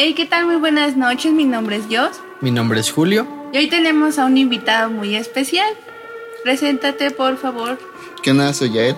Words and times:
Hey, 0.00 0.14
¿qué 0.14 0.26
tal? 0.26 0.46
Muy 0.46 0.54
buenas 0.54 0.96
noches. 0.96 1.32
Mi 1.32 1.44
nombre 1.44 1.74
es 1.74 1.86
Jos. 1.90 2.20
Mi 2.40 2.52
nombre 2.52 2.78
es 2.78 2.92
Julio. 2.92 3.26
Y 3.52 3.58
hoy 3.58 3.66
tenemos 3.66 4.16
a 4.20 4.26
un 4.26 4.38
invitado 4.38 4.90
muy 4.90 5.16
especial. 5.16 5.66
Preséntate, 6.44 7.10
por 7.10 7.36
favor. 7.36 7.80
¿Qué 8.22 8.30
onda? 8.30 8.54
Soy 8.54 8.70
Yael. 8.70 8.94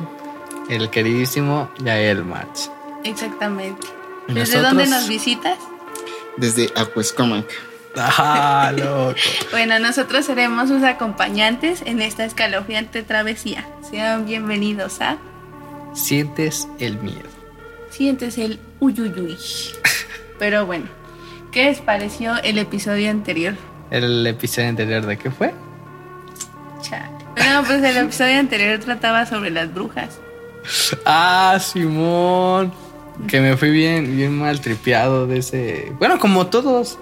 El 0.69 0.91
queridísimo 0.91 1.71
Yael 1.83 2.23
March. 2.23 2.69
Exactamente. 3.03 3.87
¿Y 4.29 4.35
¿Desde 4.35 4.57
nosotros? 4.59 4.75
dónde 4.75 4.87
nos 4.89 5.09
visitas? 5.09 5.59
Desde 6.37 6.71
Acuescomac. 6.77 7.47
¡Ah, 7.97 8.71
loco! 8.77 9.15
Bueno, 9.53 9.79
nosotros 9.79 10.27
seremos 10.27 10.69
sus 10.69 10.83
acompañantes 10.83 11.81
en 11.87 12.03
esta 12.03 12.27
escalofriante 12.27 13.03
travesía. 13.05 13.67
Sean 13.91 14.27
bienvenidos 14.27 15.01
a 15.01 15.17
Sientes 15.95 16.69
el 16.79 16.99
miedo. 16.99 17.31
Sientes 17.89 18.37
el 18.37 18.61
uyuyuy. 18.81 19.39
Pero 20.41 20.65
bueno, 20.65 20.87
¿qué 21.53 21.65
les 21.67 21.81
pareció 21.81 22.37
el 22.43 22.59
episodio 22.59 23.11
anterior? 23.11 23.55
¿El 23.91 24.27
episodio 24.27 24.69
anterior 24.69 25.05
de 25.07 25.17
qué 25.19 25.31
fue? 25.31 25.53
Chale. 26.83 27.11
Bueno, 27.37 27.63
pues 27.67 27.83
el 27.83 27.97
episodio 27.97 28.39
anterior 28.39 28.79
trataba 28.81 29.27
sobre 29.27 29.51
las 29.51 29.73
brujas. 29.73 30.19
¡Ah, 31.05 31.59
Simón! 31.61 32.73
Que 33.29 33.41
me 33.41 33.57
fui 33.57 33.71
bien, 33.71 34.17
bien 34.17 34.39
mal 34.39 34.61
tripeado 34.61 35.27
de 35.27 35.39
ese. 35.39 35.93
Bueno, 35.99 36.19
como 36.19 36.47
todos. 36.47 36.99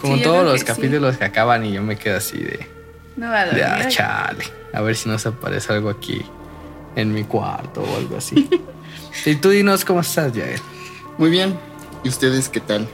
Como 0.00 0.16
Sí, 0.16 0.22
todos 0.22 0.44
los 0.44 0.54
que 0.64 0.72
sí. 0.72 0.80
capítulos 0.80 1.16
que 1.16 1.24
acaban 1.24 1.64
y 1.64 1.72
yo 1.72 1.82
me 1.82 1.96
quedo 1.96 2.16
así 2.16 2.38
de. 2.38 2.66
No 3.16 3.28
va 3.28 3.42
a 3.42 3.46
de 3.46 3.62
ah, 3.62 3.88
chale. 3.88 4.44
A 4.72 4.80
ver 4.80 4.96
si 4.96 5.08
nos 5.08 5.24
aparece 5.26 5.72
algo 5.72 5.90
aquí 5.90 6.24
en 6.96 7.12
mi 7.12 7.24
cuarto 7.24 7.82
o 7.82 7.96
algo 7.96 8.16
así. 8.16 8.48
y 9.26 9.34
tú 9.36 9.50
dinos 9.50 9.84
cómo 9.84 10.00
estás, 10.00 10.32
Yael. 10.32 10.60
Muy 11.18 11.30
bien. 11.30 11.56
¿Y 12.02 12.08
ustedes 12.08 12.48
qué 12.48 12.58
tal? 12.60 12.88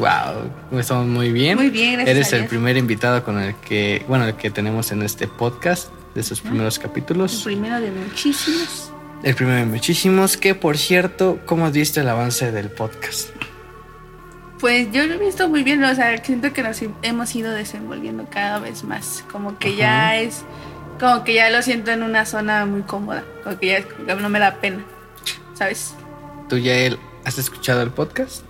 Wow, 0.00 0.78
estamos 0.78 1.06
muy 1.06 1.30
bien. 1.30 1.58
Muy 1.58 1.68
bien, 1.68 1.92
gracias 1.96 2.16
Eres 2.16 2.32
a 2.32 2.36
el 2.38 2.46
primer 2.46 2.78
invitado 2.78 3.22
con 3.22 3.38
el 3.38 3.54
que, 3.56 4.02
bueno, 4.08 4.24
el 4.24 4.34
que 4.34 4.50
tenemos 4.50 4.92
en 4.92 5.02
este 5.02 5.28
podcast 5.28 5.92
de 6.14 6.22
sus 6.22 6.40
primeros 6.40 6.78
El 6.78 6.82
capítulos. 6.84 7.42
primero 7.44 7.78
de 7.78 7.90
muchísimos. 7.90 8.90
El 9.22 9.34
primero 9.34 9.58
de 9.58 9.66
muchísimos. 9.66 10.38
Que 10.38 10.54
por 10.54 10.78
cierto, 10.78 11.38
¿cómo 11.44 11.66
has 11.66 11.72
visto 11.72 12.00
el 12.00 12.08
avance 12.08 12.50
del 12.50 12.70
podcast? 12.70 13.28
Pues 14.58 14.90
yo 14.90 15.04
lo 15.06 15.14
he 15.14 15.18
visto 15.18 15.50
muy 15.50 15.64
bien, 15.64 15.84
o 15.84 15.94
sea, 15.94 16.16
siento 16.24 16.50
que 16.54 16.62
nos 16.62 16.80
hemos 17.02 17.34
ido 17.34 17.52
desenvolviendo 17.52 18.26
cada 18.30 18.58
vez 18.58 18.82
más, 18.84 19.22
como 19.30 19.58
que 19.58 19.68
Ajá. 19.68 19.76
ya 19.76 20.16
es, 20.16 20.44
como 20.98 21.24
que 21.24 21.34
ya 21.34 21.50
lo 21.50 21.60
siento 21.60 21.90
en 21.90 22.02
una 22.02 22.24
zona 22.24 22.64
muy 22.64 22.82
cómoda, 22.82 23.22
como 23.44 23.58
que 23.58 23.66
ya 23.66 23.82
como 23.84 24.06
que 24.06 24.14
no 24.14 24.28
me 24.30 24.38
da 24.38 24.54
pena, 24.56 24.82
¿sabes? 25.52 25.94
¿Tú, 26.48 26.56
Yael, 26.56 26.98
has 27.26 27.36
escuchado 27.36 27.82
el 27.82 27.90
podcast? 27.90 28.44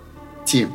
Sí, 0.45 0.67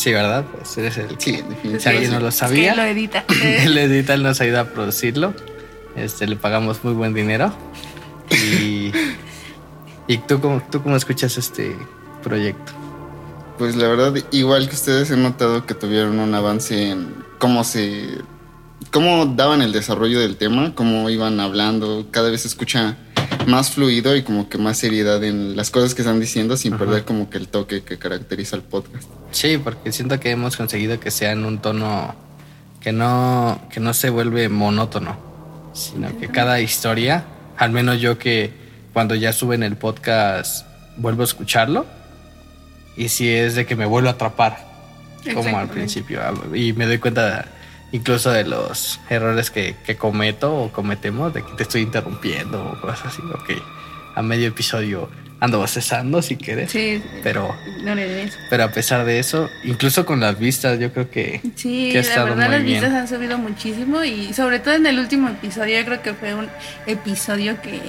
Sí, 0.00 0.14
¿verdad? 0.14 0.46
Pues 0.50 0.78
eres 0.78 0.96
el 0.96 1.08
sí, 1.18 1.42
que 1.62 1.78
si 1.78 1.88
alguien 1.90 2.10
no 2.12 2.20
lo 2.20 2.28
Es 2.28 2.36
sabía. 2.36 2.70
que 2.70 2.76
lo 2.80 2.84
edita. 2.84 3.24
el 3.64 3.76
editor 3.76 4.18
nos 4.20 4.40
ayuda 4.40 4.60
a 4.60 4.64
producirlo. 4.64 5.34
Este, 5.94 6.26
le 6.26 6.36
pagamos 6.36 6.82
muy 6.82 6.94
buen 6.94 7.12
dinero. 7.12 7.52
Y, 8.30 8.92
¿y 10.06 10.18
tú, 10.26 10.40
cómo, 10.40 10.62
tú 10.70 10.82
cómo 10.82 10.96
escuchas 10.96 11.36
este 11.36 11.76
proyecto? 12.22 12.72
Pues 13.58 13.76
la 13.76 13.88
verdad, 13.88 14.14
igual 14.30 14.70
que 14.70 14.74
ustedes 14.74 15.10
he 15.10 15.18
notado 15.18 15.66
que 15.66 15.74
tuvieron 15.74 16.18
un 16.18 16.34
avance 16.34 16.92
en 16.92 17.14
cómo 17.38 17.62
se... 17.62 18.22
cómo 18.90 19.26
daban 19.26 19.60
el 19.60 19.72
desarrollo 19.72 20.18
del 20.18 20.36
tema, 20.36 20.74
cómo 20.74 21.10
iban 21.10 21.40
hablando, 21.40 22.06
cada 22.10 22.30
vez 22.30 22.40
se 22.40 22.48
escucha 22.48 22.96
más 23.46 23.70
fluido 23.70 24.16
y 24.16 24.22
como 24.22 24.48
que 24.48 24.58
más 24.58 24.78
seriedad 24.78 25.22
en 25.24 25.56
las 25.56 25.70
cosas 25.70 25.94
que 25.94 26.02
están 26.02 26.20
diciendo 26.20 26.56
sin 26.56 26.74
Ajá. 26.74 26.84
perder 26.84 27.04
como 27.04 27.30
que 27.30 27.38
el 27.38 27.48
toque 27.48 27.82
que 27.82 27.98
caracteriza 27.98 28.56
al 28.56 28.62
podcast. 28.62 29.08
Sí, 29.32 29.58
porque 29.58 29.92
siento 29.92 30.18
que 30.20 30.30
hemos 30.30 30.56
conseguido 30.56 31.00
que 31.00 31.10
sea 31.10 31.32
en 31.32 31.44
un 31.44 31.58
tono 31.60 32.14
que 32.80 32.92
no, 32.92 33.60
que 33.70 33.80
no 33.80 33.94
se 33.94 34.10
vuelve 34.10 34.48
monótono, 34.48 35.16
sino 35.72 36.16
que 36.18 36.28
cada 36.28 36.60
historia, 36.60 37.24
al 37.56 37.70
menos 37.70 38.00
yo 38.00 38.18
que 38.18 38.52
cuando 38.92 39.14
ya 39.14 39.32
suben 39.32 39.62
el 39.62 39.76
podcast 39.76 40.66
vuelvo 40.96 41.22
a 41.22 41.24
escucharlo, 41.24 41.86
y 42.96 43.08
si 43.08 43.28
es 43.28 43.54
de 43.54 43.66
que 43.66 43.76
me 43.76 43.86
vuelvo 43.86 44.08
a 44.08 44.12
atrapar, 44.12 44.68
como 45.34 45.58
al 45.58 45.68
principio, 45.68 46.20
y 46.54 46.72
me 46.72 46.86
doy 46.86 46.98
cuenta 46.98 47.46
incluso 47.92 48.30
de 48.30 48.44
los 48.44 49.00
errores 49.08 49.50
que, 49.50 49.74
que 49.84 49.96
cometo 49.96 50.54
o 50.54 50.72
cometemos, 50.72 51.32
de 51.34 51.42
que 51.42 51.52
te 51.52 51.62
estoy 51.64 51.82
interrumpiendo 51.82 52.62
o 52.64 52.80
cosas 52.80 53.06
así, 53.06 53.22
o 53.22 53.42
que 53.44 53.60
a 54.14 54.22
medio 54.22 54.48
episodio 54.48 55.08
ando 55.40 55.58
bostezando 55.58 56.20
si 56.20 56.36
quieres, 56.36 56.70
Sí, 56.70 57.02
pero... 57.22 57.54
ignoren 57.78 58.10
eso. 58.28 58.36
Pero 58.50 58.64
a 58.64 58.68
pesar 58.70 59.06
de 59.06 59.18
eso, 59.18 59.48
incluso 59.64 60.04
con 60.04 60.20
las 60.20 60.38
vistas, 60.38 60.78
yo 60.78 60.92
creo 60.92 61.10
que, 61.10 61.40
Sí, 61.56 61.90
que 61.92 62.00
ha 62.00 62.02
la 62.18 62.24
verdad 62.24 62.46
muy 62.48 62.56
las 62.56 62.62
bien. 62.64 62.80
vistas 62.82 62.92
han 62.92 63.08
subido 63.08 63.38
muchísimo 63.38 64.04
y 64.04 64.34
sobre 64.34 64.58
todo 64.60 64.74
en 64.74 64.84
el 64.86 64.98
último 64.98 65.28
episodio 65.30 65.78
yo 65.78 65.84
creo 65.86 66.02
que 66.02 66.12
fue 66.12 66.34
un 66.34 66.48
episodio 66.86 67.60
que, 67.62 67.80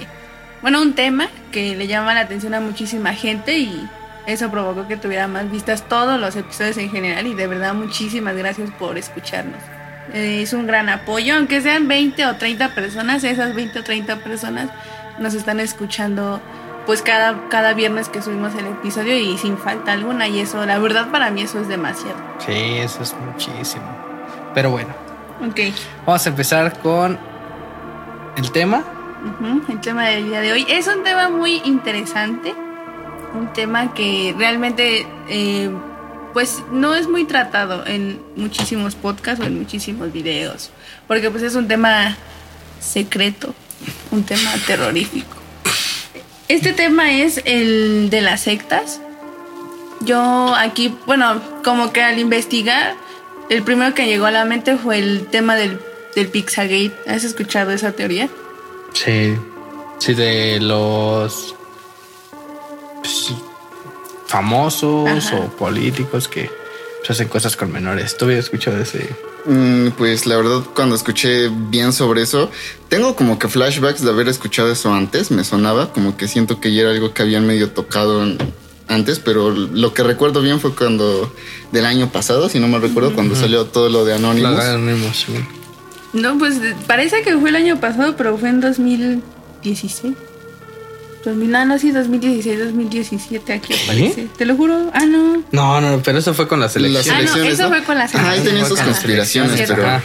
bueno, 0.61 0.81
un 0.81 0.94
tema 0.94 1.28
que 1.51 1.75
le 1.75 1.88
llama 1.88 2.13
la 2.13 2.22
atención 2.22 2.53
a 2.53 2.61
muchísima 2.61 3.13
gente 3.13 3.57
y 3.57 3.85
eso 4.28 4.50
provocó 4.50 4.88
que 4.88 4.95
tuviera 4.95 5.28
más 5.28 5.51
vistas 5.51 5.84
todos 5.90 6.19
los 6.22 6.35
episodios 6.38 6.78
en 6.78 6.90
general 6.90 7.28
y 7.28 7.34
de 7.34 7.47
verdad 7.47 7.73
muchísimas 7.73 8.34
gracias 8.38 8.69
por 8.79 8.97
escucharnos. 8.97 9.61
Eh, 10.13 10.41
es 10.41 10.53
un 10.53 10.67
gran 10.67 10.89
apoyo, 10.89 11.35
aunque 11.35 11.62
sean 11.62 11.88
20 11.88 12.25
o 12.25 12.35
30 12.35 12.69
personas, 12.75 13.23
esas 13.23 13.53
20 13.56 13.79
o 13.79 13.84
30 13.84 14.17
personas 14.17 14.69
nos 15.19 15.34
están 15.34 15.59
escuchando 15.59 16.41
pues 16.85 17.01
cada, 17.03 17.47
cada 17.50 17.73
viernes 17.73 18.09
que 18.09 18.22
subimos 18.22 18.53
el 18.56 18.66
episodio 18.66 19.16
y 19.17 19.38
sin 19.38 19.57
falta 19.57 19.91
alguna 19.94 20.28
y 20.28 20.40
eso, 20.40 20.66
la 20.66 20.79
verdad 20.79 21.11
para 21.11 21.29
mí 21.29 21.44
eso 21.44 21.59
es 21.61 21.67
demasiado. 21.67 22.16
sí, 22.40 22.51
eso 22.79 23.03
es 23.03 23.16
muchísimo. 23.16 23.85
Pero 24.53 24.72
bueno, 24.72 24.94
Ok. 25.47 25.59
vamos 26.06 26.25
a 26.25 26.29
empezar 26.29 26.78
con 26.79 27.17
el 28.35 28.51
tema. 28.51 28.84
El 29.69 29.79
tema 29.81 30.06
del 30.07 30.25
día 30.25 30.41
de 30.41 30.51
hoy 30.51 30.66
es 30.67 30.88
un 30.88 31.03
tema 31.03 31.29
muy 31.29 31.61
interesante, 31.63 32.53
un 33.35 33.53
tema 33.53 33.94
que 33.94 34.34
realmente 34.38 35.06
eh, 35.29 35.69
pues 36.33 36.63
no 36.71 36.95
es 36.95 37.07
muy 37.07 37.25
tratado 37.25 37.85
en 37.85 38.21
muchísimos 38.35 38.95
podcasts 38.95 39.43
o 39.43 39.47
en 39.47 39.57
muchísimos 39.57 40.11
videos, 40.11 40.71
porque 41.07 41.29
pues 41.29 41.43
es 41.43 41.55
un 41.55 41.67
tema 41.67 42.17
secreto, 42.79 43.53
un 44.11 44.23
tema 44.23 44.51
terrorífico. 44.65 45.37
Este 46.47 46.73
tema 46.73 47.11
es 47.13 47.41
el 47.45 48.09
de 48.09 48.21
las 48.21 48.41
sectas. 48.41 48.99
Yo 50.01 50.53
aquí, 50.55 50.93
bueno, 51.05 51.41
como 51.63 51.93
que 51.93 52.01
al 52.01 52.19
investigar, 52.19 52.95
el 53.49 53.63
primero 53.63 53.93
que 53.93 54.05
llegó 54.05 54.25
a 54.25 54.31
la 54.31 54.45
mente 54.45 54.77
fue 54.77 54.99
el 54.99 55.27
tema 55.27 55.55
del, 55.55 55.79
del 56.15 56.27
Pizzagate. 56.27 56.93
¿Has 57.07 57.23
escuchado 57.23 57.71
esa 57.71 57.91
teoría? 57.91 58.27
Sí. 58.93 59.35
Sí, 59.99 60.15
de 60.15 60.59
los 60.59 61.55
pues, 63.01 63.33
famosos 64.31 65.07
Ajá. 65.09 65.35
o 65.37 65.49
políticos 65.57 66.27
que 66.27 66.49
pues, 66.99 67.11
hacen 67.11 67.27
cosas 67.27 67.55
con 67.55 67.71
menores. 67.71 68.17
¿Tú 68.17 68.25
habías 68.25 68.45
escuchado 68.45 68.77
de 68.77 68.83
ese? 68.83 69.09
Mm, 69.45 69.89
Pues 69.97 70.25
la 70.25 70.37
verdad, 70.37 70.61
cuando 70.75 70.95
escuché 70.95 71.49
bien 71.49 71.93
sobre 71.93 72.21
eso, 72.21 72.49
tengo 72.89 73.15
como 73.15 73.37
que 73.39 73.47
flashbacks 73.47 74.01
de 74.03 74.09
haber 74.09 74.27
escuchado 74.29 74.71
eso 74.71 74.93
antes, 74.93 75.31
me 75.31 75.43
sonaba, 75.43 75.91
como 75.93 76.15
que 76.15 76.27
siento 76.27 76.59
que 76.59 76.73
ya 76.73 76.81
era 76.83 76.91
algo 76.91 77.13
que 77.13 77.21
habían 77.23 77.45
medio 77.45 77.69
tocado 77.71 78.23
en- 78.23 78.37
antes, 78.87 79.19
pero 79.19 79.51
lo 79.51 79.93
que 79.93 80.03
recuerdo 80.03 80.41
bien 80.41 80.59
fue 80.59 80.75
cuando, 80.75 81.33
del 81.71 81.85
año 81.85 82.11
pasado, 82.11 82.49
si 82.49 82.59
no 82.59 82.67
me 82.67 82.77
recuerdo, 82.77 83.13
cuando 83.13 83.35
salió 83.35 83.65
todo 83.65 83.89
lo 83.89 84.03
de 84.05 84.13
Anonymous. 84.15 84.51
Los 84.57 84.65
Anonymous, 84.65 85.17
sí. 85.25 85.33
No, 86.13 86.37
pues 86.37 86.55
parece 86.87 87.21
que 87.21 87.37
fue 87.37 87.49
el 87.51 87.55
año 87.55 87.79
pasado, 87.79 88.15
pero 88.17 88.37
fue 88.37 88.49
en 88.49 88.59
2016. 88.59 90.13
2000, 91.23 91.55
ah, 91.55 91.65
no, 91.65 91.77
sí, 91.77 91.91
2016, 91.91 92.59
2017, 92.59 93.53
aquí 93.53 93.73
aparece. 93.83 94.27
Te 94.37 94.45
lo 94.45 94.55
juro. 94.55 94.89
Ah, 94.93 95.05
no. 95.05 95.43
No, 95.51 95.79
no, 95.81 96.01
pero 96.03 96.17
eso 96.17 96.34
fue 96.34 96.47
con 96.47 96.59
las 96.59 96.75
elecciones. 96.75 97.07
Ah, 97.09 97.13
no, 97.13 97.19
elecciones, 97.22 97.53
eso 97.53 97.63
¿no? 97.63 97.69
fue 97.69 97.84
con 97.84 97.97
las 97.97 98.16
Ajá, 98.16 98.31
ahí 98.31 98.40
elecciones. 98.40 98.49
tenían 98.49 98.67
sus 98.67 98.79
conspiraciones, 98.81 99.61
pero... 99.67 100.01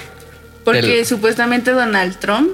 Porque 0.65 1.05
supuestamente 1.05 1.71
Donald 1.71 2.19
Trump, 2.19 2.51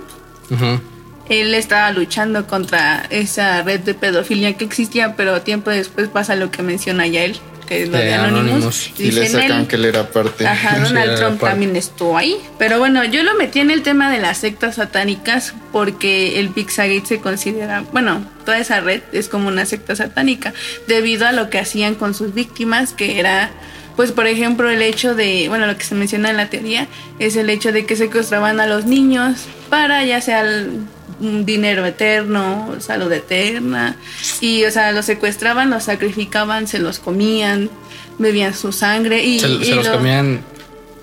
él 1.29 1.55
estaba 1.55 1.91
luchando 1.93 2.47
contra 2.47 3.07
esa 3.11 3.63
red 3.63 3.81
de 3.81 3.95
pedofilia 3.95 4.57
que 4.57 4.65
existía, 4.65 5.17
pero 5.17 5.41
tiempo 5.41 5.71
después 5.71 6.09
pasa 6.09 6.37
lo 6.37 6.51
que 6.51 6.63
menciona 6.63 7.07
ya 7.07 7.25
él, 7.25 7.39
que 7.73 7.83
es 7.85 7.89
lo 7.89 7.97
de, 7.99 8.05
De 8.05 8.15
Anonymous. 8.15 8.51
Anonymous. 8.51 8.91
Y 8.99 9.11
le 9.13 9.27
sacan 9.29 9.61
él- 9.63 9.67
que 9.67 9.77
él 9.77 9.85
era 9.87 10.09
parte. 10.09 10.47
Ajá, 10.47 10.79
Donald 10.81 11.17
Trump 11.19 11.41
parte. 11.41 11.53
también 11.55 11.77
estuvo 11.77 12.17
ahí. 12.17 12.37
Pero 12.59 12.79
bueno, 12.79 13.05
yo 13.05 13.23
lo 13.23 13.35
metí 13.35 13.61
en 13.61 13.71
el 13.71 13.83
tema 13.83 14.11
de 14.11 14.19
las 14.19 14.39
sectas 14.39 14.77
satánicas 14.77 15.55
porque 15.73 16.39
el 16.41 16.51
Pizzagate 16.51 17.07
se 17.07 17.21
considera, 17.21 17.85
bueno, 17.93 18.25
toda 18.45 18.59
esa 18.59 18.81
red 18.81 19.03
es 19.13 19.29
como 19.29 19.49
una 19.49 19.67
secta 19.67 19.97
satánica 19.97 20.53
debido 20.87 21.27
a 21.27 21.33
lo 21.33 21.51
que 21.51 21.59
hacían 21.59 21.95
con 21.95 22.15
sus 22.15 22.35
víctimas, 22.35 22.93
que 22.93 23.19
era, 23.19 23.51
pues 23.97 24.13
por 24.13 24.27
ejemplo, 24.27 24.69
el 24.71 24.83
hecho 24.83 25.15
de, 25.15 25.47
bueno, 25.49 25.67
lo 25.67 25.77
que 25.77 25.85
se 25.85 25.95
menciona 25.95 26.31
en 26.31 26.37
la 26.37 26.51
teoría 26.51 26.87
es 27.19 27.37
el 27.37 27.49
hecho 27.51 27.73
de 27.73 27.87
que 27.87 27.97
secuestraban 27.97 28.61
a 28.61 28.67
los 28.67 28.85
niños 28.85 29.47
para 29.71 30.05
ya 30.05 30.21
sea 30.21 30.43
el- 30.43 30.81
dinero 31.23 31.87
eterno, 31.87 32.75
salud 32.81 33.11
eterna. 33.13 33.97
Y, 34.41 34.65
o 34.65 34.71
sea, 34.71 34.93
los 34.93 35.07
secuestraban, 35.07 35.71
los 35.71 35.85
sacrificaban, 35.85 36.67
se 36.67 36.79
los 36.79 36.99
comían, 36.99 37.71
bebían 38.19 38.55
su 38.55 38.73
sangre 38.73 39.25
y... 39.25 39.39
Se, 39.41 39.49
y 39.49 39.65
se 39.65 39.75
los 39.77 39.87
lo- 39.87 39.93
comían 39.95 40.41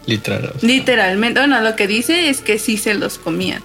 literal. 0.06 0.52
o 0.56 0.60
sea. 0.60 0.68
Literalmente, 0.70 1.40
bueno, 1.40 1.62
lo 1.62 1.76
que 1.76 1.88
dice 1.88 2.30
es 2.30 2.42
que 2.42 2.60
sí 2.60 2.78
se 2.78 2.94
los 2.96 3.18
comían, 3.18 3.62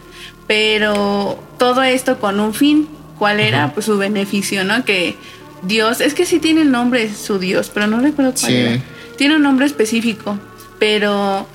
pero 0.47 1.43
todo 1.59 1.83
esto 1.83 2.19
con 2.21 2.39
un 2.41 2.55
fin, 2.55 2.89
¿cuál 3.19 3.41
era? 3.41 3.73
Pues 3.75 3.87
su 3.87 3.97
beneficio, 3.99 4.63
¿no? 4.65 4.85
Que 4.85 5.17
Dios, 5.63 6.01
es 6.01 6.15
que 6.15 6.27
sí 6.27 6.39
tiene 6.39 6.63
el 6.63 6.71
nombre 6.71 7.13
su 7.15 7.39
Dios, 7.39 7.71
pero 7.73 7.87
no 7.87 8.01
recuerdo 8.01 8.33
cuál 8.39 8.53
Sí. 8.53 8.57
era. 8.57 8.83
Tiene 9.17 9.37
un 9.37 9.43
nombre 9.43 9.65
específico, 9.67 10.39
pero 10.79 11.47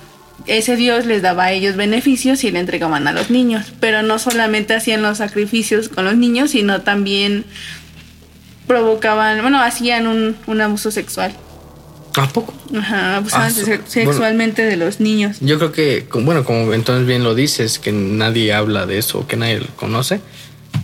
ese 0.48 0.76
Dios 0.76 1.06
les 1.06 1.22
daba 1.22 1.46
a 1.46 1.52
ellos 1.52 1.76
beneficios 1.76 2.44
y 2.44 2.52
le 2.52 2.60
entregaban 2.60 3.08
a 3.08 3.12
los 3.12 3.30
niños, 3.30 3.74
pero 3.80 4.02
no 4.02 4.20
solamente 4.20 4.74
hacían 4.74 5.02
los 5.02 5.18
sacrificios 5.20 5.90
con 5.90 6.06
los 6.06 6.16
niños, 6.18 6.52
sino 6.52 6.82
también 6.82 7.46
provocaban, 8.68 9.42
bueno, 9.42 9.62
hacían 9.62 10.08
un, 10.08 10.36
un 10.48 10.62
abuso 10.62 10.92
sexual. 10.92 11.34
¿A 12.16 12.28
poco? 12.28 12.54
Ajá, 12.78 13.18
abusaban 13.18 13.48
Ah, 13.48 13.52
se- 13.52 13.80
sexualmente 13.88 14.64
de 14.64 14.76
los 14.78 15.00
niños. 15.00 15.38
Yo 15.42 15.58
creo 15.58 15.72
que, 15.72 16.06
bueno, 16.22 16.44
como 16.44 16.74
entonces 16.74 17.08
bien 17.08 17.24
lo 17.24 17.36
dices, 17.36 17.80
que 17.80 17.92
nadie 17.92 18.54
habla 18.54 18.86
de 18.86 18.98
eso, 18.98 19.28
que 19.28 19.38
nadie 19.38 19.60
lo 19.60 19.68
conoce. 19.76 20.20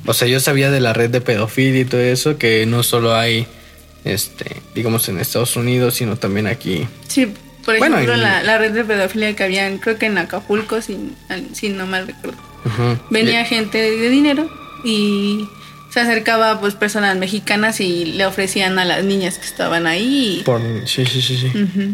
O 0.05 0.13
sea, 0.13 0.27
yo 0.27 0.39
sabía 0.39 0.71
de 0.71 0.79
la 0.79 0.93
red 0.93 1.09
de 1.09 1.21
pedofilia 1.21 1.81
y 1.81 1.85
todo 1.85 1.99
eso, 2.01 2.37
que 2.37 2.65
no 2.67 2.83
solo 2.83 3.15
hay, 3.15 3.47
este, 4.03 4.61
digamos, 4.75 5.09
en 5.09 5.19
Estados 5.19 5.55
Unidos, 5.55 5.95
sino 5.95 6.15
también 6.15 6.47
aquí. 6.47 6.87
Sí, 7.07 7.27
por 7.65 7.77
Bueno, 7.79 7.95
ejemplo, 7.97 8.15
y- 8.17 8.21
la, 8.21 8.43
la 8.43 8.57
red 8.57 8.71
de 8.71 8.83
pedofilia 8.85 9.35
que 9.35 9.43
habían, 9.43 9.79
creo 9.79 9.97
que 9.97 10.05
en 10.05 10.17
Acapulco, 10.19 10.81
si, 10.81 11.13
si 11.53 11.69
no 11.69 11.85
mal 11.87 12.07
recuerdo. 12.07 12.39
Venía 13.09 13.41
Y- 13.41 13.45
gente 13.45 13.79
de 13.79 14.09
dinero 14.09 14.49
y 14.83 15.47
se 15.89 15.99
acercaba 16.01 16.59
pues 16.59 16.73
personas 16.75 17.15
mexicanas 17.15 17.79
y 17.79 18.05
le 18.05 18.25
ofrecían 18.25 18.77
a 18.79 18.85
las 18.85 19.03
niñas 19.03 19.37
que 19.39 19.45
estaban 19.45 19.87
ahí. 19.87 20.41
por- 20.45 20.61
sí, 20.85 21.05
sí, 21.05 21.21
sí, 21.21 21.37
sí. 21.37 21.51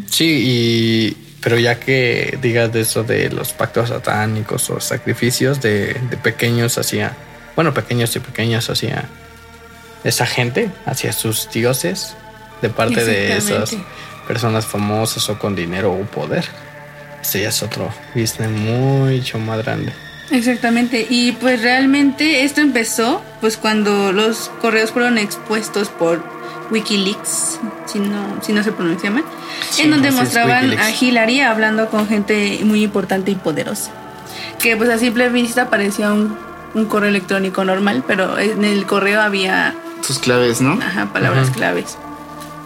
Sí, 0.09 0.25
y, 0.45 1.17
pero 1.41 1.57
ya 1.59 1.79
que 1.79 2.37
digas 2.41 2.71
de 2.73 2.81
eso 2.81 3.03
de 3.03 3.29
los 3.29 3.51
pactos 3.53 3.89
satánicos 3.89 4.69
o 4.69 4.79
sacrificios 4.79 5.61
de, 5.61 5.93
de 6.09 6.17
pequeños 6.17 6.77
hacia, 6.77 7.15
bueno, 7.55 7.73
pequeños 7.73 8.15
y 8.15 8.19
pequeñas 8.19 8.69
hacia 8.69 9.05
esa 10.03 10.25
gente, 10.25 10.69
hacia 10.85 11.13
sus 11.13 11.49
dioses, 11.51 12.15
de 12.61 12.69
parte 12.69 13.03
de 13.05 13.35
Exactamente. 13.37 13.85
Personas 14.31 14.65
famosas 14.65 15.27
o 15.29 15.37
con 15.37 15.55
dinero 15.57 15.91
o 15.91 16.03
poder. 16.05 16.45
Ese 17.21 17.41
ya 17.41 17.49
es 17.49 17.61
otro 17.61 17.89
business 18.15 18.49
mucho 18.49 19.39
más 19.39 19.57
grande. 19.61 19.91
Exactamente, 20.31 21.05
y 21.09 21.33
pues 21.33 21.61
realmente 21.61 22.45
esto 22.45 22.61
empezó 22.61 23.21
pues 23.41 23.57
cuando 23.57 24.13
los 24.13 24.49
correos 24.61 24.91
fueron 24.91 25.17
expuestos 25.17 25.89
por 25.89 26.23
Wikileaks, 26.71 27.59
si 27.85 27.99
no, 27.99 28.37
si 28.41 28.53
no 28.53 28.63
se 28.63 28.71
pronuncia 28.71 29.11
mal, 29.11 29.25
Sí, 29.69 29.81
en 29.81 29.91
donde 29.91 30.07
es, 30.07 30.15
mostraban 30.15 30.71
a 30.79 30.89
Hillary 30.91 31.41
hablando 31.41 31.89
con 31.89 32.07
gente 32.07 32.61
muy 32.63 32.81
importante 32.83 33.31
y 33.31 33.35
poderosa. 33.35 33.91
Que 34.59 34.77
pues 34.77 34.89
a 34.89 34.97
simple 34.97 35.27
vista 35.27 35.69
parecía 35.69 36.13
un, 36.13 36.37
un 36.73 36.85
correo 36.85 37.09
electrónico 37.09 37.65
normal, 37.65 38.05
pero 38.07 38.39
en 38.39 38.63
el 38.63 38.85
correo 38.85 39.19
había 39.21 39.75
Sus 40.01 40.19
claves, 40.19 40.61
¿no? 40.61 40.79
ajá, 40.81 41.11
palabras 41.11 41.47
Ajá. 41.49 41.53
claves. 41.57 41.97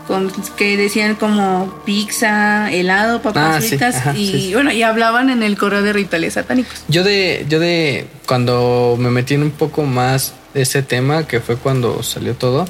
Con, 0.08 0.32
que 0.56 0.78
decían 0.78 1.16
como 1.16 1.82
pizza, 1.84 2.72
helado, 2.72 3.22
papas 3.24 3.56
Ah, 3.58 3.62
sí, 3.62 3.70
fritas 3.70 3.96
ajá, 3.96 4.14
y 4.16 4.28
sí, 4.32 4.54
bueno, 4.54 4.72
y 4.72 4.84
hablaban 4.84 5.30
en 5.32 5.42
el 5.42 5.58
correo 5.58 5.82
de 5.82 5.94
rituales 5.94 6.34
satánicos. 6.34 6.84
Yo 6.88 7.04
de, 7.04 7.46
yo 7.50 7.60
de 7.60 8.06
cuando 8.28 8.98
me 9.00 9.10
metí 9.10 9.34
en 9.34 9.42
un 9.42 9.52
poco 9.52 9.84
más 9.84 10.34
de 10.54 10.62
ese 10.62 10.84
tema, 10.84 11.28
que 11.28 11.40
fue 11.40 11.56
cuando 11.58 12.04
salió 12.04 12.36
todo, 12.36 12.66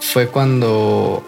fue 0.00 0.28
cuando 0.28 1.22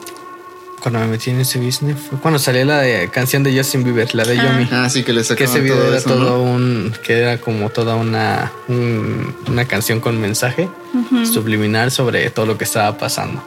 cuando 0.83 0.99
me 1.01 1.09
metí 1.09 1.29
en 1.29 1.39
ese 1.41 1.59
business, 1.59 1.97
fue 2.09 2.19
cuando 2.21 2.39
salió 2.39 2.65
la 2.65 2.79
de- 2.79 3.11
canción 3.11 3.43
de 3.43 3.55
Justin 3.55 3.85
Bieber, 3.85 4.15
la 4.15 4.25
de 4.25 4.41
Ah. 4.41 4.45
Yomi. 4.45 4.69
Ah, 4.73 4.89
sí, 4.89 5.03
que 5.03 5.13
le 5.13 5.23
Que 5.23 5.45
ese 5.45 5.61
video 5.61 5.77
todo 5.77 5.89
era 5.89 5.97
eso, 5.99 6.09
todo 6.09 6.39
¿no? 6.39 6.43
un, 6.43 6.95
que 7.05 7.19
era 7.19 7.37
como 7.39 7.69
toda 7.69 7.97
una, 7.97 8.51
un- 8.67 9.37
una 9.47 9.67
canción 9.67 10.01
con 10.01 10.19
mensaje 10.19 10.71
subliminal 11.31 11.91
sobre 11.91 12.31
todo 12.31 12.47
lo 12.47 12.57
que 12.57 12.65
estaba 12.65 12.97
pasando. 12.97 13.43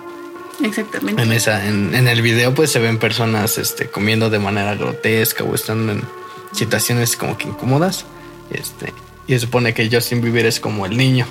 Exactamente. 0.63 1.21
En 1.21 1.31
esa, 1.31 1.67
en, 1.67 1.93
en 1.93 2.07
el 2.07 2.21
video 2.21 2.53
pues 2.53 2.71
se 2.71 2.79
ven 2.79 2.97
personas 2.97 3.57
este, 3.57 3.87
comiendo 3.87 4.29
de 4.29 4.39
manera 4.39 4.75
grotesca 4.75 5.43
o 5.43 5.53
estando 5.53 5.91
en 5.91 6.01
situaciones 6.53 7.15
como 7.17 7.37
que 7.37 7.49
incómodas. 7.49 8.05
Este, 8.49 8.93
y 9.27 9.33
se 9.33 9.39
supone 9.39 9.73
que 9.73 9.89
Justin 9.91 10.21
Bieber 10.21 10.45
es 10.45 10.59
como 10.59 10.85
el 10.85 10.97
niño, 10.97 11.25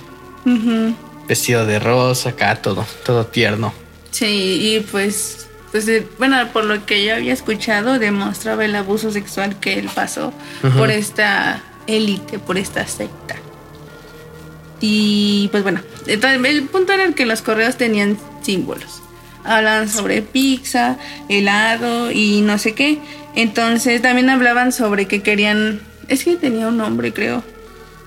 vestido 1.29 1.67
de 1.67 1.79
rosa, 1.79 2.31
acá 2.31 2.57
todo, 2.57 2.87
todo 3.05 3.27
tierno. 3.27 3.73
Sí, 4.11 4.77
y 4.77 4.81
pues, 4.81 5.49
pues 5.71 5.89
eh, 5.89 6.07
bueno, 6.19 6.37
por 6.53 6.65
lo 6.65 6.85
que 6.85 7.05
yo 7.05 7.15
había 7.15 7.33
escuchado, 7.33 7.99
demostraba 7.99 8.65
el 8.65 8.75
abuso 8.75 9.11
sexual 9.11 9.59
que 9.61 9.79
él 9.79 9.89
pasó 9.95 10.33
por 10.77 10.91
esta 10.91 11.63
élite, 11.87 12.39
por 12.39 12.59
esta 12.59 12.87
secta. 12.87 13.37
Y 14.81 15.49
pues 15.53 15.63
bueno, 15.63 15.81
el 16.07 16.63
punto 16.65 16.93
era 16.93 17.13
que 17.13 17.25
los 17.25 17.43
correos 17.43 17.77
tenían 17.77 18.19
símbolos. 18.43 19.02
Hablaban 19.45 19.89
sobre 19.89 20.23
pizza, 20.23 20.97
helado 21.29 22.11
y 22.13 22.41
no 22.43 22.59
sé 22.59 22.75
qué. 22.75 22.99
Entonces 23.35 24.03
también 24.03 24.31
hablaban 24.31 24.73
sobre 24.73 25.07
que 25.07 25.23
querían, 25.23 25.81
es 26.09 26.25
que 26.25 26.37
tenía 26.37 26.69
un 26.69 26.77
nombre 26.77 27.13
creo, 27.13 27.43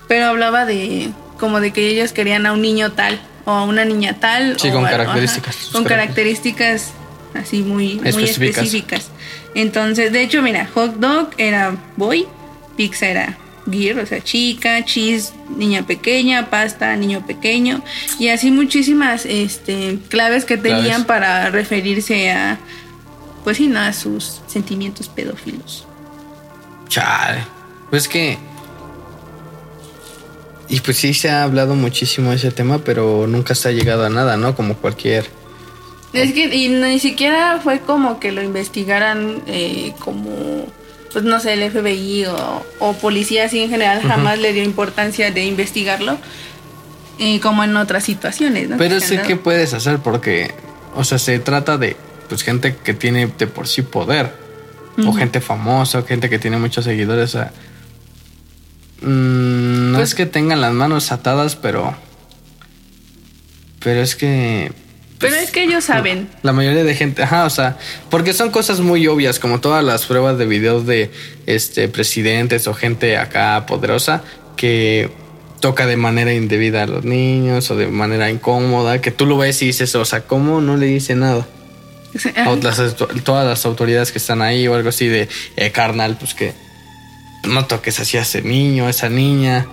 pero 0.08 0.26
hablaba 0.26 0.64
de 0.64 1.10
como 1.38 1.60
de 1.60 1.72
que 1.72 1.88
ellos 1.88 2.12
querían 2.12 2.46
a 2.46 2.52
un 2.52 2.62
niño 2.62 2.92
tal 2.92 3.20
o 3.44 3.50
a 3.50 3.64
una 3.64 3.84
niña 3.84 4.16
tal. 4.18 4.58
Sí, 4.58 4.68
o 4.68 4.72
con 4.72 4.84
características. 4.84 5.56
ajá, 5.56 5.72
con 5.72 5.84
características 5.84 6.92
así 7.34 7.62
muy, 7.62 7.96
muy 7.96 8.08
Específicas. 8.08 8.64
específicas. 8.64 9.10
Entonces, 9.54 10.12
de 10.12 10.22
hecho, 10.22 10.42
mira, 10.42 10.66
hot 10.74 10.94
dog 10.96 11.30
era 11.38 11.74
boy, 11.96 12.26
pizza 12.76 13.06
era 13.06 13.36
gear, 13.70 13.98
o 13.98 14.06
sea, 14.06 14.22
chica, 14.22 14.84
cheese, 14.84 15.32
niña 15.56 15.86
pequeña, 15.86 16.50
pasta, 16.50 16.94
niño 16.96 17.26
pequeño, 17.26 17.82
y 18.18 18.28
así 18.28 18.50
muchísimas 18.50 19.26
este, 19.26 19.98
claves 20.08 20.44
que 20.44 20.58
Claves. 20.58 20.82
tenían 20.82 21.04
para 21.04 21.50
referirse 21.50 22.30
a, 22.30 22.58
pues 23.44 23.56
sí, 23.58 23.66
no, 23.68 23.80
a 23.80 23.92
sus 23.92 24.40
sentimientos 24.46 25.08
pedófilos. 25.08 25.86
Chale. 26.88 27.56
Pues 27.90 28.08
que. 28.08 28.38
Y 30.68 30.80
pues 30.80 30.96
sí 30.96 31.14
se 31.14 31.30
ha 31.30 31.44
hablado 31.44 31.74
muchísimo 31.76 32.30
de 32.30 32.36
ese 32.36 32.50
tema, 32.50 32.78
pero 32.78 33.26
nunca 33.28 33.54
se 33.54 33.68
ha 33.68 33.72
llegado 33.72 34.04
a 34.04 34.10
nada, 34.10 34.36
¿no? 34.36 34.56
Como 34.56 34.74
cualquier. 34.74 35.30
Es 36.12 36.32
que 36.32 36.52
y 36.54 36.68
ni 36.68 36.98
siquiera 36.98 37.60
fue 37.62 37.80
como 37.80 38.18
que 38.18 38.32
lo 38.32 38.42
investigaran 38.42 39.42
eh, 39.46 39.92
como, 40.00 40.66
pues 41.16 41.24
no 41.24 41.40
sé, 41.40 41.54
el 41.54 41.70
FBI 41.70 42.26
o, 42.26 42.66
o 42.78 42.92
policía 42.92 43.46
así 43.46 43.58
en 43.62 43.70
general, 43.70 44.02
jamás 44.02 44.38
le 44.38 44.52
dio 44.52 44.62
importancia 44.62 45.30
de 45.30 45.46
investigarlo, 45.46 46.18
eh, 47.18 47.40
como 47.40 47.64
en 47.64 47.74
otras 47.74 48.04
situaciones, 48.04 48.68
¿no? 48.68 48.76
Pero 48.76 48.96
Que 48.96 49.00
sé 49.00 49.16
dado. 49.16 49.40
puedes 49.40 49.72
hacer 49.72 50.00
porque, 50.00 50.52
o 50.94 51.04
sea, 51.04 51.18
se 51.18 51.38
trata 51.38 51.78
de 51.78 51.96
pues 52.28 52.42
gente 52.42 52.76
que 52.84 52.92
tiene 52.92 53.28
de 53.38 53.46
por 53.46 53.66
sí 53.66 53.80
poder 53.80 54.30
o 55.06 55.14
gente 55.14 55.40
famosa, 55.40 56.00
o 56.00 56.04
gente 56.04 56.28
que 56.28 56.38
tiene 56.38 56.58
muchos 56.58 56.84
seguidores. 56.84 57.34
O 57.34 57.38
sea, 57.38 57.52
mm, 59.00 59.92
no 59.92 59.96
Pues- 59.96 60.10
es 60.10 60.14
que 60.14 60.26
tengan 60.26 60.60
las 60.60 60.74
manos 60.74 61.12
atadas, 61.12 61.56
pero, 61.56 61.94
pero 63.80 64.02
es 64.02 64.16
que 64.16 64.70
Pero 65.18 65.34
es 65.36 65.50
que 65.50 65.62
ellos 65.62 65.84
saben. 65.84 66.28
la 66.42 66.52
mayoría 66.52 66.84
de 66.84 66.94
gente, 66.94 67.22
ajá, 67.22 67.46
o 67.46 67.50
sea, 67.50 67.78
porque 68.10 68.32
son 68.32 68.50
cosas 68.50 68.80
muy 68.80 69.06
obvias, 69.06 69.38
como 69.38 69.60
todas 69.60 69.82
las 69.82 70.06
pruebas 70.06 70.36
de 70.36 70.46
videos 70.46 70.86
de 70.86 71.10
este 71.46 71.88
presidentes 71.88 72.66
o 72.66 72.74
gente 72.74 73.16
acá 73.16 73.64
poderosa 73.66 74.22
que 74.56 75.10
toca 75.60 75.86
de 75.86 75.96
manera 75.96 76.32
indebida 76.32 76.82
a 76.82 76.86
los 76.86 77.04
niños 77.04 77.70
o 77.70 77.76
de 77.76 77.86
manera 77.86 78.30
incómoda, 78.30 79.00
que 79.00 79.10
tú 79.10 79.26
lo 79.26 79.38
ves 79.38 79.62
y 79.62 79.66
dices, 79.66 79.94
o 79.94 80.04
sea, 80.04 80.20
¿cómo 80.20 80.60
no 80.60 80.76
le 80.76 80.86
dice 80.86 81.14
nada? 81.14 81.46
O 82.46 82.56
las 82.56 82.96
todas 83.24 83.46
las 83.46 83.66
autoridades 83.66 84.12
que 84.12 84.18
están 84.18 84.42
ahí 84.42 84.66
o 84.68 84.74
algo 84.74 84.88
así 84.88 85.06
de 85.06 85.28
eh, 85.56 85.70
carnal, 85.70 86.16
pues 86.18 86.34
que 86.34 86.52
no 87.46 87.66
toques 87.66 88.00
así 88.00 88.16
a 88.16 88.22
ese 88.22 88.42
niño, 88.42 88.86
a 88.86 88.90
esa 88.90 89.08
niña. 89.08 89.66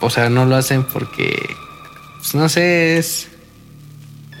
O 0.00 0.10
sea, 0.10 0.28
no 0.28 0.44
lo 0.44 0.56
hacen 0.56 0.84
porque, 0.84 1.34
pues 2.18 2.34
no 2.34 2.48
sé, 2.48 2.98
es... 2.98 3.28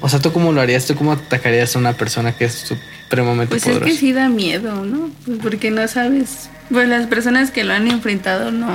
O 0.06 0.08
sea, 0.08 0.20
¿tú 0.20 0.32
cómo 0.32 0.52
lo 0.52 0.60
harías? 0.60 0.86
¿Tú 0.86 0.94
cómo 0.94 1.12
atacarías 1.12 1.74
a 1.74 1.80
una 1.80 1.92
persona 1.94 2.30
que 2.30 2.44
es 2.44 2.52
supremamente 2.54 3.50
Pues 3.50 3.62
es 3.62 3.68
poderosa? 3.70 3.90
que 3.90 3.98
sí 3.98 4.12
da 4.12 4.28
miedo, 4.28 4.84
¿no? 4.84 5.10
Pues 5.26 5.38
porque 5.42 5.72
no 5.72 5.86
sabes. 5.88 6.48
Pues 6.70 6.88
las 6.88 7.08
personas 7.08 7.50
que 7.50 7.64
lo 7.64 7.72
han 7.74 7.90
enfrentado 7.90 8.52
no. 8.52 8.68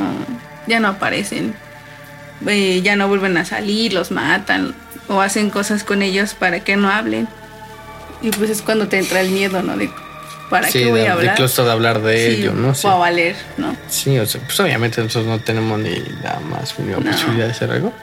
ya 0.67 0.81
no 0.81 0.89
aparecen. 0.89 1.53
Eh, 2.47 2.81
ya 2.83 2.97
no 2.97 3.07
vuelven 3.07 3.37
a 3.37 3.45
salir, 3.45 3.93
los 3.93 4.11
matan 4.11 4.75
o 5.07 5.21
hacen 5.21 5.49
cosas 5.51 5.85
con 5.85 6.01
ellos 6.01 6.33
para 6.33 6.59
que 6.65 6.75
no 6.75 6.89
hablen. 6.89 7.29
Y 8.21 8.31
pues 8.31 8.49
es 8.49 8.61
cuando 8.61 8.89
te 8.89 8.97
entra 8.99 9.21
el 9.21 9.29
miedo, 9.29 9.63
¿no? 9.63 9.77
De 9.77 9.89
para 10.49 10.67
sí, 10.69 10.79
qué 10.79 10.89
voy 10.89 10.99
de, 10.99 11.07
a 11.07 11.13
hablar. 11.13 11.35
incluso 11.35 11.63
de 11.63 11.71
hablar 11.71 12.01
de 12.01 12.17
Sí, 12.35 12.41
ello, 12.41 12.51
¿no? 12.53 12.75
Sí. 12.75 12.87
O 12.87 12.89
a 12.91 12.95
valer, 12.97 13.37
¿no? 13.57 13.73
Sí, 13.87 14.19
o 14.19 14.25
sea, 14.25 14.41
pues 14.41 14.59
obviamente 14.59 15.01
nosotros 15.01 15.27
no 15.31 15.39
tenemos 15.39 15.79
ni 15.79 15.95
la 16.21 16.41
más 16.41 16.77
mínima 16.77 16.99
No. 16.99 17.09
posibilidad 17.09 17.45
de 17.45 17.51
hacer 17.53 17.71
algo. 17.71 17.93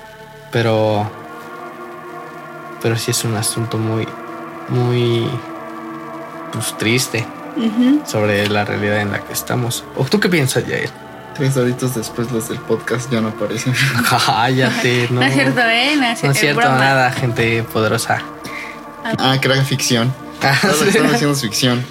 Pero. 0.50 1.27
Pero 2.82 2.96
sí 2.96 3.10
es 3.10 3.24
un 3.24 3.34
asunto 3.36 3.78
muy. 3.78 4.06
Muy. 4.68 5.28
Pues 6.52 6.76
triste. 6.78 7.26
Sobre 8.06 8.46
la 8.48 8.64
realidad 8.64 9.00
en 9.00 9.10
la 9.12 9.20
que 9.24 9.32
estamos. 9.32 9.84
¿O 9.96 10.04
tú 10.04 10.20
qué 10.20 10.28
piensas, 10.28 10.66
Yael? 10.66 10.90
Tres 11.34 11.56
horitos 11.56 11.94
después 11.94 12.30
los 12.30 12.48
del 12.48 12.58
podcast 12.58 13.10
ya 13.10 13.20
no 13.20 13.28
aparecen. 13.28 13.74
Cállate, 14.26 15.08
no. 15.10 15.20
No 15.20 15.26
es 15.26 15.34
cierto, 15.34 15.60
¿eh? 15.60 15.96
No 15.96 16.04
es, 16.06 16.22
No 16.24 16.30
es 16.30 16.38
cierto, 16.38 16.60
broma. 16.60 16.78
nada, 16.78 17.10
gente 17.12 17.62
poderosa. 17.64 18.22
ah, 19.18 19.36
que 19.40 19.48
era 19.48 19.62
ficción. 19.64 20.12
Todo 20.62 20.84
lo 20.84 20.92
que 20.92 20.98
haciendo 21.00 21.32
es 21.34 21.40
ficción. 21.42 21.84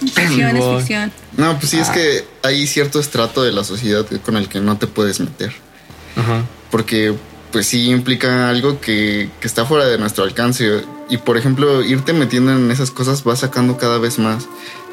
Ficción 0.00 0.56
es 0.56 0.64
ficción. 0.78 1.12
No, 1.36 1.56
pues 1.58 1.70
sí, 1.70 1.78
es 1.78 1.88
Ah. 1.88 1.92
que 1.94 2.24
hay 2.42 2.66
cierto 2.66 3.00
estrato 3.00 3.42
de 3.42 3.52
la 3.52 3.64
sociedad 3.64 4.04
con 4.24 4.36
el 4.36 4.48
que 4.48 4.60
no 4.60 4.76
te 4.76 4.86
puedes 4.86 5.18
meter. 5.20 5.54
Ajá. 6.16 6.42
Porque, 6.70 7.14
pues 7.56 7.68
sí, 7.68 7.88
implica 7.88 8.50
algo 8.50 8.82
que, 8.82 9.30
que 9.40 9.46
está 9.48 9.64
fuera 9.64 9.86
de 9.86 9.96
nuestro 9.96 10.24
alcance. 10.24 10.82
Y, 11.08 11.16
por 11.16 11.38
ejemplo, 11.38 11.82
irte 11.82 12.12
metiendo 12.12 12.52
en 12.52 12.70
esas 12.70 12.90
cosas 12.90 13.26
va 13.26 13.34
sacando 13.34 13.78
cada 13.78 13.96
vez 13.96 14.18
más. 14.18 14.46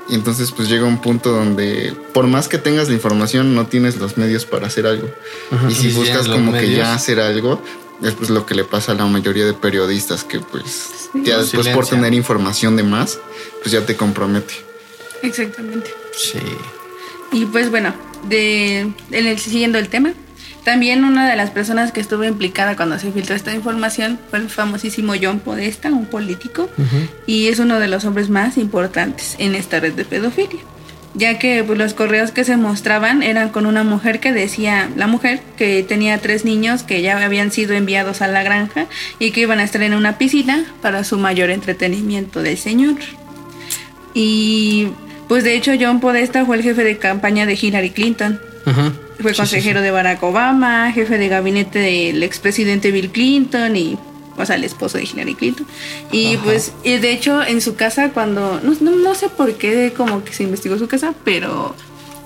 Y 0.07 0.15
entonces, 0.15 0.53
pues 0.53 0.69
llega 0.69 0.85
un 0.85 1.01
punto 1.01 1.33
donde, 1.33 1.93
por 2.13 2.25
más 2.27 2.47
que 2.47 2.57
tengas 2.57 2.87
la 2.87 2.93
información, 2.93 3.53
no 3.53 3.67
tienes 3.67 3.97
los 3.97 4.15
medios 4.15 4.45
para 4.45 4.67
hacer 4.67 4.87
algo. 4.87 5.09
Ajá. 5.51 5.69
Y 5.69 5.75
si 5.75 5.91
buscas 5.91 6.29
como 6.29 6.53
que 6.53 6.73
ya 6.73 6.93
hacer 6.93 7.19
algo, 7.19 7.61
es 8.01 8.13
pues 8.13 8.29
lo 8.29 8.45
que 8.45 8.55
le 8.55 8.63
pasa 8.63 8.93
a 8.93 8.95
la 8.95 9.07
mayoría 9.07 9.45
de 9.45 9.53
periodistas, 9.53 10.23
que 10.23 10.39
pues 10.39 11.09
ya 11.15 11.39
después 11.39 11.67
por 11.67 11.85
tener 11.85 12.13
información 12.13 12.77
de 12.77 12.83
más, 12.83 13.19
pues 13.61 13.73
ya 13.73 13.85
te 13.85 13.97
compromete. 13.97 14.53
Exactamente. 15.21 15.93
Sí. 16.15 16.39
Y 17.33 17.43
pues 17.43 17.69
bueno, 17.69 17.93
de, 18.29 18.79
en 18.79 18.95
el, 19.11 19.37
siguiendo 19.37 19.79
el 19.79 19.89
tema, 19.89 20.13
también 20.63 21.03
una 21.03 21.29
de 21.29 21.35
las 21.35 21.51
personas 21.51 21.91
que 21.91 21.99
estuvo 21.99 22.23
implicada 22.23 22.75
cuando 22.75 22.97
se 22.97 23.11
filtró 23.11 23.35
esta 23.35 23.53
información 23.53 24.17
fue 24.29 24.39
el 24.39 24.49
famosísimo 24.49 25.13
John 25.21 25.39
Podesta, 25.39 25.89
un 25.89 26.05
político, 26.05 26.69
y 27.27 27.47
es 27.47 27.59
uno 27.59 27.79
de 27.79 27.89
los 27.89 28.05
hombres 28.05 28.29
más 28.29 28.57
importantes 28.57 29.35
en 29.39 29.55
esta 29.55 29.81
red 29.81 29.93
de 29.93 30.05
pedofilia, 30.05 30.61
ya 31.15 31.37
que 31.37 31.63
pues, 31.65 31.77
los 31.77 31.93
correos 31.93 32.31
que 32.31 32.45
se 32.45 32.55
mostraban 32.55 33.23
eran 33.23 33.49
con 33.49 33.65
una 33.65 33.83
mujer 33.83 34.21
que 34.21 34.31
decía, 34.31 34.89
la 34.95 35.07
mujer 35.07 35.41
que 35.57 35.83
tenía 35.83 36.17
tres 36.19 36.45
niños 36.45 36.83
que 36.83 37.01
ya 37.01 37.23
habían 37.23 37.51
sido 37.51 37.73
enviados 37.73 38.21
a 38.21 38.27
la 38.29 38.43
granja 38.43 38.85
y 39.19 39.31
que 39.31 39.41
iban 39.41 39.59
a 39.59 39.63
estar 39.63 39.83
en 39.83 39.93
una 39.93 40.17
piscina 40.17 40.63
para 40.81 41.03
su 41.03 41.17
mayor 41.17 41.49
entretenimiento 41.49 42.41
del 42.41 42.57
señor. 42.57 42.95
Y 44.13 44.87
pues 45.27 45.43
de 45.43 45.55
hecho 45.55 45.73
John 45.79 45.99
Podesta 45.99 46.45
fue 46.45 46.55
el 46.55 46.63
jefe 46.63 46.83
de 46.83 46.97
campaña 46.97 47.45
de 47.45 47.57
Hillary 47.61 47.89
Clinton. 47.89 48.39
Fue 48.63 49.31
Sí, 49.31 49.35
sí, 49.35 49.35
consejero 49.35 49.81
de 49.81 49.91
Barack 49.91 50.21
Obama, 50.23 50.91
jefe 50.91 51.17
de 51.17 51.27
gabinete 51.27 51.79
del 51.79 52.23
expresidente 52.23 52.91
Bill 52.91 53.11
Clinton 53.11 53.75
y, 53.75 53.97
o 54.37 54.45
sea, 54.45 54.55
el 54.55 54.63
esposo 54.63 54.97
de 54.97 55.03
Hillary 55.03 55.35
Clinton. 55.35 55.67
Y 56.11 56.35
Ajá. 56.35 56.43
pues, 56.45 56.73
y 56.83 56.97
de 56.97 57.11
hecho, 57.11 57.43
en 57.43 57.61
su 57.61 57.75
casa, 57.75 58.09
cuando, 58.09 58.59
no, 58.63 58.75
no, 58.79 58.91
no 58.95 59.15
sé 59.15 59.29
por 59.29 59.53
qué, 59.55 59.93
como 59.95 60.23
que 60.23 60.33
se 60.33 60.43
investigó 60.43 60.77
su 60.77 60.87
casa, 60.87 61.13
pero 61.23 61.75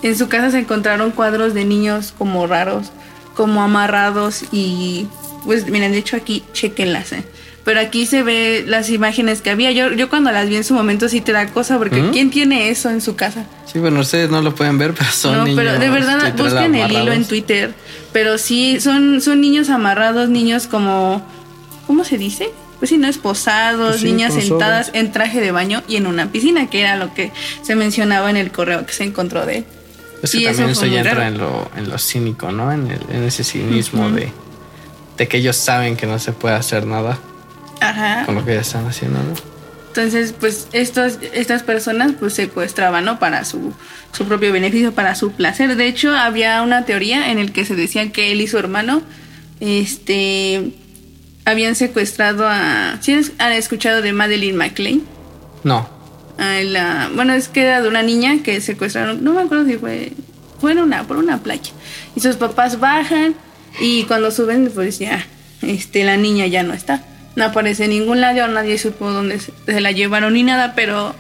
en 0.03 0.17
su 0.17 0.27
casa 0.29 0.51
se 0.51 0.60
encontraron 0.60 1.12
cuadros 1.12 1.53
de 1.53 1.65
niños 1.65 2.13
como 2.17 2.48
raros, 2.48 2.91
como 3.36 3.62
amarrados 3.62 4.44
y, 4.51 5.08
pues, 5.46 5.67
miren, 5.70 5.91
de 5.91 6.00
hecho 6.00 6.15
aquí, 6.15 6.44
chequenlas, 6.53 7.13
¿eh? 7.13 7.24
Pero 7.67 7.81
aquí 7.81 8.05
se 8.05 8.24
ve 8.24 8.63
las 8.65 8.89
imágenes 8.89 9.41
que 9.41 9.50
había. 9.50 9.74
Yo, 9.74 9.91
yo 9.91 10.07
cuando 10.07 10.31
las 10.31 10.47
vi 10.47 10.55
en 10.55 10.63
su 10.63 10.74
momento 10.74 11.09
sí 11.09 11.19
te 11.19 11.33
da 11.33 11.47
cosa, 11.47 11.77
porque 11.77 12.01
¿Mm? 12.01 12.12
¿quién 12.12 12.29
tiene 12.31 12.69
eso 12.69 12.89
en 12.89 13.01
su 13.01 13.17
casa? 13.17 13.43
Sí, 13.65 13.79
bueno, 13.79 14.00
ustedes 14.00 14.29
no 14.29 14.41
lo 14.41 14.55
pueden 14.55 14.77
ver, 14.77 14.93
pero 14.93 15.12
son 15.12 15.33
no, 15.38 15.43
niños. 15.43 15.59
pero 15.65 15.77
de 15.77 15.89
verdad 15.89 16.33
busquen 16.38 16.75
el 16.75 16.89
hilo 16.89 17.12
en. 17.12 17.25
Twitter. 17.25 17.74
Pero 18.13 18.38
sí, 18.38 18.79
son, 18.79 19.19
son 19.19 19.41
niños 19.41 19.69
amarrados, 19.69 20.29
niños 20.29 20.65
como. 20.67 21.21
¿Cómo 21.88 22.05
se 22.05 22.17
dice? 22.17 22.51
Pues 22.79 22.88
sí, 22.88 22.97
no 22.97 23.09
esposados, 23.09 23.97
sí, 23.97 24.05
niñas 24.05 24.33
sentadas 24.33 24.91
en 24.93 25.12
traje 25.12 25.41
de 25.41 25.51
baño 25.51 25.83
y 25.89 25.97
en 25.97 26.07
una 26.07 26.31
piscina, 26.31 26.69
que 26.69 26.79
era 26.79 26.95
lo 26.95 27.13
que 27.13 27.33
se 27.63 27.75
mencionaba 27.75 28.29
en 28.29 28.38
el 28.38 28.50
correo 28.50 28.86
que 28.86 28.93
se 28.93 29.03
encontró 29.03 29.45
de 29.45 29.57
él. 29.57 29.65
Es 30.24 30.31
que 30.31 30.38
Y 30.38 30.43
también 30.45 30.69
eso 30.69 30.86
ya 30.86 31.01
entra 31.01 31.27
en 31.27 31.38
lo, 31.38 31.69
en 31.75 31.89
lo 31.89 31.97
cínico, 31.97 32.50
¿no? 32.53 32.71
En, 32.71 32.89
el- 32.89 33.03
en 33.13 33.24
ese 33.24 33.43
cinismo 33.43 34.09
de, 34.12 34.31
de 35.17 35.27
que 35.27 35.36
ellos 35.38 35.57
saben 35.57 35.97
que 35.97 36.05
no 36.05 36.17
se 36.17 36.31
puede 36.31 36.55
hacer 36.55 36.86
nada 36.86 37.19
Ajá. 37.79 38.25
con 38.25 38.36
lo 38.36 38.46
que 38.46 38.55
ya 38.55 38.62
están 38.62 38.88
haciendo, 38.88 39.19
¿no? 39.19 39.57
Entonces, 39.98 40.31
pues 40.39 40.67
estos, 40.74 41.17
estas 41.34 41.63
personas 41.63 42.12
pues 42.19 42.36
secuestraban, 42.36 43.03
¿no? 43.03 43.17
Para 43.17 43.43
su, 43.46 43.74
su 44.12 44.25
propio 44.25 44.53
beneficio, 44.53 44.93
para 44.93 45.15
su 45.15 45.31
placer. 45.31 45.75
De 45.75 45.88
hecho, 45.88 46.15
había 46.15 46.62
una 46.62 46.86
teoría 46.86 47.31
en 47.31 47.39
el 47.39 47.51
que 47.51 47.65
se 47.65 47.75
decía 47.75 48.12
que 48.12 48.31
él 48.31 48.41
y 48.41 48.48
su 48.48 48.60
hermano, 48.60 49.01
este, 49.60 50.72
habían 51.46 51.74
secuestrado 51.74 52.48
a... 52.48 52.98
¿Sí 53.01 53.19
han 53.39 53.53
escuchado 53.53 54.03
de 54.03 54.13
Madeleine 54.13 54.55
McLean? 54.55 55.01
No. 55.63 55.89
A 56.38 56.62
la, 56.62 57.10
bueno, 57.15 57.34
es 57.34 57.48
que 57.48 57.63
era 57.63 57.81
de 57.81 57.88
una 57.88 58.03
niña 58.03 58.43
que 58.43 58.62
secuestraron, 58.62 59.24
no 59.24 59.34
me 59.34 59.41
acuerdo 59.41 59.65
si 59.65 59.77
fue, 59.77 60.12
fue 60.62 60.74
en 60.74 60.79
una, 60.79 61.07
por 61.07 61.17
una 61.17 61.39
playa. 61.41 61.72
Y 62.15 62.19
sus 62.19 62.36
papás 62.36 62.79
bajan 62.79 63.34
y 63.79 64.03
cuando 64.03 64.29
suben, 64.29 64.72
pues 64.75 65.00
ya, 65.00 65.25
este, 65.63 66.03
la 66.03 66.17
niña 66.17 66.46
ya 66.46 66.62
no 66.62 66.74
está. 66.74 67.01
No 67.38 67.46
aparece 67.46 67.84
en 67.84 67.91
ningún 67.91 68.20
lado, 68.20 68.48
nadie 68.48 68.79
supo 68.79 69.12
dónde 69.12 69.39
se, 69.39 69.79
la 69.79 69.91
llevaron 69.91 70.34
ni 70.34 70.41
nada, 70.41 70.74
pero 70.75 71.15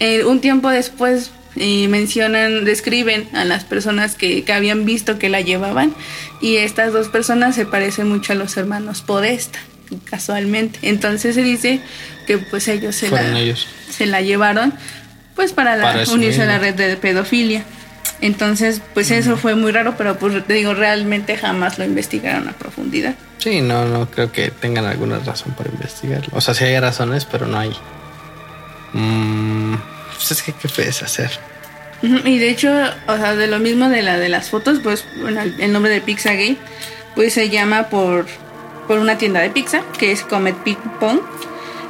eh, 0.00 0.24
un 0.24 0.40
tiempo 0.40 0.68
después 0.68 1.30
eh, 1.54 1.86
mencionan, 1.86 2.64
describen 2.64 3.28
a 3.34 3.44
las 3.44 3.62
personas 3.62 4.16
que, 4.16 4.42
que 4.42 4.52
habían 4.52 4.84
visto 4.84 5.16
que 5.16 5.28
la 5.28 5.40
llevaban 5.40 5.94
y 6.40 6.56
estas 6.56 6.92
dos 6.92 7.08
personas 7.08 7.54
se 7.54 7.66
parecen 7.66 8.08
mucho 8.08 8.32
a 8.32 8.36
los 8.36 8.56
hermanos 8.56 9.00
Podesta, 9.02 9.60
casualmente. 10.06 10.80
Entonces 10.82 11.36
se 11.36 11.44
dice 11.44 11.80
que 12.26 12.38
pues 12.38 12.66
ellos 12.66 12.96
se 12.96 13.08
Fueron 13.08 13.34
la, 13.34 13.40
ellos. 13.40 13.68
se 13.90 14.06
la 14.06 14.22
llevaron 14.22 14.74
pues 15.36 15.52
para, 15.52 16.04
unirse 16.12 16.42
a 16.42 16.46
la 16.46 16.58
red 16.58 16.74
de 16.74 16.96
pedofilia. 16.96 17.64
Entonces, 18.20 18.82
pues 18.92 19.10
eso 19.10 19.36
fue 19.36 19.54
muy 19.54 19.72
raro, 19.72 19.94
pero 19.96 20.18
pues 20.18 20.46
te 20.46 20.52
digo, 20.54 20.74
realmente 20.74 21.36
jamás 21.36 21.78
lo 21.78 21.84
investigaron 21.84 22.48
a 22.48 22.52
profundidad. 22.52 23.14
Sí, 23.38 23.62
no, 23.62 23.86
no 23.86 24.10
creo 24.10 24.30
que 24.30 24.50
tengan 24.50 24.84
alguna 24.84 25.18
razón 25.20 25.54
para 25.54 25.70
investigarlo. 25.70 26.28
O 26.32 26.40
sea, 26.40 26.52
sí 26.52 26.64
hay 26.64 26.78
razones, 26.78 27.24
pero 27.24 27.46
no 27.46 27.58
hay. 27.58 27.72
Mm, 28.92 29.74
pues 30.14 30.32
es 30.32 30.42
que, 30.42 30.52
¿qué 30.52 30.68
puedes 30.68 31.02
hacer? 31.02 31.30
Y 32.02 32.38
de 32.38 32.50
hecho, 32.50 32.70
o 33.06 33.16
sea, 33.16 33.34
de 33.36 33.46
lo 33.46 33.58
mismo 33.58 33.88
de 33.88 34.02
la 34.02 34.18
de 34.18 34.28
las 34.28 34.50
fotos, 34.50 34.80
pues 34.82 35.04
bueno, 35.20 35.40
el 35.42 35.60
el 35.60 35.72
nombre 35.72 35.92
de 35.92 36.00
Pizzagate, 36.00 36.56
pues 37.14 37.34
se 37.34 37.50
llama 37.50 37.84
por, 37.84 38.26
por 38.86 38.98
una 38.98 39.18
tienda 39.18 39.40
de 39.40 39.50
pizza, 39.50 39.82
que 39.98 40.12
es 40.12 40.22
Comet 40.22 40.56
Ping 40.62 40.76
Pong, 40.98 41.20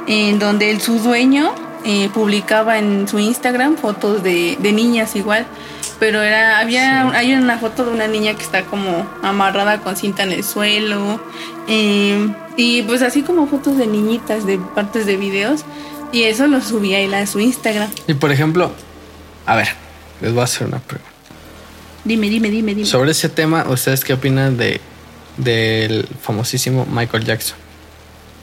en 0.07 0.39
donde 0.39 0.71
el, 0.71 0.81
su 0.81 0.99
dueño 0.99 1.53
eh, 1.85 2.09
publicaba 2.13 2.77
en 2.77 3.07
su 3.07 3.19
Instagram 3.19 3.77
fotos 3.77 4.23
de, 4.23 4.57
de 4.59 4.71
niñas 4.71 5.15
igual, 5.15 5.45
pero 5.99 6.21
era 6.21 6.59
había 6.59 7.09
hay 7.11 7.33
una 7.33 7.57
foto 7.57 7.85
de 7.85 7.91
una 7.91 8.07
niña 8.07 8.33
que 8.35 8.43
está 8.43 8.63
como 8.65 9.07
amarrada 9.21 9.81
con 9.81 9.95
cinta 9.95 10.23
en 10.23 10.31
el 10.31 10.43
suelo, 10.43 11.19
eh, 11.67 12.33
y 12.57 12.81
pues 12.83 13.01
así 13.01 13.21
como 13.21 13.47
fotos 13.47 13.77
de 13.77 13.87
niñitas 13.87 14.45
de 14.45 14.57
partes 14.57 15.05
de 15.05 15.17
videos, 15.17 15.63
y 16.11 16.23
eso 16.23 16.47
lo 16.47 16.61
subía 16.61 16.99
él 16.99 17.13
a 17.13 17.25
su 17.27 17.39
Instagram. 17.39 17.89
Y 18.07 18.13
por 18.13 18.31
ejemplo, 18.31 18.71
a 19.45 19.55
ver, 19.55 19.69
les 20.21 20.31
voy 20.33 20.41
a 20.41 20.43
hacer 20.45 20.67
una 20.67 20.79
pregunta. 20.79 21.09
Dime, 22.03 22.29
dime, 22.29 22.49
dime, 22.49 22.73
dime. 22.73 22.87
Sobre 22.87 23.11
ese 23.11 23.29
tema, 23.29 23.65
¿ustedes 23.69 24.03
qué 24.03 24.13
opinan 24.13 24.57
de 24.57 24.81
del 25.37 26.07
famosísimo 26.21 26.85
Michael 26.85 27.25
Jackson? 27.25 27.57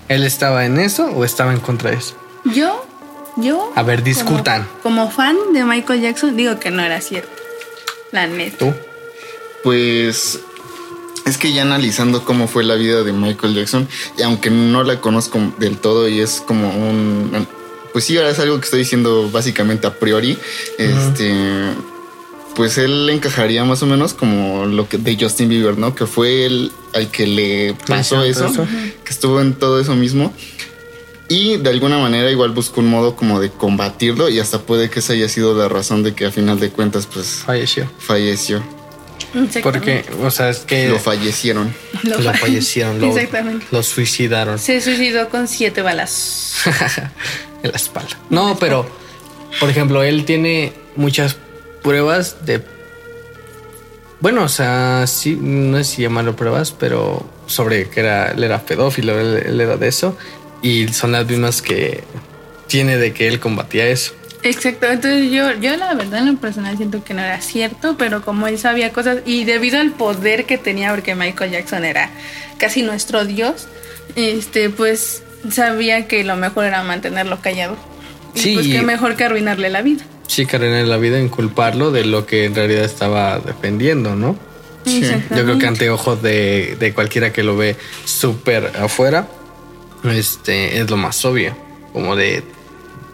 ¿Él 0.09 0.25
estaba 0.25 0.65
en 0.65 0.79
eso 0.79 1.07
o 1.07 1.25
estaba 1.25 1.53
en 1.53 1.61
contra 1.61 1.91
de 1.91 1.97
eso? 1.97 2.17
Yo, 2.55 2.87
yo. 3.43 3.73
A 3.75 3.83
ver, 3.83 4.03
discutan. 4.03 4.67
Como, 4.83 5.03
como 5.03 5.11
fan 5.11 5.37
de 5.53 5.65
Michael 5.65 6.01
Jackson, 6.01 6.37
digo 6.37 6.59
que 6.59 6.71
no 6.71 6.83
era 6.83 7.01
cierto. 7.01 7.31
La 8.13 8.27
neta. 8.27 8.59
¿Tú? 8.59 8.75
Pues 9.63 10.41
es 11.27 11.37
que 11.37 11.53
ya 11.53 11.63
analizando 11.63 12.25
cómo 12.25 12.49
fue 12.49 12.65
la 12.65 12.75
vida 12.75 13.03
de 13.03 13.13
Michael 13.13 13.55
Jackson, 13.55 13.89
y 14.17 14.23
aunque 14.23 14.51
no 14.51 14.83
la 14.83 15.01
conozco 15.01 15.39
del 15.59 15.77
todo 15.79 16.09
y 16.09 16.21
es 16.21 16.43
como 16.47 16.69
un... 16.71 17.47
Pues 17.93 18.05
sí, 18.05 18.17
ahora 18.17 18.31
es 18.31 18.39
algo 18.39 18.59
que 18.59 18.65
estoy 18.65 18.81
diciendo 18.81 19.29
básicamente 19.31 19.87
a 19.87 19.95
priori. 19.95 20.39
Este... 20.79 21.35
Pues 22.55 22.77
él 22.77 23.09
encajaría 23.09 23.65
más 23.65 23.85
o 23.85 23.87
menos 23.87 24.15
como 24.15 24.67
lo 24.67 24.89
que 24.89 24.99
de 24.99 25.17
Justin 25.21 25.49
Bieber, 25.49 25.79
¿no? 25.79 25.95
Que 25.95 26.07
fue 26.07 26.45
el 26.45 26.73
al 26.93 27.09
que 27.09 27.25
le 27.25 27.75
pasó 27.75 28.17
Pasó 28.17 28.25
eso, 28.25 28.47
eso. 28.47 28.67
que 29.05 29.13
estuvo 29.13 29.41
en 29.41 29.55
todo 29.55 29.79
eso 29.79 29.95
mismo. 29.95 30.35
Y 31.29 31.59
de 31.59 31.69
alguna 31.71 31.99
manera 31.99 32.31
igual 32.31 32.51
buscó 32.53 32.81
un 32.81 32.89
modo 32.89 33.15
como 33.15 33.39
de 33.41 33.51
combatirlo 33.51 34.31
y 34.31 34.41
hasta 34.41 34.61
puede 34.61 34.89
que 34.89 35.01
esa 35.01 35.13
haya 35.13 35.29
sido 35.29 35.55
la 35.55 35.69
razón 35.69 36.03
de 36.03 36.15
que 36.15 36.25
a 36.25 36.31
final 36.31 36.59
de 36.59 36.71
cuentas 36.71 37.07
pues 37.07 37.43
Falleció. 37.45 37.91
falleció. 37.99 38.63
Porque, 39.63 40.07
o 40.23 40.31
sea, 40.31 40.49
es 40.49 40.61
que 40.61 40.89
Lo 40.89 40.99
fallecieron. 40.99 41.75
Lo 42.03 42.17
lo 42.19 42.33
fa- 42.33 42.39
fallecieron, 42.39 42.99
lo, 42.99 43.09
Exactamente. 43.15 43.67
lo 43.71 43.83
suicidaron 43.83 44.59
Se 44.59 44.81
suicidó 44.81 45.29
con 45.29 45.49
siete 45.49 45.83
balas. 45.83 46.55
en 47.63 47.71
la 47.71 47.77
espalda. 47.77 48.17
No, 48.31 48.57
pero, 48.59 48.89
por 49.61 49.69
ejemplo, 49.69 50.03
él 50.03 50.25
tiene 50.25 50.73
muchas 50.97 51.37
pruebas 51.83 52.47
de 52.47 52.63
Bueno, 54.21 54.45
o 54.45 54.49
sea, 54.49 55.07
sí, 55.07 55.37
no 55.39 55.77
sé 55.79 55.85
si 55.85 56.03
llamarlo 56.03 56.35
pruebas, 56.35 56.73
pero 56.73 57.29
sobre 57.47 57.89
que 57.91 58.01
era, 58.01 58.31
él 58.33 58.43
era 58.43 58.65
pedófilo, 58.65 59.19
él, 59.21 59.43
él 59.45 59.61
era 59.61 59.77
de 59.77 59.89
eso. 59.89 60.17
Y 60.63 60.89
son 60.89 61.13
las 61.13 61.27
mismas 61.27 61.63
que 61.63 62.03
tiene 62.67 62.97
de 62.97 63.13
que 63.13 63.29
él 63.29 63.41
combatía 63.41 63.87
eso. 63.87 64.13
Exacto, 64.43 64.87
entonces 64.87 65.33
yo, 65.33 65.53
yo 65.61 65.77
la 65.77 65.95
verdad 65.95 66.21
en 66.21 66.27
lo 66.27 66.37
personal 66.37 66.77
siento 66.77 67.03
que 67.03 67.13
no 67.13 67.23
era 67.23 67.41
cierto, 67.41 67.97
pero 67.99 68.23
como 68.23 68.47
él 68.47 68.57
sabía 68.59 68.93
cosas 68.93 69.19
y 69.27 69.45
debido 69.45 69.81
al 69.81 69.91
poder 69.91 70.45
que 70.45 70.59
tenía, 70.59 70.93
porque 70.93 71.17
Michael 71.17 71.51
Jackson 71.51 71.85
era 71.85 72.11
casi 72.57 72.83
nuestro 72.83 73.25
dios, 73.25 73.67
este, 74.15 74.71
pues 74.71 75.23
sabía 75.51 76.07
que 76.07 76.23
lo 76.23 76.37
mejor 76.37 76.67
era 76.67 76.83
mantenerlo 76.85 77.41
callado. 77.41 77.77
Y 78.35 78.41
Sí, 78.41 78.55
pues 78.55 78.69
qué 78.69 78.83
mejor 78.83 79.17
que 79.17 79.25
arruinarle 79.25 79.71
la 79.71 79.83
vida. 79.83 80.05
Sí, 80.29 80.47
Karen 80.47 80.75
en 80.75 80.89
la 80.89 80.99
vida 80.99 81.19
inculparlo 81.19 81.91
de 81.91 82.05
lo 82.05 82.27
que 82.27 82.45
en 82.45 82.55
realidad 82.55 82.85
estaba 82.85 83.41
defendiendo, 83.41 84.15
¿no? 84.15 84.37
Sí. 84.85 85.03
Yo 85.03 85.45
creo 85.45 85.59
que 85.59 85.67
ante 85.67 85.91
ojos 85.91 86.23
de, 86.23 86.77
de 86.79 86.95
cualquiera 86.95 87.33
que 87.33 87.43
lo 87.43 87.57
ve 87.57 87.77
súper 88.05 88.73
afuera, 88.79 89.27
este 90.05 90.79
es 90.81 90.91
lo 90.91 90.97
más 90.97 91.25
obvio. 91.25 91.57
Como 91.93 92.17
de 92.17 92.43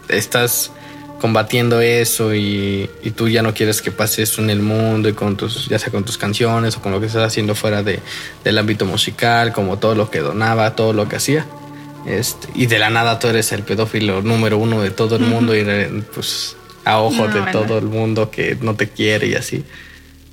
estás 0.09 0.71
combatiendo 1.19 1.81
eso 1.81 2.35
y, 2.35 2.89
y 3.01 3.11
tú 3.11 3.27
ya 3.29 3.41
no 3.41 3.53
quieres 3.53 3.81
que 3.81 3.91
pase 3.91 4.21
eso 4.21 4.41
en 4.41 4.49
el 4.49 4.59
mundo 4.59 5.09
y 5.09 5.13
con 5.13 5.37
tus, 5.37 5.67
ya 5.67 5.79
sea 5.79 5.91
con 5.91 6.03
tus 6.03 6.17
canciones 6.17 6.77
o 6.77 6.81
con 6.81 6.91
lo 6.91 6.99
que 6.99 7.07
estás 7.07 7.23
haciendo 7.23 7.55
fuera 7.55 7.81
de, 7.83 7.99
del 8.43 8.57
ámbito 8.57 8.85
musical, 8.85 9.53
como 9.53 9.79
todo 9.79 9.95
lo 9.95 10.11
que 10.11 10.19
donaba, 10.19 10.75
todo 10.75 10.93
lo 10.93 11.07
que 11.07 11.15
hacía. 11.15 11.45
Este, 12.05 12.47
y 12.53 12.67
de 12.67 12.77
la 12.77 12.89
nada 12.91 13.17
tú 13.17 13.27
eres 13.27 13.51
el 13.51 13.63
pedófilo 13.63 14.21
número 14.21 14.59
uno 14.59 14.81
de 14.81 14.91
todo 14.91 15.15
el 15.15 15.23
mundo 15.23 15.55
y 15.55 15.63
pues 16.13 16.55
a 16.83 16.99
ojos 16.99 17.29
No, 17.29 17.33
de 17.33 17.39
bueno. 17.41 17.51
todo 17.59 17.79
el 17.79 17.85
mundo 17.85 18.29
que 18.29 18.55
no 18.61 18.75
te 18.75 18.89
quiere 18.89 19.27
y 19.27 19.35
así. 19.35 19.63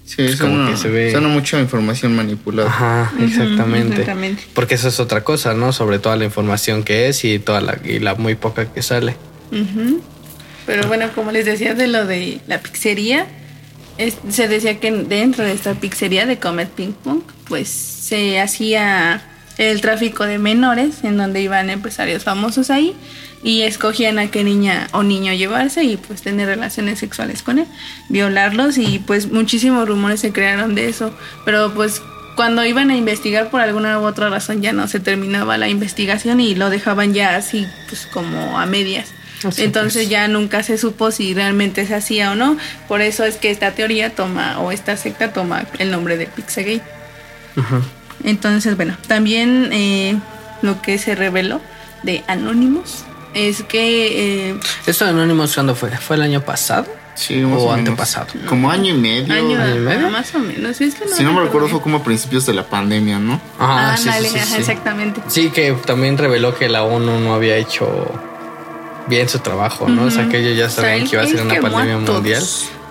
Sí, 0.04 0.16
Pues 0.16 0.36
como 0.36 0.54
suena, 0.56 0.70
que 0.70 0.76
se 0.76 0.88
ve- 0.88 1.10
suena 1.12 1.28
mucha 1.28 1.58
información 1.60 2.14
manipulada. 2.16 2.68
Ajá, 2.68 3.12
exactamente. 3.20 3.92
exactamente. 4.00 4.42
Porque 4.52 4.74
eso 4.74 4.88
es 4.88 5.00
otra 5.00 5.24
cosa, 5.24 5.54
¿no? 5.54 5.72
Sobre 5.72 5.98
toda 5.98 6.16
la 6.16 6.24
información 6.24 6.82
que 6.82 7.08
es 7.08 7.24
y 7.24 7.38
toda 7.38 7.60
la, 7.60 7.78
y 7.84 7.98
la 7.98 8.14
muy 8.16 8.34
poca 8.34 8.66
que 8.72 8.82
sale. 8.82 9.16
Pero 10.66 10.86
bueno, 10.88 11.10
como 11.14 11.32
les 11.32 11.44
decía 11.44 11.74
de 11.74 11.86
lo 11.88 12.06
de 12.06 12.40
la 12.46 12.60
pizzería, 12.60 13.26
es- 13.98 14.16
se 14.30 14.48
decía 14.48 14.78
que 14.80 14.90
dentro 14.92 15.44
de 15.44 15.52
esta 15.52 15.74
pizzería 15.74 16.26
de 16.26 16.38
Comet 16.38 16.68
Ping 16.68 16.92
Pong, 16.92 17.22
pues 17.48 17.68
se 17.68 18.40
hacía 18.40 19.22
el 19.70 19.80
tráfico 19.80 20.24
de 20.24 20.38
menores, 20.38 21.04
en 21.04 21.16
donde 21.16 21.40
iban 21.40 21.70
empresarios 21.70 22.24
famosos 22.24 22.70
ahí 22.70 22.94
y 23.42 23.62
escogían 23.62 24.18
a 24.18 24.30
qué 24.30 24.44
niña 24.44 24.88
o 24.92 25.02
niño 25.02 25.32
llevarse 25.32 25.84
y 25.84 25.96
pues 25.96 26.22
tener 26.22 26.46
relaciones 26.46 26.98
sexuales 26.98 27.42
con 27.42 27.58
él, 27.58 27.66
violarlos 28.08 28.78
y 28.78 29.00
pues 29.00 29.30
muchísimos 29.30 29.88
rumores 29.88 30.20
se 30.20 30.32
crearon 30.32 30.74
de 30.74 30.88
eso, 30.88 31.12
pero 31.44 31.72
pues 31.74 32.02
cuando 32.36 32.64
iban 32.64 32.90
a 32.90 32.96
investigar 32.96 33.50
por 33.50 33.60
alguna 33.60 33.98
u 33.98 34.04
otra 34.04 34.30
razón 34.30 34.62
ya 34.62 34.72
no 34.72 34.88
se 34.88 35.00
terminaba 35.00 35.58
la 35.58 35.68
investigación 35.68 36.40
y 36.40 36.54
lo 36.54 36.70
dejaban 36.70 37.14
ya 37.14 37.36
así 37.36 37.66
pues 37.88 38.06
como 38.06 38.58
a 38.58 38.66
medias. 38.66 39.12
Así 39.44 39.64
Entonces 39.64 40.04
pues. 40.04 40.08
ya 40.08 40.28
nunca 40.28 40.62
se 40.62 40.78
supo 40.78 41.10
si 41.10 41.34
realmente 41.34 41.84
se 41.84 41.96
hacía 41.96 42.30
o 42.30 42.36
no. 42.36 42.56
Por 42.86 43.00
eso 43.00 43.24
es 43.24 43.36
que 43.36 43.50
esta 43.50 43.72
teoría 43.72 44.10
toma, 44.10 44.60
o 44.60 44.70
esta 44.70 44.96
secta 44.96 45.32
toma 45.32 45.66
el 45.78 45.90
nombre 45.90 46.16
de 46.16 46.26
Pizzagate. 46.26 46.82
Ujú. 47.56 47.82
Entonces, 48.24 48.76
bueno, 48.76 48.96
también 49.06 49.70
eh, 49.72 50.18
lo 50.62 50.80
que 50.82 50.98
se 50.98 51.14
reveló 51.14 51.60
de 52.02 52.24
Anonymous 52.28 53.04
es 53.34 53.62
que 53.62 54.50
eh, 54.50 54.60
¿Eso 54.86 55.04
de 55.04 55.10
Anonymous 55.12 55.54
cuándo 55.54 55.74
fue? 55.74 55.90
¿Fue 55.96 56.16
el 56.16 56.22
año 56.22 56.40
pasado? 56.42 56.86
Sí, 57.14 57.36
más 57.40 57.60
¿O 57.60 57.64
o, 57.66 57.72
antepasado? 57.72 58.26
Como 58.48 58.70
año 58.70 58.94
y 58.94 58.98
medio. 58.98 59.34
año, 59.34 59.60
¿año 59.60 59.76
y 59.76 59.78
medio? 59.80 60.10
más 60.10 60.34
o 60.34 60.38
menos. 60.38 60.80
Es 60.80 60.94
que 60.94 61.04
no 61.04 61.14
si 61.14 61.22
no 61.24 61.32
me 61.34 61.42
recuerdo, 61.42 61.68
fue 61.68 61.80
como 61.82 61.98
a 61.98 62.02
principios 62.02 62.46
de 62.46 62.54
la 62.54 62.64
pandemia, 62.64 63.18
¿no? 63.18 63.34
Ajá, 63.58 63.92
Ah, 63.92 63.96
sí, 63.96 64.04
sí, 64.04 64.08
ándale, 64.08 64.28
sí, 64.30 64.38
ajá, 64.38 64.46
sí. 64.46 64.56
exactamente. 64.60 65.20
Sí, 65.28 65.50
que 65.50 65.72
también 65.84 66.16
reveló 66.16 66.54
que 66.54 66.68
la 66.70 66.84
ONU 66.84 67.20
no 67.20 67.34
había 67.34 67.56
hecho 67.56 68.10
bien 69.08 69.28
su 69.28 69.40
trabajo, 69.40 69.88
¿no? 69.88 70.04
O 70.04 70.10
sea, 70.10 70.28
que 70.28 70.38
ellos 70.38 70.56
ya 70.56 70.66
O 70.66 70.70
sea, 70.70 70.84
sabían 70.84 71.06
que 71.06 71.16
iba 71.16 71.22
a 71.22 71.26
ser 71.26 71.42
una 71.42 71.60
pandemia 71.60 71.98
todos. 72.06 72.20
mundial 72.22 72.42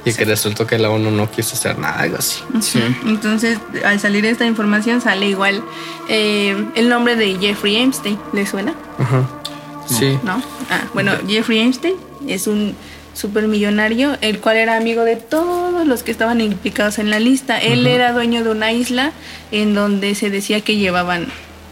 y 0.04 0.14
que 0.14 0.26
resultó 0.26 0.66
que 0.66 0.78
la 0.78 0.90
ONU 0.90 1.12
no 1.12 1.30
quiso 1.30 1.56
hacer 1.56 1.78
nada, 1.78 2.00
algo 2.00 2.18
así. 2.18 2.42
Sí. 2.62 2.82
Entonces, 3.06 3.60
al 3.86 4.00
salir 4.00 4.26
esta 4.26 4.46
información, 4.46 5.02
sale 5.02 5.28
igual 5.28 5.64
eh, 6.10 6.66
el 6.76 6.90
nombre 6.90 7.16
de 7.16 7.38
Jeffrey 7.40 7.78
Epstein. 7.78 8.18
¿Le 8.34 8.46
suena? 8.46 8.74
Ajá. 8.98 9.28
Sí. 9.88 10.18
¿no? 10.24 10.42
Ah, 10.70 10.84
bueno, 10.94 11.12
Jeffrey 11.28 11.60
Einstein 11.60 11.96
es 12.28 12.48
un 12.48 12.76
supermillonario, 13.14 14.18
el 14.22 14.40
cual 14.40 14.58
era 14.58 14.78
amigo 14.78 15.04
de 15.04 15.18
todos 15.18 15.86
los 15.86 16.04
que 16.04 16.12
estaban 16.12 16.42
implicados 16.42 16.98
en 16.98 17.10
la 17.10 17.20
lista. 17.20 17.60
Él 17.60 17.86
era 17.86 18.14
dueño 18.14 18.44
de 18.44 18.50
una 18.50 18.72
isla 18.72 19.12
en 19.52 19.74
donde 19.74 20.16
se 20.16 20.30
decía 20.30 20.62
que 20.62 20.78
llevaban 20.78 21.28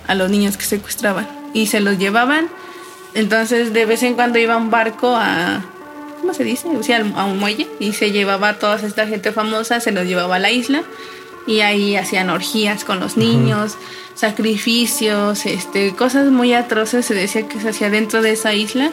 a 0.08 0.16
los 0.16 0.30
niños 0.30 0.58
que 0.58 0.66
secuestraban 0.66 1.28
y 1.54 1.68
se 1.68 1.80
los 1.80 1.98
llevaban. 1.98 2.50
Entonces, 3.14 3.74
de 3.74 3.86
vez 3.86 4.04
en 4.04 4.16
cuando 4.16 4.38
iba 4.38 4.58
un 4.58 4.70
barco 4.70 5.16
a 5.16 5.62
¿cómo 6.20 6.34
se 6.34 6.44
dice? 6.44 6.68
O 6.70 6.84
sea, 6.84 6.98
a 7.16 7.26
un 7.26 7.40
muelle 7.40 7.68
y 7.80 7.94
se 7.94 8.12
llevaba 8.12 8.50
a 8.50 8.60
toda 8.60 8.76
esta 8.76 9.08
gente 9.08 9.32
famosa, 9.32 9.80
se 9.80 9.92
los 9.92 10.06
llevaba 10.06 10.36
a 10.36 10.40
la 10.40 10.52
isla 10.52 10.84
y 11.48 11.62
ahí 11.62 11.96
hacían 11.96 12.30
orgías 12.30 12.84
con 12.84 13.00
los 13.00 13.18
niños, 13.18 13.76
sacrificios, 14.16 15.46
este, 15.46 15.96
cosas 15.96 16.28
muy 16.28 16.54
atroces 16.54 17.06
se 17.06 17.14
decía 17.14 17.48
que 17.48 17.60
se 17.60 17.70
hacía 17.70 17.90
dentro 17.90 18.22
de 18.22 18.32
esa 18.32 18.54
isla 18.54 18.92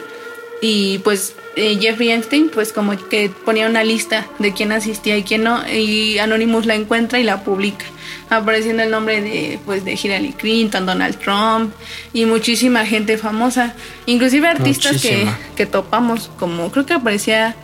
y 0.61 0.99
pues 0.99 1.35
eh, 1.57 1.77
Jeffrey 1.81 2.11
Epstein 2.11 2.49
pues 2.53 2.71
como 2.71 2.95
que 3.09 3.29
ponía 3.29 3.67
una 3.67 3.83
lista 3.83 4.27
de 4.39 4.53
quién 4.53 4.71
asistía 4.71 5.17
y 5.17 5.23
quién 5.23 5.43
no 5.43 5.67
y 5.67 6.19
Anonymous 6.19 6.65
la 6.65 6.75
encuentra 6.75 7.19
y 7.19 7.23
la 7.23 7.43
publica 7.43 7.85
apareciendo 8.29 8.83
el 8.83 8.91
nombre 8.91 9.21
de 9.21 9.59
pues 9.65 9.83
de 9.83 9.93
Hillary 9.93 10.33
Clinton, 10.33 10.85
Donald 10.85 11.17
Trump 11.17 11.73
y 12.13 12.25
muchísima 12.25 12.85
gente 12.85 13.17
famosa, 13.17 13.73
inclusive 14.05 14.47
artistas 14.47 15.01
que, 15.01 15.27
que 15.55 15.65
topamos 15.65 16.29
como 16.37 16.71
creo 16.71 16.85
que 16.85 16.93
aparecía 16.93 17.55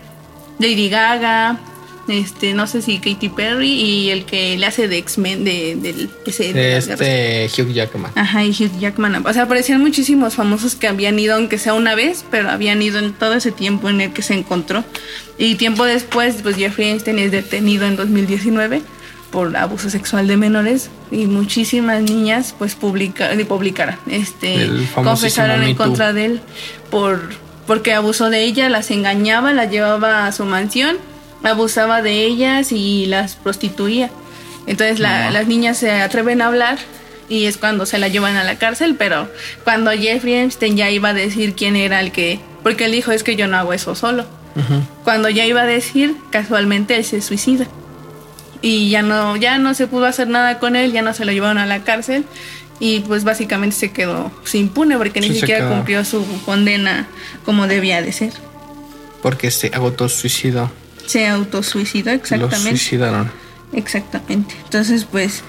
Lady 0.59 0.89
Gaga, 0.89 1.59
este, 2.07 2.53
no 2.53 2.67
sé 2.67 2.81
si 2.81 2.99
Katy 2.99 3.29
Perry 3.29 3.71
y 3.71 4.09
el 4.09 4.25
que 4.25 4.57
le 4.57 4.65
hace 4.65 4.87
de 4.87 4.97
X-Men 4.97 5.43
de, 5.43 5.75
del 5.75 6.09
ese 6.25 6.51
de. 6.53 6.77
Este 6.77 7.49
Hugh 7.61 7.71
Jackman. 7.71 8.11
Ajá, 8.15 8.43
y 8.43 8.49
Hugh 8.49 8.79
Jackman. 8.79 9.25
O 9.25 9.33
sea, 9.33 9.43
aparecían 9.43 9.81
muchísimos 9.81 10.35
famosos 10.35 10.75
que 10.75 10.87
habían 10.87 11.17
ido, 11.17 11.35
aunque 11.35 11.57
sea 11.57 11.73
una 11.73 11.95
vez, 11.95 12.25
pero 12.29 12.49
habían 12.49 12.81
ido 12.81 12.99
en 12.99 13.13
todo 13.13 13.33
ese 13.35 13.51
tiempo 13.51 13.89
en 13.89 14.01
el 14.01 14.13
que 14.13 14.21
se 14.21 14.33
encontró. 14.33 14.83
Y 15.37 15.55
tiempo 15.55 15.85
después, 15.85 16.35
pues 16.43 16.57
Jeffrey 16.57 16.89
Einstein 16.89 17.19
es 17.19 17.31
detenido 17.31 17.85
en 17.85 17.95
2019 17.95 18.81
por 19.31 19.55
abuso 19.57 19.89
sexual 19.89 20.27
de 20.27 20.37
menores 20.37 20.91
y 21.09 21.25
muchísimas 21.25 22.03
niñas 22.03 22.53
pues 22.55 22.75
publica, 22.75 23.33
eh, 23.33 23.45
publicaron, 23.45 23.95
este, 24.07 24.69
confesaron 24.93 25.63
en 25.63 25.75
contra 25.75 26.13
de 26.13 26.25
él 26.25 26.41
por 26.91 27.19
porque 27.65 27.93
abusó 27.93 28.29
de 28.29 28.43
ella, 28.43 28.69
las 28.69 28.91
engañaba, 28.91 29.53
las 29.53 29.71
llevaba 29.71 30.27
a 30.27 30.31
su 30.31 30.45
mansión, 30.45 30.97
abusaba 31.43 32.01
de 32.01 32.23
ellas 32.25 32.71
y 32.71 33.05
las 33.05 33.35
prostituía. 33.35 34.09
Entonces 34.65 34.99
la- 34.99 35.29
las 35.31 35.47
niñas 35.47 35.77
se 35.77 35.91
atreven 35.91 36.41
a 36.41 36.47
hablar 36.47 36.77
y 37.29 37.45
es 37.45 37.57
cuando 37.57 37.85
se 37.85 37.97
la 37.99 38.07
llevan 38.07 38.35
a 38.37 38.43
la 38.43 38.57
cárcel, 38.57 38.95
pero 38.97 39.29
cuando 39.63 39.91
Jeffrey 39.91 40.35
Epstein 40.35 40.77
ya 40.77 40.89
iba 40.89 41.09
a 41.09 41.13
decir 41.13 41.53
quién 41.55 41.75
era 41.75 41.99
el 41.99 42.11
que, 42.11 42.39
porque 42.63 42.85
él 42.85 42.91
dijo 42.93 43.11
es 43.11 43.23
que 43.23 43.35
yo 43.35 43.47
no 43.47 43.57
hago 43.57 43.73
eso 43.73 43.95
solo. 43.95 44.25
Cuando 45.03 45.29
ya 45.29 45.45
iba 45.47 45.61
a 45.63 45.65
decir, 45.65 46.15
casualmente 46.29 46.95
él 46.95 47.03
se 47.03 47.21
suicida. 47.21 47.65
Y 48.61 48.89
ya 48.89 49.01
no, 49.01 49.35
ya 49.35 49.57
no 49.57 49.73
se 49.73 49.87
pudo 49.87 50.05
hacer 50.05 50.27
nada 50.29 50.59
con 50.59 50.75
él, 50.75 50.91
ya 50.93 51.01
no 51.01 51.13
se 51.13 51.25
lo 51.25 51.31
llevaron 51.33 51.57
a 51.57 51.65
la 51.65 51.83
cárcel 51.83 52.23
y 52.79 53.01
pues 53.01 53.23
básicamente 53.23 53.75
se 53.75 53.91
quedó 53.91 54.31
pues, 54.41 54.55
impune 54.55 54.97
porque 54.97 55.19
ni 55.21 55.27
Sí, 55.27 55.33
se 55.33 55.39
siquiera 55.41 55.67
cumplió 55.69 56.05
su 56.05 56.25
condena 56.45 57.07
como 57.45 57.67
debía 57.67 58.01
de 58.01 58.11
ser. 58.13 58.31
Porque 59.21 59.51
se 59.51 59.67
agotó 59.73 60.07
suicidio. 60.07 60.71
Se 61.05 61.27
autosuicidó 61.27 62.11
exactamente. 62.11 62.69
suicidaron. 62.69 63.31
Exactamente. 63.73 64.55
Entonces, 64.63 65.05
pues, 65.05 65.41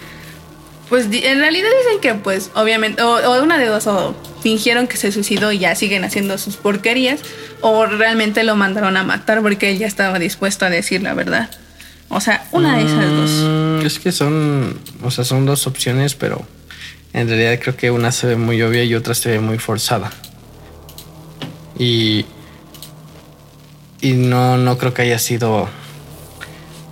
pues 0.89 1.07
en 1.11 1.39
realidad 1.39 1.69
dicen 1.85 2.01
que, 2.01 2.15
pues, 2.15 2.51
obviamente, 2.55 3.03
o, 3.03 3.15
o 3.17 3.43
una 3.43 3.59
de 3.59 3.67
dos, 3.67 3.87
o 3.87 4.15
fingieron 4.43 4.87
que 4.87 4.97
se 4.97 5.13
suicidó 5.13 5.53
y 5.53 5.59
ya 5.59 5.75
siguen 5.75 6.05
haciendo 6.05 6.37
sus 6.39 6.57
porquerías, 6.57 7.21
o 7.61 7.87
realmente 7.87 8.43
lo 8.45 8.57
mandaron 8.57 8.97
a 8.97 9.05
matar 9.05 9.41
porque 9.43 9.71
él 9.71 9.79
ya 9.79 9.87
estaba 9.87 10.19
dispuesto 10.19 10.67
a 10.67 10.71
decir 10.71 11.03
la 11.03 11.15
verdad. 11.15 11.51
O 12.11 12.21
sea, 12.21 12.47
una 12.53 12.77
de 12.77 12.85
esas 12.85 13.11
dos. 13.11 13.31
Mm, 13.83 13.87
Es 13.87 13.99
que 13.99 14.13
son, 14.13 14.79
o 15.03 15.11
sea, 15.11 15.25
son 15.25 15.47
dos 15.47 15.67
opciones, 15.67 16.15
pero 16.15 16.45
en 17.13 17.29
realidad 17.29 17.59
creo 17.61 17.77
que 17.77 17.91
una 17.91 18.13
se 18.13 18.27
ve 18.27 18.37
muy 18.37 18.61
obvia 18.63 18.85
y 18.85 18.95
otra 18.95 19.15
se 19.15 19.31
ve 19.31 19.41
muy 19.41 19.59
forzada. 19.59 20.11
Y 21.79 22.25
y 24.05 24.13
no 24.13 24.57
no 24.59 24.79
creo 24.79 24.93
que 24.95 25.03
haya 25.03 25.19
sido 25.19 25.69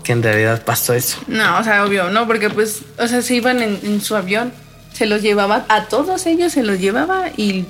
que 0.05 0.13
en 0.13 0.23
realidad 0.23 0.65
pasó 0.65 0.95
eso. 0.95 1.19
No, 1.29 1.59
o 1.59 1.63
sea, 1.65 1.85
obvio, 1.85 2.11
no, 2.11 2.27
porque 2.27 2.51
pues, 2.51 2.81
o 2.99 3.07
sea, 3.07 3.23
se 3.23 3.35
iban 3.37 3.63
en, 3.63 3.79
en 3.85 4.01
su 4.01 4.17
avión, 4.17 4.53
se 4.93 5.07
los 5.07 5.23
llevaba, 5.23 5.65
a 5.69 5.85
todos 5.85 6.27
ellos 6.27 6.53
se 6.53 6.65
los 6.65 6.81
llevaba 6.81 7.27
y 7.37 7.65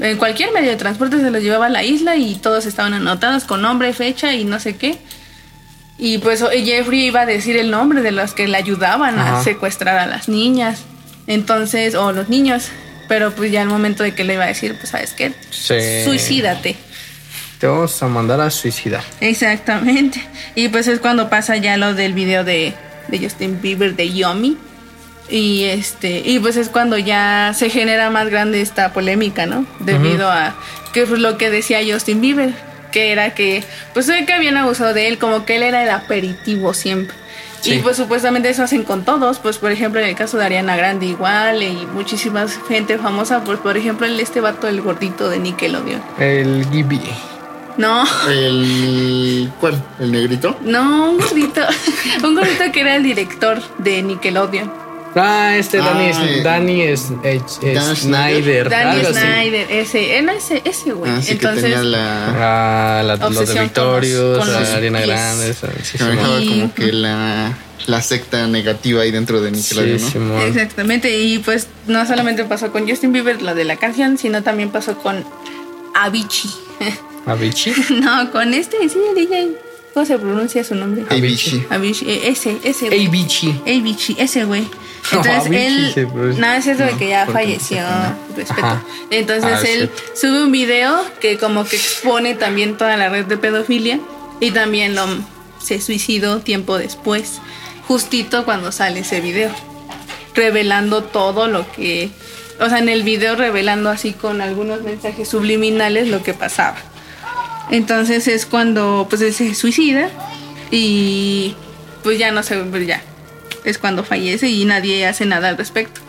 en 0.00 0.16
cualquier 0.18 0.50
medio 0.52 0.70
de 0.70 0.76
transporte 0.76 1.20
se 1.20 1.30
los 1.30 1.40
llevaba 1.42 1.66
a 1.66 1.68
la 1.68 1.84
isla 1.84 2.16
y 2.16 2.34
todos 2.34 2.66
estaban 2.66 2.94
anotados 2.94 3.44
con 3.44 3.62
nombre, 3.62 3.92
fecha 3.92 4.32
y 4.34 4.44
no 4.44 4.58
sé 4.58 4.76
qué. 4.76 4.98
Y 5.98 6.18
pues 6.18 6.42
Jeffrey 6.64 7.06
iba 7.06 7.20
a 7.20 7.26
decir 7.26 7.56
el 7.56 7.70
nombre 7.70 8.02
de 8.02 8.10
los 8.10 8.34
que 8.34 8.48
le 8.48 8.56
ayudaban 8.56 9.16
a 9.20 9.44
secuestrar 9.44 9.96
a 9.98 10.06
las 10.06 10.28
niñas. 10.28 10.80
Entonces, 11.28 11.94
o 11.94 12.10
los 12.10 12.28
niños. 12.28 12.64
Pero 13.06 13.30
pues 13.30 13.52
ya 13.52 13.62
al 13.62 13.68
momento 13.68 14.02
de 14.02 14.12
que 14.14 14.24
le 14.24 14.34
iba 14.34 14.42
a 14.44 14.48
decir, 14.48 14.74
pues 14.76 14.88
sabes 14.88 15.12
qué, 15.12 15.32
Sí. 15.50 15.74
suicídate. 16.04 16.74
Te 17.64 17.68
vamos 17.68 18.02
a 18.02 18.08
mandar 18.08 18.42
a 18.42 18.50
suicidar. 18.50 19.02
Exactamente. 19.22 20.22
Y 20.54 20.68
pues 20.68 20.86
es 20.86 21.00
cuando 21.00 21.30
pasa 21.30 21.56
ya 21.56 21.78
lo 21.78 21.94
del 21.94 22.12
video 22.12 22.44
de, 22.44 22.74
de 23.08 23.18
Justin 23.18 23.62
Bieber 23.62 23.96
de 23.96 24.12
Yomi. 24.12 24.58
Y 25.30 25.64
este, 25.64 26.20
y 26.26 26.40
pues 26.40 26.58
es 26.58 26.68
cuando 26.68 26.98
ya 26.98 27.54
se 27.56 27.70
genera 27.70 28.10
más 28.10 28.28
grande 28.28 28.60
esta 28.60 28.92
polémica, 28.92 29.46
¿no? 29.46 29.64
Debido 29.78 30.30
a 30.30 30.54
que 30.92 31.06
fue 31.06 31.18
lo 31.18 31.38
que 31.38 31.48
decía 31.48 31.80
Justin 31.90 32.20
Bieber, 32.20 32.52
que 32.92 33.12
era 33.12 33.32
que 33.32 33.64
pues 33.94 34.08
que 34.08 34.32
habían 34.34 34.58
abusado 34.58 34.92
de 34.92 35.08
él, 35.08 35.16
como 35.16 35.46
que 35.46 35.56
él 35.56 35.62
era 35.62 35.84
el 35.84 35.88
aperitivo 35.88 36.74
siempre. 36.74 37.16
Sí. 37.62 37.76
Y 37.76 37.78
pues 37.78 37.96
supuestamente 37.96 38.50
eso 38.50 38.62
hacen 38.62 38.84
con 38.84 39.06
todos, 39.06 39.38
pues 39.38 39.56
por 39.56 39.72
ejemplo 39.72 40.02
en 40.02 40.08
el 40.10 40.14
caso 40.14 40.36
de 40.36 40.44
Ariana 40.44 40.76
Grande 40.76 41.06
igual 41.06 41.62
y 41.62 41.86
muchísima 41.94 42.46
gente 42.68 42.98
famosa, 42.98 43.42
pues 43.42 43.58
por 43.58 43.78
ejemplo 43.78 44.06
el 44.06 44.20
este 44.20 44.42
vato 44.42 44.68
el 44.68 44.82
gordito 44.82 45.30
de 45.30 45.38
Nickelodeon. 45.38 46.02
El 46.18 46.66
Gibi. 46.70 47.00
No, 47.76 48.04
El. 48.30 49.50
¿Cuál? 49.60 49.82
¿El 49.98 50.12
negrito? 50.12 50.56
No, 50.62 51.10
un 51.10 51.18
gordito. 51.18 51.60
un 52.24 52.34
gordito 52.34 52.64
que 52.72 52.80
era 52.80 52.96
el 52.96 53.02
director 53.02 53.60
de 53.78 54.02
Nickelodeon. 54.02 54.84
Ah, 55.16 55.54
este 55.56 55.78
Danny, 55.78 56.10
Ah, 56.12 56.24
eh, 56.26 56.42
Danny 56.42 56.82
es, 56.82 57.12
es- 57.22 57.58
es 57.62 57.74
Dan 57.74 57.94
Snyder. 57.96 58.68
Danny 58.68 58.98
algo 58.98 59.08
así. 59.10 59.20
Snyder, 59.20 59.70
ese, 59.70 60.18
él 60.18 60.28
ese, 60.28 60.60
ese 60.64 60.92
güey. 60.92 61.10
Ah, 61.12 61.20
sí 61.22 61.32
Entonces, 61.32 61.62
que 61.64 61.70
tenía 61.70 61.82
la. 61.84 62.98
Ah, 62.98 63.02
la, 63.04 63.16
los 63.16 63.48
de 63.48 63.54
con 63.54 64.00
los- 64.00 64.38
con 64.38 64.52
la 64.52 64.60
pies. 64.98 65.06
Grande. 65.06 65.50
esa- 65.50 65.68
Sí, 65.84 65.98
Y- 66.42 66.48
como 66.48 66.74
que 66.74 66.92
la. 66.92 67.56
La 67.86 68.00
secta 68.00 68.46
negativa 68.46 69.02
ahí 69.02 69.10
dentro 69.10 69.42
de 69.42 69.50
Nickelodeon, 69.50 69.98
Sí, 70.00 70.18
¿no? 70.18 70.40
Exactamente. 70.40 71.18
Y 71.20 71.38
pues 71.40 71.66
no 71.86 72.06
solamente 72.06 72.42
pasó 72.46 72.72
con 72.72 72.88
Justin 72.88 73.12
Bieber, 73.12 73.42
lo 73.42 73.54
de 73.54 73.64
la 73.64 73.76
canción, 73.76 74.16
sino 74.16 74.42
también 74.42 74.70
pasó 74.70 74.96
con 74.96 75.22
Avicii. 75.94 76.50
Avicii. 77.26 77.74
no, 78.00 78.30
con 78.30 78.54
este, 78.54 78.88
sí, 78.88 78.98
DJ. 79.14 79.52
¿Cómo 79.92 80.06
se 80.06 80.18
pronuncia 80.18 80.64
su 80.64 80.74
nombre? 80.74 81.04
Avicii. 81.08 81.66
Avicii, 81.70 82.10
eh, 82.10 82.28
ese, 82.28 82.58
ese. 82.64 82.88
güey. 82.88 83.06
Avicii. 83.06 83.60
Avicii, 83.66 84.16
ese 84.18 84.44
güey. 84.44 84.64
No, 85.12 85.18
Entonces 85.18 85.92
se 85.92 86.00
él, 86.00 86.40
nada, 86.40 86.56
es 86.56 86.66
eso 86.66 86.82
de 86.82 86.92
que 86.92 87.10
ya 87.10 87.26
falleció, 87.26 87.82
respeto. 88.34 88.66
Ajá. 88.66 88.82
Entonces 89.10 89.52
Ah, 89.52 89.60
él 89.68 89.90
sube 90.14 90.44
un 90.44 90.50
video 90.50 90.98
que 91.20 91.36
como 91.36 91.66
que 91.66 91.76
expone 91.76 92.34
también 92.34 92.78
toda 92.78 92.96
la 92.96 93.10
red 93.10 93.26
de 93.26 93.36
pedofilia 93.36 94.00
y 94.40 94.50
también 94.50 94.94
lo 94.94 95.06
se 95.64 95.80
suicidó 95.80 96.40
tiempo 96.40 96.78
después, 96.78 97.40
justito 97.88 98.44
cuando 98.44 98.70
sale 98.72 99.00
ese 99.00 99.20
video, 99.20 99.50
revelando 100.34 101.04
todo 101.04 101.48
lo 101.48 101.70
que, 101.72 102.10
o 102.60 102.68
sea, 102.68 102.78
en 102.78 102.88
el 102.88 103.02
video 103.02 103.34
revelando 103.36 103.90
así 103.90 104.12
con 104.12 104.40
algunos 104.40 104.82
mensajes 104.82 105.28
subliminales 105.28 106.08
lo 106.08 106.22
que 106.22 106.34
pasaba. 106.34 106.76
Entonces 107.70 108.28
es 108.28 108.46
cuando 108.46 109.06
pues 109.08 109.22
él 109.22 109.32
se 109.32 109.54
suicida 109.54 110.10
y 110.70 111.54
pues 112.02 112.18
ya 112.18 112.30
no 112.30 112.42
se 112.42 112.56
pues 112.56 112.86
ya 112.86 113.02
es 113.64 113.78
cuando 113.78 114.04
fallece 114.04 114.48
y 114.48 114.64
nadie 114.64 115.06
hace 115.06 115.24
nada 115.24 115.48
al 115.48 115.56
respecto. 115.56 116.00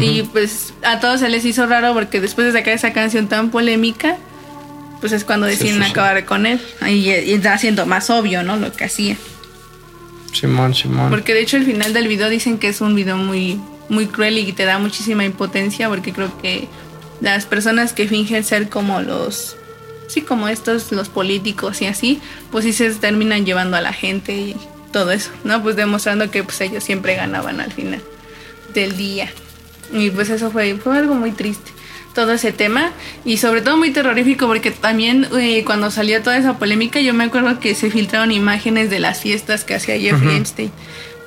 Y 0.00 0.22
pues 0.22 0.72
a 0.82 1.00
todos 1.00 1.20
se 1.20 1.28
les 1.28 1.44
hizo 1.44 1.66
raro 1.66 1.92
porque 1.92 2.20
después 2.20 2.46
de 2.46 2.58
sacar 2.58 2.72
esa 2.72 2.94
canción 2.94 3.28
tan 3.28 3.50
polémica, 3.50 4.16
pues 5.00 5.12
es 5.12 5.24
cuando 5.24 5.46
deciden 5.46 5.76
sí, 5.76 5.84
sí. 5.84 5.90
acabar 5.90 6.24
con 6.24 6.46
él. 6.46 6.60
Y, 6.86 7.10
y 7.10 7.32
está 7.34 7.52
haciendo 7.52 7.84
más 7.84 8.08
obvio, 8.08 8.42
¿no? 8.42 8.56
Lo 8.56 8.72
que 8.72 8.84
hacía. 8.84 9.16
Simón, 10.32 10.74
Simón. 10.74 11.10
Porque 11.10 11.34
de 11.34 11.42
hecho 11.42 11.58
el 11.58 11.64
final 11.64 11.92
del 11.92 12.08
video 12.08 12.30
dicen 12.30 12.58
que 12.58 12.68
es 12.68 12.80
un 12.80 12.94
video 12.94 13.18
muy, 13.18 13.60
muy 13.90 14.06
cruel 14.06 14.38
y 14.38 14.50
te 14.52 14.64
da 14.64 14.78
muchísima 14.78 15.24
impotencia 15.24 15.88
porque 15.90 16.12
creo 16.12 16.36
que 16.40 16.68
las 17.20 17.44
personas 17.44 17.92
que 17.92 18.08
fingen 18.08 18.42
ser 18.44 18.70
como 18.70 19.02
los, 19.02 19.56
sí, 20.12 20.22
como 20.22 20.48
estos, 20.48 20.92
los 20.92 21.08
políticos 21.08 21.80
y 21.82 21.86
así, 21.86 22.20
pues 22.50 22.64
sí 22.64 22.72
se 22.72 22.90
terminan 22.94 23.46
llevando 23.46 23.76
a 23.76 23.80
la 23.80 23.92
gente 23.92 24.34
y 24.34 24.56
todo 24.92 25.10
eso, 25.10 25.30
¿no? 25.44 25.62
Pues 25.62 25.74
demostrando 25.74 26.30
que 26.30 26.44
pues 26.44 26.60
ellos 26.60 26.84
siempre 26.84 27.14
ganaban 27.16 27.60
al 27.60 27.72
final 27.72 28.02
del 28.74 28.96
día. 28.96 29.30
Y 29.92 30.10
pues 30.10 30.30
eso 30.30 30.50
fue, 30.50 30.74
fue 30.76 30.96
algo 30.98 31.14
muy 31.14 31.32
triste, 31.32 31.70
todo 32.14 32.32
ese 32.32 32.52
tema. 32.52 32.92
Y 33.24 33.38
sobre 33.38 33.62
todo 33.62 33.76
muy 33.76 33.90
terrorífico 33.90 34.46
porque 34.46 34.70
también 34.70 35.26
eh, 35.38 35.64
cuando 35.64 35.90
salió 35.90 36.22
toda 36.22 36.36
esa 36.36 36.58
polémica 36.58 37.00
yo 37.00 37.14
me 37.14 37.24
acuerdo 37.24 37.58
que 37.58 37.74
se 37.74 37.90
filtraron 37.90 38.30
imágenes 38.32 38.90
de 38.90 39.00
las 39.00 39.20
fiestas 39.20 39.64
que 39.64 39.74
hacía 39.74 39.98
Jeffrey 39.98 40.36
Epstein. 40.36 40.70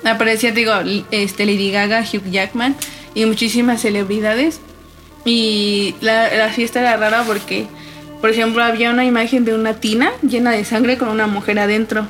Aparecía, 0.03 0.51
digo, 0.51 0.73
este, 1.09 1.47
Lady 1.47 1.71
Gaga, 1.71 2.01
Hugh 2.01 2.29
Jackman 2.29 2.75
y 3.15 3.25
muchísimas 3.25 3.81
celebridades. 3.81 4.59
Y 5.25 5.95
la, 6.01 6.31
la 6.35 6.49
fiesta 6.49 6.81
era 6.81 6.97
rara 6.97 7.23
porque, 7.23 7.65
por 8.25 8.31
ejemplo, 8.31 8.63
había 8.63 8.89
una 8.89 9.05
imagen 9.05 9.45
de 9.45 9.53
una 9.53 9.75
tina 9.75 10.11
llena 10.27 10.49
de 10.49 10.65
sangre 10.65 10.97
con 10.97 11.09
una 11.09 11.27
mujer 11.27 11.59
adentro. 11.59 12.07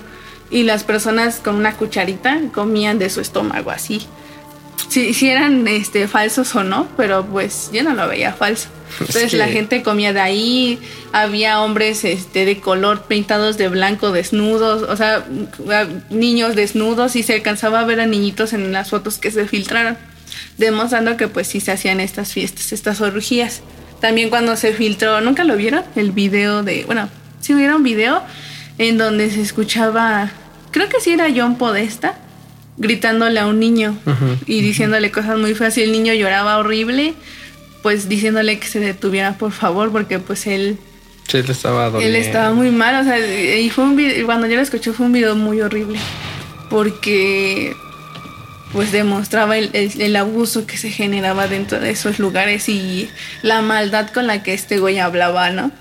Y 0.49 0.63
las 0.63 0.85
personas 0.85 1.41
con 1.43 1.55
una 1.55 1.75
cucharita 1.75 2.39
comían 2.53 2.99
de 2.99 3.09
su 3.09 3.19
estómago 3.19 3.69
así. 3.69 4.01
Si, 4.87 5.13
si 5.13 5.27
eran 5.27 5.67
este, 5.67 6.07
falsos 6.07 6.55
o 6.55 6.63
no, 6.63 6.87
pero 6.95 7.25
pues 7.25 7.69
yo 7.73 7.83
no 7.83 7.93
lo 7.93 8.07
veía 8.07 8.31
falso. 8.31 8.69
Entonces 9.01 9.31
que- 9.31 9.35
la 9.35 9.49
gente 9.49 9.83
comía 9.83 10.13
de 10.13 10.21
ahí, 10.21 10.79
había 11.11 11.59
hombres 11.59 12.05
este, 12.05 12.45
de 12.45 12.61
color 12.61 13.01
pintados 13.07 13.57
de 13.57 13.67
blanco 13.67 14.13
desnudos, 14.13 14.83
o 14.83 14.95
sea, 14.95 15.25
niños 16.09 16.55
desnudos 16.55 17.17
y 17.17 17.23
se 17.23 17.33
alcanzaba 17.33 17.81
a 17.81 17.83
ver 17.83 17.99
a 17.99 18.05
niñitos 18.05 18.53
en 18.53 18.71
las 18.71 18.89
fotos 18.89 19.17
que 19.17 19.31
se 19.31 19.49
filtraron, 19.49 19.97
demostrando 20.57 21.17
que 21.17 21.27
pues 21.27 21.47
sí 21.47 21.59
se 21.59 21.73
hacían 21.73 21.99
estas 21.99 22.31
fiestas, 22.31 22.71
estas 22.71 23.01
orgías. 23.01 23.63
También 24.01 24.29
cuando 24.29 24.55
se 24.55 24.73
filtró, 24.73 25.21
¿nunca 25.21 25.43
lo 25.43 25.55
vieron? 25.55 25.83
El 25.95 26.11
video 26.11 26.63
de, 26.63 26.83
bueno, 26.85 27.09
si 27.41 27.53
hubiera 27.55 27.75
un 27.75 27.83
video 27.83 28.21
en 28.77 28.97
donde 28.97 29.29
se 29.31 29.41
escuchaba, 29.41 30.29
creo 30.71 30.89
que 30.89 30.99
sí 30.99 31.11
era 31.11 31.27
John 31.35 31.57
Podesta, 31.57 32.17
gritándole 32.77 33.39
a 33.39 33.47
un 33.47 33.59
niño 33.59 33.97
y 34.45 34.61
diciéndole 34.61 35.09
cosas 35.11 35.37
muy 35.37 35.55
feas 35.55 35.77
y 35.77 35.81
el 35.83 35.91
niño 35.91 36.13
lloraba 36.13 36.57
horrible, 36.57 37.13
pues 37.81 38.09
diciéndole 38.09 38.59
que 38.59 38.67
se 38.67 38.79
detuviera 38.79 39.37
por 39.37 39.51
favor 39.51 39.91
porque 39.91 40.19
pues 40.19 40.45
él 40.47 40.77
Sí, 41.27 41.41
le 41.41 41.51
estaba 41.53 41.89
doliendo. 41.89 42.17
él 42.17 42.23
estaba 42.23 42.53
muy 42.53 42.69
mal, 42.69 43.01
o 43.01 43.03
sea, 43.03 43.17
y 43.59 43.69
fue 43.71 43.83
un 43.85 43.95
video, 43.95 44.25
cuando 44.27 44.45
yo 44.47 44.55
lo 44.57 44.61
escuché 44.61 44.91
fue 44.91 45.05
un 45.07 45.13
video 45.13 45.35
muy 45.35 45.59
horrible 45.61 45.97
porque 46.69 47.75
pues 48.73 48.91
demostraba 48.91 49.57
el, 49.57 49.69
el- 49.73 50.01
el 50.01 50.15
abuso 50.15 50.65
que 50.67 50.77
se 50.77 50.89
generaba 50.89 51.47
dentro 51.47 51.79
de 51.79 51.91
esos 51.91 52.19
lugares 52.19 52.67
y 52.69 53.09
la 53.41 53.61
maldad 53.61 54.09
con 54.11 54.27
la 54.27 54.43
que 54.43 54.53
este 54.53 54.79
güey 54.79 54.99
hablaba, 54.99 55.49
¿no? 55.51 55.71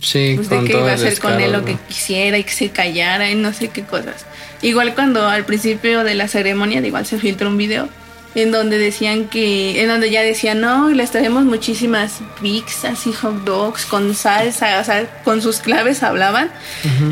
Sí, 0.00 0.32
pues 0.36 0.48
de 0.50 0.56
con 0.56 0.66
que 0.66 0.72
todo 0.72 0.82
iba 0.82 0.92
a 0.92 0.94
hacer 0.94 1.18
con 1.18 1.32
él 1.32 1.38
descaro, 1.52 1.58
lo 1.60 1.64
que 1.66 1.76
quisiera 1.88 2.36
y 2.38 2.44
que 2.44 2.52
se 2.52 2.70
callara 2.70 3.30
y 3.30 3.34
no 3.34 3.52
sé 3.52 3.68
qué 3.68 3.82
cosas. 3.84 4.26
Igual 4.62 4.94
cuando 4.94 5.26
al 5.28 5.44
principio 5.44 6.04
de 6.04 6.14
la 6.14 6.28
ceremonia, 6.28 6.80
de 6.82 6.88
igual 6.88 7.06
se 7.06 7.18
filtró 7.18 7.48
un 7.48 7.56
video 7.56 7.88
en 8.34 8.50
donde 8.50 8.78
decían 8.78 9.26
que, 9.28 9.80
en 9.80 9.88
donde 9.88 10.10
ya 10.10 10.20
decían, 10.22 10.60
no, 10.60 10.88
les 10.90 11.10
traemos 11.12 11.44
muchísimas 11.44 12.14
pizzas 12.42 13.06
y 13.06 13.12
hot 13.12 13.44
dogs 13.44 13.86
con 13.86 14.14
salsa, 14.14 14.80
o 14.80 14.84
sea, 14.84 15.06
con 15.22 15.40
sus 15.40 15.58
claves 15.60 16.02
hablaban 16.02 16.50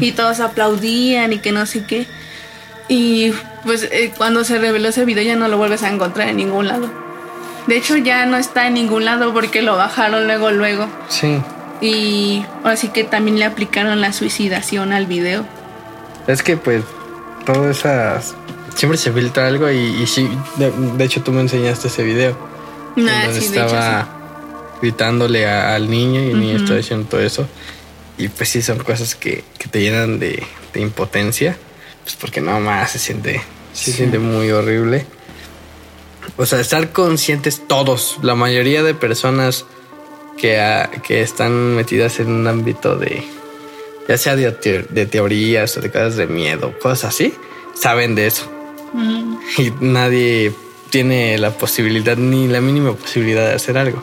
y 0.00 0.12
todos 0.12 0.40
aplaudían 0.40 1.32
y 1.32 1.38
que 1.38 1.52
no 1.52 1.64
sé 1.66 1.84
qué. 1.86 2.06
Y 2.94 3.32
pues 3.64 3.88
eh, 3.90 4.12
cuando 4.18 4.44
se 4.44 4.58
reveló 4.58 4.90
ese 4.90 5.04
video 5.06 5.24
ya 5.24 5.34
no 5.36 5.48
lo 5.48 5.56
vuelves 5.56 5.82
a 5.82 5.88
encontrar 5.90 6.28
en 6.28 6.36
ningún 6.36 6.68
lado. 6.68 6.90
De 7.66 7.76
hecho 7.76 7.96
ya 7.96 8.26
no 8.26 8.36
está 8.36 8.66
en 8.66 8.74
ningún 8.74 9.04
lado 9.06 9.32
porque 9.32 9.62
lo 9.62 9.76
bajaron 9.76 10.26
luego, 10.26 10.50
luego. 10.50 10.86
Sí. 11.08 11.40
Y 11.80 12.44
ahora 12.62 12.76
sí 12.76 12.88
que 12.88 13.04
también 13.04 13.38
le 13.38 13.46
aplicaron 13.46 14.00
la 14.00 14.12
suicidación 14.12 14.92
al 14.92 15.06
video. 15.06 15.46
Es 16.26 16.42
que 16.42 16.56
pues 16.58 16.84
todas 17.46 17.78
esas 17.78 18.34
siempre 18.74 18.98
se 18.98 19.10
filtra 19.10 19.46
algo 19.46 19.70
y, 19.70 19.78
y 19.78 20.06
sí, 20.06 20.28
de, 20.56 20.70
de 20.70 21.04
hecho 21.04 21.22
tú 21.22 21.32
me 21.32 21.40
enseñaste 21.40 21.88
ese 21.88 22.02
video. 22.02 22.36
en 22.96 23.08
Ah, 23.08 23.24
donde 23.24 23.40
sí, 23.40 23.48
de 23.48 23.56
hecho, 23.56 23.66
estaba 23.66 24.08
gritándole 24.82 25.46
a- 25.48 25.74
al 25.74 25.88
niño 25.88 26.20
y 26.20 26.30
el 26.30 26.40
niño 26.40 26.54
Ujú. 26.56 26.62
estaba 26.64 26.76
diciendo 26.76 27.06
todo 27.08 27.20
eso. 27.22 27.46
Y 28.18 28.28
pues 28.28 28.50
sí 28.50 28.60
son 28.60 28.78
cosas 28.80 29.14
que, 29.14 29.44
que 29.58 29.68
te 29.68 29.80
llenan 29.80 30.18
de, 30.18 30.42
de 30.74 30.80
impotencia. 30.80 31.56
Pues 32.04 32.16
porque 32.16 32.40
no 32.40 32.58
más 32.60 32.92
se 32.92 32.98
siente, 32.98 33.42
se 33.72 33.92
siente 33.92 34.18
muy 34.18 34.50
horrible. 34.50 35.06
O 36.36 36.46
sea, 36.46 36.60
estar 36.60 36.92
conscientes 36.92 37.62
todos, 37.66 38.18
la 38.22 38.34
mayoría 38.34 38.82
de 38.82 38.94
personas 38.94 39.64
que, 40.36 40.60
ah, 40.60 40.90
que 41.02 41.22
están 41.22 41.74
metidas 41.76 42.20
en 42.20 42.30
un 42.30 42.46
ámbito 42.46 42.96
de, 42.96 43.24
ya 44.08 44.16
sea 44.16 44.36
de, 44.36 44.50
de 44.88 45.06
teorías 45.06 45.76
o 45.76 45.80
de 45.80 45.90
cosas 45.90 46.16
de 46.16 46.26
miedo, 46.26 46.78
cosas 46.78 47.14
así, 47.14 47.34
saben 47.74 48.14
de 48.14 48.26
eso. 48.28 48.50
Mm, 48.92 49.36
Y 49.58 49.72
nadie 49.80 50.52
tiene 50.90 51.38
la 51.38 51.50
posibilidad, 51.50 52.16
ni 52.16 52.48
la 52.48 52.60
mínima 52.60 52.94
posibilidad 52.94 53.48
de 53.48 53.54
hacer 53.54 53.78
algo. 53.78 54.02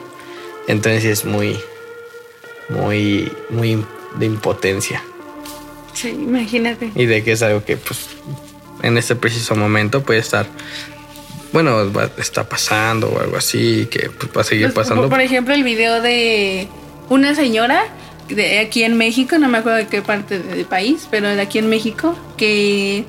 Entonces 0.68 1.06
es 1.06 1.26
muy, 1.26 1.60
muy, 2.70 3.32
muy 3.50 3.84
de 4.16 4.26
impotencia. 4.26 5.04
Sí, 5.93 6.10
imagínate. 6.10 6.91
Y 6.95 7.06
de 7.06 7.23
que 7.23 7.32
es 7.34 7.41
algo 7.41 7.63
que, 7.63 7.78
pues, 7.78 7.99
en 8.84 8.97
este 8.97 9.15
preciso 9.15 9.56
momento 9.56 10.04
puede 10.04 10.19
estar, 10.19 10.45
bueno, 11.52 11.91
va- 11.91 12.10
está 12.17 12.47
pasando 12.47 13.10
o 13.10 13.19
algo 13.19 13.38
así, 13.38 13.88
que 13.91 14.10
pues, 14.10 14.32
va 14.36 14.41
a 14.41 14.43
seguir 14.43 14.65
Pues, 14.67 14.75
pasando. 14.75 15.04
Por, 15.04 15.12
por 15.12 15.21
ejemplo, 15.21 15.54
el 15.54 15.63
video 15.63 16.02
de 16.02 16.67
una 17.10 17.34
señora 17.36 17.84
de 18.30 18.60
aquí 18.60 18.84
en 18.84 18.95
México, 18.97 19.38
no 19.39 19.49
me 19.49 19.58
acuerdo 19.58 19.80
de 19.80 19.88
qué 19.88 20.02
parte 20.04 20.38
del 20.39 20.65
país, 20.65 21.08
pero 21.10 21.28
de 21.30 21.41
aquí 21.41 21.58
en 21.58 21.67
México, 21.69 22.15
que, 22.38 23.04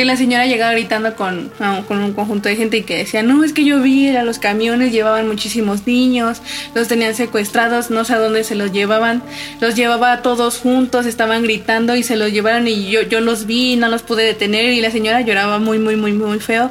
que 0.00 0.06
la 0.06 0.16
señora 0.16 0.46
llegaba 0.46 0.72
gritando 0.72 1.14
con, 1.14 1.52
ah, 1.60 1.82
con 1.86 1.98
un 1.98 2.14
conjunto 2.14 2.48
de 2.48 2.56
gente 2.56 2.78
y 2.78 2.84
que 2.84 2.96
decía, 2.96 3.22
no, 3.22 3.44
es 3.44 3.52
que 3.52 3.66
yo 3.66 3.82
vi 3.82 4.08
a 4.16 4.22
los 4.22 4.38
camiones, 4.38 4.92
llevaban 4.92 5.28
muchísimos 5.28 5.86
niños, 5.86 6.40
los 6.74 6.88
tenían 6.88 7.14
secuestrados, 7.14 7.90
no 7.90 8.06
sé 8.06 8.14
a 8.14 8.18
dónde 8.18 8.42
se 8.42 8.54
los 8.54 8.72
llevaban, 8.72 9.22
los 9.60 9.76
llevaba 9.76 10.22
todos 10.22 10.56
juntos, 10.56 11.04
estaban 11.04 11.42
gritando 11.42 11.96
y 11.96 12.02
se 12.02 12.16
los 12.16 12.32
llevaron 12.32 12.66
y 12.66 12.90
yo, 12.90 13.02
yo 13.02 13.20
los 13.20 13.44
vi, 13.44 13.76
no 13.76 13.90
los 13.90 14.00
pude 14.00 14.22
detener 14.24 14.72
y 14.72 14.80
la 14.80 14.90
señora 14.90 15.20
lloraba 15.20 15.58
muy, 15.58 15.78
muy, 15.78 15.96
muy, 15.96 16.14
muy 16.14 16.40
feo 16.40 16.70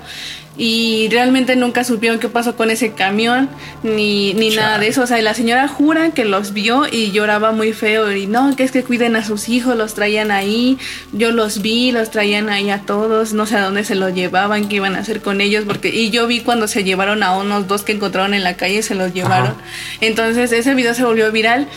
y 0.61 1.07
realmente 1.09 1.55
nunca 1.55 1.85
supieron 1.85 2.19
qué 2.19 2.27
pasó 2.27 2.57
con 2.57 2.69
ese 2.69 2.91
camión 2.91 3.49
ni, 3.81 4.33
ni 4.33 4.49
nada 4.49 4.77
de 4.77 4.89
eso. 4.89 5.03
O 5.03 5.07
sea, 5.07 5.19
la 5.21 5.33
señora 5.33 5.69
jura 5.69 6.11
que 6.11 6.25
los 6.25 6.51
vio 6.51 6.85
y 6.85 7.11
lloraba 7.11 7.53
muy 7.53 7.71
feo 7.71 8.11
y 8.11 8.27
no, 8.27 8.53
que 8.57 8.63
es 8.63 8.71
que 8.71 8.83
cuiden 8.83 9.15
a 9.15 9.23
sus 9.23 9.47
hijos, 9.47 9.77
los 9.77 9.93
traían 9.93 10.31
ahí, 10.31 10.77
yo 11.13 11.31
los 11.31 11.61
vi, 11.61 11.93
los 11.93 12.11
traían 12.11 12.49
ahí 12.49 12.69
a 12.71 12.81
todos, 12.81 13.31
no 13.31 13.45
sé 13.45 13.55
a 13.55 13.61
dónde 13.61 13.85
se 13.85 13.95
los 13.95 14.13
llevaban, 14.13 14.67
qué 14.67 14.75
iban 14.75 14.97
a 14.97 14.99
hacer 14.99 15.21
con 15.21 15.39
ellos, 15.39 15.63
porque 15.65 15.95
y 15.95 16.09
yo 16.09 16.27
vi 16.27 16.41
cuando 16.41 16.67
se 16.67 16.83
llevaron 16.83 17.23
a 17.23 17.37
unos 17.37 17.69
dos 17.69 17.83
que 17.83 17.93
encontraron 17.93 18.33
en 18.33 18.43
la 18.43 18.57
calle, 18.57 18.83
se 18.83 18.95
los 18.95 19.13
llevaron. 19.13 19.55
Entonces 20.01 20.51
ese 20.51 20.75
video 20.75 20.93
se 20.93 21.05
volvió 21.05 21.31
viral, 21.31 21.69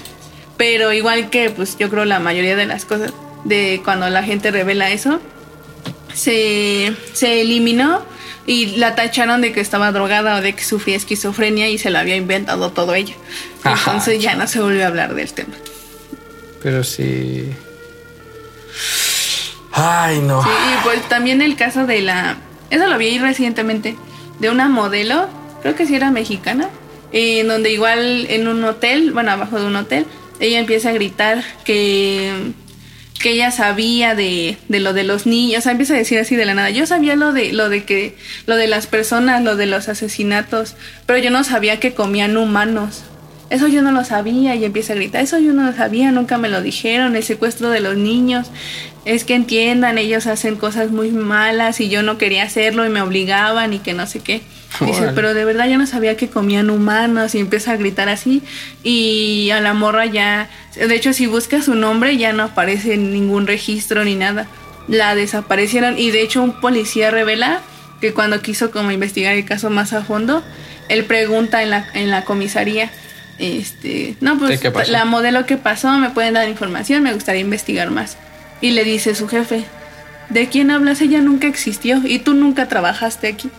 pero 0.57 0.92
igual 0.92 1.31
que 1.31 1.51
pues 1.51 1.79
yo 1.79 1.88
creo 1.88 2.05
la 2.05 2.18
mayoría 2.18 2.57
de 2.57 2.66
las 2.66 2.85
cosas 2.85 3.12
de 3.45 3.81
cuando 3.85 4.11
la 4.11 4.25
gente 4.25 4.51
revela 4.51 4.90
eso, 4.90 5.21
se, 6.14 6.92
se 7.12 7.42
eliminó 7.42 8.11
y 8.46 8.76
la 8.76 8.94
tacharon 8.94 9.40
de 9.40 9.52
que 9.52 9.61
estaba 9.61 9.92
drogada 9.92 10.37
o 10.37 10.40
de 10.40 10.55
que 10.55 10.64
sufría 10.64 10.96
esquizofrenia 10.96 11.68
y 11.68 11.78
se 11.78 11.90
lo 11.90 11.98
había 11.98 12.16
inventado 12.16 12.72
todo 12.72 12.94
ella. 12.94 13.14
Ajá. 13.62 13.92
Entonces 13.92 14.22
ya 14.22 14.35
no 14.35 14.46
se 14.46 14.61
volvió 14.61 14.85
a 14.85 14.88
hablar 14.88 15.14
del 15.14 15.33
tema. 15.33 15.55
Pero 16.62 16.85
sí. 16.85 17.52
Ay, 19.72 20.20
no. 20.20 20.42
Sí, 20.42 20.48
y 20.48 20.83
pues 20.85 21.09
también 21.09 21.42
el 21.42 21.57
caso 21.57 21.87
de 21.87 22.02
la... 22.02 22.37
Eso 22.70 22.87
lo 22.87 22.98
vi 22.98 23.09
ahí 23.09 23.18
recientemente, 23.18 23.96
de 24.38 24.50
una 24.50 24.68
modelo, 24.68 25.28
creo 25.61 25.74
que 25.74 25.87
sí 25.87 25.94
era 25.94 26.11
mexicana, 26.11 26.70
en 27.12 27.48
donde 27.48 27.70
igual 27.70 28.26
en 28.31 28.48
un 28.48 28.64
hotel, 28.64 29.12
bueno, 29.12 29.31
abajo 29.31 29.61
de 29.61 29.66
un 29.66 29.76
hotel, 29.76 30.07
ella 30.40 30.59
empieza 30.59 30.88
a 30.88 30.92
gritar 30.92 31.44
que 31.64 32.52
que 33.22 33.30
ella 33.30 33.50
sabía 33.50 34.14
de, 34.14 34.58
de 34.68 34.80
lo 34.80 34.92
de 34.92 35.04
los 35.04 35.24
niños, 35.26 35.61
o 35.61 35.62
sea, 35.62 35.72
empieza 35.72 35.94
a 35.94 35.96
decir 35.96 36.18
así 36.18 36.37
de 36.37 36.44
la 36.44 36.54
nada. 36.54 36.68
Yo 36.68 36.87
sabía 36.87 37.16
lo 37.16 37.32
de 37.32 37.52
lo 37.52 37.70
de 37.70 37.85
que 37.85 38.14
lo 38.46 38.56
de 38.56 38.66
las 38.66 38.87
personas, 38.87 39.42
lo 39.42 39.56
de 39.56 39.66
los 39.66 39.88
asesinatos, 39.88 40.74
pero 41.06 41.18
yo 41.18 41.30
no 41.30 41.44
sabía 41.44 41.80
que 41.80 41.94
comían 41.94 42.37
humanos. 42.37 43.04
Eso 43.48 43.68
yo 43.68 43.82
no 43.82 43.92
lo 43.92 44.04
sabía 44.04 44.54
y 44.54 44.64
empieza 44.64 44.94
a 44.94 44.96
gritar, 44.96 45.22
eso 45.22 45.38
yo 45.38 45.52
no 45.52 45.64
lo 45.64 45.72
sabía, 45.74 46.11
nunca 46.11 46.38
me 46.38 46.48
lo 46.48 46.62
dijeron, 46.62 47.16
el 47.16 47.22
secuestro 47.22 47.70
de 47.70 47.80
los 47.80 47.96
niños. 47.96 48.50
Es 49.04 49.24
que 49.24 49.35
entiendan, 49.35 49.98
ellos 49.98 50.26
hacen 50.26 50.56
cosas 50.56 50.90
muy 50.90 51.11
malas 51.11 51.80
y 51.80 51.88
yo 51.88 52.02
no 52.02 52.18
quería 52.18 52.44
hacerlo 52.44 52.87
y 52.87 52.88
me 52.88 53.02
obligaban 53.02 53.72
y 53.72 53.78
que 53.78 53.92
no 53.92 54.06
sé 54.06 54.20
qué. 54.20 54.42
Dice, 54.80 55.11
pero 55.14 55.35
de 55.35 55.44
verdad 55.44 55.68
yo 55.68 55.78
no 55.78 55.87
sabía 55.87 56.16
que 56.16 56.28
comían 56.28 56.70
humanos 56.70 57.35
y 57.35 57.38
empieza 57.38 57.72
a 57.72 57.76
gritar 57.76 58.08
así 58.08 58.42
y 58.82 59.50
a 59.50 59.61
la 59.61 59.74
morra 59.74 60.06
ya, 60.06 60.48
de 60.74 60.94
hecho 60.94 61.12
si 61.12 61.26
busca 61.26 61.62
su 61.62 61.74
nombre 61.74 62.16
ya 62.16 62.32
no 62.32 62.44
aparece 62.44 62.94
en 62.94 63.12
ningún 63.12 63.46
registro 63.46 64.04
ni 64.04 64.14
nada. 64.14 64.46
La 64.88 65.14
desaparecieron 65.14 65.98
y 65.98 66.11
de 66.11 66.22
hecho 66.22 66.42
un 66.42 66.61
policía 66.61 67.11
revela 67.11 67.61
que 68.00 68.12
cuando 68.12 68.42
quiso 68.42 68.70
como 68.70 68.90
investigar 68.90 69.35
el 69.35 69.44
caso 69.44 69.70
más 69.70 69.92
a 69.92 70.02
fondo, 70.02 70.42
él 70.88 71.04
pregunta 71.04 71.62
en 71.62 71.70
la, 71.70 71.87
en 71.94 72.11
la 72.11 72.24
comisaría, 72.24 72.90
este, 73.38 74.16
no 74.20 74.38
pues 74.38 74.50
¿De 74.50 74.58
qué 74.58 74.70
pasó? 74.70 74.90
la 74.90 75.04
modelo 75.04 75.46
que 75.46 75.56
pasó, 75.56 75.92
me 75.98 76.11
pueden 76.11 76.35
dar 76.35 76.48
información, 76.48 77.02
me 77.02 77.14
gustaría 77.14 77.40
investigar 77.40 77.90
más. 77.90 78.16
Y 78.61 78.70
le 78.72 78.85
dice 78.85 79.14
su 79.14 79.28
jefe, 79.28 79.64
¿de 80.28 80.48
quién 80.48 80.70
hablas? 80.70 81.00
Ella 81.00 81.20
nunca 81.20 81.46
existió 81.46 82.00
y 82.04 82.18
tú 82.18 82.35
nunca 82.35 82.68
trabajaste 82.68 83.28
aquí. 83.28 83.50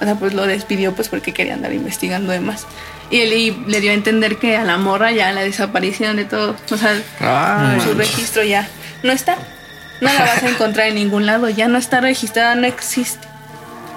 O 0.00 0.04
sea, 0.04 0.14
pues 0.16 0.34
lo 0.34 0.46
despidió 0.46 0.92
pues 0.94 1.08
porque 1.08 1.32
quería 1.32 1.54
andar 1.54 1.72
investigando 1.72 2.32
de 2.32 2.40
más. 2.40 2.66
Y 3.10 3.20
él 3.20 3.32
y 3.32 3.50
le 3.66 3.80
dio 3.80 3.90
a 3.90 3.94
entender 3.94 4.36
que 4.38 4.56
a 4.56 4.64
la 4.64 4.76
morra 4.76 5.12
ya 5.12 5.30
la 5.32 5.42
desaparecieron 5.42 6.16
de 6.16 6.24
todo. 6.24 6.56
O 6.70 6.76
sea, 6.76 7.00
Ay. 7.20 7.80
su 7.80 7.94
registro 7.94 8.42
ya 8.42 8.68
no 9.02 9.12
está. 9.12 9.36
No 10.00 10.12
la 10.12 10.20
vas 10.20 10.42
a 10.42 10.48
encontrar 10.48 10.88
en 10.88 10.96
ningún 10.96 11.24
lado. 11.26 11.48
Ya 11.48 11.68
no 11.68 11.78
está 11.78 12.00
registrada, 12.00 12.54
no 12.56 12.66
existe. 12.66 13.26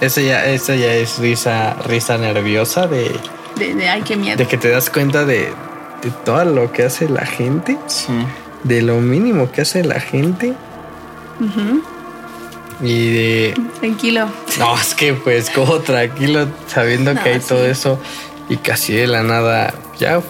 Esa 0.02 0.22
ya, 0.22 0.46
esa 0.46 0.76
ya 0.76 0.94
es 0.94 1.18
risa, 1.18 1.74
risa 1.86 2.18
nerviosa 2.20 2.86
de, 2.86 3.12
De, 3.56 3.74
de 3.74 3.90
ay, 3.90 4.04
qué 4.04 4.16
miedo. 4.16 4.38
de 4.38 4.46
que 4.46 4.58
te 4.58 4.70
das 4.70 4.90
cuenta 4.92 5.26
de, 5.26 5.52
de 6.04 6.12
todo 6.24 6.46
lo 6.46 6.72
que 6.72 6.84
hace 6.84 7.10
la 7.10 7.26
gente, 7.26 7.78
Sí. 7.88 8.14
de 8.64 8.84
lo 8.84 8.98
mínimo 8.98 9.52
que 9.52 9.62
hace 9.62 9.84
la 9.84 10.00
gente 10.00 10.54
Ujú. 11.40 11.84
Y 12.82 13.12
de 13.13 13.54
Tranquilo. 13.80 14.28
No, 14.60 14.78
es 14.80 14.94
que 14.94 15.13
pues 15.13 15.50
como 15.50 15.80
tranquilo, 15.80 16.48
sabiendo 16.68 17.13
No, 17.13 17.24
que 17.24 17.30
hay 17.30 17.42
sí. 17.42 17.48
todo 17.50 17.66
eso 17.66 18.00
y 18.50 18.58
casi 18.58 18.94
de 18.94 19.08
la 19.08 19.24
nada, 19.24 19.74
ya, 20.00 20.22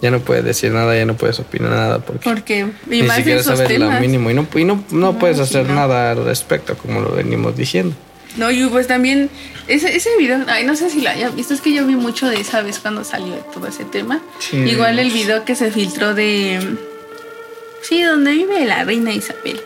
ya 0.00 0.10
no 0.10 0.20
puedes 0.20 0.44
decir 0.44 0.72
nada, 0.72 0.96
ya 0.96 1.04
no 1.04 1.14
puedes 1.14 1.38
opinar 1.40 1.70
nada 1.70 1.98
porque 1.98 2.28
Porque, 2.30 2.66
y 2.86 3.00
ni 3.00 3.02
más 3.02 3.16
siquiera 3.18 3.42
sabes 3.42 3.78
lo 3.78 3.90
mínimo 3.92 4.30
y 4.30 4.34
no, 4.34 4.46
y 4.54 4.64
no, 4.64 4.82
no 4.90 5.12
No, 5.12 5.18
puedes 5.18 5.38
hacer 5.40 5.68
nada 5.68 6.12
al 6.12 6.24
respecto, 6.24 6.76
como 6.76 7.00
lo 7.00 7.10
venimos 7.12 7.56
diciendo. 7.56 7.94
No, 8.36 8.50
y 8.50 8.66
pues 8.66 8.86
también 8.86 9.30
ese, 9.66 9.96
ese 9.96 10.10
video, 10.18 10.38
ay, 10.48 10.64
no 10.64 10.76
sé 10.76 10.90
si 10.90 11.00
lo 11.00 11.08
haya 11.10 11.30
visto, 11.30 11.54
es 11.54 11.60
que 11.62 11.72
yo 11.72 11.86
vi 11.86 11.96
mucho 11.96 12.28
de 12.28 12.40
esa 12.40 12.60
vez 12.62 12.78
cuando 12.78 13.02
salió 13.02 13.34
todo 13.52 13.66
ese 13.66 13.84
tema. 13.84 14.20
Sí. 14.38 14.58
Igual 14.58 14.98
el 14.98 15.10
video 15.10 15.44
que 15.44 15.54
se 15.54 15.70
filtró 15.70 16.14
de... 16.14 16.60
Sí, 17.82 18.02
donde 18.02 18.32
vive 18.32 18.64
la 18.66 18.84
reina 18.84 19.12
Isabel. 19.12 19.60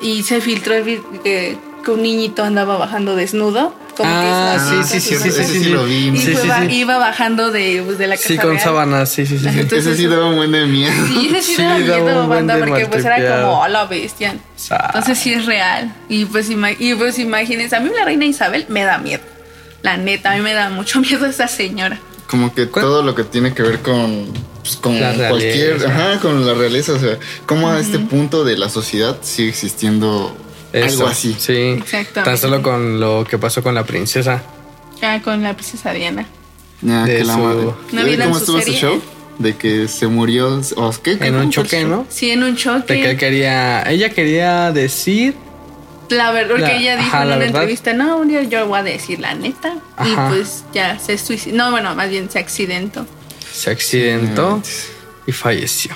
Y 0.00 0.22
se 0.22 0.40
filtró 0.40 0.74
que, 0.84 1.56
que 1.84 1.90
un 1.90 2.02
niñito 2.02 2.44
andaba 2.44 2.76
bajando 2.76 3.16
desnudo. 3.16 3.74
Como 3.96 4.10
Ah, 4.12 4.56
que 4.58 4.84
sí, 4.88 5.00
sí, 5.00 5.00
sí, 5.00 5.16
sí, 5.16 5.30
sí, 5.30 5.40
ese 5.40 5.44
sí, 5.44 5.64
lo 5.68 5.84
vi. 5.84 6.08
Y 6.08 6.16
Sí, 6.18 6.32
iba 6.70 6.98
bajando 6.98 7.52
de, 7.52 7.80
pues, 7.86 7.96
de 7.96 8.08
la 8.08 8.16
casa 8.16 8.26
Sí, 8.26 8.36
con 8.38 8.58
sábanas, 8.58 9.08
sí, 9.08 9.24
sí, 9.24 9.38
sí. 9.38 9.46
Entonces, 9.46 9.86
Ese 9.86 9.96
sí 9.96 10.06
daba 10.08 10.26
un 10.30 10.36
buen 10.36 10.50
de 10.50 10.66
miedo. 10.66 10.92
Sí, 11.06 11.28
ese 11.30 11.42
sí, 11.42 11.54
Sí, 11.54 11.62
daba 11.62 11.78
daba 11.78 12.00
miedo, 12.02 12.28
banda, 12.28 12.58
porque 12.58 12.86
pues 12.86 13.04
era 13.04 13.40
como, 13.40 13.62
a 13.62 13.68
la 13.68 13.84
bestia. 13.84 14.34
Entonces 14.68 15.16
sí 15.18 15.32
es 15.32 15.46
real. 15.46 15.94
Y 16.08 16.24
pues, 16.24 16.50
y 16.50 16.94
pues 16.94 17.18
imagínense, 17.20 17.76
a 17.76 17.80
mí 17.80 17.90
la 17.96 18.04
reina 18.04 18.24
Isabel 18.24 18.66
me 18.68 18.82
da 18.82 18.98
miedo. 18.98 19.22
La 19.82 19.96
neta, 19.96 20.32
a 20.32 20.36
mí 20.36 20.40
me 20.42 20.54
da 20.54 20.70
mucho 20.70 21.00
miedo 21.02 21.26
esa 21.26 21.46
señora. 21.46 22.00
Como 22.26 22.52
que 22.52 22.66
¿Cuál? 22.66 22.84
todo 22.84 23.02
lo 23.04 23.14
que 23.14 23.22
tiene 23.22 23.54
que 23.54 23.62
ver 23.62 23.78
con, 23.80 24.26
pues, 24.64 24.76
con 24.76 24.98
La 25.00 25.12
cualquier, 25.28 25.78
realeza. 25.78 25.88
ajá, 26.12 26.20
con 26.20 26.44
la 26.46 26.54
realeza, 26.54 26.92
o 26.94 26.98
sea, 26.98 27.18
cómo 27.46 27.68
a 27.70 27.78
este 27.78 27.98
punto 28.00 28.42
de 28.44 28.56
la 28.56 28.68
sociedad 28.70 29.18
sigue 29.22 29.50
existiendo 29.50 30.36
Eso, 30.72 30.86
algo 31.02 31.06
así. 31.08 31.36
Sí. 31.38 31.52
Exactamente. 31.52 32.22
Tan 32.24 32.38
solo 32.38 32.62
con 32.62 32.98
lo 32.98 33.24
que 33.28 33.38
pasó 33.38 33.62
con 33.62 33.74
la 33.74 33.84
princesa. 33.84 34.42
Ah, 35.02 35.20
con 35.22 35.42
la 35.42 35.54
princesa 35.54 35.92
Diana. 35.92 36.26
Ya, 36.80 37.04
De 37.04 37.18
que 37.18 37.24
la 37.24 37.34
su- 37.34 37.38
madre- 37.40 37.74
¿No 37.92 38.00
¿Eh, 38.06 38.18
¿Cómo 38.18 38.34
su 38.34 38.40
estuvo 38.40 38.56
ese 38.58 38.64
serie? 38.72 38.80
show? 38.80 39.02
De 39.38 39.56
que 39.56 39.88
se 39.88 40.06
murió, 40.06 40.60
o 40.76 40.90
qué, 41.02 41.18
¿Qué? 41.18 41.26
En 41.26 41.34
un 41.34 41.40
¿Cómo 41.42 41.52
fue 41.52 41.64
choque? 41.64 41.84
¿no? 41.84 42.06
Sí, 42.08 42.30
en 42.30 42.42
un 42.42 42.54
De 42.54 42.60
que 42.86 42.94
él 42.94 43.02
choque. 43.04 43.16
quería, 43.16 43.82
ella 43.90 44.10
quería 44.10 44.70
decir 44.72 45.34
La 46.10 46.30
verdad, 46.32 46.50
porque 46.50 46.62
La- 46.62 46.76
ella 46.76 46.96
dijo 46.96 47.08
ajá, 47.08 47.22
en 47.22 47.28
la 47.30 47.36
una 47.36 47.44
verdad. 47.44 47.60
entrevista, 47.62 47.92
no, 47.94 48.16
un 48.18 48.28
día 48.28 48.42
yo 48.42 48.66
voy 48.66 48.78
a 48.78 48.82
decir 48.82 49.18
la 49.20 49.34
neta. 49.34 49.74
Ajá. 49.96 50.28
Y 50.30 50.34
pues 50.36 50.64
ya 50.74 50.98
se 50.98 51.16
suicidó. 51.18 51.56
No, 51.56 51.70
bueno, 51.70 51.94
más 51.94 52.10
bien 52.10 52.30
se 52.30 52.38
accidentó. 52.38 53.06
Se 53.54 53.70
accidentó 53.70 54.60
y 55.26 55.32
falleció. 55.32 55.92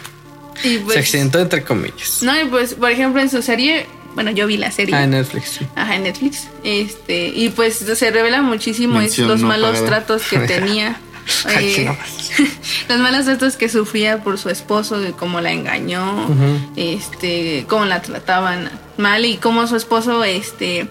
Y 0.62 0.78
pues, 0.78 0.94
se 0.94 1.00
accidentó 1.00 1.40
entre 1.40 1.62
comillas. 1.62 2.22
No, 2.22 2.40
y 2.40 2.44
pues, 2.46 2.74
por 2.74 2.90
ejemplo, 2.90 3.20
en 3.20 3.30
su 3.30 3.42
serie, 3.42 3.86
bueno, 4.14 4.30
yo 4.30 4.46
vi 4.46 4.56
la 4.56 4.70
serie. 4.70 4.94
Ah, 4.94 5.04
en 5.04 5.10
Netflix, 5.10 5.58
sí. 5.58 5.66
Ajá, 5.74 5.96
en 5.96 6.04
Netflix. 6.04 6.48
Este, 6.64 7.28
y 7.28 7.50
pues 7.50 7.76
se 7.76 8.10
revela 8.10 8.42
muchísimo 8.42 9.00
es 9.00 9.18
los 9.18 9.40
no 9.40 9.48
malos 9.48 9.70
pagada. 9.70 9.86
tratos 9.86 10.22
que 10.22 10.38
tenía. 10.46 11.00
Eh, 11.48 11.84
no. 11.84 11.96
los 12.88 13.00
malos 13.00 13.26
tratos 13.26 13.56
que 13.56 13.68
sufría 13.68 14.22
por 14.22 14.38
su 14.38 14.50
esposo, 14.50 14.98
de 14.98 15.12
cómo 15.12 15.40
la 15.40 15.52
engañó, 15.52 16.28
este, 16.76 17.66
cómo 17.68 17.84
la 17.84 18.02
trataban 18.02 18.70
mal 18.96 19.24
y 19.24 19.36
cómo 19.36 19.66
su 19.66 19.76
esposo, 19.76 20.24
este, 20.24 20.88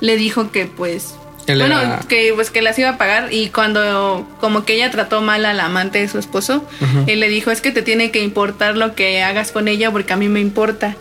le 0.00 0.16
dijo 0.16 0.52
que 0.52 0.66
pues 0.66 1.14
Él 1.52 1.58
bueno, 1.60 1.80
era- 1.80 2.00
que 2.08 2.32
pues 2.34 2.50
que 2.50 2.62
las 2.62 2.78
iba 2.78 2.90
a 2.90 2.98
pagar 2.98 3.32
y 3.32 3.48
cuando 3.48 4.28
como 4.40 4.64
que 4.64 4.74
ella 4.74 4.90
trató 4.90 5.20
mal 5.22 5.44
al 5.44 5.60
amante 5.60 5.98
de 6.00 6.08
su 6.08 6.18
esposo, 6.18 6.64
él 7.06 7.20
le 7.20 7.28
dijo, 7.28 7.50
es 7.50 7.60
que 7.60 7.70
te 7.72 7.82
tiene 7.82 8.10
que 8.10 8.22
importar 8.22 8.76
lo 8.76 8.94
que 8.94 9.22
hagas 9.22 9.52
con 9.52 9.68
ella 9.68 9.90
porque 9.90 10.12
a 10.12 10.16
mí 10.16 10.28
me 10.28 10.40
importa. 10.40 10.96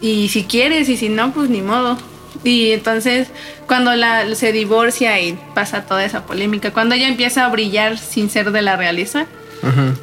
Y 0.00 0.28
si 0.30 0.44
quieres 0.44 0.88
y 0.88 0.96
si 0.96 1.08
no, 1.08 1.32
pues 1.32 1.50
ni 1.50 1.60
modo. 1.60 1.98
Y 2.44 2.70
entonces 2.72 3.28
cuando 3.66 3.94
la, 3.94 4.34
se 4.34 4.52
divorcia 4.52 5.20
y 5.20 5.38
pasa 5.54 5.84
toda 5.84 6.04
esa 6.04 6.24
polémica, 6.24 6.70
cuando 6.72 6.94
ella 6.94 7.08
empieza 7.08 7.44
a 7.44 7.48
brillar 7.48 7.98
sin 7.98 8.30
ser 8.30 8.50
de 8.52 8.62
la 8.62 8.76
realeza, 8.76 9.26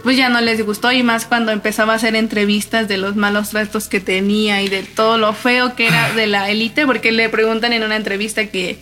pues 0.03 0.15
ya 0.17 0.29
no 0.29 0.39
les 0.39 0.63
gustó 0.63 0.91
y 0.91 1.01
más 1.01 1.25
cuando 1.25 1.51
empezaba 1.51 1.93
a 1.93 1.95
hacer 1.95 2.15
entrevistas 2.15 2.87
de 2.87 2.97
los 2.97 3.15
malos 3.15 3.49
tratos 3.49 3.87
que 3.87 3.99
tenía 3.99 4.61
y 4.61 4.67
de 4.67 4.83
todo 4.83 5.17
lo 5.17 5.33
feo 5.33 5.75
que 5.75 5.87
era 5.87 6.13
de 6.13 6.27
la 6.27 6.51
élite, 6.51 6.85
porque 6.85 7.11
le 7.11 7.27
preguntan 7.29 7.73
en 7.73 7.81
una 7.81 7.95
entrevista 7.95 8.45
que 8.45 8.77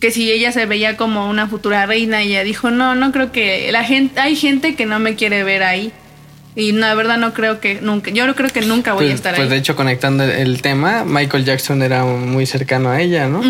que 0.00 0.10
si 0.10 0.30
ella 0.30 0.52
se 0.52 0.66
veía 0.66 0.96
como 0.96 1.28
una 1.28 1.48
futura 1.48 1.86
reina, 1.86 2.22
ella 2.22 2.44
dijo, 2.44 2.70
no, 2.70 2.94
no 2.94 3.10
creo 3.10 3.32
que 3.32 3.70
la 3.72 3.84
gente, 3.84 4.20
hay 4.20 4.36
gente 4.36 4.74
que 4.76 4.86
no 4.86 4.98
me 4.98 5.16
quiere 5.16 5.42
ver 5.44 5.62
ahí. 5.62 5.92
Y 6.54 6.72
la 6.72 6.94
verdad 6.94 7.18
no 7.18 7.34
creo 7.34 7.60
que 7.60 7.80
nunca, 7.80 8.10
yo 8.10 8.26
no 8.26 8.34
creo 8.34 8.50
que 8.50 8.62
nunca 8.62 8.92
voy 8.92 9.04
pues, 9.04 9.12
a 9.12 9.14
estar 9.14 9.34
pues 9.34 9.44
ahí. 9.44 9.50
de 9.50 9.56
hecho, 9.58 9.76
conectando 9.76 10.24
el 10.24 10.60
tema, 10.60 11.04
Michael 11.04 11.44
Jackson 11.44 11.82
era 11.82 12.04
muy 12.04 12.46
cercano 12.46 12.90
a 12.90 13.00
ella, 13.00 13.28
¿no? 13.28 13.42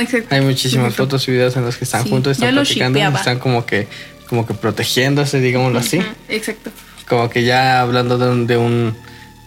Exacto. 0.00 0.34
Hay 0.34 0.40
muchísimas 0.40 0.94
fotos 0.94 1.28
y 1.28 1.32
videos 1.32 1.56
en 1.56 1.64
los 1.64 1.76
que 1.76 1.84
están 1.84 2.02
Sí, 2.02 2.10
juntos, 2.10 2.32
están 2.32 2.54
platicando, 2.54 2.98
están 2.98 3.38
como 3.38 3.64
que, 3.66 3.86
como 4.28 4.46
que 4.46 4.54
protegiéndose, 4.54 5.40
digámoslo 5.40 5.78
así. 5.78 6.00
Exacto. 6.28 6.70
Como 7.08 7.30
que 7.30 7.44
ya 7.44 7.80
hablando 7.80 8.18
de 8.18 8.28
un, 8.28 8.46
de 8.48 8.56
un, 8.56 8.96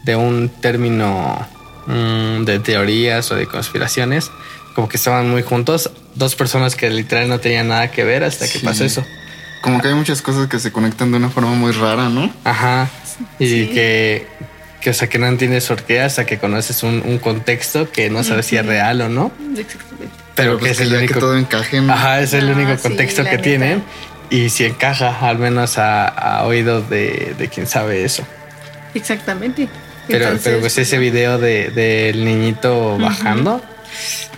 de 0.05 0.15
un 0.15 0.49
término 0.61 1.45
mm, 1.87 2.45
de 2.45 2.59
teorías 2.59 3.29
o 3.31 3.35
de 3.35 3.47
conspiraciones, 3.47 4.31
como 4.75 4.87
que 4.87 4.95
estaban 4.95 5.29
muy 5.29 5.41
juntos, 5.43 5.91
dos 6.19 6.35
personas 6.35 6.75
que 6.75 6.89
literal 6.91 7.27
no 7.29 7.39
tenían 7.39 7.69
nada 7.69 7.89
que 7.89 8.03
ver 8.03 8.23
hasta 8.23 8.45
que 8.45 8.59
Sí. 8.59 8.65
pasó 8.65 8.85
eso. 8.85 9.03
Como 9.61 9.81
que 9.81 9.87
hay 9.89 9.93
muchas 9.95 10.21
cosas 10.21 10.47
que 10.47 10.59
se 10.59 10.71
conectan 10.71 11.11
de 11.11 11.17
una 11.17 11.29
forma 11.29 11.51
muy 11.53 11.71
rara, 11.71 12.09
¿no? 12.09 12.31
Ajá. 12.43 12.89
Y 13.39 13.47
Sí. 13.47 13.67
que, 13.73 14.27
que, 14.81 14.89
o 14.91 14.93
sea, 14.93 15.09
que 15.09 15.17
no 15.19 15.27
entiendes 15.27 15.65
por 15.65 15.83
qué 15.83 15.99
hasta 16.01 16.25
que 16.25 16.37
conoces 16.37 16.83
un, 16.83 17.01
un 17.05 17.17
contexto 17.17 17.91
que 17.91 18.09
no 18.09 18.23
sabes 18.23 18.45
si 18.45 18.55
es 18.57 18.65
real 18.65 19.01
o 19.01 19.09
no. 19.09 19.31
Exactamente. 19.57 20.13
Pero, 20.35 20.53
que 20.57 20.59
pues 20.59 20.71
es 20.73 20.79
el 20.87 20.93
único. 20.95 21.13
que 21.15 21.19
todo 21.19 21.37
encaje. 21.37 21.81
¿no? 21.81 21.91
Ajá, 21.91 22.21
es 22.21 22.33
el 22.33 22.49
Ah, 22.49 22.53
único 22.53 22.75
sí, 22.77 22.81
contexto 22.83 23.23
la 23.23 23.29
que 23.31 23.35
neta. 23.37 23.43
tienen. 23.43 23.83
Y 24.29 24.49
si 24.49 24.63
encaja, 24.65 25.17
al 25.27 25.39
menos 25.39 25.77
a, 25.77 26.07
a 26.07 26.43
oídos 26.45 26.89
de, 26.89 27.33
de 27.37 27.47
quien 27.49 27.65
sabe 27.67 28.05
eso. 28.05 28.23
Exactamente. 28.93 29.67
Pero, 30.07 30.25
Entonces, 30.25 30.43
pero 30.45 30.59
pues 30.61 30.77
ese 30.77 30.97
video 30.97 31.37
de, 31.37 31.69
del 31.69 32.23
niñito 32.25 32.97
bajando, 32.97 33.61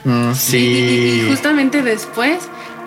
No, 0.04 0.34
sí. 0.36 0.58
Y, 0.58 0.62
y- 0.62 1.26
y 1.26 1.30
justamente 1.30 1.82
después 1.82 2.38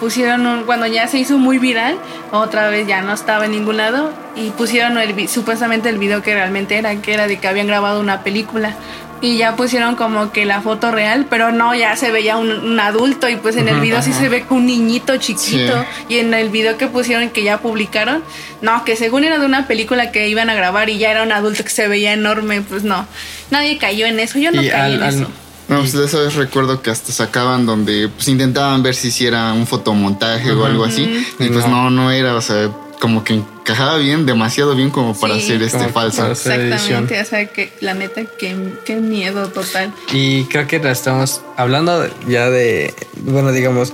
pusieron 0.01 0.47
un, 0.47 0.65
cuando 0.65 0.87
ya 0.87 1.07
se 1.07 1.19
hizo 1.19 1.39
muy 1.39 1.59
viral, 1.59 1.97
otra 2.33 2.69
vez 2.69 2.87
ya 2.87 3.01
no 3.03 3.13
estaba 3.15 3.45
en 3.47 3.53
ningún 3.53 3.77
lado 3.77 4.13
y 4.37 4.51
pusieron 4.51 4.99
el, 4.99 5.29
supuestamente 5.29 5.89
el 5.89 5.99
video 5.99 6.23
que 6.23 6.35
realmente 6.35 6.77
era, 6.77 6.95
que 6.97 7.15
era 7.15 7.27
de 7.27 7.39
que 7.39 7.47
habían 7.49 7.67
grabado 7.69 8.01
una 8.01 8.23
película. 8.23 8.75
Y 9.21 9.39
ya 9.39 9.57
pusieron 9.57 9.95
como 9.97 10.33
que 10.33 10.45
la 10.45 10.61
foto 10.61 10.91
real, 10.91 11.25
pero 11.31 11.51
no, 11.51 11.75
ya 11.75 11.97
se 11.97 12.11
veía 12.11 12.37
un, 12.37 12.51
un 12.51 12.79
adulto 12.79 13.27
y 13.31 13.37
pues 13.37 13.57
en 13.57 13.69
el 13.69 13.81
video 13.81 14.03
sí 14.03 14.13
se 14.13 14.29
ve 14.29 14.45
un 14.51 14.67
niñito 14.67 15.17
chiquito. 15.17 15.83
Y 16.11 16.19
en 16.19 16.35
el 16.35 16.51
video 16.51 16.77
que 16.77 16.89
pusieron 16.89 17.31
que 17.31 17.43
ya 17.43 17.59
publicaron, 17.59 18.23
no, 18.61 18.85
que 18.85 18.97
según 18.97 19.25
era 19.25 19.39
de 19.39 19.47
una 19.47 19.67
película 19.67 20.11
que 20.11 20.29
iban 20.29 20.51
a 20.51 20.55
grabar 20.55 20.91
y 20.91 20.99
ya 20.99 21.11
era 21.11 21.23
un 21.23 21.33
adulto 21.33 21.65
que 21.65 21.71
se 21.71 21.89
veía 21.89 22.13
enorme, 22.13 22.61
pues 22.63 22.83
no. 22.83 23.07
Nadie 23.51 23.79
cayó 23.79 24.05
en 24.05 24.21
eso, 24.21 24.39
yo 24.39 24.51
no 24.51 24.61
Y 24.63 24.69
caí 24.69 24.81
al- 24.81 24.95
en 24.97 25.03
al- 25.05 25.15
eso. 25.15 25.29
No, 25.69 25.79
pues 25.81 25.93
de 25.93 26.05
esa 26.05 26.19
vez 26.21 26.35
recuerdo 26.35 26.83
que 26.83 26.91
hasta 26.91 27.11
sacaban 27.13 27.65
donde 27.67 28.09
pues 28.15 28.29
intentaban 28.29 28.83
ver 28.83 28.95
si 28.95 29.09
hiciera 29.09 29.53
un 29.55 29.67
fotomontaje 29.67 30.53
o 30.53 30.65
algo 30.67 30.85
así. 30.85 31.03
Y 31.39 31.49
pues 31.49 31.67
No. 31.67 31.85
no, 31.85 31.91
no 31.91 32.11
era, 32.11 32.35
o 32.35 32.41
sea, 32.43 32.71
como 33.01 33.25
que 33.25 33.35
encajaba 33.35 33.97
bien, 33.97 34.27
demasiado 34.27 34.75
bien 34.77 34.91
como 34.91 35.19
para 35.19 35.35
Sí. 35.37 35.45
hacer 35.45 35.63
este 35.63 35.89
falso. 35.89 36.27
Exactamente, 36.31 37.21
o 37.21 37.25
sea 37.25 37.47
que 37.47 37.73
la 37.81 37.95
neta, 37.95 38.23
qué, 38.39 38.57
qué 38.85 38.97
miedo 38.97 39.49
total. 39.49 39.93
Y 40.13 40.45
creo 40.45 40.67
que 40.67 40.77
estamos 40.77 41.41
hablando 41.57 42.09
ya 42.29 42.51
de, 42.51 42.93
bueno, 43.23 43.51
digamos, 43.53 43.93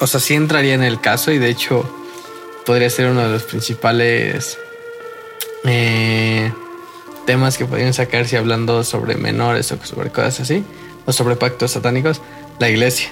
o 0.00 0.06
sea, 0.06 0.20
sí 0.20 0.34
entraría 0.34 0.74
en 0.74 0.82
el 0.82 1.00
caso 1.00 1.30
y 1.32 1.38
de 1.38 1.48
hecho 1.50 1.88
podría 2.66 2.90
ser 2.90 3.06
uno 3.10 3.22
de 3.22 3.28
los 3.30 3.44
principales 3.44 4.58
eh, 5.64 6.52
temas 7.26 7.56
que 7.58 7.64
podrían 7.64 7.94
sacarse 7.94 8.36
hablando 8.36 8.84
sobre 8.84 9.16
menores 9.16 9.70
o 9.72 9.78
sobre 9.84 10.10
cosas 10.10 10.40
así, 10.40 10.62
o 11.06 11.12
sobre 11.12 11.36
pactos 11.36 11.70
satánicos, 11.72 12.20
la 12.58 12.68
iglesia. 12.68 13.08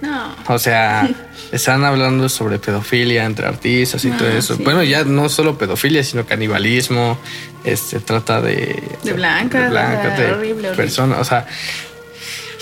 No. 0.00 0.34
O 0.46 0.58
sea, 0.58 1.08
están 1.52 1.84
hablando 1.84 2.28
sobre 2.28 2.58
pedofilia 2.58 3.24
entre 3.24 3.46
artistas 3.46 4.04
y 4.04 4.10
Ah, 4.10 4.16
todo 4.16 4.28
eso. 4.28 4.56
sí. 4.56 4.62
Bueno, 4.62 4.82
ya 4.84 5.04
no 5.04 5.28
solo 5.28 5.58
pedofilia, 5.58 6.04
sino 6.04 6.24
canibalismo, 6.24 7.18
este 7.64 7.98
trata 8.00 8.40
de 8.40 8.80
De 9.02 9.12
blancas, 9.12 9.64
de, 9.64 9.68
sea, 9.70 10.16
de 10.16 10.32
horrible, 10.32 10.68
horrible. 10.68 10.70
personas, 10.76 11.18
o 11.18 11.24
sea, 11.24 11.46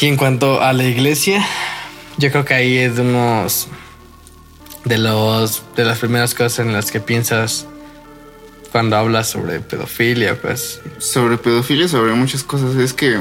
y 0.00 0.06
en 0.06 0.16
cuanto 0.16 0.62
a 0.62 0.72
la 0.72 0.84
iglesia, 0.84 1.44
yo 2.16 2.30
creo 2.30 2.44
que 2.46 2.54
ahí 2.54 2.78
es 2.78 2.96
de 2.96 3.02
unos 3.02 3.68
de 4.84 4.98
los 4.98 5.62
de 5.76 5.84
las 5.84 5.98
primeras 5.98 6.34
cosas 6.34 6.60
en 6.60 6.72
las 6.72 6.90
que 6.90 7.00
piensas 7.00 7.66
cuando 8.76 8.94
hablas 8.96 9.30
sobre 9.30 9.60
pedofilia, 9.60 10.38
pues 10.38 10.80
Sobre 10.98 11.38
pedofilia, 11.38 11.88
sobre 11.88 12.12
muchas 12.12 12.44
cosas. 12.44 12.76
Es 12.76 12.92
que, 12.92 13.18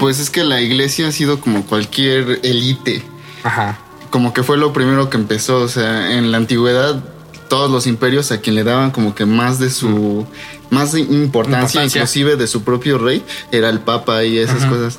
pues 0.00 0.18
es 0.18 0.28
que 0.28 0.42
la 0.42 0.60
iglesia 0.60 1.06
ha 1.06 1.12
sido 1.12 1.38
como 1.40 1.64
cualquier 1.64 2.40
élite. 2.42 3.04
ajá. 3.44 3.78
Como 4.10 4.32
que 4.34 4.42
fue 4.42 4.56
lo 4.56 4.72
primero 4.72 5.08
que 5.08 5.16
empezó. 5.16 5.58
O 5.60 5.68
sea, 5.68 6.18
en 6.18 6.32
la 6.32 6.38
antigüedad, 6.38 7.00
todos 7.48 7.70
los 7.70 7.86
imperios 7.86 8.32
a 8.32 8.40
quien 8.40 8.56
le 8.56 8.64
daban 8.64 8.90
como 8.90 9.14
que 9.14 9.24
más 9.24 9.60
de 9.60 9.70
su. 9.70 10.26
Más 10.70 10.90
de 10.90 11.00
importancia, 11.02 11.22
Importancia. 11.82 11.84
inclusive 12.00 12.34
de 12.34 12.46
su 12.48 12.64
propio 12.64 12.98
rey, 12.98 13.22
era 13.52 13.68
el 13.68 13.78
papa 13.78 14.24
y 14.24 14.38
esas 14.38 14.64
cosas. 14.64 14.98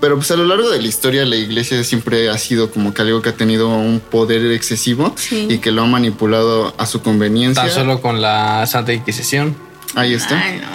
Pero 0.00 0.16
pues 0.16 0.30
a 0.30 0.36
lo 0.36 0.44
largo 0.44 0.70
de 0.70 0.80
la 0.80 0.86
historia 0.88 1.24
la 1.24 1.36
iglesia 1.36 1.82
siempre 1.84 2.28
ha 2.30 2.38
sido 2.38 2.70
como 2.70 2.92
que 2.94 3.02
algo 3.02 3.22
que 3.22 3.30
ha 3.30 3.34
tenido 3.36 3.68
un 3.68 4.00
poder 4.00 4.44
excesivo 4.52 5.14
Sí. 5.16 5.46
y 5.50 5.58
que 5.58 5.70
lo 5.72 5.82
ha 5.82 5.86
manipulado 5.86 6.74
a 6.78 6.86
su 6.86 7.02
conveniencia. 7.02 7.62
Tan 7.64 7.72
solo 7.72 8.00
con 8.00 8.20
la 8.20 8.66
Santa 8.66 8.92
Inquisición. 8.92 9.56
Ahí 9.94 10.14
está. 10.14 10.40
Ay, 10.40 10.58
no. 10.60 10.68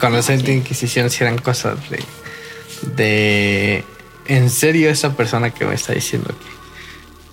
Con 0.00 0.12
la 0.12 0.22
Santa 0.22 0.50
Inquisición 0.50 1.10
sí 1.10 1.18
eran 1.22 1.38
cosas 1.38 1.78
de, 1.90 2.02
de... 2.96 3.84
En 4.26 4.50
serio, 4.50 4.88
esa 4.90 5.16
persona 5.16 5.50
que 5.50 5.64
me 5.64 5.74
está 5.74 5.92
diciendo 5.92 6.28
que, 6.28 6.61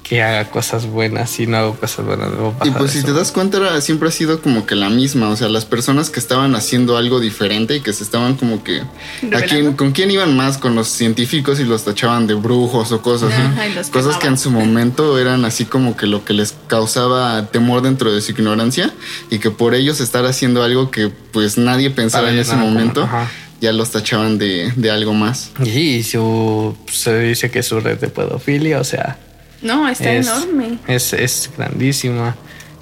que 0.09 0.23
haga 0.23 0.49
cosas 0.49 0.87
buenas 0.87 1.39
y 1.39 1.45
no 1.45 1.57
hago 1.57 1.75
cosas 1.75 2.03
buenas. 2.03 2.29
no 2.31 2.55
Y 2.65 2.71
pues 2.71 2.91
si 2.91 2.97
eso. 2.97 3.07
te 3.07 3.13
das 3.13 3.31
cuenta, 3.31 3.57
era- 3.57 3.79
siempre 3.79 4.09
ha 4.09 4.11
sido 4.11 4.41
como 4.41 4.65
que 4.65 4.73
la 4.73 4.89
misma. 4.89 5.29
O 5.29 5.35
sea, 5.37 5.49
las 5.49 5.65
personas 5.65 6.09
que 6.09 6.19
estaban 6.19 6.55
haciendo 6.55 6.97
algo 6.97 7.19
diferente 7.19 7.75
y 7.75 7.81
que 7.81 7.93
se 7.93 8.03
estaban 8.03 8.35
como 8.35 8.63
que. 8.63 8.81
¿a 8.81 9.41
quién, 9.47 9.73
¿Con 9.73 9.91
quién 9.91 10.09
iban 10.09 10.35
más? 10.35 10.57
Con 10.57 10.73
los 10.73 10.87
científicos 10.87 11.59
y 11.59 11.63
los 11.63 11.85
tachaban 11.85 12.25
de 12.25 12.33
brujos 12.33 12.91
o 12.91 13.03
cosas. 13.03 13.31
Ajá, 13.33 13.65
Cosas 13.91 14.17
que 14.17 14.25
en 14.27 14.39
su 14.39 14.49
momento 14.49 15.19
eran 15.19 15.45
así 15.45 15.65
como 15.65 15.95
que 15.95 16.07
lo 16.07 16.25
que 16.25 16.33
les 16.33 16.55
causaba 16.65 17.45
temor 17.51 17.83
dentro 17.83 18.11
de 18.11 18.19
su 18.21 18.31
ignorancia 18.31 18.91
y 19.29 19.37
que 19.37 19.51
por 19.51 19.75
ellos 19.75 20.01
estar 20.01 20.25
haciendo 20.25 20.63
algo 20.63 20.89
que 20.89 21.09
pues 21.09 21.59
nadie 21.59 21.91
pensaba 21.91 22.23
Para 22.23 22.33
en 22.33 22.39
ese 22.39 22.51
como- 22.53 22.65
momento, 22.65 23.03
ajá. 23.03 23.29
ya 23.61 23.71
los 23.73 23.91
tachaban 23.91 24.39
de, 24.39 24.73
de 24.75 24.89
algo 24.89 25.13
más. 25.13 25.51
Y 25.63 26.01
su, 26.01 26.75
se 26.91 27.19
dice 27.19 27.51
que 27.51 27.61
su 27.61 27.79
red 27.79 27.99
de 27.99 28.07
pedofilia, 28.07 28.79
o 28.79 28.83
sea, 28.83 29.19
No, 29.61 29.87
está 29.89 30.11
es, 30.13 30.27
enorme. 30.27 30.77
es, 30.87 31.13
es 31.13 31.49
grandísima. 31.57 32.35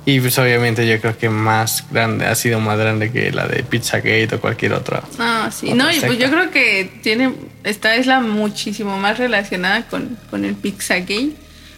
Y 0.05 0.21
pues 0.21 0.39
obviamente 0.39 0.87
yo 0.87 1.01
creo 1.01 1.17
que 1.17 1.29
más 1.29 1.83
grande, 1.91 2.25
ha 2.25 2.35
sido 2.35 2.61
más 2.61 2.79
grande 2.79 3.11
que 3.11 3.29
la 3.31 3.45
de 3.45 3.61
Pizzagate 3.63 4.29
o 4.35 4.39
cualquier 4.39 4.71
otra. 4.71 5.03
No, 5.17 5.51
sí. 5.51 5.65
Otra 5.71 5.83
No, 5.83 5.91
y 5.91 5.99
pues 5.99 6.17
yo 6.17 6.29
creo 6.29 6.49
que 6.49 6.89
tiene. 7.03 7.33
Esta 7.65 7.93
es 7.95 8.07
la 8.07 8.21
muchísimo 8.21 8.97
más 8.97 9.17
relacionada 9.17 9.85
con, 9.87 10.17
con 10.29 10.45
el 10.45 10.55
Pizzagate. 10.55 11.31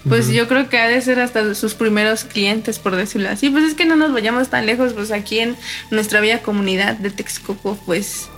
Pues 0.08 0.30
yo 0.30 0.48
creo 0.48 0.70
que 0.70 0.78
ha 0.78 0.88
de 0.88 1.02
ser 1.02 1.20
hasta 1.20 1.56
sus 1.56 1.74
primeros 1.74 2.24
clientes, 2.24 2.80
por 2.80 2.96
decirlo 2.96 3.30
así. 3.30 3.50
Pues 3.50 3.64
es 3.64 3.74
que 3.74 3.86
no 3.86 3.96
nos 3.96 4.14
vayamos 4.14 4.50
tan 4.50 4.66
lejos, 4.66 4.94
pues 4.94 5.12
aquí 5.12 5.40
en 5.40 5.58
nuestra 5.92 6.22
bella 6.22 6.42
comunidad 6.42 6.98
de 6.98 7.10
Texcoco, 7.10 7.78
pues. 7.86 8.30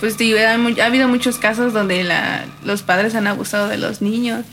Pues 0.00 0.18
digo, 0.18 0.38
ha, 0.38 0.84
habido 0.84 1.08
muchos 1.08 1.38
casos 1.38 1.72
donde 1.72 2.04
la, 2.04 2.44
los 2.62 2.82
padres 2.82 3.14
han 3.14 3.26
abusado 3.26 3.68
de 3.68 3.78
los 3.78 4.02
niños. 4.02 4.44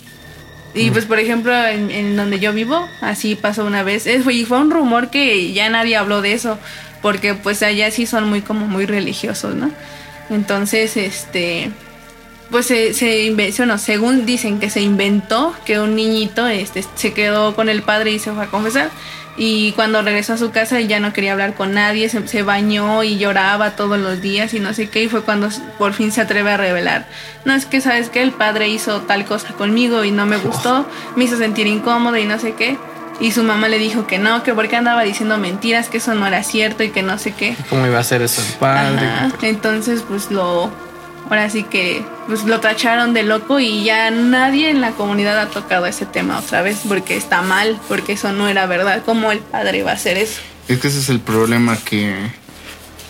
Y 0.74 0.90
pues, 0.92 1.06
por 1.06 1.20
ejemplo, 1.20 1.54
en, 1.68 1.92
en 1.92 2.16
donde 2.16 2.40
yo 2.40 2.54
vivo, 2.54 2.88
así 3.02 3.36
pasó 3.36 3.66
una 3.66 3.84
vez. 3.84 4.08
Es- 4.08 4.24
fue- 4.24 4.36
y 4.36 4.46
fue 4.46 4.58
un 4.60 4.72
rumor 4.72 5.10
que 5.10 5.52
ya 5.54 5.70
nadie 5.70 5.98
habló 5.98 6.22
de 6.22 6.34
eso, 6.34 6.58
porque 7.02 7.34
pues 7.34 7.62
allá 7.64 7.92
sí 7.92 8.06
son 8.06 8.30
muy 8.30 8.42
como 8.42 8.68
muy 8.68 8.86
religiosos, 8.86 9.56
¿no? 9.56 9.70
Entonces, 10.30 10.96
este, 10.96 11.72
pues 12.50 12.68
se, 12.68 12.94
se 12.94 13.34
según 13.78 14.26
dicen 14.26 14.60
que 14.60 14.70
se 14.70 14.82
inventó 14.82 15.54
que 15.66 15.80
un 15.80 15.96
niñito 15.96 16.48
este, 16.48 16.84
se 16.96 17.14
quedó 17.14 17.54
con 17.56 17.68
el 17.70 17.82
padre 17.82 18.12
y 18.12 18.20
se 18.20 18.32
fue 18.32 18.44
a 18.46 18.48
confesar. 18.48 18.90
Y 19.38 19.72
cuando 19.74 20.02
regresó 20.02 20.34
a 20.34 20.38
su 20.38 20.52
casa 20.52 20.80
ya 20.82 21.00
no 21.00 21.14
quería 21.14 21.32
hablar 21.32 21.54
con 21.54 21.74
nadie, 21.74 22.10
se, 22.10 22.28
se 22.28 22.44
bañó 22.44 23.04
y 23.04 23.18
lloraba 23.18 23.72
todos 23.72 23.98
los 23.98 24.22
días 24.22 24.54
y 24.54 24.60
no 24.60 24.74
sé 24.74 24.90
qué. 24.90 25.04
Y 25.04 25.10
fue 25.10 25.24
cuando 25.24 25.50
por 25.78 25.94
fin 25.94 26.12
se 26.12 26.22
atreve 26.22 26.52
a 26.52 26.58
revelar. 26.58 27.08
No 27.46 27.54
es 27.54 27.66
que, 27.66 27.82
¿sabes 27.82 28.10
que 28.10 28.22
El 28.22 28.32
padre 28.32 28.68
hizo 28.68 29.02
tal 29.02 29.26
cosa 29.26 29.54
conmigo 29.54 30.04
y 30.04 30.12
no 30.12 30.26
me 30.26 30.38
gustó, 30.38 30.86
me 31.16 31.24
hizo 31.24 31.38
sentir 31.38 31.68
incómodo 31.68 32.18
y 32.18 32.26
no 32.26 32.40
sé 32.40 32.54
qué. 32.54 32.78
Y 33.20 33.32
su 33.32 33.44
mamá 33.44 33.68
le 33.68 33.78
dijo 33.78 34.08
que 34.08 34.18
no, 34.18 34.42
que 34.42 34.54
porque 34.54 34.76
andaba 34.76 35.04
diciendo 35.04 35.38
mentiras, 35.38 35.90
que 35.90 35.98
eso 35.98 36.16
no 36.16 36.26
era 36.26 36.44
cierto 36.44 36.84
y 36.84 36.90
que 36.90 37.04
no 37.04 37.20
sé 37.20 37.34
qué. 37.34 37.56
¿Cómo 37.70 37.86
iba 37.86 38.00
a 38.00 38.04
ser 38.04 38.24
eso 38.24 38.42
el 38.42 38.54
padre? 38.58 39.06
Ajá, 39.06 39.32
Entonces, 39.44 40.04
pues 40.08 40.32
lo. 40.32 40.72
Ahora 41.32 41.50
sí 41.50 41.64
que 41.64 42.04
pues 42.28 42.44
lo 42.44 42.60
tacharon 42.60 43.14
de 43.14 43.24
loco 43.24 43.62
y 43.62 43.86
ya 43.86 44.12
nadie 44.12 44.70
en 44.70 44.82
la 44.82 44.92
comunidad 44.92 45.40
ha 45.40 45.48
tocado 45.48 45.86
ese 45.86 46.06
tema 46.06 46.38
otra 46.38 46.62
vez 46.62 46.82
porque 46.86 47.16
está 47.16 47.42
mal, 47.42 47.80
porque 47.88 48.12
eso 48.12 48.34
no 48.34 48.50
era 48.50 48.66
verdad. 48.66 49.02
¿Cómo 49.06 49.32
el 49.32 49.40
padre 49.40 49.82
va 49.82 49.92
a 49.92 49.94
hacer 49.94 50.18
eso? 50.18 50.42
Es 50.68 50.80
que 50.80 50.90
ese 50.90 51.00
es 51.00 51.08
el 51.08 51.22
problema 51.22 51.78
que, 51.78 52.14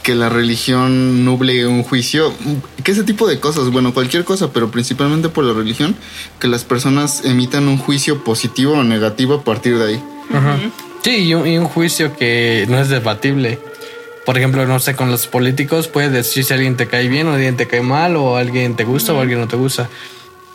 que 0.04 0.14
la 0.14 0.30
religión 0.30 1.26
nuble 1.26 1.66
un 1.66 1.82
juicio. 1.82 2.32
Que 2.84 2.92
ese 2.92 3.04
tipo 3.04 3.28
de 3.28 3.40
cosas, 3.40 3.72
bueno, 3.72 3.92
cualquier 3.92 4.24
cosa, 4.24 4.54
pero 4.54 4.70
principalmente 4.70 5.30
por 5.30 5.44
la 5.44 5.54
religión, 5.54 5.96
que 6.40 6.48
las 6.48 6.64
personas 6.64 7.26
emitan 7.26 7.68
un 7.68 7.80
juicio 7.80 8.24
positivo 8.24 8.74
o 8.74 8.84
negativo 8.84 9.34
a 9.34 9.44
partir 9.44 9.80
de 9.80 9.88
ahí. 9.88 10.04
Sí, 11.04 11.24
y 11.24 11.34
un, 11.34 11.48
y 11.48 11.58
un 11.58 11.66
juicio 11.66 12.16
que 12.16 12.68
no 12.70 12.78
es 12.78 12.90
debatible. 12.90 13.58
Por 14.26 14.38
ejemplo, 14.38 14.66
no 14.68 14.80
sé, 14.80 14.96
con 14.96 15.10
los 15.10 15.28
políticos 15.28 15.88
puedes 15.88 16.12
decir 16.12 16.44
si 16.44 16.54
alguien 16.54 16.78
te 16.78 16.88
cae 16.88 17.08
bien 17.08 17.28
o 17.28 17.34
alguien 17.34 17.58
te 17.58 17.68
cae 17.68 17.82
mal 17.82 18.16
o 18.16 18.38
alguien 18.38 18.76
te 18.76 18.84
gusta 18.84 19.14
o 19.14 19.20
alguien 19.20 19.40
no 19.40 19.48
te 19.48 19.56
gusta. 19.56 19.90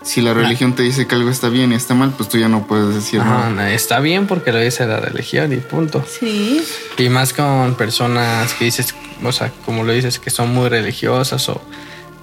Si 0.02 0.20
la 0.20 0.34
religión 0.34 0.74
te 0.76 0.84
dice 0.84 1.08
que 1.08 1.16
algo 1.16 1.30
está 1.30 1.48
bien 1.48 1.72
y 1.72 1.74
está 1.74 1.94
mal, 1.94 2.12
pues 2.16 2.28
tú 2.28 2.38
ya 2.38 2.48
no 2.48 2.64
puedes 2.68 2.94
decir 2.94 3.20
Ajá, 3.20 3.50
nada. 3.50 3.72
está 3.72 3.98
bien 3.98 4.28
porque 4.28 4.52
lo 4.52 4.60
dice 4.60 4.86
la 4.86 5.00
religión 5.00 5.52
y 5.52 5.56
punto. 5.56 6.04
Sí. 6.08 6.62
Y 6.96 7.08
más 7.08 7.32
con 7.32 7.74
personas 7.74 8.54
que 8.54 8.66
dices, 8.66 8.94
o 9.24 9.32
sea, 9.32 9.50
como 9.64 9.82
lo 9.82 9.92
dices, 9.92 10.20
que 10.20 10.30
son 10.30 10.54
muy 10.54 10.68
religiosas 10.68 11.48
o 11.48 11.60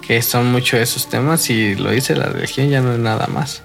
que 0.01 0.21
son 0.21 0.49
mucho 0.49 0.77
de 0.77 0.83
esos 0.83 1.09
temas 1.09 1.49
y 1.49 1.75
lo 1.75 1.91
dice 1.91 2.15
la 2.15 2.27
religión 2.27 2.69
ya 2.69 2.79
no 2.79 2.93
es 2.93 2.99
nada 2.99 3.27
más. 3.27 3.63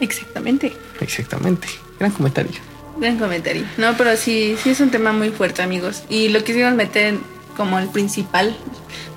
Exactamente. 0.00 0.76
Exactamente. 1.00 1.66
Gran 1.98 2.10
comentario. 2.12 2.52
Gran 3.00 3.18
comentario. 3.18 3.64
No, 3.78 3.96
pero 3.96 4.16
sí, 4.16 4.56
sí 4.62 4.70
es 4.70 4.80
un 4.80 4.90
tema 4.90 5.12
muy 5.12 5.30
fuerte, 5.30 5.62
amigos. 5.62 6.02
Y 6.10 6.28
lo 6.28 6.44
quisimos 6.44 6.74
meter 6.74 7.14
como 7.56 7.78
el 7.78 7.88
principal 7.88 8.54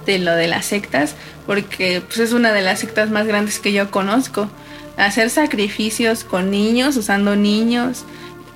de 0.06 0.20
lo 0.20 0.34
de 0.34 0.48
las 0.48 0.66
sectas, 0.66 1.16
porque 1.46 2.02
pues, 2.02 2.20
es 2.20 2.32
una 2.32 2.54
de 2.54 2.62
las 2.62 2.80
sectas 2.80 3.10
más 3.10 3.28
grandes 3.28 3.60
que 3.60 3.74
yo 3.74 3.92
conozco. 3.92 4.50
Hacer 4.96 5.30
sacrificios 5.30 6.24
con 6.24 6.50
niños, 6.50 6.96
usando 6.96 7.36
niños, 7.36 8.06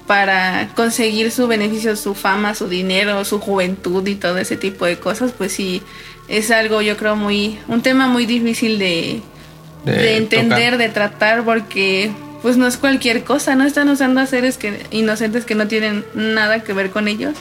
para 0.07 0.69
conseguir 0.75 1.32
su 1.32 1.47
beneficio, 1.47 1.95
su 1.97 2.15
fama, 2.15 2.55
su 2.55 2.69
dinero, 2.69 3.25
su 3.25 3.39
juventud 3.39 4.07
y 4.07 4.15
todo 4.15 4.38
ese 4.38 4.55
tipo 4.55 4.86
de 4.86 4.97
cosas, 4.97 5.34
pues 5.38 5.51
sí, 5.51 5.82
es 6.30 6.49
algo 6.51 6.82
yo 6.82 6.95
creo 6.95 7.17
muy, 7.17 7.59
un 7.67 7.82
tema 7.82 8.07
muy 8.07 8.25
difícil 8.25 8.80
de, 8.80 9.21
De 9.84 9.91
de, 9.91 10.17
entender, 10.17 10.71
tocar. 10.73 10.78
de 10.78 10.89
tratar, 10.89 11.43
porque 11.43 12.11
pues 12.42 12.58
no 12.58 12.68
es 12.68 12.78
cualquier 12.78 13.24
cosa, 13.24 13.56
no 13.56 13.66
están 13.66 13.90
usando 13.90 14.22
a 14.22 14.26
seres 14.26 14.58
que, 14.58 14.86
inocentes 14.92 15.46
que 15.46 15.56
no 15.56 15.68
tienen 15.68 16.06
nada 16.14 16.64
que 16.64 16.74
ver 16.74 16.92
con 16.92 17.08
ellos 17.08 17.36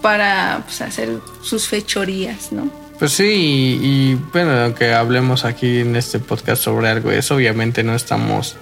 para 0.00 0.62
pues, 0.64 0.80
hacer 0.80 1.18
sus 1.42 1.68
fechorías, 1.68 2.52
¿no? 2.52 2.70
Pues 2.98 3.12
sí, 3.12 3.24
y, 3.24 3.86
y, 3.86 4.14
bueno, 4.32 4.52
aunque 4.52 4.92
hablemos 4.92 5.44
aquí 5.44 5.80
en 5.80 5.96
este 5.96 6.18
podcast 6.18 6.62
sobre 6.62 6.88
algo 6.88 7.10
de 7.10 7.18
eso, 7.18 7.34
obviamente 7.34 7.82
no 7.82 7.94
estamos 7.94 8.56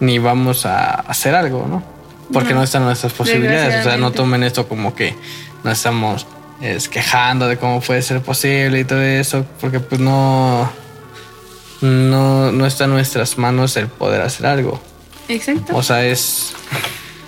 ni 0.00 0.18
vamos 0.18 0.66
a 0.66 0.90
hacer 0.90 1.34
algo, 1.34 1.66
¿no? 1.68 1.82
Porque 2.32 2.50
no, 2.50 2.56
No. 2.56 2.64
están 2.64 2.84
nuestras 2.84 3.12
posibilidades. 3.12 3.80
O 3.80 3.88
sea, 3.88 3.96
no 3.96 4.12
tomen 4.12 4.42
esto 4.42 4.68
como 4.68 4.94
que 4.94 5.14
nos 5.62 5.74
estamos 5.74 6.26
es, 6.60 6.88
quejando 6.88 7.46
de 7.48 7.56
cómo 7.56 7.80
puede 7.80 8.02
ser 8.02 8.20
posible 8.20 8.80
y 8.80 8.84
todo 8.84 9.02
eso, 9.02 9.46
porque 9.60 9.80
pues 9.80 10.00
no, 10.00 10.70
no, 11.80 12.52
no 12.52 12.66
está 12.66 12.84
en 12.84 12.90
nuestras 12.90 13.38
manos 13.38 13.76
el 13.76 13.88
poder 13.88 14.22
hacer 14.22 14.46
algo. 14.46 14.80
Exacto. 15.28 15.76
O 15.76 15.82
sea, 15.82 16.04
es 16.06 16.52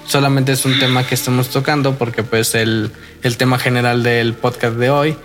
solamente 0.06 0.52
es 0.52 0.64
un 0.64 0.78
tema 0.78 1.06
que 1.06 1.14
estamos 1.14 1.48
tocando 1.50 1.94
porque 1.96 2.22
pues 2.22 2.54
el, 2.54 2.92
el 3.22 3.36
tema 3.36 3.58
general 3.58 4.02
del 4.02 4.34
podcast 4.34 4.76
de 4.76 4.88
hoy 4.90 5.16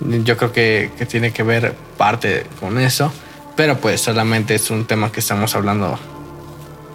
yo 0.00 0.36
creo 0.36 0.52
que, 0.52 0.92
que 0.96 1.06
tiene 1.06 1.32
que 1.32 1.42
ver 1.42 1.74
parte 1.96 2.46
con 2.60 2.78
eso, 2.78 3.12
pero 3.56 3.78
pues 3.78 4.00
solamente 4.00 4.54
es 4.54 4.70
un 4.70 4.84
tema 4.86 5.10
que 5.10 5.18
estamos 5.18 5.56
hablando, 5.56 5.98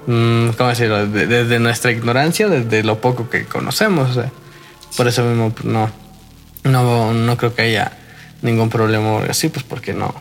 mm, 0.07 0.49
¿cómo 0.57 0.69
decirlo? 0.69 1.05
De- 1.07 1.27
Desde 1.27 1.59
nuestra 1.59 1.91
ignorancia, 1.91 2.47
desde 2.47 2.81
lo 2.83 3.01
poco 3.01 3.29
que 3.29 3.43
conocemos. 3.45 4.17
por 4.95 5.07
eso 5.09 5.23
mismo 5.25 5.49
pues, 5.51 5.65
no, 5.65 5.89
no, 6.63 7.13
no 7.13 7.35
creo 7.37 7.53
que 7.53 7.63
haya 7.63 7.91
ningún 8.41 8.69
problema 8.69 9.19
así, 9.29 9.49
pues 9.49 9.65
porque 9.65 9.93
no, 9.93 10.13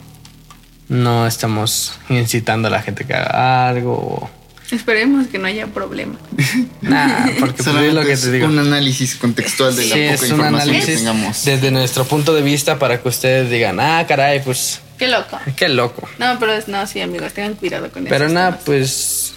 no 0.93 1.27
estamos 1.27 1.95
incitando 2.09 2.69
a 2.69 2.71
la 2.71 2.83
gente 2.83 3.05
que 3.05 3.15
haga 3.15 3.69
algo. 3.69 4.31
Esperemos 4.71 5.27
que 5.27 5.39
no 5.39 5.47
haya 5.47 5.67
problema. 5.67 6.15
Nah, 6.83 7.27
porque 7.39 7.63
pues, 7.63 7.69
es 7.77 7.95
lo 7.95 8.03
que 8.05 8.13
es 8.13 8.21
te 8.23 8.33
digo. 8.33 8.47
un 8.49 8.59
análisis 8.59 9.15
contextual 9.17 9.75
de 9.77 9.85
Sí, 9.85 9.89
la 9.91 9.97
es 9.97 10.21
poca 10.21 10.27
un 10.35 10.41
información 10.41 10.69
que 10.69 10.73
análisis 10.77 10.97
tengamos. 10.99 11.45
desde 11.45 11.71
nuestro 11.71 12.05
punto 12.05 12.35
de 12.35 12.43
vista 12.43 12.79
para 12.79 13.01
que 13.01 13.09
ustedes 13.09 13.51
digan, 13.51 13.79
ah, 13.81 14.05
caray, 14.09 14.41
pues 14.43 14.81
Qué 14.99 15.09
loco. 15.09 15.39
qué 15.57 15.69
loco. 15.69 16.09
No, 16.19 16.37
pero 16.41 16.53
es- 16.55 16.69
no, 16.69 16.87
sí, 16.87 17.01
amigos, 17.01 17.33
tengan 17.33 17.55
cuidado 17.55 17.91
con 17.91 18.03
eso. 18.07 18.11
Pero 18.11 18.29
nada, 18.29 18.59
pues. 18.65 19.32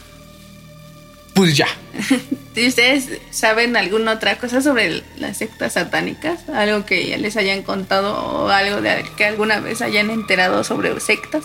Pues 1.35 1.55
ya. 1.55 1.67
¿Y 2.55 2.67
ustedes 2.67 3.09
saben 3.29 3.75
alguna 3.75 4.13
otra 4.13 4.37
cosa 4.37 4.61
sobre 4.61 5.03
las 5.17 5.37
sectas 5.37 5.73
satánicas? 5.73 6.47
¿Algo 6.47 6.85
que 6.85 7.05
ya 7.07 7.17
les 7.17 7.35
hayan 7.35 7.61
contado 7.61 8.15
o 8.15 8.49
algo 8.49 8.81
de 8.81 9.05
que 9.17 9.25
alguna 9.25 9.59
vez 9.59 9.81
hayan 9.81 10.09
enterado 10.09 10.63
sobre 10.63 10.97
sectas? 11.01 11.43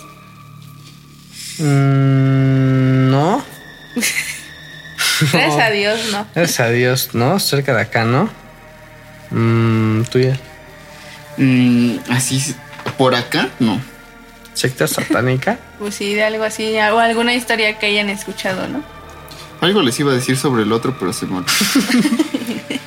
Mm, 1.58 3.10
no. 3.10 3.44
Gracias 5.32 5.58
a 5.58 5.70
Dios, 5.70 6.00
no. 6.12 6.26
Gracias 6.36 6.60
a 6.60 6.70
Dios, 6.70 7.10
¿no? 7.12 7.40
Cerca 7.40 7.74
de 7.74 7.82
acá, 7.82 8.04
¿no? 8.04 8.30
Mm, 9.30 10.02
tuya. 10.04 10.38
Mm, 11.36 11.96
así, 12.10 12.54
por 12.96 13.16
acá, 13.16 13.48
no. 13.58 13.82
Secta 14.54 14.86
satánica. 14.86 15.58
Pues 15.80 15.94
sí, 15.94 16.12
de 16.12 16.22
algo 16.22 16.44
así, 16.44 16.76
o 16.76 16.98
alguna 16.98 17.32
historia 17.32 17.78
que 17.78 17.86
hayan 17.86 18.10
escuchado, 18.10 18.68
¿no? 18.68 18.84
Algo 19.60 19.82
les 19.82 19.98
iba 20.00 20.12
a 20.12 20.14
decir 20.14 20.36
sobre 20.36 20.62
el 20.62 20.72
otro, 20.72 20.94
pero 20.98 21.12
se 21.12 21.26
me 21.26 21.36
olvidó. 21.38 21.52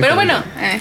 Pero 0.00 0.14
bueno, 0.16 0.42
eh, 0.60 0.80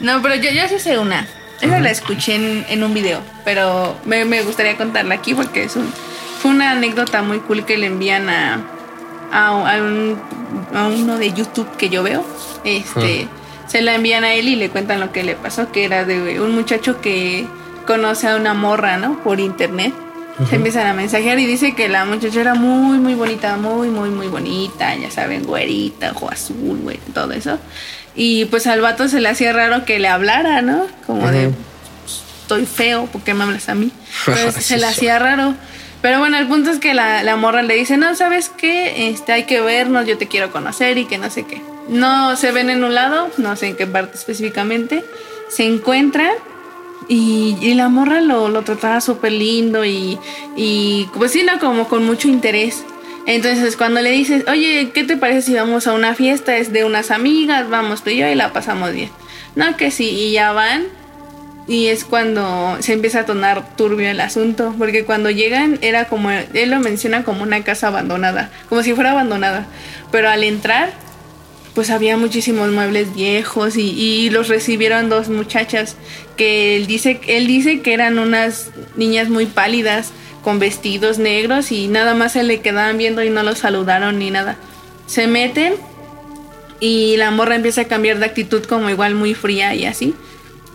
no, 0.00 0.20
pero 0.22 0.34
yo, 0.34 0.50
yo 0.50 0.66
sí 0.68 0.78
sé 0.80 0.98
una. 0.98 1.26
Esa 1.60 1.78
la 1.80 1.90
escuché 1.90 2.34
en, 2.36 2.64
en 2.68 2.82
un 2.84 2.94
video, 2.94 3.20
pero 3.44 3.96
me, 4.04 4.24
me 4.24 4.42
gustaría 4.42 4.76
contarla 4.76 5.14
aquí 5.16 5.34
porque 5.34 5.64
es 5.64 5.74
un, 5.76 5.92
fue 6.40 6.50
una 6.52 6.70
anécdota 6.72 7.22
muy 7.22 7.38
cool 7.40 7.64
que 7.64 7.76
le 7.78 7.86
envían 7.86 8.28
a, 8.28 8.60
a, 9.32 9.48
a 9.48 9.82
un- 9.82 10.18
a 10.74 10.86
uno 10.86 11.16
de 11.18 11.32
YouTube 11.32 11.68
que 11.76 11.88
yo 11.90 12.02
veo. 12.02 12.24
Este, 12.64 13.28
Se 13.68 13.82
la 13.82 13.94
envían 13.94 14.24
a 14.24 14.32
él 14.34 14.48
y 14.48 14.56
le 14.56 14.70
cuentan 14.70 14.98
lo 15.00 15.12
que 15.12 15.22
le 15.22 15.34
pasó, 15.34 15.70
que 15.72 15.84
era 15.84 16.04
de 16.04 16.40
un 16.40 16.54
muchacho 16.54 17.00
que 17.00 17.46
conoce 17.86 18.28
a 18.28 18.36
una 18.36 18.54
morra, 18.54 18.96
¿no? 18.96 19.18
Por 19.22 19.38
internet. 19.40 19.92
Se 20.48 20.56
empiezan 20.56 20.86
a 20.86 20.92
mensajear 20.92 21.38
y 21.40 21.46
dice 21.46 21.74
que 21.74 21.88
la 21.88 22.04
muchacha 22.04 22.40
era 22.40 22.54
muy, 22.54 22.98
muy 22.98 23.14
bonita, 23.14 23.56
muy, 23.56 23.88
muy, 23.88 24.10
muy 24.10 24.28
bonita, 24.28 24.94
ya 24.94 25.10
saben, 25.10 25.42
güerita, 25.44 26.12
ojo 26.12 26.30
azul, 26.30 26.78
güey, 26.82 26.98
todo 27.12 27.32
eso. 27.32 27.58
Y 28.14 28.44
pues 28.46 28.66
al 28.68 28.80
vato 28.80 29.08
se 29.08 29.20
le 29.20 29.28
hacía 29.28 29.52
raro 29.52 29.84
que 29.84 29.98
le 29.98 30.08
hablara, 30.08 30.62
¿no? 30.62 30.86
Como 31.06 31.28
de, 31.30 31.48
Ujú. 31.48 31.56
estoy 32.42 32.66
feo, 32.66 33.06
¿por 33.06 33.22
qué 33.22 33.34
me 33.34 33.44
hablas 33.44 33.68
a 33.68 33.74
mí? 33.74 33.90
Entonces 34.26 34.64
se 34.64 34.76
le 34.78 34.86
hacía 34.86 35.18
raro. 35.18 35.54
Pero 36.02 36.20
bueno, 36.20 36.38
el 36.38 36.46
punto 36.46 36.70
es 36.70 36.78
que 36.78 36.94
la, 36.94 37.24
la 37.24 37.34
morra 37.34 37.62
le 37.62 37.74
dice, 37.74 37.96
no, 37.96 38.14
¿sabes 38.14 38.48
qué? 38.56 39.08
Este, 39.08 39.32
hay 39.32 39.42
que 39.44 39.60
vernos, 39.60 40.06
yo 40.06 40.16
te 40.18 40.28
quiero 40.28 40.52
conocer 40.52 40.96
y 40.98 41.06
que 41.06 41.18
no 41.18 41.28
sé 41.30 41.44
qué. 41.44 41.60
No 41.88 42.36
se 42.36 42.52
ven 42.52 42.70
en 42.70 42.84
un 42.84 42.94
lado, 42.94 43.28
no 43.38 43.56
sé 43.56 43.68
en 43.68 43.76
qué 43.76 43.86
parte 43.88 44.16
específicamente. 44.16 45.04
Se 45.50 45.64
encuentran 45.64 46.30
y, 47.06 47.74
la 47.74 47.88
morra 47.88 48.20
lo, 48.20 48.48
lo 48.48 48.62
trataba 48.62 49.00
súper 49.00 49.32
lindo 49.32 49.84
y, 49.84 50.18
y 50.56 51.08
pues 51.14 51.32
sí, 51.32 51.42
no, 51.44 51.58
como 51.58 51.88
con 51.88 52.04
mucho 52.04 52.28
interés. 52.28 52.84
Entonces 53.28 53.76
cuando 53.76 54.00
le 54.00 54.10
dices, 54.10 54.44
oye, 54.48 54.90
¿qué 54.94 55.04
te 55.04 55.18
parece 55.18 55.42
si 55.42 55.54
vamos 55.54 55.86
a 55.86 55.92
una 55.92 56.14
fiesta? 56.14 56.56
Es 56.56 56.72
de 56.72 56.84
unas 56.84 57.10
amigas, 57.10 57.68
vamos 57.68 58.02
tú 58.02 58.08
y 58.08 58.16
yo 58.16 58.26
y 58.26 58.34
la 58.34 58.54
pasamos 58.54 58.92
bien. 58.92 59.10
No, 59.54 59.76
que 59.76 59.90
sí, 59.90 60.08
y 60.08 60.32
ya 60.32 60.52
van. 60.52 60.84
Y 61.66 61.88
es 61.88 62.06
cuando 62.06 62.78
se 62.80 62.94
empieza 62.94 63.20
a 63.20 63.26
tornar 63.26 63.76
turbio 63.76 64.08
el 64.08 64.20
asunto, 64.20 64.74
porque 64.78 65.04
cuando 65.04 65.28
llegan 65.28 65.78
era 65.82 66.06
como, 66.06 66.30
él 66.30 66.70
lo 66.70 66.80
menciona 66.80 67.24
como 67.24 67.42
una 67.42 67.62
casa 67.62 67.88
abandonada, 67.88 68.50
como 68.70 68.82
si 68.82 68.94
fuera 68.94 69.10
abandonada. 69.10 69.66
Pero 70.10 70.30
al 70.30 70.42
entrar, 70.42 70.90
pues 71.78 71.90
había 71.90 72.16
muchísimos 72.16 72.72
muebles 72.72 73.14
viejos 73.14 73.76
y, 73.76 74.30
los 74.30 74.48
recibieron 74.48 75.08
dos 75.08 75.28
muchachas 75.28 75.94
que 76.36 76.74
él 76.76 76.88
dice, 76.88 77.20
él 77.28 77.46
dice 77.46 77.82
que 77.82 77.94
eran 77.94 78.18
unas 78.18 78.72
niñas 78.96 79.28
muy 79.28 79.46
pálidas 79.46 80.10
con 80.42 80.58
vestidos 80.58 81.20
negros 81.20 81.70
y 81.70 81.86
nada 81.86 82.14
más 82.14 82.32
se 82.32 82.42
le 82.42 82.58
quedaban 82.62 82.98
viendo 82.98 83.22
y 83.22 83.30
no 83.30 83.44
los 83.44 83.58
saludaron 83.58 84.18
ni 84.18 84.32
nada. 84.32 84.56
Se 85.06 85.28
meten 85.28 85.74
y 86.80 87.16
la 87.16 87.30
morra 87.30 87.54
empieza 87.54 87.82
a 87.82 87.84
cambiar 87.84 88.18
de 88.18 88.24
actitud 88.24 88.64
como 88.64 88.90
igual 88.90 89.14
muy 89.14 89.34
fría 89.34 89.72
y 89.76 89.84
así. 89.84 90.16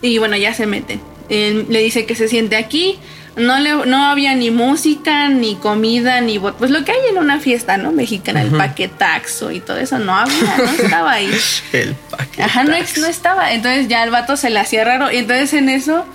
Y 0.02 0.20
bueno, 0.20 0.38
ya 0.38 0.54
se 0.54 0.68
meten. 0.68 1.02
Él 1.28 1.66
le 1.68 1.80
dice 1.80 2.06
que 2.06 2.16
se 2.16 2.30
siente 2.30 2.56
aquí. 2.56 2.98
No, 3.36 3.60
le, 3.60 3.88
no 3.88 4.06
había 4.06 4.36
ni 4.36 4.52
música, 4.52 5.28
ni 5.30 5.56
comida, 5.56 6.22
ni 6.22 6.38
bot 6.38 6.56
Pues 6.56 6.70
lo 6.70 6.86
que 6.86 6.92
hay 6.92 7.00
en 7.10 7.18
una 7.18 7.40
fiesta, 7.40 7.78
¿no? 7.78 7.92
Mexicana, 7.92 8.44
el 8.44 8.52
paquetaxo 8.52 9.52
y 9.52 9.60
todo 9.60 9.78
eso. 9.78 9.98
No 9.98 10.16
había, 10.16 10.58
no 10.58 10.72
estaba 10.84 11.14
ahí. 11.14 11.32
El 11.72 11.96
paquete. 11.96 12.44
Ajá, 12.44 12.64
no, 12.64 12.72
no 12.72 13.08
estaba. 13.08 13.54
Entonces 13.54 13.88
ya 13.88 14.04
el 14.04 14.12
vato 14.12 14.38
se 14.38 14.50
le 14.50 14.60
hacía 14.60 14.84
raro. 14.84 15.12
Y 15.12 15.18
entonces 15.18 15.54
en 15.54 15.70
eso 15.70 16.06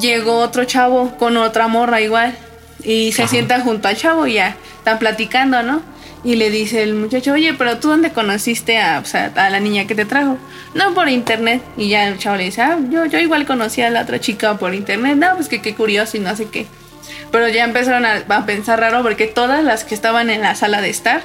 llegó 0.00 0.38
otro 0.38 0.64
chavo 0.64 1.16
con 1.18 1.36
otra 1.36 1.68
morra 1.68 2.00
igual. 2.00 2.34
Y 2.82 3.12
se 3.12 3.28
sienta 3.28 3.60
junto 3.60 3.88
al 3.88 3.96
chavo 3.96 4.26
y 4.26 4.34
ya 4.34 4.56
están 4.78 4.98
platicando, 4.98 5.62
¿no? 5.62 5.82
Y 6.26 6.34
le 6.34 6.50
dice 6.50 6.82
el 6.82 6.94
muchacho, 6.94 7.34
oye, 7.34 7.54
pero 7.54 7.78
tú 7.78 7.86
dónde 7.86 8.10
conociste 8.10 8.78
a, 8.78 8.98
o 8.98 9.04
sea, 9.04 9.32
a 9.36 9.48
la 9.48 9.60
niña 9.60 9.86
que 9.86 9.94
te 9.94 10.04
trajo? 10.04 10.38
No, 10.74 10.92
por 10.92 11.08
internet. 11.08 11.62
Y 11.76 11.88
ya 11.88 12.08
el 12.08 12.18
chavo 12.18 12.36
le 12.36 12.46
dice, 12.46 12.62
ah, 12.62 12.80
yo, 12.90 13.06
yo 13.06 13.20
igual 13.20 13.46
conocí 13.46 13.80
a 13.80 13.90
la 13.90 14.02
otra 14.02 14.18
chica 14.18 14.58
por 14.58 14.74
internet. 14.74 15.16
No, 15.16 15.36
pues 15.36 15.48
que 15.48 15.62
qué 15.62 15.76
curioso 15.76 16.16
y 16.16 16.20
no 16.20 16.34
sé 16.34 16.48
qué. 16.48 16.66
Pero 17.30 17.48
ya 17.48 17.62
empezaron 17.62 18.04
a, 18.04 18.24
a 18.28 18.44
pensar 18.44 18.80
raro 18.80 19.04
porque 19.04 19.28
todas 19.28 19.62
las 19.62 19.84
que 19.84 19.94
estaban 19.94 20.28
en 20.28 20.40
la 20.40 20.56
sala 20.56 20.80
de 20.80 20.90
estar 20.90 21.22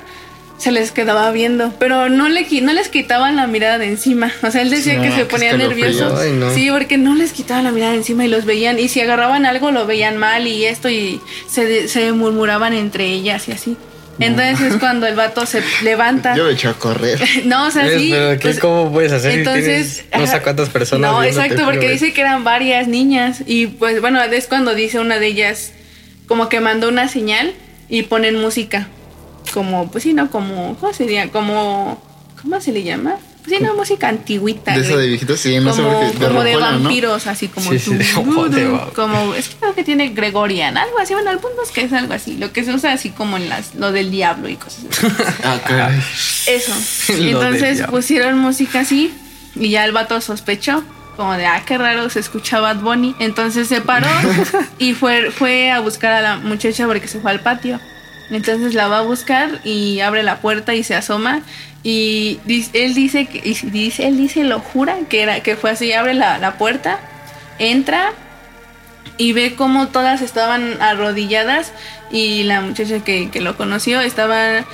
se 0.59 0.71
les 0.71 0.91
quedaba 0.91 1.31
viendo, 1.31 1.73
pero 1.79 2.07
no, 2.07 2.29
le, 2.29 2.45
no 2.61 2.71
les 2.71 2.87
quitaban 2.87 3.35
la 3.35 3.47
mirada 3.47 3.79
de 3.79 3.87
encima. 3.87 4.31
O 4.43 4.51
sea, 4.51 4.61
él 4.61 4.69
decía 4.69 4.97
No, 4.97 5.01
que 5.01 5.11
se 5.11 5.25
ponían 5.25 5.57
nerviosos. 5.57 6.13
Ay, 6.19 6.33
no. 6.33 6.53
Sí, 6.53 6.69
porque 6.69 6.99
no 6.99 7.15
les 7.15 7.33
quitaban 7.33 7.63
la 7.63 7.71
mirada 7.71 7.93
de 7.93 7.97
encima 7.97 8.23
y 8.23 8.27
los 8.27 8.45
veían. 8.45 8.77
Y 8.77 8.87
si 8.87 9.01
agarraban 9.01 9.47
algo, 9.47 9.71
lo 9.71 9.87
veían 9.87 10.17
mal 10.17 10.45
y 10.45 10.65
esto, 10.65 10.89
y 10.89 11.19
se, 11.47 11.87
se 11.87 12.11
murmuraban 12.11 12.73
entre 12.73 13.05
ellas 13.05 13.47
y 13.47 13.53
así. 13.53 13.77
Entonces 14.19 14.61
es 14.61 14.77
cuando 14.77 15.07
el 15.07 15.15
vato 15.15 15.45
se 15.45 15.63
levanta. 15.83 16.35
Yo 16.35 16.45
me 16.45 16.51
eché 16.51 16.67
a 16.67 16.73
correr. 16.73 17.19
No, 17.45 17.67
o 17.67 17.71
sea, 17.71 17.87
Es, 17.87 17.99
sí. 18.01 18.09
pero 18.11 18.31
¿qué- 18.33 18.39
pues, 18.39 18.59
¿cómo 18.59 18.91
puedes 18.91 19.11
hacer 19.11 19.31
entonces, 19.39 20.05
no 20.17 20.27
sé 20.27 20.41
cuántas 20.41 20.69
personas? 20.69 21.11
No, 21.11 21.23
exacto, 21.23 21.63
porque 21.65 21.89
dice 21.89 22.13
que 22.13 22.21
eran 22.21 22.43
varias 22.43 22.87
niñas. 22.87 23.43
Y 23.45 23.67
pues 23.67 23.99
bueno, 24.01 24.21
es 24.23 24.47
cuando 24.47 24.75
dice 24.75 24.99
una 24.99 25.17
de 25.19 25.27
ellas, 25.27 25.71
como 26.27 26.49
que 26.49 26.59
mandó 26.61 26.89
una 26.89 27.07
señal 27.07 27.53
y 27.89 28.03
ponen 28.03 28.39
música. 28.39 28.87
Como, 29.53 29.89
pues 29.91 30.03
sí, 30.03 30.13
¿no? 30.13 30.29
Como, 30.29 30.77
¿cómo 30.79 30.93
sería? 30.93 31.29
Como, 31.29 32.01
¿cómo 32.41 32.61
se 32.61 32.71
le 32.71 32.83
llama? 32.83 33.15
Pues 33.43 33.57
sí, 33.57 33.63
no, 33.63 33.73
música 33.75 34.07
antigüita. 34.07 34.73
De 34.77 34.81
esa 34.81 34.97
de 34.97 35.07
viejitos, 35.07 35.39
sí, 35.39 35.59
no 35.59 35.73
sé 35.73 35.81
como, 35.81 35.99
por 35.99 36.11
qué. 36.11 36.19
De 36.19 36.27
como 36.27 36.43
de 36.43 36.55
vampiros, 36.57 37.25
así 37.27 37.47
como 37.47 37.71
Sí, 37.71 37.79
sí, 37.79 37.85
tú, 37.91 37.97
de- 37.97 38.11
como 38.13 38.47
de 38.49 38.67
va- 38.67 38.89
como 38.93 39.33
es 39.33 39.47
que 39.49 39.55
creo 39.55 39.73
que 39.73 39.83
tiene 39.83 40.09
Gregorian, 40.09 40.77
algo 40.77 40.99
así, 40.99 41.13
bueno, 41.13 41.31
el 41.31 41.39
punto 41.39 41.63
es 41.63 41.71
que 41.71 41.81
es 41.81 41.93
algo 41.93 42.13
así, 42.13 42.37
lo 42.37 42.53
que 42.53 42.63
se 42.63 42.73
usa 42.73 42.93
así 42.93 43.09
como 43.09 43.37
en 43.37 43.49
las, 43.49 43.73
lo 43.75 43.91
del 43.91 44.11
diablo 44.11 44.47
y 44.47 44.55
cosas 44.57 44.85
así. 44.91 45.07
Ah. 45.43 45.89
Eso. 46.47 46.73
Entonces 47.13 47.81
pusieron 47.89 48.37
música 48.37 48.81
así 48.81 49.11
y 49.55 49.69
ya 49.71 49.85
el 49.85 49.91
vato 49.91 50.21
sospechó. 50.21 50.83
Como 51.17 51.33
de, 51.33 51.45
ah, 51.45 51.61
qué 51.65 51.77
raro, 51.77 52.09
se 52.09 52.19
escuchaba 52.19 52.73
Bad 52.73 52.81
Bunny. 52.81 53.15
Entonces 53.19 53.67
se 53.67 53.81
paró 53.81 54.07
y 54.79 54.93
fue, 54.93 55.29
fue 55.29 55.69
a 55.69 55.79
buscar 55.81 56.13
a 56.13 56.21
la 56.21 56.37
muchacha 56.37 56.87
porque 56.87 57.07
se 57.07 57.19
fue 57.19 57.31
al 57.31 57.41
patio. 57.41 57.79
Entonces 58.31 58.73
la 58.73 58.87
va 58.87 58.99
a 58.99 59.01
buscar 59.01 59.59
y 59.63 59.99
abre 59.99 60.23
la 60.23 60.37
puerta 60.37 60.73
y 60.73 60.83
se 60.83 60.95
asoma. 60.95 61.41
Y 61.83 62.39
él 62.73 62.93
dice, 62.93 63.25
que, 63.25 63.41
y 63.43 63.53
dice, 63.69 64.07
él 64.07 64.17
dice, 64.17 64.43
lo 64.43 64.59
jura, 64.59 64.95
que, 65.09 65.21
era, 65.21 65.41
que 65.41 65.55
fue 65.55 65.71
así, 65.71 65.93
abre 65.93 66.13
la, 66.13 66.37
la 66.37 66.53
puerta, 66.57 66.99
entra 67.59 68.13
y 69.17 69.33
ve 69.33 69.55
cómo 69.55 69.87
todas 69.89 70.21
estaban 70.21 70.81
arrodilladas 70.81 71.73
y 72.11 72.43
la 72.43 72.61
muchacha 72.61 73.03
que, 73.03 73.29
que 73.29 73.41
lo 73.41 73.57
conoció 73.57 74.01
estaba 74.01 74.65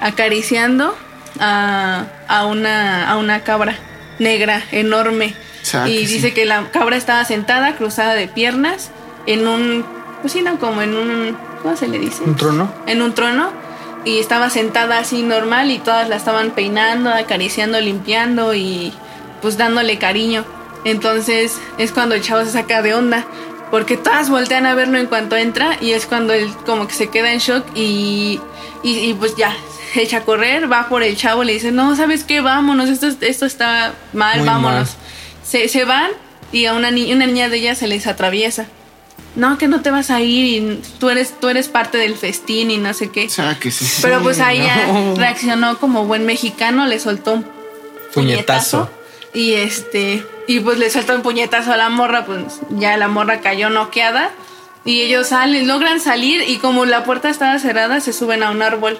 acariciando 0.00 0.96
a, 1.40 2.06
a 2.28 2.46
una, 2.46 3.08
a 3.08 3.16
una 3.16 3.40
cabra 3.40 3.76
negra 4.18 4.62
enorme. 4.72 5.34
Y 5.86 6.06
dice 6.06 6.28
sí. 6.28 6.32
que 6.32 6.44
la 6.44 6.70
cabra 6.70 6.96
estaba 6.96 7.24
sentada, 7.24 7.74
cruzada 7.74 8.14
de 8.14 8.28
piernas, 8.28 8.90
en 9.26 9.48
un, 9.48 9.84
pues 10.20 10.32
sí, 10.32 10.42
no, 10.42 10.58
como 10.60 10.80
en 10.82 10.94
un, 10.94 11.36
¿cómo 11.62 11.76
se 11.76 11.88
le 11.88 11.98
dice? 11.98 12.22
¿Un 12.24 12.36
trono? 12.36 12.72
en 12.86 13.02
un 13.02 13.14
trono 13.14 13.50
y 14.04 14.18
estaba 14.18 14.50
sentada 14.50 14.98
así 14.98 15.22
normal 15.22 15.70
y 15.70 15.78
todas 15.78 16.08
la 16.08 16.16
estaban 16.16 16.50
peinando, 16.52 17.10
acariciando, 17.10 17.80
limpiando 17.80 18.54
y 18.54 18.92
pues 19.42 19.56
dándole 19.58 19.98
cariño. 19.98 20.44
Entonces 20.84 21.58
es 21.78 21.90
cuando 21.92 22.14
el 22.14 22.22
chavo 22.22 22.44
se 22.44 22.52
saca 22.52 22.82
de 22.82 22.94
onda 22.94 23.24
porque 23.72 23.96
todas 23.96 24.30
voltean 24.30 24.64
a 24.66 24.74
verlo 24.76 24.98
en 24.98 25.06
cuanto 25.06 25.36
entra 25.36 25.76
y 25.80 25.90
es 25.92 26.06
cuando 26.06 26.32
él 26.32 26.48
como 26.64 26.86
que 26.86 26.94
se 26.94 27.08
queda 27.08 27.32
en 27.32 27.40
shock 27.40 27.64
y, 27.74 28.40
y, 28.84 28.98
y, 29.10 29.14
pues 29.14 29.34
ya 29.36 29.52
se 29.92 30.02
echa 30.02 30.18
a 30.18 30.20
correr, 30.20 30.70
va 30.70 30.88
por 30.88 31.02
el 31.02 31.16
chavo, 31.16 31.42
le 31.42 31.54
dice, 31.54 31.72
no, 31.72 31.96
¿sabes 31.96 32.22
qué? 32.22 32.40
Vámonos, 32.40 32.88
esto, 32.88 33.08
esto 33.20 33.44
está 33.46 33.92
mal, 34.12 34.38
Muy 34.38 34.46
vámonos. 34.46 34.72
mal. 34.80 34.88
Se, 35.44 35.68
se 35.68 35.84
van 35.84 36.10
y 36.52 36.66
a 36.66 36.74
una, 36.74 36.92
ni- 36.92 37.12
una 37.12 37.26
niña 37.26 37.48
de 37.48 37.56
ellas 37.56 37.78
se 37.78 37.88
les 37.88 38.06
atraviesa. 38.06 38.66
No, 39.36 39.58
que 39.58 39.68
no 39.68 39.82
te 39.82 39.90
vas 39.90 40.10
a 40.10 40.20
ir 40.22 40.44
y 40.46 40.82
tú 40.98 41.10
eres, 41.10 41.38
tú 41.38 41.48
eres 41.48 41.68
parte 41.68 41.98
del 41.98 42.16
festín 42.16 42.70
y 42.70 42.78
no 42.78 42.92
sé 42.94 43.10
qué. 43.10 43.28
Ah, 43.38 43.56
que 43.60 43.70
sí. 43.70 43.86
Pero 44.02 44.22
pues 44.22 44.40
ahí 44.40 44.60
no. 44.86 45.14
reaccionó 45.14 45.78
como 45.78 46.06
buen 46.06 46.24
mexicano, 46.26 46.86
le 46.86 46.98
soltó 46.98 47.34
un 47.34 47.46
Puñetazo. 48.14 48.88
puñetazo. 48.88 48.90
Y 49.34 49.52
este, 49.52 50.24
y 50.46 50.60
pues 50.60 50.78
le 50.78 50.88
soltó 50.88 51.14
un 51.14 51.20
puñetazo 51.22 51.72
a 51.72 51.76
la 51.76 51.90
morra, 51.90 52.24
pues 52.24 52.38
ya 52.70 52.96
la 52.96 53.08
morra 53.08 53.40
cayó 53.40 53.68
noqueada. 53.68 54.30
Y 54.86 55.02
ellos 55.02 55.28
salen, 55.28 55.66
logran 55.68 56.00
salir 56.00 56.42
y 56.48 56.56
como 56.58 56.86
la 56.86 57.04
puerta 57.04 57.28
estaba 57.28 57.58
cerrada, 57.58 58.00
se 58.00 58.12
suben 58.12 58.42
a 58.42 58.50
un 58.50 58.62
árbol. 58.62 58.98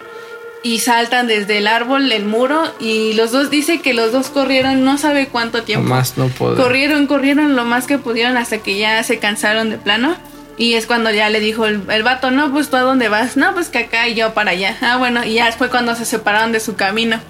Y 0.63 0.81
saltan 0.81 1.29
desde 1.29 1.59
el 1.59 1.69
árbol, 1.69 2.11
el 2.11 2.25
muro, 2.25 2.65
y 2.81 3.13
los 3.13 3.31
dos 3.31 3.51
dice 3.51 3.81
que 3.81 3.95
los 3.95 4.11
dos 4.11 4.31
corrieron 4.31 4.85
no 4.85 4.99
sabe 4.99 5.29
cuánto 5.29 5.63
tiempo. 5.63 5.89
Más 5.89 6.17
no 6.17 6.29
puedo. 6.29 6.57
Corrieron, 6.57 7.07
corrieron 7.07 7.55
lo 7.55 7.65
más 7.65 7.87
que 7.87 7.99
pudieron 7.99 8.37
hasta 8.37 8.59
que 8.59 8.77
ya 8.77 9.03
se 9.05 9.19
cansaron 9.19 9.71
de 9.71 9.79
plano. 9.79 10.17
Y 10.59 10.75
es 10.75 10.87
cuando 10.87 11.11
ya 11.11 11.29
le 11.29 11.39
dijo 11.39 11.67
el, 11.67 11.83
el 11.91 12.03
vato, 12.03 12.31
no, 12.31 12.51
pues 12.51 12.71
tú 12.71 12.77
a 12.77 12.81
dónde 12.81 13.09
vas. 13.09 13.37
No, 13.37 13.53
pues 13.53 13.69
que 13.69 13.79
acá 13.79 14.09
y 14.09 14.15
yo 14.15 14.33
para 14.33 14.53
allá. 14.53 14.77
Ah, 14.81 14.97
bueno, 14.97 15.23
y 15.23 15.35
ya 15.35 15.53
fue 15.53 15.69
cuando 15.69 15.95
se 15.95 16.07
separaron 16.07 16.51
de 16.51 16.61
su 16.61 16.77
camino. 16.77 17.21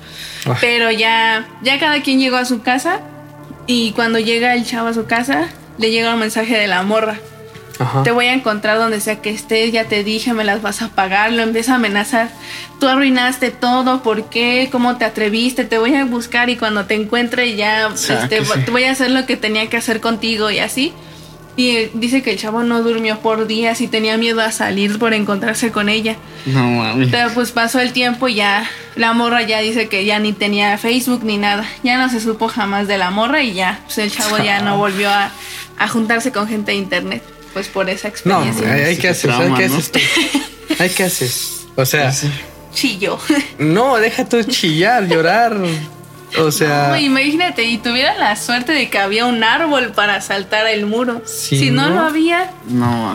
Ay. 0.44 0.54
Pero 0.60 0.90
ya, 0.92 1.46
ya 1.60 1.78
cada 1.80 2.00
quien 2.02 2.20
llegó 2.20 2.36
a 2.36 2.44
su 2.44 2.62
casa. 2.62 3.00
Y 3.66 3.92
cuando 3.92 4.20
llega 4.20 4.54
el 4.54 4.64
chavo 4.64 4.88
a 4.88 4.94
su 4.94 5.06
casa, 5.06 5.48
le 5.76 5.90
llega 5.90 6.14
un 6.14 6.20
mensaje 6.20 6.56
de 6.56 6.68
la 6.68 6.82
morra. 6.84 7.18
Ajá. 7.78 8.02
Te 8.02 8.10
voy 8.10 8.26
a 8.26 8.32
encontrar 8.32 8.78
donde 8.78 9.00
sea 9.00 9.20
que 9.20 9.30
estés, 9.30 9.72
ya 9.72 9.84
te 9.84 10.02
dije, 10.04 10.32
me 10.32 10.44
las 10.44 10.62
vas 10.62 10.82
a 10.82 10.88
pagar, 10.88 11.32
lo 11.32 11.42
empieza 11.42 11.72
a 11.72 11.76
amenazar. 11.76 12.30
Tú 12.80 12.88
arruinaste 12.88 13.50
todo, 13.50 14.02
¿por 14.02 14.30
qué? 14.30 14.68
¿Cómo 14.72 14.96
te 14.96 15.04
atreviste? 15.04 15.64
Te 15.64 15.78
voy 15.78 15.94
a 15.94 16.04
buscar 16.04 16.48
y 16.48 16.56
cuando 16.56 16.86
te 16.86 16.94
encuentre 16.94 17.54
ya 17.56 17.90
sea, 17.94 18.22
este, 18.22 18.38
que 18.38 18.44
sí. 18.44 18.60
te 18.64 18.70
voy 18.70 18.84
a 18.84 18.92
hacer 18.92 19.10
lo 19.10 19.26
que 19.26 19.36
tenía 19.36 19.68
que 19.68 19.76
hacer 19.76 20.00
contigo 20.00 20.50
y 20.50 20.58
así. 20.58 20.92
Y 21.56 21.70
eh, 21.70 21.90
dice 21.94 22.22
que 22.22 22.32
el 22.32 22.38
chavo 22.38 22.62
no 22.62 22.82
durmió 22.82 23.18
por 23.20 23.46
días 23.46 23.80
y 23.80 23.88
tenía 23.88 24.18
miedo 24.18 24.42
a 24.42 24.52
salir 24.52 24.98
por 24.98 25.14
encontrarse 25.14 25.72
con 25.72 25.88
ella. 25.88 26.16
No 26.44 26.62
mami. 26.62 27.06
Pero 27.06 27.30
pues 27.32 27.50
pasó 27.50 27.80
el 27.80 27.92
tiempo 27.92 28.28
y 28.28 28.34
ya 28.34 28.68
la 28.94 29.14
morra 29.14 29.40
ya 29.42 29.60
dice 29.60 29.88
que 29.88 30.04
ya 30.04 30.18
ni 30.18 30.34
tenía 30.34 30.76
Facebook 30.76 31.24
ni 31.24 31.38
nada. 31.38 31.64
Ya 31.82 31.96
no 31.96 32.10
se 32.10 32.20
supo 32.20 32.48
jamás 32.48 32.88
de 32.88 32.98
la 32.98 33.10
morra 33.10 33.42
y 33.42 33.54
ya, 33.54 33.80
pues 33.84 33.98
el 33.98 34.12
chavo 34.12 34.36
ya 34.38 34.60
no 34.60 34.76
volvió 34.78 35.08
a, 35.08 35.30
a 35.78 35.88
juntarse 35.88 36.30
con 36.30 36.46
gente 36.46 36.72
de 36.72 36.78
internet. 36.78 37.35
Pues 37.56 37.68
por 37.68 37.88
esa 37.88 38.08
No, 38.26 38.44
experiencia. 38.44 38.70
¿hay 38.70 38.94
Sí, 38.96 39.00
qué 39.00 39.08
haces? 39.08 39.22
trauma, 39.22 39.56
¿Qué 39.56 39.66
¿no? 39.70 39.74
haces 39.78 39.90
tú? 39.92 39.98
¿Hay 40.78 40.90
qué 40.90 41.04
haces? 41.04 41.66
O 41.74 41.86
sea. 41.86 42.12
Chillo. 42.74 43.18
no, 43.58 43.96
deja 43.96 44.26
tú 44.28 44.42
chillar, 44.42 45.08
llorar. 45.08 45.56
O 46.38 46.52
sea, 46.52 46.88
No, 46.88 46.98
imagínate, 46.98 47.62
y 47.64 47.78
tuvieran 47.78 48.18
la 48.18 48.36
suerte 48.36 48.72
de 48.72 48.90
que 48.90 48.98
había 48.98 49.24
un 49.24 49.42
árbol 49.42 49.92
para 49.92 50.20
saltar 50.20 50.66
el 50.66 50.84
muro. 50.84 51.22
Si 51.24 51.70
no, 51.70 51.88
¿no? 51.88 51.94
lo 51.94 52.00
había, 52.02 52.50
No, 52.68 53.14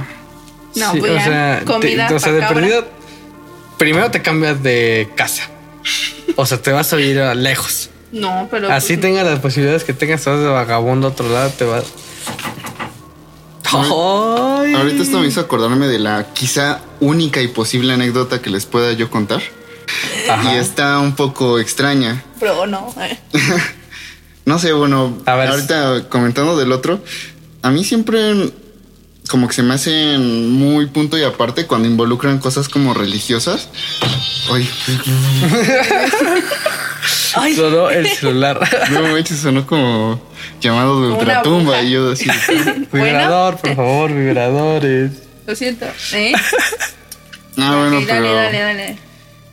no, 0.73 0.91
sí, 0.93 0.99
pues 0.99 1.11
o 1.11 1.15
ya, 1.17 1.23
sea, 1.23 1.59
te- 1.59 1.65
comida 1.65 2.09
o 2.11 2.17
sea, 2.17 2.31
de 2.31 2.41
perdido, 2.41 2.87
primero 3.77 4.09
te 4.09 4.23
cambias 4.23 4.63
de 4.63 5.07
casa. 5.15 5.43
O 6.35 6.47
sea, 6.47 6.57
te 6.59 6.71
vas 6.71 6.91
a 6.93 6.99
ir 6.99 7.19
a 7.19 7.35
lejos. 7.35 7.91
No, 8.11 8.47
pero 8.49 8.71
Así 8.71 8.93
pues, 8.97 9.01
tengas 9.01 9.23
las 9.27 9.37
posibilidades 9.37 9.83
que 9.83 9.93
tengas, 9.93 10.23
te 10.23 10.31
vas 10.31 10.39
de 10.39 10.47
vagabundo 10.47 11.05
a 11.05 11.11
otro 11.11 11.29
lado, 11.29 11.51
te 11.51 11.65
vas. 11.65 11.83
Ay. 13.74 14.74
Ahorita 14.74 15.03
esto 15.03 15.19
me 15.19 15.28
hizo 15.28 15.39
acordarme 15.41 15.88
de 15.88 15.99
la 15.99 16.34
quizá 16.34 16.82
única 16.99 17.41
y 17.41 17.47
posible 17.47 17.93
anécdota 17.93 18.41
que 18.41 18.49
les 18.49 18.65
pueda 18.65 18.91
yo 18.93 19.09
contar. 19.09 19.41
Ajá. 20.30 20.53
Y 20.53 20.57
está 20.57 20.99
un 20.99 21.15
poco 21.15 21.59
extraña. 21.59 22.24
pero 22.39 22.65
no. 22.67 22.93
eh. 22.99 23.19
No 24.43 24.57
sé, 24.57 24.74
bueno, 24.74 25.17
A 25.28 25.36
ver. 25.36 25.49
ahorita 25.49 26.09
comentando 26.09 26.57
del 26.57 26.72
otro, 26.72 27.03
a 27.61 27.69
mí 27.69 27.84
siempre 27.84 28.51
como 29.30 29.47
que 29.47 29.53
se 29.53 29.61
me 29.63 29.76
hacen 29.76 30.51
muy 30.51 30.88
punto 30.88 31.15
y 31.17 31.24
aparte 31.24 31.67
cuando 31.67 31.88
involucran 31.88 32.39
cosas 32.39 32.67
como 32.67 32.93
religiosas. 32.95 33.69
Ay, 34.51 34.67
Ay, 37.36 37.56
Sonó 37.56 37.89
el 37.89 38.08
celular. 38.08 38.60
no 38.91 39.02
manches, 39.04 39.39
sonó 39.39 39.66
como 39.66 40.22
llamado 40.60 41.02
de 41.02 41.08
Una 41.10 41.18
ultratumba 41.18 41.82
y 41.82 41.91
yo 41.91 42.12
así. 42.12 42.30
Vibrador, 42.91 43.58
por 43.58 43.76
favor, 43.76 44.14
vibradores. 44.14 45.12
lo 45.47 45.56
siento. 45.56 45.86
¿Eh? 46.14 46.34
Ah, 47.58 47.76
bueno, 47.80 47.97
Ok, 47.99 48.04
pero 48.08 48.34
dale, 48.34 48.60
dale, 48.60 48.60
dale. 48.60 48.97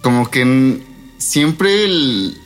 como 0.03 0.31
que 0.31 0.79
siempre 1.19 1.85
el 1.85 2.37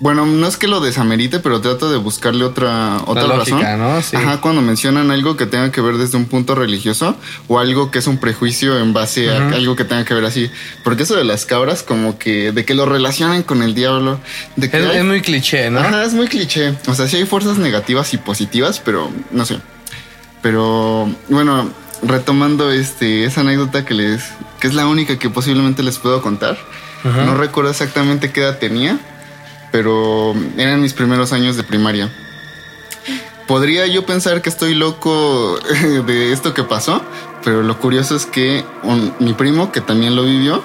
bueno, 0.00 0.26
no 0.26 0.46
es 0.46 0.56
que 0.58 0.68
lo 0.68 0.80
desamerite, 0.80 1.38
pero 1.40 1.60
trato 1.62 1.90
de 1.90 1.96
buscarle 1.96 2.44
otra 2.44 2.98
otra 3.06 3.26
lógica, 3.26 3.56
razón. 3.76 3.78
¿no? 3.78 4.02
Sí. 4.02 4.14
Ajá, 4.16 4.40
cuando 4.42 4.60
mencionan 4.60 5.10
algo 5.10 5.36
que 5.36 5.46
tenga 5.46 5.72
que 5.72 5.80
ver 5.80 5.96
desde 5.96 6.18
un 6.18 6.26
punto 6.26 6.54
religioso 6.54 7.16
o 7.48 7.58
algo 7.58 7.90
que 7.90 8.00
es 8.00 8.06
un 8.06 8.18
prejuicio 8.18 8.78
en 8.78 8.92
base 8.92 9.30
a 9.30 9.48
algo 9.54 9.74
que 9.74 9.84
tenga 9.84 10.04
que 10.04 10.12
ver 10.12 10.24
así, 10.26 10.50
porque 10.84 11.04
eso 11.04 11.16
de 11.16 11.24
las 11.24 11.46
cabras 11.46 11.82
como 11.82 12.18
que 12.18 12.52
de 12.52 12.64
que 12.66 12.74
lo 12.74 12.84
relacionan 12.84 13.42
con 13.42 13.62
el 13.62 13.74
diablo, 13.74 14.20
de 14.56 14.70
que 14.70 14.76
Es, 14.78 14.86
hay- 14.90 14.98
es 14.98 15.04
muy 15.04 15.22
cliché, 15.22 15.70
¿no? 15.70 15.80
Ajá, 15.80 16.04
es 16.04 16.12
muy 16.12 16.26
cliché. 16.28 16.74
O 16.88 16.94
sea, 16.94 17.08
sí 17.08 17.16
hay 17.16 17.24
fuerzas 17.24 17.56
negativas 17.56 18.12
y 18.12 18.18
positivas, 18.18 18.80
pero 18.84 19.10
no 19.30 19.46
sé. 19.46 19.58
Pero 20.42 21.08
bueno, 21.28 21.70
retomando 22.02 22.70
este 22.70 23.24
esa 23.24 23.40
anécdota 23.40 23.84
que 23.84 23.94
les 23.94 24.22
que 24.60 24.66
es 24.68 24.74
la 24.74 24.86
única 24.86 25.18
que 25.18 25.30
posiblemente 25.30 25.82
les 25.82 25.98
puedo 25.98 26.20
contar. 26.22 26.58
No 27.04 27.34
recuerdo 27.36 27.70
exactamente 27.70 28.32
qué 28.32 28.40
edad 28.40 28.58
tenía, 28.58 28.98
pero 29.72 30.34
eran 30.56 30.80
mis 30.80 30.94
primeros 30.94 31.32
años 31.32 31.56
de 31.56 31.62
primaria. 31.62 32.10
Podría 33.46 33.86
yo 33.86 34.04
pensar 34.04 34.42
que 34.42 34.48
estoy 34.48 34.74
loco 34.74 35.58
de 36.06 36.32
esto 36.32 36.52
que 36.52 36.64
pasó, 36.64 37.02
pero 37.44 37.62
lo 37.62 37.78
curioso 37.78 38.16
es 38.16 38.26
que 38.26 38.64
mi 39.20 39.34
primo, 39.34 39.70
que 39.70 39.80
también 39.80 40.16
lo 40.16 40.24
vivió, 40.24 40.62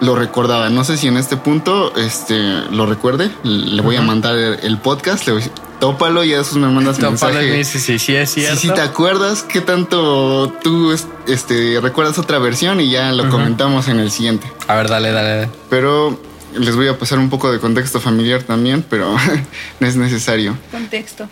lo 0.00 0.16
recordaba. 0.16 0.68
No 0.70 0.84
sé 0.84 0.96
si 0.96 1.08
en 1.08 1.16
este 1.16 1.36
punto 1.36 1.94
este, 1.96 2.38
lo 2.70 2.86
recuerde. 2.86 3.30
Le 3.44 3.80
voy 3.82 3.96
a 3.96 4.02
mandar 4.02 4.36
el, 4.36 4.78
podcast. 4.78 5.26
Le 5.26 5.34
voy, 5.34 5.42
tópalo 5.80 6.24
y 6.24 6.34
a 6.34 6.40
esos 6.40 6.56
me 6.56 6.68
mandas 6.68 6.98
tópalo 6.98 7.34
mensaje. 7.34 7.64
Sí, 7.64 7.78
sí, 7.78 7.98
sí, 7.98 8.16
es 8.16 8.30
cierto. 8.30 8.60
Si, 8.60 8.70
te 8.70 8.80
acuerdas, 8.80 9.42
qué 9.42 9.60
tanto 9.60 10.52
tú 10.62 10.92
este, 11.26 11.80
recuerdas 11.80 12.18
otra 12.18 12.38
versión 12.38 12.80
y 12.80 12.90
ya 12.90 13.12
lo 13.12 13.28
comentamos 13.30 13.88
en 13.88 14.00
el 14.00 14.10
siguiente. 14.10 14.50
A 14.66 14.74
ver, 14.74 14.88
dale, 14.88 15.12
dale. 15.12 15.48
Pero 15.70 16.18
les 16.58 16.76
voy 16.76 16.88
a 16.88 16.98
pasar 16.98 17.18
un 17.18 17.30
poco 17.30 17.50
de 17.50 17.58
contexto 17.58 18.00
familiar 18.00 18.42
también, 18.42 18.84
pero 18.88 19.14
no 19.80 19.86
es 19.86 19.96
necesario. 19.96 20.56
Contexto. 20.70 21.28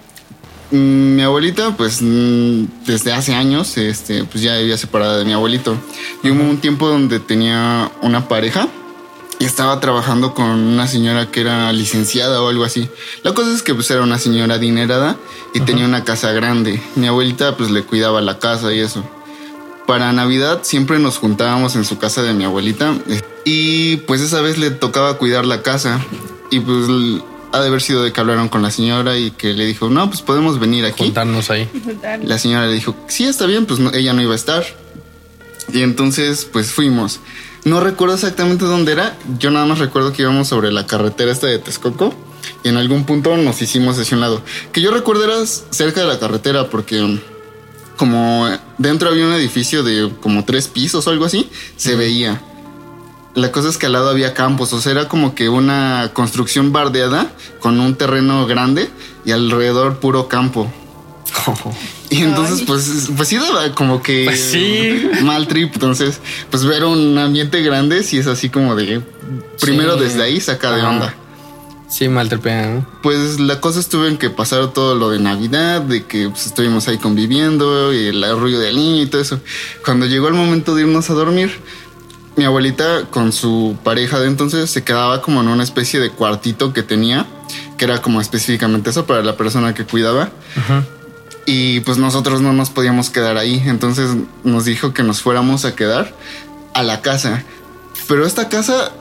Mm, 0.70 1.16
mi 1.16 1.22
abuelita, 1.22 1.76
pues 1.76 2.00
mm, 2.00 2.64
desde 2.86 3.12
hace 3.12 3.34
años, 3.34 3.76
este, 3.76 4.24
pues 4.24 4.42
ya 4.42 4.56
había 4.56 4.76
separada 4.76 5.18
de 5.18 5.24
mi 5.24 5.32
abuelito. 5.32 5.76
Y 6.22 6.30
hubo 6.30 6.42
un 6.42 6.58
tiempo 6.58 6.88
donde 6.88 7.20
tenía 7.20 7.90
una 8.02 8.28
pareja 8.28 8.68
y 9.38 9.44
estaba 9.44 9.78
trabajando 9.80 10.34
con 10.34 10.46
una 10.46 10.86
señora 10.86 11.30
que 11.30 11.40
era 11.40 11.72
licenciada 11.72 12.40
o 12.42 12.48
algo 12.48 12.64
así. 12.64 12.88
La 13.22 13.34
cosa 13.34 13.52
es 13.52 13.62
que 13.62 13.74
pues 13.74 13.90
era 13.90 14.02
una 14.02 14.18
señora 14.18 14.54
adinerada 14.54 15.16
y 15.52 15.60
tenía 15.60 15.84
una 15.84 16.04
casa 16.04 16.32
grande. 16.32 16.82
Mi 16.94 17.06
abuelita 17.06 17.56
pues 17.56 17.70
le 17.70 17.82
cuidaba 17.82 18.20
la 18.20 18.38
casa 18.38 18.72
y 18.72 18.80
eso. 18.80 19.04
Para 19.86 20.12
Navidad 20.12 20.60
siempre 20.62 20.98
nos 20.98 21.18
juntábamos 21.18 21.76
en 21.76 21.84
su 21.84 21.98
casa 21.98 22.22
de 22.22 22.32
mi 22.32 22.44
abuelita 22.44 22.94
y 23.44 23.98
pues 23.98 24.22
esa 24.22 24.40
vez 24.40 24.56
le 24.56 24.70
tocaba 24.70 25.18
cuidar 25.18 25.44
la 25.44 25.62
casa 25.62 26.00
y 26.50 26.60
pues 26.60 26.86
ha 27.52 27.60
de 27.60 27.68
haber 27.68 27.82
sido 27.82 28.02
de 28.02 28.12
que 28.12 28.20
hablaron 28.20 28.48
con 28.48 28.62
la 28.62 28.70
señora 28.70 29.16
y 29.16 29.30
que 29.30 29.52
le 29.52 29.66
dijo, 29.66 29.88
no, 29.90 30.08
pues 30.08 30.22
podemos 30.22 30.58
venir 30.58 30.84
aquí. 30.84 31.04
Juntarnos 31.04 31.50
ahí. 31.50 31.68
La 32.24 32.38
señora 32.38 32.66
le 32.66 32.72
dijo, 32.72 32.96
sí, 33.08 33.24
está 33.24 33.46
bien, 33.46 33.66
pues 33.66 33.78
ella 33.92 34.12
no 34.12 34.22
iba 34.22 34.32
a 34.32 34.36
estar. 34.36 34.64
Y 35.72 35.82
entonces 35.82 36.48
pues 36.50 36.72
fuimos. 36.72 37.20
No 37.64 37.80
recuerdo 37.80 38.14
exactamente 38.14 38.64
dónde 38.64 38.92
era. 38.92 39.16
Yo 39.38 39.50
nada 39.50 39.66
más 39.66 39.78
recuerdo 39.78 40.12
que 40.12 40.22
íbamos 40.22 40.48
sobre 40.48 40.72
la 40.72 40.86
carretera 40.86 41.32
esta 41.32 41.46
de 41.46 41.58
Texcoco. 41.58 42.14
Y 42.62 42.68
en 42.68 42.76
algún 42.76 43.04
punto 43.04 43.36
nos 43.36 43.62
hicimos 43.62 43.98
hacia 43.98 44.16
un 44.16 44.20
lado. 44.20 44.42
Que 44.72 44.80
yo 44.80 44.90
recuerdo 44.90 45.24
era 45.24 45.46
cerca 45.46 46.00
de 46.00 46.06
la 46.06 46.18
carretera 46.18 46.68
porque 46.68 47.02
um, 47.02 47.18
como 47.96 48.48
dentro 48.78 49.08
había 49.08 49.26
un 49.26 49.32
edificio 49.32 49.82
de 49.82 50.10
como 50.20 50.44
tres 50.44 50.68
pisos 50.68 51.06
o 51.06 51.10
algo 51.10 51.24
así, 51.24 51.48
se 51.76 51.96
veía. 51.96 52.40
La 53.34 53.50
cosa 53.50 53.68
es 53.68 53.78
que 53.78 53.86
al 53.86 53.92
lado 53.92 54.10
había 54.10 54.32
campos, 54.32 54.72
o 54.72 54.80
sea, 54.80 54.92
era 54.92 55.08
como 55.08 55.34
que 55.34 55.48
una 55.48 56.10
construcción 56.12 56.72
bardeada 56.72 57.32
con 57.60 57.80
un 57.80 57.96
terreno 57.96 58.46
grande 58.46 58.88
y 59.24 59.32
alrededor 59.32 59.98
puro 59.98 60.28
campo. 60.28 60.72
Y 62.10 62.22
entonces, 62.22 62.62
pues, 62.64 63.08
pues 63.16 63.28
sí 63.28 63.38
daba 63.38 63.74
como 63.74 64.00
que 64.00 64.24
pues 64.26 64.40
sí. 64.40 65.10
mal 65.22 65.48
trip. 65.48 65.72
Entonces, 65.74 66.20
pues 66.48 66.64
ver 66.64 66.84
un 66.84 67.18
ambiente 67.18 67.60
grande, 67.62 68.04
si 68.04 68.18
es 68.18 68.28
así 68.28 68.50
como 68.50 68.76
de 68.76 69.02
primero 69.60 69.96
desde 69.96 70.22
ahí 70.22 70.40
saca 70.40 70.76
de 70.76 70.82
onda. 70.82 71.14
Sí, 71.88 72.08
mal 72.08 72.28
¿no? 72.28 72.86
Pues 73.02 73.38
la 73.38 73.60
cosa 73.60 73.78
estuvo 73.78 74.06
en 74.06 74.16
que 74.16 74.30
pasaron 74.30 74.72
todo 74.72 74.94
lo 74.94 75.10
de 75.10 75.20
Navidad, 75.20 75.82
de 75.82 76.04
que 76.04 76.28
pues, 76.28 76.46
estuvimos 76.46 76.88
ahí 76.88 76.98
conviviendo 76.98 77.92
y 77.92 78.06
el 78.06 78.38
ruido 78.38 78.60
del 78.60 78.76
niño 78.76 79.02
y 79.02 79.06
todo 79.06 79.20
eso. 79.20 79.40
Cuando 79.84 80.06
llegó 80.06 80.28
el 80.28 80.34
momento 80.34 80.74
de 80.74 80.82
irnos 80.82 81.10
a 81.10 81.14
dormir, 81.14 81.52
mi 82.36 82.44
abuelita 82.44 83.04
con 83.10 83.32
su 83.32 83.76
pareja 83.84 84.18
de 84.18 84.26
entonces 84.26 84.70
se 84.70 84.82
quedaba 84.82 85.22
como 85.22 85.40
en 85.40 85.48
una 85.48 85.62
especie 85.62 86.00
de 86.00 86.10
cuartito 86.10 86.72
que 86.72 86.82
tenía, 86.82 87.26
que 87.76 87.84
era 87.84 88.02
como 88.02 88.20
específicamente 88.20 88.90
eso 88.90 89.06
para 89.06 89.22
la 89.22 89.36
persona 89.36 89.74
que 89.74 89.84
cuidaba. 89.84 90.30
Ajá 90.56 90.84
y 91.46 91.80
pues 91.80 91.98
nosotros 91.98 92.40
no 92.40 92.52
nos 92.52 92.70
podíamos 92.70 93.10
quedar 93.10 93.36
ahí. 93.36 93.62
Entonces 93.66 94.10
nos 94.42 94.64
dijo 94.64 94.92
que 94.94 95.02
nos 95.02 95.20
fuéramos 95.20 95.64
a 95.64 95.74
quedar 95.74 96.14
a 96.74 96.82
la 96.82 97.02
casa. 97.02 97.44
Pero 98.08 98.26
esta 98.26 98.48
casa 98.48 98.92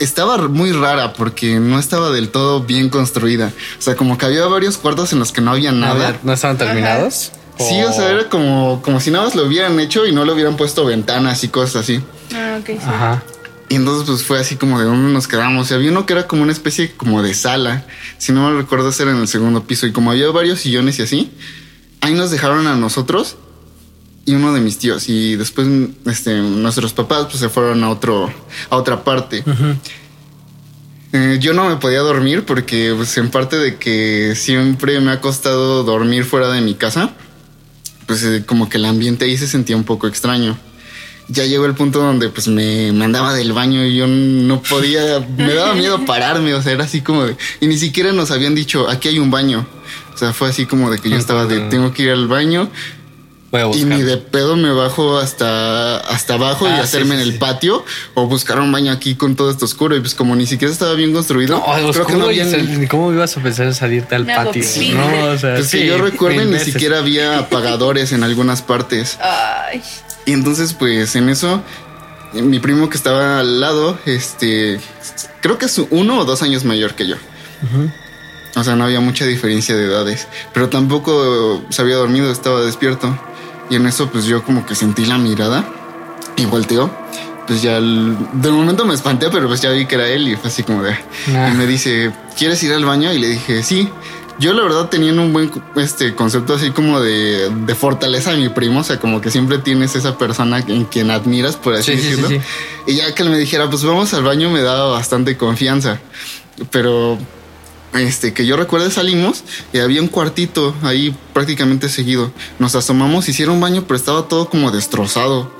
estaba 0.00 0.48
muy 0.48 0.72
rara 0.72 1.12
porque 1.12 1.60
no 1.60 1.78
estaba 1.78 2.10
del 2.10 2.30
todo 2.30 2.62
bien 2.62 2.88
construida. 2.88 3.52
O 3.78 3.82
sea, 3.82 3.96
como 3.96 4.18
que 4.18 4.26
había 4.26 4.46
varios 4.46 4.78
cuartos 4.78 5.12
en 5.12 5.18
los 5.18 5.32
que 5.32 5.40
no 5.40 5.52
había 5.52 5.72
nada. 5.72 6.18
¿No 6.22 6.32
estaban 6.32 6.58
terminados? 6.58 7.32
Sí, 7.58 7.82
o 7.82 7.92
sea, 7.92 8.10
era 8.10 8.28
como, 8.28 8.80
como 8.82 9.00
si 9.00 9.10
nada 9.10 9.24
más 9.24 9.34
lo 9.34 9.44
hubieran 9.44 9.78
hecho 9.80 10.06
y 10.06 10.12
no 10.12 10.24
le 10.24 10.32
hubieran 10.32 10.56
puesto 10.56 10.84
ventanas 10.84 11.42
y 11.42 11.48
cosas 11.48 11.82
así. 11.82 12.00
Ah, 12.32 12.58
ok. 12.60 12.66
Sí. 12.66 12.78
Ajá. 12.86 13.22
Y 13.68 13.74
entonces 13.74 14.06
pues 14.06 14.22
fue 14.22 14.38
así 14.38 14.56
como 14.56 14.78
de 14.78 14.86
dónde 14.86 15.12
nos 15.12 15.26
quedamos. 15.28 15.70
Y 15.70 15.74
había 15.74 15.90
uno 15.90 16.06
que 16.06 16.12
era 16.14 16.26
como 16.26 16.42
una 16.42 16.52
especie 16.52 16.92
como 16.92 17.22
de 17.22 17.34
sala. 17.34 17.84
Si 18.16 18.32
no 18.32 18.48
me 18.48 18.56
recuerdo, 18.56 18.92
era 18.98 19.10
en 19.10 19.18
el 19.18 19.28
segundo 19.28 19.64
piso. 19.64 19.86
Y 19.86 19.92
como 19.92 20.12
había 20.12 20.30
varios 20.30 20.60
sillones 20.60 20.98
y 20.98 21.02
así, 21.02 21.32
ahí 22.00 22.14
nos 22.14 22.30
dejaron 22.30 22.66
a 22.66 22.76
nosotros 22.76 23.36
y 24.28 24.34
uno 24.34 24.52
de 24.52 24.60
mis 24.60 24.76
tíos. 24.76 25.08
Y 25.08 25.36
después 25.36 25.66
este, 26.04 26.34
nuestros 26.38 26.92
papás 26.92 27.24
pues, 27.24 27.38
se 27.38 27.48
fueron 27.48 27.82
a, 27.82 27.88
otro, 27.88 28.30
a 28.68 28.76
otra 28.76 29.02
parte. 29.02 29.42
Eh, 31.14 31.38
yo 31.40 31.54
no 31.54 31.66
me 31.66 31.76
podía 31.76 32.00
dormir 32.00 32.44
porque 32.44 32.92
pues, 32.94 33.16
en 33.16 33.30
parte 33.30 33.56
de 33.56 33.76
que 33.76 34.34
siempre 34.36 35.00
me 35.00 35.12
ha 35.12 35.22
costado 35.22 35.82
dormir 35.82 36.24
fuera 36.24 36.50
de 36.50 36.60
mi 36.60 36.74
casa, 36.74 37.14
pues 38.06 38.22
eh, 38.22 38.44
como 38.44 38.68
que 38.68 38.76
el 38.76 38.84
ambiente 38.84 39.24
ahí 39.24 39.38
se 39.38 39.48
sentía 39.48 39.76
un 39.76 39.84
poco 39.84 40.06
extraño. 40.06 40.58
Ya 41.28 41.44
llegó 41.44 41.64
el 41.64 41.74
punto 41.74 42.00
donde 42.00 42.28
pues 42.28 42.48
me 42.48 42.92
mandaba 42.92 43.34
del 43.34 43.54
baño 43.54 43.84
y 43.84 43.96
yo 43.96 44.06
no 44.06 44.62
podía, 44.62 45.26
me 45.36 45.54
daba 45.54 45.74
miedo 45.74 46.04
pararme, 46.06 46.54
o 46.54 46.62
sea, 46.62 46.72
era 46.72 46.84
así 46.84 47.02
como 47.02 47.24
de, 47.24 47.36
y 47.60 47.66
ni 47.66 47.76
siquiera 47.76 48.12
nos 48.12 48.30
habían 48.30 48.54
dicho, 48.54 48.88
aquí 48.88 49.08
hay 49.08 49.18
un 49.18 49.30
baño. 49.30 49.66
O 50.14 50.16
sea, 50.18 50.32
fue 50.32 50.48
así 50.48 50.66
como 50.66 50.90
de 50.90 50.98
que 50.98 51.10
yo 51.10 51.16
estaba 51.16 51.46
de 51.46 51.60
tengo 51.68 51.92
que 51.92 52.02
ir 52.02 52.10
al 52.10 52.26
baño. 52.26 52.70
Y 53.74 53.84
ni 53.84 54.02
de 54.02 54.18
pedo 54.18 54.56
me 54.56 54.72
bajo 54.72 55.18
hasta, 55.18 55.98
hasta 55.98 56.34
abajo 56.34 56.66
y 56.66 56.70
ah, 56.70 56.82
hacerme 56.82 57.14
en 57.14 57.22
el 57.22 57.38
patio 57.38 57.84
o 58.14 58.26
buscar 58.26 58.60
un 58.60 58.70
baño 58.70 58.92
aquí 58.92 59.14
con 59.14 59.36
todo 59.36 59.50
esto 59.50 59.64
oscuro. 59.64 59.96
Y 59.96 60.00
pues 60.00 60.14
como 60.14 60.36
ni 60.36 60.46
siquiera 60.46 60.72
estaba 60.72 60.92
bien 60.94 61.12
construido. 61.12 61.56
No, 61.56 61.92
creo 61.92 62.06
que 62.06 62.14
no 62.14 62.26
había... 62.26 62.46
¿Cómo 62.88 63.12
ibas 63.12 63.36
a 63.36 63.42
pensar 63.42 63.66
en 63.66 63.74
salirte 63.74 64.14
al 64.14 64.26
patio? 64.26 64.62
No, 64.94 65.32
o 65.32 65.38
sea, 65.38 65.54
pues 65.56 65.70
que 65.70 65.86
yo 65.86 65.98
recuerdo 65.98 66.44
ni 66.44 66.58
siquiera 66.58 66.98
había 66.98 67.38
apagadores 67.40 68.12
en 68.12 68.22
algunas 68.22 68.60
partes. 68.60 69.18
Ay. 69.20 69.82
Y 70.26 70.32
entonces 70.32 70.74
pues 70.74 71.16
en 71.16 71.30
eso 71.30 71.62
mi 72.34 72.58
primo 72.58 72.90
que 72.90 72.96
estaba 72.96 73.40
al 73.40 73.60
lado, 73.60 73.98
este, 74.06 74.80
creo 75.40 75.58
que 75.58 75.66
es 75.66 75.80
uno 75.90 76.18
o 76.18 76.24
dos 76.24 76.42
años 76.42 76.64
mayor 76.64 76.94
que 76.94 77.06
yo. 77.06 77.16
O 78.56 78.64
sea, 78.64 78.76
no 78.76 78.84
había 78.84 79.00
mucha 79.00 79.24
diferencia 79.24 79.76
de 79.76 79.84
edades. 79.84 80.26
Pero 80.52 80.68
tampoco 80.68 81.64
se 81.70 81.82
había 81.82 81.96
dormido, 81.96 82.30
estaba 82.30 82.60
despierto. 82.62 83.18
Y 83.70 83.76
en 83.76 83.86
eso, 83.86 84.08
pues 84.08 84.24
yo 84.24 84.42
como 84.42 84.64
que 84.66 84.74
sentí 84.74 85.04
la 85.04 85.18
mirada 85.18 85.64
y 86.36 86.46
volteó. 86.46 86.90
Pues 87.46 87.62
ya 87.62 87.80
de 87.80 88.50
momento 88.50 88.84
me 88.84 88.94
espanté, 88.94 89.28
pero 89.30 89.48
pues 89.48 89.62
ya 89.62 89.70
vi 89.70 89.86
que 89.86 89.94
era 89.94 90.06
él 90.08 90.28
y 90.28 90.36
fue 90.36 90.50
así 90.50 90.62
como 90.62 90.82
de. 90.82 90.96
Y 91.26 91.56
me 91.56 91.66
dice, 91.66 92.12
¿quieres 92.36 92.62
ir 92.62 92.72
al 92.72 92.84
baño? 92.84 93.12
Y 93.12 93.18
le 93.18 93.28
dije, 93.28 93.62
sí. 93.62 93.88
Yo 94.38 94.52
la 94.52 94.62
verdad 94.62 94.88
tenía 94.88 95.12
un 95.12 95.32
buen 95.32 95.50
este 95.74 96.14
concepto 96.14 96.54
así 96.54 96.70
como 96.70 97.00
de, 97.00 97.50
de 97.50 97.74
fortaleza 97.74 98.30
de 98.30 98.36
mi 98.36 98.48
primo, 98.50 98.80
o 98.80 98.84
sea, 98.84 99.00
como 99.00 99.20
que 99.20 99.32
siempre 99.32 99.58
tienes 99.58 99.96
esa 99.96 100.16
persona 100.16 100.60
en 100.60 100.84
quien 100.84 101.10
admiras, 101.10 101.56
por 101.56 101.74
así 101.74 101.96
decirlo. 101.96 102.28
y 102.86 102.94
ya 102.94 103.12
que 103.16 103.24
él 103.24 103.30
me 103.30 103.38
dijera, 103.38 103.68
pues 103.68 103.82
vamos 103.82 104.14
al 104.14 104.22
baño, 104.22 104.48
me 104.50 104.62
daba 104.62 104.92
bastante 104.92 105.36
confianza. 105.36 105.98
Pero 106.70 107.18
este, 107.94 108.32
que 108.32 108.46
yo 108.46 108.56
recuerdo 108.56 108.90
salimos 108.90 109.44
y 109.72 109.78
había 109.78 110.02
un 110.02 110.08
cuartito 110.08 110.74
ahí 110.82 111.14
prácticamente 111.32 111.88
seguido. 111.88 112.30
Nos 112.58 112.74
asomamos, 112.74 113.28
hicieron 113.28 113.60
baño, 113.60 113.84
pero 113.86 113.96
estaba 113.96 114.28
todo 114.28 114.48
como 114.48 114.70
destrozado. 114.70 115.50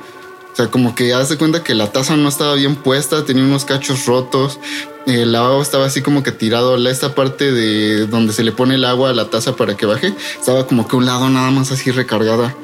O 0.53 0.57
sea, 0.57 0.67
como 0.71 0.95
que 0.95 1.15
haz 1.15 1.29
de 1.29 1.39
cuenta 1.39 1.63
que 1.63 1.75
la 1.75 1.93
taza 1.93 2.17
no 2.17 2.29
estaba 2.29 2.55
bien 2.55 2.75
puesta, 2.77 3.25
tenía 3.25 3.45
unos 3.45 3.65
cachos 3.65 4.07
rotos. 4.07 4.59
El 5.07 5.33
lavabo 5.33 5.63
estaba 5.63 5.87
así 5.87 6.03
como 6.03 6.23
que 6.23 6.33
tirado. 6.33 6.77
Esta 6.89 7.15
parte 7.15 7.53
de 7.53 8.07
donde 8.07 8.33
se 8.33 8.45
le 8.45 8.53
pone 8.53 8.75
el 8.75 8.85
agua 8.85 9.11
a 9.11 9.13
la 9.15 9.31
taza 9.31 9.57
para 9.57 9.77
que 9.77 9.87
baje, 9.87 10.13
estaba 10.39 10.67
como 10.67 10.87
que 10.89 10.97
un 10.97 11.07
lado 11.07 11.31
nada 11.31 11.51
más 11.51 11.71
así 11.71 11.91
recargada. 11.93 12.55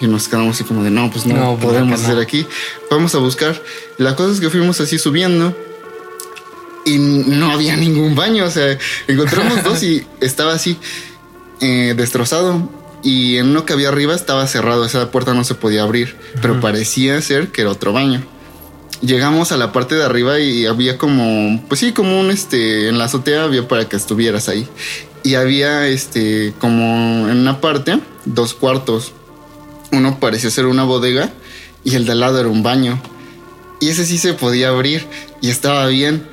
Y 0.00 0.06
nos 0.06 0.28
quedamos 0.28 0.54
así 0.54 0.64
como 0.64 0.82
de 0.82 0.90
no, 0.90 1.10
pues 1.10 1.26
no, 1.26 1.56
pues 1.56 1.72
podemos 1.72 2.00
hacer 2.00 2.18
aquí. 2.18 2.46
Vamos 2.90 3.14
a 3.14 3.18
buscar. 3.18 3.60
La 3.98 4.16
cosa 4.16 4.32
es 4.32 4.40
que 4.40 4.48
fuimos 4.48 4.80
así 4.80 4.98
subiendo 4.98 5.54
y 6.84 6.98
no 6.98 7.50
había 7.50 7.76
ningún 7.76 8.14
baño. 8.14 8.44
O 8.44 8.50
sea, 8.50 8.78
encontramos 9.06 9.62
dos 9.64 9.82
y 9.82 10.06
estaba 10.20 10.54
así 10.54 10.78
eh, 11.60 11.94
destrozado. 11.96 12.68
Y 13.02 13.38
en 13.38 13.48
uno 13.48 13.64
que 13.64 13.72
había 13.72 13.88
arriba 13.88 14.14
estaba 14.14 14.46
cerrado, 14.46 14.84
esa 14.84 15.10
puerta 15.10 15.32
no 15.32 15.44
se 15.44 15.54
podía 15.54 15.82
abrir, 15.82 16.16
pero 16.42 16.60
parecía 16.60 17.20
ser 17.22 17.48
que 17.48 17.62
era 17.62 17.70
otro 17.70 17.92
baño. 17.92 18.22
Llegamos 19.00 19.52
a 19.52 19.56
la 19.56 19.72
parte 19.72 19.94
de 19.94 20.04
arriba 20.04 20.38
y 20.38 20.66
había 20.66 20.98
como, 20.98 21.64
pues 21.68 21.80
sí, 21.80 21.92
como 21.92 22.20
un 22.20 22.30
este, 22.30 22.88
en 22.88 22.98
la 22.98 23.04
azotea 23.04 23.44
había 23.44 23.66
para 23.66 23.88
que 23.88 23.96
estuvieras 23.96 24.50
ahí. 24.50 24.68
Y 25.22 25.34
había 25.36 25.86
este, 25.86 26.52
como 26.58 27.28
en 27.28 27.38
una 27.38 27.62
parte, 27.62 28.00
dos 28.26 28.52
cuartos. 28.52 29.12
Uno 29.92 30.20
parecía 30.20 30.50
ser 30.50 30.66
una 30.66 30.84
bodega 30.84 31.32
y 31.84 31.94
el 31.94 32.04
de 32.04 32.12
al 32.12 32.20
lado 32.20 32.38
era 32.38 32.48
un 32.50 32.62
baño. 32.62 33.00
Y 33.80 33.88
ese 33.88 34.04
sí 34.04 34.18
se 34.18 34.34
podía 34.34 34.68
abrir 34.68 35.06
y 35.40 35.48
estaba 35.48 35.86
bien. 35.86 36.28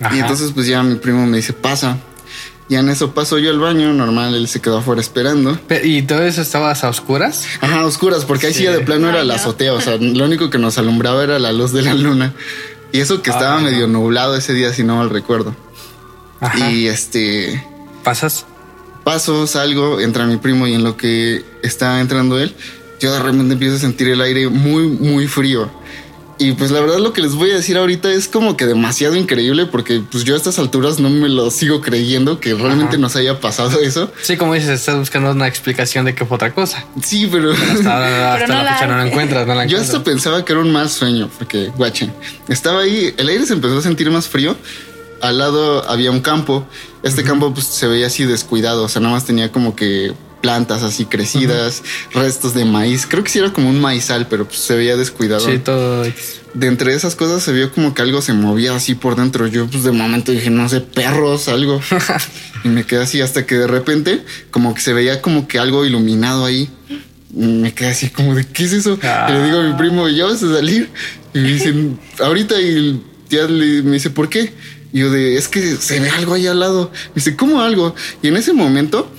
Ajá. 0.00 0.14
Y 0.16 0.20
entonces 0.20 0.52
pues 0.52 0.66
ya 0.66 0.82
mi 0.82 0.96
primo 0.96 1.26
me 1.26 1.36
dice, 1.38 1.52
pasa. 1.52 1.98
Ya 2.68 2.80
en 2.80 2.88
eso 2.88 3.14
paso 3.14 3.38
yo 3.38 3.50
al 3.50 3.60
baño, 3.60 3.92
normal, 3.92 4.34
él 4.34 4.48
se 4.48 4.60
quedó 4.60 4.78
afuera 4.78 5.00
esperando. 5.00 5.56
Pe- 5.68 5.86
¿Y 5.86 6.02
todo 6.02 6.22
eso 6.24 6.42
estabas 6.42 6.82
a 6.82 6.88
oscuras? 6.88 7.46
Ajá, 7.60 7.84
oscuras, 7.84 8.24
porque 8.24 8.48
ahí 8.48 8.54
sí, 8.54 8.64
de 8.64 8.80
plano 8.80 9.08
era 9.08 9.22
la 9.22 9.36
azotea, 9.36 9.72
o 9.72 9.80
sea, 9.80 9.96
lo 9.98 10.24
único 10.24 10.50
que 10.50 10.58
nos 10.58 10.76
alumbraba 10.76 11.22
era 11.22 11.38
la 11.38 11.52
luz 11.52 11.72
de 11.72 11.82
la 11.82 11.94
luna. 11.94 12.32
Y 12.92 12.98
eso 12.98 13.22
que 13.22 13.30
estaba 13.30 13.58
Ay, 13.58 13.64
no. 13.64 13.70
medio 13.70 13.86
nublado 13.86 14.34
ese 14.36 14.52
día, 14.52 14.72
si 14.72 14.82
no 14.82 14.96
mal 14.96 15.10
recuerdo. 15.10 15.54
Ajá. 16.40 16.68
Y 16.70 16.88
este, 16.88 17.64
¿Pasas? 18.02 18.46
paso, 19.04 19.46
salgo, 19.46 20.00
entra 20.00 20.26
mi 20.26 20.36
primo 20.36 20.66
y 20.66 20.74
en 20.74 20.82
lo 20.82 20.96
que 20.96 21.44
está 21.62 22.00
entrando 22.00 22.40
él, 22.40 22.52
yo 22.98 23.12
de 23.12 23.20
repente 23.20 23.52
empiezo 23.52 23.76
a 23.76 23.78
sentir 23.78 24.08
el 24.08 24.20
aire 24.20 24.48
muy, 24.48 24.88
muy 24.88 25.28
frío. 25.28 25.70
Y 26.38 26.52
pues 26.52 26.70
la 26.70 26.80
verdad 26.80 26.98
lo 26.98 27.14
que 27.14 27.22
les 27.22 27.34
voy 27.34 27.50
a 27.50 27.54
decir 27.54 27.78
ahorita 27.78 28.12
es 28.12 28.28
como 28.28 28.58
que 28.58 28.66
demasiado 28.66 29.16
increíble 29.16 29.64
porque 29.64 30.02
pues 30.12 30.24
yo 30.24 30.34
a 30.34 30.36
estas 30.36 30.58
alturas 30.58 30.98
no 31.00 31.08
me 31.08 31.30
lo 31.30 31.50
sigo 31.50 31.80
creyendo 31.80 32.40
que 32.40 32.52
realmente 32.54 32.96
Ajá. 32.96 32.98
nos 32.98 33.16
haya 33.16 33.40
pasado 33.40 33.80
eso. 33.80 34.12
Sí, 34.22 34.36
como 34.36 34.52
dices, 34.52 34.68
estás 34.68 34.98
buscando 34.98 35.30
una 35.30 35.48
explicación 35.48 36.04
de 36.04 36.14
que 36.14 36.26
fue 36.26 36.34
otra 36.34 36.52
cosa. 36.52 36.84
Sí, 37.02 37.26
pero... 37.32 37.52
Hasta, 37.52 37.94
ahora- 37.94 38.34
hasta 38.34 38.44
Pero 38.44 38.48
no 38.48 38.54
la 38.58 38.64
la 38.64 38.74
fecha 38.74 38.86
no 38.86 38.96
la 38.98 39.06
encuentras, 39.06 39.46
no 39.46 39.54
la 39.54 39.62
Yo 39.64 39.76
encuentras. 39.78 39.88
hasta 39.96 40.04
pensaba 40.04 40.44
que 40.44 40.52
era 40.52 40.60
un 40.60 40.72
mal 40.72 40.90
sueño, 40.90 41.30
porque, 41.38 41.72
guachen, 41.74 42.12
estaba 42.48 42.80
ahí, 42.80 43.14
el 43.16 43.28
aire 43.30 43.46
se 43.46 43.54
empezó 43.54 43.78
a 43.78 43.82
sentir 43.82 44.10
más 44.10 44.28
frío. 44.28 44.56
Al 45.22 45.38
lado 45.38 45.88
había 45.88 46.10
un 46.10 46.20
campo. 46.20 46.66
Este 47.02 47.22
campo 47.24 47.54
pues, 47.54 47.66
se 47.66 47.86
veía 47.86 48.08
así 48.08 48.24
descuidado, 48.24 48.84
o 48.84 48.88
sea, 48.90 49.00
nada 49.00 49.14
más 49.14 49.24
tenía 49.24 49.50
como 49.50 49.74
que 49.74 50.12
plantas 50.46 50.84
así 50.84 51.06
crecidas, 51.06 51.82
restos 52.14 52.54
de 52.54 52.64
maíz. 52.64 53.04
Creo 53.04 53.24
que 53.24 53.30
sí 53.32 53.40
era 53.40 53.52
como 53.52 53.68
un 53.68 53.80
maizal, 53.80 54.28
pero 54.28 54.46
pues, 54.46 54.60
se 54.60 54.76
veía 54.76 54.96
descuidado. 54.96 55.44
Sí, 55.44 55.58
todo. 55.58 56.04
De 56.54 56.66
entre 56.68 56.94
esas 56.94 57.16
cosas 57.16 57.42
se 57.42 57.52
vio 57.52 57.72
como 57.72 57.94
que 57.94 58.02
algo 58.02 58.22
se 58.22 58.32
movía 58.32 58.72
así 58.76 58.94
por 58.94 59.16
dentro. 59.16 59.48
Yo, 59.48 59.66
pues 59.66 59.82
de 59.82 59.90
momento 59.90 60.30
dije, 60.30 60.48
no 60.50 60.68
sé, 60.68 60.80
perros, 60.82 61.48
algo. 61.48 61.80
y 62.64 62.68
me 62.68 62.84
quedé 62.86 63.02
así 63.02 63.20
hasta 63.20 63.44
que 63.44 63.56
de 63.56 63.66
repente, 63.66 64.22
como 64.52 64.72
que 64.72 64.80
se 64.82 64.92
veía 64.92 65.20
como 65.20 65.48
que 65.48 65.58
algo 65.58 65.84
iluminado 65.84 66.44
ahí. 66.44 66.70
Y 67.34 67.44
me 67.44 67.74
quedé 67.74 67.88
así 67.88 68.08
como 68.10 68.36
de, 68.36 68.46
¿qué 68.46 68.62
es 68.66 68.72
eso? 68.72 68.96
Ah. 69.02 69.26
Y 69.28 69.32
le 69.32 69.44
digo 69.46 69.58
a 69.58 69.62
mi 69.64 69.74
primo, 69.76 70.08
¿ya 70.08 70.26
vas 70.26 70.44
a 70.44 70.54
salir? 70.54 70.90
Y 71.34 71.38
me 71.40 71.48
dicen, 71.54 71.98
ahorita. 72.20 72.60
Y 72.60 73.02
ya 73.30 73.48
le- 73.48 73.82
me 73.82 73.94
dice, 73.94 74.10
¿por 74.10 74.28
qué? 74.28 74.52
Y 74.92 75.00
yo 75.00 75.10
de, 75.10 75.36
es 75.36 75.48
que 75.48 75.74
se 75.74 75.98
ve 75.98 76.08
algo 76.10 76.34
ahí 76.34 76.46
al 76.46 76.60
lado. 76.60 76.92
Me 77.08 77.14
dice, 77.16 77.34
¿cómo 77.34 77.60
algo? 77.62 77.96
Y 78.22 78.28
en 78.28 78.36
ese 78.36 78.52
momento 78.52 79.10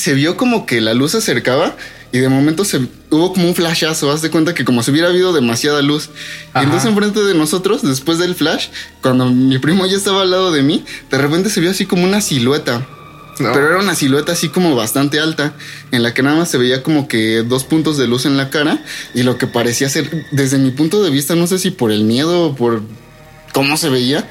se 0.00 0.14
vio 0.14 0.36
como 0.38 0.64
que 0.64 0.80
la 0.80 0.94
luz 0.94 1.12
se 1.12 1.18
acercaba 1.18 1.76
y 2.10 2.18
de 2.20 2.28
momento 2.30 2.64
se 2.64 2.80
hubo 3.10 3.34
como 3.34 3.48
un 3.48 3.54
flashazo. 3.54 4.10
Haz 4.10 4.22
de 4.22 4.30
cuenta 4.30 4.54
que 4.54 4.64
como 4.64 4.82
si 4.82 4.90
hubiera 4.90 5.08
habido 5.08 5.34
demasiada 5.34 5.82
luz. 5.82 6.08
Ajá. 6.52 6.62
Y 6.62 6.64
entonces 6.64 6.88
enfrente 6.88 7.20
de 7.20 7.34
nosotros, 7.34 7.82
después 7.82 8.18
del 8.18 8.34
flash, 8.34 8.68
cuando 9.02 9.26
mi 9.26 9.58
primo 9.58 9.84
ya 9.84 9.98
estaba 9.98 10.22
al 10.22 10.30
lado 10.30 10.52
de 10.52 10.62
mí, 10.62 10.84
de 11.10 11.18
repente 11.18 11.50
se 11.50 11.60
vio 11.60 11.70
así 11.70 11.84
como 11.84 12.04
una 12.04 12.22
silueta. 12.22 12.86
No. 13.40 13.52
Pero 13.52 13.68
era 13.68 13.78
una 13.78 13.94
silueta 13.94 14.32
así 14.32 14.48
como 14.48 14.74
bastante 14.74 15.20
alta, 15.20 15.54
en 15.92 16.02
la 16.02 16.14
que 16.14 16.22
nada 16.22 16.36
más 16.36 16.50
se 16.50 16.56
veía 16.56 16.82
como 16.82 17.06
que 17.06 17.42
dos 17.42 17.64
puntos 17.64 17.98
de 17.98 18.06
luz 18.06 18.24
en 18.24 18.36
la 18.36 18.48
cara 18.48 18.82
y 19.14 19.22
lo 19.22 19.36
que 19.36 19.46
parecía 19.46 19.88
ser, 19.88 20.26
desde 20.30 20.58
mi 20.58 20.70
punto 20.70 21.02
de 21.02 21.10
vista, 21.10 21.34
no 21.36 21.46
sé 21.46 21.58
si 21.58 21.70
por 21.70 21.92
el 21.92 22.04
miedo 22.04 22.48
o 22.48 22.54
por 22.54 22.82
cómo 23.52 23.76
se 23.76 23.88
veía, 23.88 24.28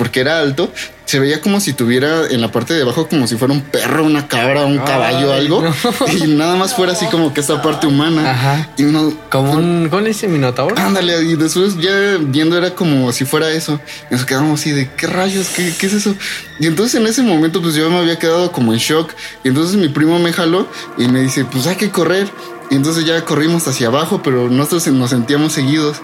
porque 0.00 0.20
era 0.20 0.40
alto, 0.40 0.72
se 1.04 1.18
veía 1.18 1.42
como 1.42 1.60
si 1.60 1.74
tuviera 1.74 2.26
en 2.30 2.40
la 2.40 2.50
parte 2.50 2.72
de 2.72 2.80
abajo 2.80 3.06
como 3.06 3.26
si 3.26 3.36
fuera 3.36 3.52
un 3.52 3.60
perro, 3.60 4.02
una 4.02 4.26
cabra, 4.28 4.64
un 4.64 4.78
Ay, 4.78 4.84
caballo, 4.86 5.30
algo, 5.34 5.62
no. 5.62 5.74
y 6.10 6.26
nada 6.26 6.56
más 6.56 6.72
fuera 6.72 6.92
así 6.92 7.04
como 7.08 7.34
que 7.34 7.40
esta 7.40 7.60
parte 7.60 7.86
humana. 7.86 8.30
Ajá. 8.30 8.70
Y 8.78 8.84
no, 8.84 9.12
Como 9.28 9.52
un. 9.52 9.88
¿Cómo 9.90 10.00
le 10.00 10.08
dice 10.08 10.26
Minotauro? 10.26 10.74
Ándale, 10.78 11.22
y 11.22 11.36
después 11.36 11.78
ya 11.78 12.16
viendo 12.18 12.56
era 12.56 12.70
como 12.74 13.12
si 13.12 13.26
fuera 13.26 13.50
eso. 13.50 13.78
Y 14.10 14.14
nos 14.14 14.24
quedamos 14.24 14.58
así 14.58 14.70
de 14.70 14.88
qué 14.96 15.06
rayos, 15.06 15.48
qué, 15.48 15.70
qué 15.78 15.86
es 15.86 15.92
eso. 15.92 16.14
Y 16.58 16.66
entonces 16.66 16.98
en 16.98 17.06
ese 17.06 17.20
momento, 17.20 17.60
pues 17.60 17.74
yo 17.74 17.90
me 17.90 17.98
había 17.98 18.18
quedado 18.18 18.52
como 18.52 18.72
en 18.72 18.78
shock. 18.78 19.12
Y 19.44 19.48
entonces 19.48 19.76
mi 19.76 19.90
primo 19.90 20.18
me 20.18 20.32
jaló 20.32 20.66
y 20.96 21.08
me 21.08 21.20
dice, 21.20 21.44
pues 21.44 21.66
hay 21.66 21.76
que 21.76 21.90
correr. 21.90 22.26
Y 22.70 22.76
entonces 22.76 23.04
ya 23.04 23.24
corrimos 23.24 23.66
hacia 23.66 23.88
abajo, 23.88 24.20
pero 24.22 24.48
nosotros 24.48 24.86
nos 24.88 25.10
sentíamos 25.10 25.52
seguidos. 25.52 25.96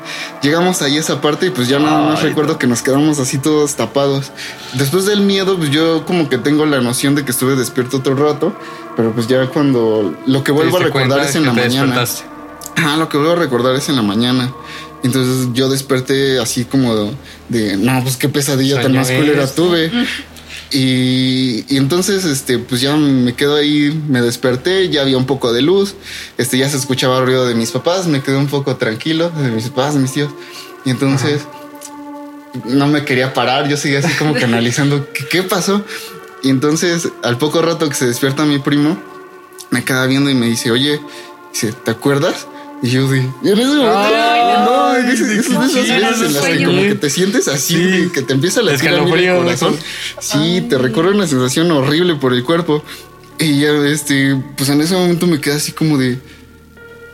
Llegamos 0.42 0.82
ahí 0.82 0.96
a 0.96 1.00
esa 1.00 1.20
parte 1.20 1.46
y 1.46 1.50
pues 1.50 1.68
ya 1.68 1.78
nada 1.78 2.02
más 2.02 2.18
Ay, 2.18 2.30
recuerdo 2.30 2.58
que 2.58 2.66
nos 2.66 2.82
quedamos 2.82 3.20
así 3.20 3.38
todos 3.38 3.76
tapados. 3.76 4.32
Después 4.74 5.06
del 5.06 5.20
miedo, 5.20 5.56
pues 5.56 5.70
yo 5.70 6.04
como 6.04 6.28
que 6.28 6.38
tengo 6.38 6.66
la 6.66 6.80
noción 6.80 7.14
de 7.14 7.24
que 7.24 7.30
estuve 7.30 7.54
despierto 7.54 7.98
otro 7.98 8.16
rato. 8.16 8.52
Pero 8.96 9.12
pues 9.12 9.28
ya 9.28 9.46
cuando 9.46 10.12
lo 10.26 10.40
que 10.40 10.46
¿Te 10.46 10.52
vuelvo 10.52 10.78
a 10.78 10.80
recordar 10.80 11.20
es 11.20 11.36
en 11.36 11.42
que 11.42 11.46
la 11.46 11.52
mañana. 11.52 12.04
Ah, 12.78 12.96
lo 12.98 13.08
que 13.08 13.16
voy 13.16 13.30
a 13.30 13.36
recordar 13.36 13.76
es 13.76 13.88
en 13.88 13.94
la 13.94 14.02
mañana. 14.02 14.52
Entonces 15.04 15.50
yo 15.52 15.68
desperté 15.68 16.40
así 16.40 16.64
como 16.64 16.96
de, 16.96 17.12
de, 17.48 17.76
no, 17.76 18.02
pues 18.02 18.16
qué 18.16 18.28
pesadilla 18.28 18.76
tan 18.76 18.86
Soñé 18.86 18.98
más 18.98 19.10
culera 19.12 19.46
tuve. 19.46 19.92
Y, 20.70 21.64
y 21.68 21.76
entonces, 21.76 22.24
este, 22.24 22.58
pues 22.58 22.80
ya 22.80 22.96
me 22.96 23.34
quedo 23.34 23.54
ahí, 23.56 24.02
me 24.08 24.20
desperté, 24.20 24.88
ya 24.88 25.02
había 25.02 25.16
un 25.16 25.26
poco 25.26 25.52
de 25.52 25.62
luz, 25.62 25.94
este, 26.38 26.58
ya 26.58 26.68
se 26.68 26.76
escuchaba 26.76 27.18
el 27.18 27.26
ruido 27.26 27.46
de 27.46 27.54
mis 27.54 27.70
papás, 27.70 28.06
me 28.06 28.20
quedé 28.20 28.36
un 28.36 28.48
poco 28.48 28.76
tranquilo, 28.76 29.30
de 29.30 29.50
mis 29.50 29.68
papás, 29.68 29.94
de 29.94 30.00
mis 30.00 30.12
tíos. 30.12 30.30
Y 30.84 30.90
entonces 30.90 31.42
no 32.64 32.86
me 32.88 33.04
quería 33.04 33.32
parar, 33.32 33.68
yo 33.68 33.76
seguía 33.76 34.00
así 34.00 34.12
como 34.14 34.34
que 34.34 34.44
analizando 34.44 35.06
qué, 35.12 35.26
qué 35.28 35.42
pasó. 35.42 35.84
Y 36.42 36.50
entonces, 36.50 37.08
al 37.22 37.38
poco 37.38 37.62
rato 37.62 37.88
que 37.88 37.94
se 37.94 38.06
despierta 38.06 38.44
mi 38.44 38.58
primo, 38.58 38.98
me 39.70 39.84
queda 39.84 40.06
viendo 40.06 40.30
y 40.30 40.34
me 40.34 40.46
dice, 40.46 40.70
oye, 40.70 41.00
¿te 41.84 41.90
acuerdas? 41.90 42.46
Y 42.82 42.90
yo 42.90 43.08
de, 43.08 43.18
y 43.42 43.48
en 43.48 43.58
ese 43.58 43.66
momento, 43.68 43.96
Ay, 43.96 44.42
no, 44.42 44.64
no, 44.66 44.96
es 44.96 45.46
¿cómo 45.46 45.60
de 45.60 45.66
esas 45.66 45.72
que 45.72 45.80
veces 45.80 45.90
en 45.90 46.32
las 46.34 46.44
que 46.44 46.64
como 46.64 46.82
que 46.82 46.94
te 46.94 47.10
sientes 47.10 47.48
así, 47.48 47.74
Sí. 47.74 48.08
que 48.12 48.22
te 48.22 48.34
empieza 48.34 48.60
a 48.60 48.64
latir 48.64 48.88
a 48.90 48.92
mí 48.92 48.96
el 48.98 49.02
Escalofrío, 49.04 49.36
corazón. 49.38 49.76
Sí, 50.20 50.66
te 50.68 50.76
recorre 50.78 51.10
una 51.12 51.26
sensación 51.26 51.70
horrible 51.70 52.16
por 52.16 52.34
el 52.34 52.44
cuerpo. 52.44 52.84
Y 53.38 53.60
ya, 53.60 53.70
este, 53.86 54.36
pues 54.56 54.68
en 54.70 54.80
ese 54.82 54.94
momento 54.94 55.26
me 55.26 55.40
quedé 55.40 55.54
así 55.54 55.72
como 55.72 55.96
de, 55.98 56.18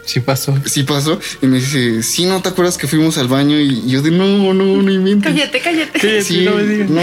Sí 0.05 0.19
pasó. 0.21 0.55
sí 0.67 0.83
pasó. 0.83 1.19
Y 1.41 1.47
me 1.47 1.59
dice, 1.59 2.03
sí, 2.03 2.27
¿no 2.27 2.43
te 2.43 2.49
acuerdas 2.49 2.77
que 2.77 2.89
fuimos 2.89 3.17
al 3.19 3.29
baño? 3.29 3.59
Y 3.61 3.89
yo 3.89 4.03
de, 4.03 4.11
no, 4.11 4.53
no, 4.53 4.65
no 4.83 4.91
inventes. 4.93 5.33
Cállate, 5.33 5.61
cállate. 5.61 5.99
¿Qué? 6.01 6.23
Sí, 6.23 6.45
no 6.45 6.57
me 6.57 6.65
digas. 6.65 6.91
no. 6.91 7.03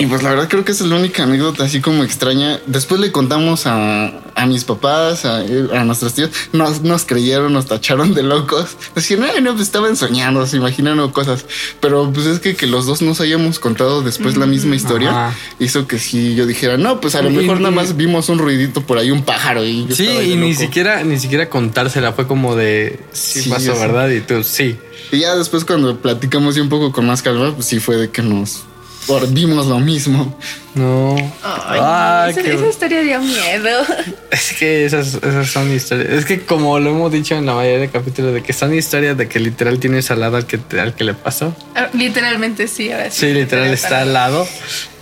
Y 0.00 0.06
pues 0.06 0.22
la 0.22 0.30
verdad 0.30 0.48
creo 0.48 0.64
que 0.64 0.72
es 0.72 0.80
la 0.80 0.96
única 0.96 1.24
anécdota 1.24 1.62
así 1.64 1.80
como 1.82 2.02
extraña. 2.04 2.58
Después 2.66 3.00
le 3.02 3.12
contamos 3.12 3.66
a, 3.66 4.10
a 4.34 4.46
mis 4.46 4.64
papás, 4.64 5.26
a, 5.26 5.40
a 5.40 5.84
nuestros 5.84 6.14
tíos. 6.14 6.30
Nos, 6.54 6.80
nos 6.80 7.04
creyeron, 7.04 7.52
nos 7.52 7.66
tacharon 7.66 8.14
de 8.14 8.22
locos. 8.22 8.76
Decían, 8.94 9.20
no, 9.20 9.40
no, 9.42 9.50
pues 9.52 9.62
estaban 9.66 9.96
soñando, 9.96 10.46
se 10.46 10.56
imaginaron 10.56 11.10
cosas. 11.10 11.44
Pero 11.80 12.10
pues 12.12 12.24
es 12.26 12.40
que, 12.40 12.56
que 12.56 12.66
los 12.66 12.86
dos 12.86 13.02
nos 13.02 13.20
hayamos 13.20 13.58
contado 13.58 14.00
después 14.02 14.38
la 14.38 14.46
misma 14.46 14.74
historia 14.74 15.10
Ajá. 15.28 15.36
hizo 15.58 15.86
que 15.86 15.98
sí 15.98 16.34
yo 16.34 16.46
dijera, 16.46 16.78
no, 16.78 16.98
pues 17.00 17.14
a 17.14 17.20
lo 17.20 17.30
Y- 17.30 17.34
mejor 17.36 17.58
nada 17.60 17.70
y- 17.72 17.76
más 17.76 17.94
vimos 17.96 18.30
un 18.30 18.38
ruidito 18.38 18.80
por 18.80 18.96
ahí, 18.96 19.10
un 19.10 19.22
pájaro. 19.22 19.64
Y 19.66 19.86
yo 19.86 19.94
Sí, 19.94 20.08
y 20.08 20.34
ni 20.36 20.52
loco. 20.52 20.62
siquiera, 20.62 21.04
ni 21.04 21.18
siquiera 21.18 21.50
contársela 21.50 22.14
fue 22.14 22.26
como 22.26 22.56
de 22.56 23.00
sí, 23.12 23.42
Sí, 23.42 23.50
pasó. 23.50 23.74
¿verdad? 23.78 24.08
Y 24.08 24.20
tú, 24.22 24.42
sí. 24.44 24.78
Y 25.12 25.18
ya 25.18 25.36
después 25.36 25.66
cuando 25.66 25.98
platicamos 26.00 26.54
ya 26.54 26.62
un 26.62 26.70
poco 26.70 26.90
con 26.90 27.06
más 27.06 27.20
calma, 27.20 27.52
pues 27.54 27.66
sí 27.66 27.80
fue 27.80 27.96
de 27.98 28.08
que 28.10 28.22
nos 28.22 28.62
por- 29.06 29.28
vimos 29.32 29.66
lo 29.66 29.78
mismo. 29.78 30.36
No. 30.74 31.16
Ay, 31.42 31.80
Ay, 31.82 32.30
esa, 32.30 32.42
qué- 32.42 32.54
esa 32.54 32.66
historia 32.68 33.00
dio 33.02 33.20
miedo. 33.20 33.82
Es 34.30 34.52
que 34.52 34.84
esas, 34.84 35.14
esas 35.14 35.48
son 35.50 35.72
historias. 35.72 36.08
Es 36.10 36.24
que 36.24 36.42
como 36.42 36.78
lo 36.78 36.90
hemos 36.90 37.10
dicho 37.10 37.34
en 37.34 37.44
la 37.46 37.54
mayoría 37.54 37.80
de 37.80 37.88
capítulos, 37.88 38.32
de 38.34 38.42
que 38.42 38.52
son 38.52 38.72
historias 38.74 39.16
de 39.16 39.28
que 39.28 39.40
literal 39.40 39.80
tienes 39.80 40.10
al 40.12 40.20
lado 40.20 40.36
al 40.36 40.46
que, 40.46 40.58
te- 40.58 40.78
al 40.80 40.94
que 40.94 41.02
le 41.04 41.14
pasó. 41.14 41.54
Ah, 41.74 41.88
Literalmente 41.92 42.68
sí, 42.68 42.92
ahora 42.92 43.10
sí. 43.10 43.20
Sí, 43.26 43.32
literal 43.34 43.66
está 43.72 44.02
al 44.02 44.12
lado 44.12 44.46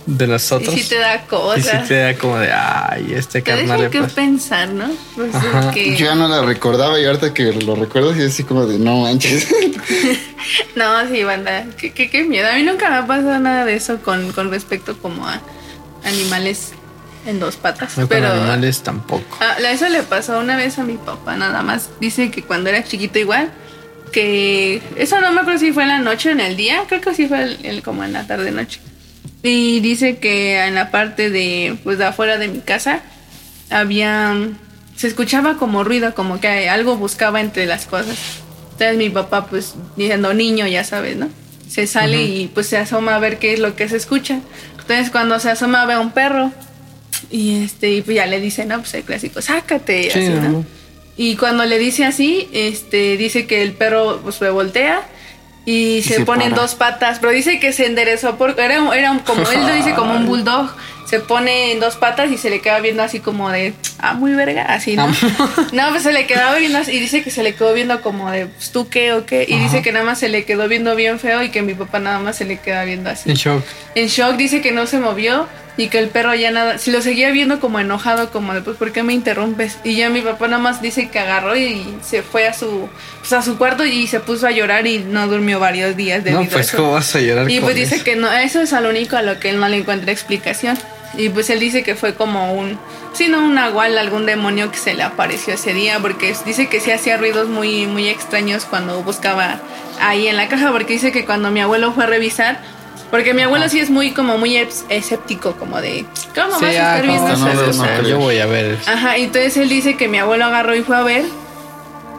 de 0.05 0.25
Y 0.25 0.27
nosotros. 0.27 0.73
sí 0.73 0.87
te 0.89 0.97
da 0.97 1.15
Y 1.15 1.27
cosas. 1.27 1.81
sí 1.83 1.87
te 1.87 1.95
da 1.99 2.15
como 2.15 2.37
de, 2.37 2.51
ay, 2.51 3.13
este 3.15 3.41
te 3.41 3.51
carnal 3.51 3.77
deja 3.81 3.89
que 3.91 4.01
pensar, 4.13 4.69
¿no? 4.69 4.89
Pues 5.15 5.33
Ajá. 5.35 5.69
es 5.69 5.73
que- 5.73 5.95
Yo 5.95 6.05
ya 6.07 6.15
no 6.15 6.27
la 6.27 6.41
recordaba 6.41 6.99
y 6.99 7.05
ahorita 7.05 7.33
que 7.33 7.51
lo 7.53 7.75
recuerdo 7.75 8.15
y 8.15 8.23
así 8.25 8.43
como 8.43 8.65
de 8.65 8.79
no 8.79 9.01
manches. 9.01 9.47
No, 10.75 11.07
sí, 11.11 11.23
banda. 11.23 11.65
Qué, 11.77 11.91
qué, 11.91 12.09
qué 12.09 12.23
miedo. 12.23 12.47
A 12.49 12.53
mí 12.55 12.63
nunca 12.63 12.89
me 12.89 12.95
ha 12.95 13.05
pasado 13.05 13.37
nada 13.39 13.65
de 13.65 13.75
eso 13.75 14.01
con, 14.01 14.31
con 14.31 14.49
respecto 14.49 14.97
como 14.97 15.27
a 15.27 15.39
animales 16.05 16.71
en 17.25 17.39
dos 17.39 17.55
patas. 17.57 17.97
No, 17.97 18.03
con 18.03 18.09
pero 18.09 18.31
animales 18.31 18.81
tampoco. 18.81 19.37
Ah, 19.41 19.57
eso 19.69 19.89
le 19.89 20.01
pasó 20.03 20.39
una 20.39 20.55
vez 20.55 20.79
a 20.79 20.83
mi 20.83 20.95
papá, 20.95 21.35
nada 21.35 21.61
más. 21.61 21.89
Dice 21.99 22.31
que 22.31 22.41
cuando 22.43 22.69
era 22.69 22.83
chiquito 22.83 23.19
igual, 23.19 23.51
que 24.11 24.81
eso 24.95 25.19
no 25.21 25.31
me 25.33 25.41
acuerdo 25.41 25.59
si 25.59 25.71
fue 25.73 25.83
en 25.83 25.89
la 25.89 25.99
noche 25.99 26.29
o 26.29 26.31
en 26.31 26.39
el 26.39 26.55
día, 26.55 26.83
creo 26.87 27.01
que 27.01 27.13
sí 27.13 27.27
fue 27.27 27.43
el, 27.43 27.65
el- 27.65 27.83
como 27.83 28.03
en 28.03 28.13
la 28.13 28.25
tarde 28.25 28.51
noche. 28.51 28.79
Y 29.41 29.79
dice 29.79 30.17
que 30.17 30.65
en 30.65 30.75
la 30.75 30.91
parte 30.91 31.29
de 31.29 31.77
pues 31.83 31.97
de 31.97 32.05
afuera 32.05 32.37
de 32.37 32.47
mi 32.49 32.59
casa 32.59 33.01
había 33.69 34.35
se 34.95 35.07
escuchaba 35.07 35.55
como 35.57 35.85
ruido, 35.85 36.13
como 36.13 36.41
que 36.41 36.69
algo 36.69 36.97
buscaba 36.97 37.39
entre 37.39 37.65
las 37.65 37.85
cosas. 37.85 38.17
Entonces 38.73 38.97
mi 38.97 39.09
papá 39.09 39.47
pues 39.47 39.75
diciendo 39.95 40.33
niño, 40.33 40.67
ya 40.67 40.83
sabes, 40.83 41.15
¿no? 41.15 41.29
Se 41.69 41.87
sale 41.87 42.23
y 42.23 42.47
pues 42.47 42.67
se 42.67 42.77
asoma 42.77 43.15
a 43.15 43.19
ver 43.19 43.37
qué 43.39 43.53
es 43.53 43.59
lo 43.59 43.75
que 43.75 43.87
se 43.87 43.95
escucha. 43.95 44.39
Entonces 44.79 45.09
cuando 45.09 45.39
se 45.39 45.51
asoma 45.51 45.85
ve 45.85 45.93
a 45.93 45.99
un 45.99 46.11
perro 46.11 46.51
y 47.29 47.63
este 47.63 47.91
y 47.91 48.01
pues 48.01 48.15
ya 48.15 48.25
le 48.25 48.41
dice, 48.41 48.65
no, 48.65 48.79
pues 48.79 48.93
el 48.95 49.03
clásico, 49.03 49.41
sácate, 49.41 50.07
y 50.07 50.11
Sí, 50.11 50.19
así, 50.19 50.29
¿no? 50.29 50.49
¿no? 50.49 50.65
Y 51.15 51.35
cuando 51.35 51.65
le 51.65 51.77
dice 51.79 52.05
así, 52.05 52.49
este 52.53 53.15
dice 53.17 53.45
que 53.45 53.61
el 53.61 53.73
perro 53.73 54.19
pues 54.23 54.35
se 54.35 54.49
voltea 54.49 55.01
y 55.69 56.01
se, 56.01 56.15
se 56.15 56.25
pone 56.25 56.45
en 56.45 56.55
dos 56.55 56.73
patas, 56.73 57.19
pero 57.19 57.31
dice 57.31 57.59
que 57.59 57.73
se 57.73 57.85
enderezó 57.85 58.37
porque 58.37 58.63
era, 58.63 58.77
era 58.97 59.19
como 59.23 59.47
él 59.51 59.67
lo 59.67 59.71
dice 59.71 59.93
como 59.93 60.15
un 60.15 60.25
bulldog, 60.27 60.67
se 61.05 61.19
pone 61.19 61.71
en 61.71 61.79
dos 61.79 61.95
patas 61.95 62.31
y 62.31 62.39
se 62.39 62.49
le 62.49 62.59
queda 62.59 62.79
viendo 62.79 63.03
así 63.03 63.19
como 63.19 63.51
de 63.51 63.75
ah 63.99 64.13
muy 64.13 64.33
verga, 64.33 64.63
así 64.63 64.95
no. 64.95 65.07
no, 65.71 65.89
pues 65.89 66.01
se 66.01 66.11
le 66.11 66.25
quedaba 66.25 66.55
viendo 66.55 66.79
así, 66.79 66.93
y 66.93 66.99
dice 66.99 67.21
que 67.21 67.29
se 67.29 67.43
le 67.43 67.53
quedó 67.53 67.71
viendo 67.75 68.01
como 68.01 68.31
de 68.31 68.47
pues, 68.47 68.71
tú 68.71 68.89
qué 68.89 69.13
o 69.13 69.27
qué 69.27 69.45
y 69.47 69.59
dice 69.59 69.83
que 69.83 69.91
nada 69.91 70.05
más 70.05 70.17
se 70.17 70.29
le 70.29 70.43
quedó 70.43 70.67
viendo 70.67 70.95
bien 70.95 71.19
feo 71.19 71.43
y 71.43 71.49
que 71.49 71.61
mi 71.61 71.75
papá 71.75 71.99
nada 71.99 72.17
más 72.17 72.37
se 72.37 72.45
le 72.45 72.57
queda 72.57 72.83
viendo 72.83 73.11
así. 73.11 73.29
En 73.29 73.35
shock. 73.35 73.63
En 73.93 74.07
shock 74.07 74.37
dice 74.37 74.61
que 74.61 74.71
no 74.71 74.87
se 74.87 74.97
movió 74.97 75.47
y 75.79 75.87
que 75.87 75.97
el 75.97 76.09
perro 76.09 76.35
ya 76.35 76.51
nada, 76.51 76.77
si 76.77 76.91
lo 76.91 77.01
seguía 77.01 77.31
viendo 77.31 77.59
como 77.59 77.79
enojado, 77.79 78.29
como 78.31 78.53
de 78.53 78.61
pues 78.61 78.77
¿por 78.77 78.91
qué 78.91 79.01
me 79.01 79.13
interrumpes? 79.13 79.77
Y 79.83 79.95
ya 79.95 80.09
mi 80.09 80.21
papá 80.21 80.47
nada 80.47 80.61
más 80.61 80.81
dice 80.81 81.09
que 81.09 81.19
agarró 81.19 81.55
y 81.55 81.95
se 82.03 82.21
fue 82.21 82.47
a 82.47 82.53
su 82.53 82.89
pues, 83.19 83.33
a 83.33 83.41
su 83.41 83.57
cuarto 83.57 83.85
y 83.85 84.05
se 84.07 84.19
puso 84.19 84.45
a 84.45 84.51
llorar 84.51 84.85
y 84.87 84.99
no 84.99 85.27
durmió 85.27 85.59
varios 85.59 85.95
días 85.95 86.23
debido 86.23 86.41
No, 86.43 86.47
a 86.47 86.51
pues 86.51 86.67
eso. 86.67 86.77
cómo 86.77 86.91
vas 86.91 87.15
a 87.15 87.21
llorar 87.21 87.49
Y 87.49 87.59
pues 87.61 87.75
dice 87.75 87.95
eso? 87.95 88.03
que 88.03 88.15
no, 88.15 88.31
eso 88.31 88.61
es 88.61 88.73
a 88.73 88.81
lo 88.81 88.89
único 88.89 89.15
a 89.15 89.21
lo 89.21 89.39
que 89.39 89.49
él 89.49 89.59
no 89.59 89.67
le 89.69 89.77
encuentra 89.77 90.11
explicación. 90.11 90.77
Y 91.17 91.29
pues 91.29 91.49
él 91.49 91.59
dice 91.59 91.81
que 91.81 91.95
fue 91.95 92.13
como 92.13 92.53
un, 92.53 92.77
sí, 93.13 93.29
no 93.29 93.39
un 93.39 93.55
nahual, 93.55 93.97
algún 93.97 94.27
demonio 94.27 94.71
que 94.71 94.77
se 94.77 94.93
le 94.93 95.01
apareció 95.01 95.55
ese 95.55 95.73
día, 95.73 95.97
porque 95.99 96.35
dice 96.45 96.67
que 96.67 96.79
sí 96.79 96.91
hacía 96.91 97.17
ruidos 97.17 97.47
muy, 97.47 97.87
muy 97.87 98.07
extraños 98.09 98.65
cuando 98.65 99.01
buscaba 99.01 99.59
ahí 99.99 100.27
en 100.27 100.37
la 100.37 100.47
caja, 100.49 100.71
porque 100.71 100.93
dice 100.93 101.11
que 101.11 101.25
cuando 101.25 101.49
mi 101.49 101.61
abuelo 101.61 101.93
fue 101.93 102.03
a 102.03 102.07
revisar, 102.07 102.59
porque 103.11 103.33
mi 103.33 103.41
abuelo 103.41 103.67
sí 103.69 103.79
es 103.79 103.89
muy 103.89 104.11
como 104.11 104.37
muy 104.37 104.55
escéptico, 104.89 105.53
como 105.53 105.81
de, 105.81 106.05
¿cómo 106.35 106.59
Sí, 106.59 106.65
vas 106.65 106.75
a 106.75 106.93
ah, 106.93 106.97
estar 106.97 107.01
¿cómo 107.01 107.11
viendo 107.25 107.37
no, 107.37 107.73
no, 107.73 107.83
creo. 107.83 108.01
Yo 108.07 108.17
voy 108.19 108.39
a 108.39 108.45
ver. 108.45 108.77
Ajá, 108.85 109.17
entonces 109.17 109.57
él 109.57 109.69
dice 109.69 109.97
que 109.97 110.07
mi 110.07 110.19
abuelo 110.19 110.45
agarró 110.45 110.75
y 110.75 110.81
fue 110.81 110.95
a 110.95 111.01
ver 111.03 111.25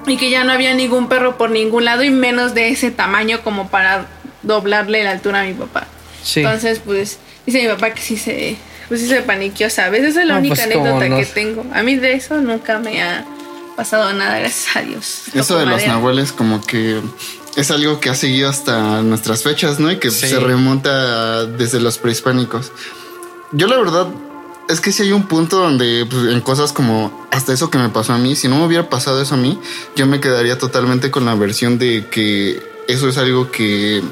y 0.07 0.17
que 0.17 0.31
ya 0.31 0.45
no 0.45 0.53
había 0.53 0.75
ningún 0.75 1.09
perro 1.09 1.37
por 1.37 1.51
ningún 1.51 1.85
lado 1.85 2.03
y 2.03 2.11
menos 2.11 2.55
de 2.55 2.69
ese 2.71 2.91
tamaño 2.91 3.43
como 3.43 3.69
para 3.69 4.07
doblarle 4.43 5.05
la 5.05 5.13
altura 5.13 5.43
a 5.43 5.45
mi 5.45 5.53
papá. 5.53 5.87
Sí. 6.23 6.41
Entonces, 6.41 6.81
pues, 6.85 7.19
dice 7.47 7.63
mi 7.63 7.69
papá 7.69 7.91
que 7.93 8.01
sí 8.01 8.17
se, 8.17 8.57
pues 8.89 9.01
sí 9.01 9.07
se 9.09 9.23
paniqueó, 9.23 9.69
¿sabes? 9.71 10.03
Esa 10.03 10.21
es 10.23 10.27
la 10.27 10.35
No, 10.35 10.41
única 10.41 10.55
pues, 10.57 10.67
anécdota 10.67 11.09
no. 11.09 11.17
que 11.19 11.27
tengo. 11.27 11.65
A 11.75 11.83
mí 11.83 11.97
de 11.97 12.15
eso 12.15 12.41
nunca 12.41 12.79
me 12.79 13.03
ha 13.03 13.25
pasado 13.77 14.13
nada, 14.13 14.39
gracias 14.39 14.77
a 14.77 14.81
Dios. 14.83 15.23
Eso 15.35 15.49
Toco 15.55 15.61
de 15.61 15.67
los 15.67 15.75
madera. 15.77 15.93
nahuales 15.95 16.33
como 16.33 16.61
que 16.63 17.01
es 17.57 17.71
algo 17.71 18.01
que 18.01 18.11
ha 18.11 18.15
seguido 18.15 18.49
hasta 18.49 19.03
nuestras 19.03 19.43
fechas, 19.43 19.79
¿no? 19.81 19.91
Y 19.91 19.99
que 19.99 20.11
Sí. 20.11 20.29
se 20.29 20.39
remonta 20.41 21.45
desde 21.47 21.81
los 21.81 21.99
prehispánicos. 21.99 22.73
Yo 23.53 23.67
la 23.67 23.77
verdad 23.79 24.07
es 24.69 24.81
que 24.81 24.93
si 24.93 25.03
hay 25.03 25.13
un 25.13 25.27
punto 25.27 25.59
donde 25.59 26.07
pues, 26.09 26.27
en 26.33 26.41
cosas 26.41 26.73
como 26.73 27.27
hasta 27.33 27.53
eso 27.53 27.71
que 27.71 27.79
me 27.79 27.89
pasó 27.89 28.13
a 28.13 28.19
mí, 28.19 28.37
si 28.37 28.47
no 28.49 28.57
me 28.59 28.67
hubiera 28.67 28.89
pasado 28.89 29.21
eso 29.21 29.35
a 29.35 29.39
mí, 29.39 29.59
yo 29.97 30.07
me 30.07 30.21
quedaría 30.21 30.59
totalmente 30.59 31.11
con 31.11 31.25
la 31.25 31.35
versión 31.35 31.79
de 31.79 32.07
que 32.11 32.63
eso 32.89 33.09
es 33.09 33.19
algo 33.19 33.51
que 33.51 34.03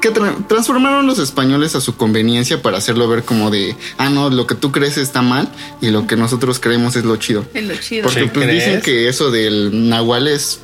que 0.00 0.14
tra- 0.14 0.46
transformaron 0.46 1.08
los 1.08 1.18
españoles 1.18 1.74
a 1.74 1.80
su 1.80 1.96
conveniencia 1.96 2.62
para 2.62 2.78
hacerlo 2.78 3.08
ver 3.08 3.24
como 3.24 3.50
de, 3.50 3.76
ah, 3.98 4.08
no, 4.08 4.30
lo 4.30 4.46
que 4.46 4.54
tú 4.54 4.70
crees 4.70 4.96
está 4.96 5.22
mal 5.22 5.50
y 5.80 5.88
lo 5.90 6.06
que 6.06 6.14
nosotros 6.14 6.60
creemos 6.60 6.94
es 6.94 7.04
lo 7.04 7.16
chido. 7.16 7.44
Es 7.52 7.64
lo 7.66 7.74
chido. 7.74 8.04
Porque 8.04 8.20
¿Sí 8.20 8.30
pues 8.32 8.46
crees? 8.46 8.64
dicen 8.64 8.80
que 8.80 9.08
eso 9.08 9.32
del 9.32 9.88
nahual 9.88 10.28
es 10.28 10.60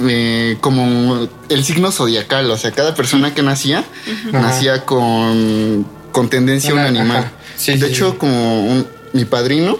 eh, 0.00 0.56
como 0.60 1.28
el 1.48 1.64
signo 1.64 1.90
zodiacal, 1.92 2.50
o 2.50 2.56
sea, 2.58 2.72
cada 2.72 2.94
persona 2.94 3.34
que 3.34 3.42
nacía 3.42 3.84
nacía 4.32 4.84
con, 4.84 5.86
con 6.12 6.28
tendencia 6.28 6.70
a 6.70 6.74
un 6.74 6.80
animal. 6.80 7.30
Sí, 7.56 7.72
de 7.72 7.86
sí, 7.86 7.92
hecho, 7.92 8.10
sí. 8.12 8.16
como 8.18 8.66
un- 8.66 8.86
mi 9.12 9.24
padrino, 9.24 9.78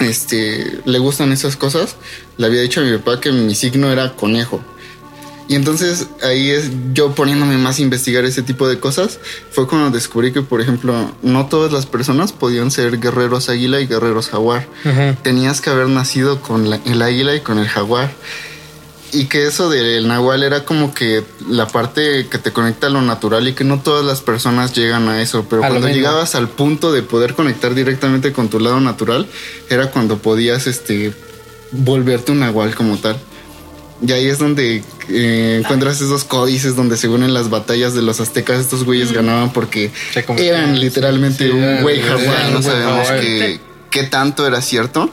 este, 0.00 0.80
le 0.84 0.98
gustan 0.98 1.32
esas 1.32 1.56
cosas, 1.56 1.96
le 2.36 2.46
había 2.46 2.60
dicho 2.62 2.80
a 2.80 2.84
mi 2.84 2.96
papá 2.98 3.20
que 3.20 3.32
mi 3.32 3.54
signo 3.54 3.90
era 3.90 4.14
conejo. 4.14 4.60
Y 5.50 5.54
entonces 5.54 6.08
ahí 6.22 6.50
es 6.50 6.70
yo 6.92 7.14
poniéndome 7.14 7.56
más 7.56 7.78
a 7.78 7.82
investigar 7.82 8.24
ese 8.26 8.42
tipo 8.42 8.68
de 8.68 8.78
cosas. 8.80 9.18
Fue 9.50 9.66
cuando 9.66 9.90
descubrí 9.90 10.30
que, 10.30 10.42
por 10.42 10.60
ejemplo, 10.60 11.10
no 11.22 11.46
todas 11.46 11.72
las 11.72 11.86
personas 11.86 12.32
podían 12.32 12.70
ser 12.70 13.00
guerreros 13.00 13.48
águila 13.48 13.80
y 13.80 13.86
guerreros 13.86 14.28
jaguar. 14.28 14.68
Tenías 15.22 15.62
que 15.62 15.70
haber 15.70 15.88
nacido 15.88 16.42
con 16.42 16.68
la- 16.68 16.80
el 16.84 17.00
águila 17.00 17.34
y 17.34 17.40
con 17.40 17.58
el 17.58 17.66
jaguar. 17.66 18.12
Y 19.12 19.24
que 19.24 19.46
eso 19.46 19.70
del 19.70 20.06
nahual 20.06 20.42
era 20.42 20.64
como 20.64 20.92
que 20.92 21.24
la 21.48 21.66
parte 21.66 22.26
que 22.30 22.38
te 22.38 22.52
conecta 22.52 22.88
a 22.88 22.90
lo 22.90 23.00
natural 23.00 23.48
y 23.48 23.54
que 23.54 23.64
no 23.64 23.80
todas 23.80 24.04
las 24.04 24.20
personas 24.20 24.74
llegan 24.74 25.08
a 25.08 25.22
eso. 25.22 25.46
Pero 25.48 25.64
A 25.64 25.68
cuando 25.68 25.88
llegabas 25.88 26.34
al 26.34 26.48
punto 26.48 26.92
de 26.92 27.02
poder 27.02 27.34
conectar 27.34 27.74
directamente 27.74 28.32
con 28.32 28.48
tu 28.48 28.60
lado 28.60 28.80
natural, 28.80 29.26
era 29.70 29.90
cuando 29.90 30.18
podías 30.18 30.66
este, 30.66 31.14
volverte 31.72 32.32
un 32.32 32.40
nahual 32.40 32.74
como 32.74 32.98
tal. 32.98 33.16
Y 34.06 34.12
ahí 34.12 34.26
es 34.26 34.38
donde 34.38 34.82
eh, 35.08 35.60
encuentras 35.60 36.00
esos 36.00 36.24
códices 36.24 36.76
donde 36.76 36.96
según 36.96 37.22
en 37.24 37.34
las 37.34 37.50
batallas 37.50 37.94
de 37.94 38.02
los 38.02 38.20
aztecas 38.20 38.60
estos 38.60 38.84
güeyes 38.84 39.12
ganaban 39.12 39.52
porque 39.52 39.90
eran 40.36 40.78
literalmente 40.78 41.46
sí, 41.46 41.50
un 41.50 41.82
güey 41.82 42.00
jaguar. 42.00 42.52
No 42.52 42.62
sabemos 42.62 43.08
qué 43.90 44.02
tanto 44.04 44.46
era 44.46 44.60
cierto, 44.60 45.10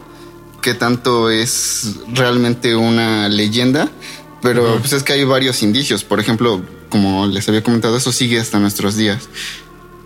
qué 0.65 0.73
tanto 0.73 1.29
es 1.29 1.97
realmente 2.11 2.75
una 2.75 3.29
leyenda. 3.29 3.87
Pero 4.41 4.79
pues 4.79 4.93
es 4.93 5.03
que 5.03 5.13
hay 5.13 5.23
varios 5.23 5.61
indicios. 5.61 6.03
Por 6.03 6.19
ejemplo, 6.19 6.59
como 6.89 7.27
les 7.27 7.47
había 7.47 7.61
comentado, 7.61 7.95
eso 7.95 8.11
sigue 8.11 8.39
hasta 8.39 8.57
nuestros 8.57 8.95
días. 8.95 9.29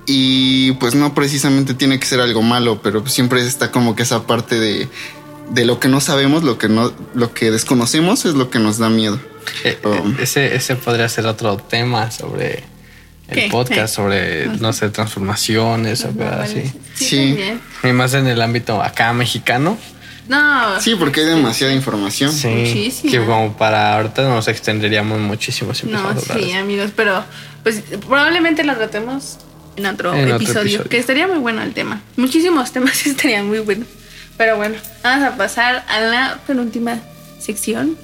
Y 0.06 0.74
pues 0.74 0.96
no 0.96 1.14
precisamente 1.14 1.74
tiene 1.76 1.98
que 1.98 2.06
ser 2.06 2.20
algo 2.20 2.42
malo, 2.42 2.82
pero 2.82 3.08
siempre 3.08 3.42
está 3.42 3.72
como 3.72 3.96
que 3.96 4.04
esa 4.04 4.28
parte 4.28 4.60
de, 4.60 4.90
de 5.52 5.64
lo 5.64 5.80
que 5.80 5.88
no 5.88 6.02
sabemos, 6.02 6.44
lo 6.44 6.58
que 6.58 6.68
no, 6.68 6.92
lo 7.14 7.34
que 7.34 7.52
desconocemos 7.52 8.26
es 8.26 8.34
lo 8.34 8.50
que 8.50 8.60
nos 8.60 8.80
da 8.80 8.90
miedo. 8.90 9.18
Eh, 9.64 9.80
eh, 9.82 10.16
ese, 10.20 10.56
ese 10.56 10.76
podría 10.76 11.08
ser 11.08 11.26
otro 11.26 11.56
tema 11.56 12.12
sobre 12.12 12.66
el 13.30 13.36
¿Qué? 13.36 13.48
podcast, 13.50 13.80
¿Qué? 13.80 13.88
sobre, 13.88 14.48
no 14.60 14.74
sé, 14.74 14.90
transformaciones 14.90 16.04
o 16.04 16.12
cosas 16.12 16.50
así. 16.50 16.64
Sí, 16.96 17.38
Sí. 17.38 17.88
Y 17.88 17.94
más 17.94 18.14
en 18.14 18.28
el 18.28 18.42
ámbito 18.42 18.82
acá 18.82 19.14
mexicano. 19.14 19.78
No. 20.30 20.80
Sí, 20.80 20.96
porque 20.96 21.22
hay 21.22 21.26
demasiada 21.28 21.74
información. 21.74 22.32
Sí. 22.32 22.48
Muchísima. 22.48 23.12
Que 23.12 23.26
como 23.26 23.58
para 23.58 23.96
ahorita 23.98 24.30
nos 24.30 24.48
extenderíamos 24.48 25.20
muchísimo 25.20 25.74
si 25.74 25.88
No, 25.88 26.00
sí, 26.22 26.52
amigos, 26.54 26.92
pero 26.96 27.26
pues 27.64 27.82
probablemente 28.08 28.64
lo 28.64 28.76
tratemos 28.76 29.40
en 29.76 29.86
otro, 29.88 30.14
En 30.14 30.26
otro 30.32 30.36
episodio, 30.38 30.84
que 30.86 30.98
estaría 31.00 31.28
muy 31.28 31.40
bueno 31.40 31.62
el 31.64 31.74
tema. 31.74 32.02
Muchísimos 32.16 32.72
temas 32.74 33.06
estarían 33.06 33.48
muy 33.48 33.60
buenos. 33.60 33.88
Pero 34.38 34.56
bueno, 34.56 34.76
vamos 35.04 35.28
a 35.28 35.36
pasar 35.36 35.84
a 35.90 36.00
la 36.00 36.40
penúltima 36.48 37.00
sección 37.40 37.98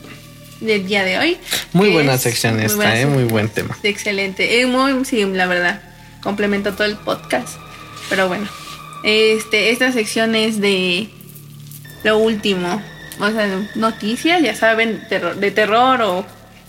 del 0.60 0.86
día 0.88 1.04
de 1.04 1.18
hoy. 1.20 1.38
Muy 1.74 1.90
buena 1.92 2.16
es- 2.16 2.22
sección 2.22 2.56
muy 2.56 2.66
esta, 2.66 2.76
buena 2.76 3.00
¿eh? 3.00 3.06
Muy 3.06 3.24
buen 3.26 3.50
tema. 3.50 3.78
Excelente. 3.84 4.60
Eh, 4.62 4.66
muy, 4.66 5.06
sí, 5.06 5.24
la 5.26 5.46
verdad. 5.46 5.82
Complementa 6.24 6.72
todo 6.72 6.86
el 6.88 6.96
podcast. 6.96 7.58
Pero 8.10 8.28
bueno. 8.28 8.48
Este, 9.04 9.70
esta 9.70 9.92
sección 9.92 10.34
es 10.36 10.60
de 10.60 11.10
lo 12.06 12.18
último. 12.18 12.82
O 13.20 13.30
sea, 13.32 13.48
noticias, 13.76 14.42
ya 14.42 14.56
saben, 14.56 15.02
terror- 15.10 15.36
de 15.36 15.52
terror 15.52 16.02
o 16.02 16.26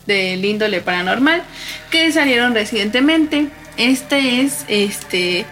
del 0.07 0.45
índole 0.45 0.81
paranormal 0.81 1.43
que 1.91 2.11
salieron 2.13 2.55
recientemente. 2.55 3.49
Este 3.77 4.41
es 4.43 4.65
este 4.69 5.45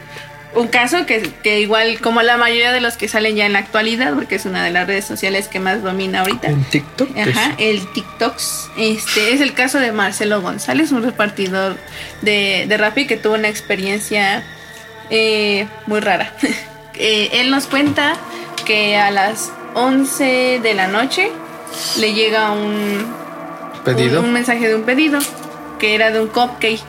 un 0.54 0.68
caso 0.68 1.04
que, 1.04 1.20
que 1.42 1.60
igual 1.60 2.00
como 2.00 2.22
la 2.22 2.36
mayoría 2.36 2.70
de 2.70 2.80
los 2.80 2.96
que 2.96 3.08
salen 3.08 3.34
ya 3.34 3.44
en 3.44 3.52
la 3.54 3.58
actualidad, 3.58 4.14
porque 4.14 4.36
es 4.36 4.44
una 4.46 4.62
de 4.64 4.70
las 4.70 4.86
redes 4.86 5.04
sociales 5.04 5.48
que 5.48 5.58
más 5.58 5.82
domina 5.82 6.20
ahorita. 6.20 6.46
En 6.46 6.62
TikTok. 6.62 7.10
Ajá, 7.18 7.56
el 7.58 7.84
TikToks. 7.92 8.70
Este 8.78 9.32
es 9.34 9.40
el 9.40 9.52
caso 9.52 9.80
de 9.80 9.90
Marcelo 9.90 10.40
González, 10.42 10.92
un 10.92 11.02
repartidor 11.02 11.76
de, 12.22 12.66
de 12.68 12.76
Rappi 12.76 13.08
que 13.08 13.16
tuvo 13.16 13.34
una 13.34 13.48
experiencia 13.48 14.44
eh, 15.10 15.66
muy 15.86 16.00
rara. 16.00 16.32
Eh, 16.96 17.40
él 17.40 17.50
nos 17.50 17.66
cuenta 17.66 18.14
que 18.64 18.96
a 18.96 19.10
las 19.10 19.50
11 19.74 20.60
de 20.62 20.74
la 20.74 20.86
noche 20.86 21.30
le 21.98 22.14
llega 22.14 22.52
un, 22.52 23.04
pedido. 23.84 24.20
un, 24.20 24.26
un 24.26 24.32
mensaje 24.32 24.68
de 24.68 24.74
un 24.74 24.82
pedido 24.82 25.18
que 25.78 25.94
era 25.94 26.10
de 26.10 26.20
un 26.20 26.28
cupcake. 26.28 26.80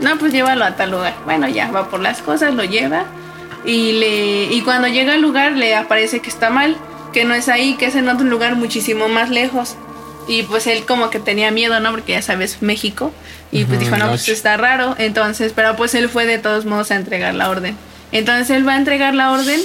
No, 0.00 0.18
pues 0.18 0.32
llévalo 0.32 0.64
a 0.64 0.76
tal 0.76 0.90
lugar. 0.90 1.14
Bueno, 1.24 1.48
ya 1.48 1.70
va 1.70 1.88
por 1.88 2.00
las 2.00 2.22
cosas, 2.22 2.54
lo 2.54 2.64
lleva. 2.64 3.04
Y, 3.64 3.92
le, 3.92 4.44
y 4.44 4.60
cuando 4.62 4.88
llega 4.88 5.14
al 5.14 5.22
lugar 5.22 5.52
le 5.52 5.74
aparece 5.74 6.20
que 6.20 6.28
está 6.28 6.50
mal, 6.50 6.76
que 7.12 7.24
no 7.24 7.34
es 7.34 7.48
ahí, 7.48 7.74
que 7.74 7.86
es 7.86 7.94
en 7.94 8.08
otro 8.08 8.26
lugar 8.26 8.56
muchísimo 8.56 9.08
más 9.08 9.30
lejos. 9.30 9.76
Y 10.26 10.42
pues 10.44 10.66
él 10.66 10.84
como 10.86 11.10
que 11.10 11.20
tenía 11.20 11.50
miedo, 11.50 11.78
¿no? 11.80 11.90
Porque 11.90 12.12
ya 12.12 12.22
sabes, 12.22 12.62
México. 12.62 13.12
Y 13.52 13.64
pues 13.64 13.78
dijo, 13.78 13.96
no, 13.96 14.08
pues 14.08 14.28
está 14.28 14.56
raro. 14.56 14.94
Entonces, 14.98 15.52
pero 15.54 15.76
pues 15.76 15.94
él 15.94 16.08
fue 16.08 16.26
de 16.26 16.38
todos 16.38 16.64
modos 16.64 16.90
a 16.90 16.96
entregar 16.96 17.34
la 17.34 17.50
orden. 17.50 17.76
Entonces 18.10 18.50
él 18.50 18.66
va 18.66 18.72
a 18.72 18.76
entregar 18.76 19.14
la 19.14 19.32
orden 19.32 19.60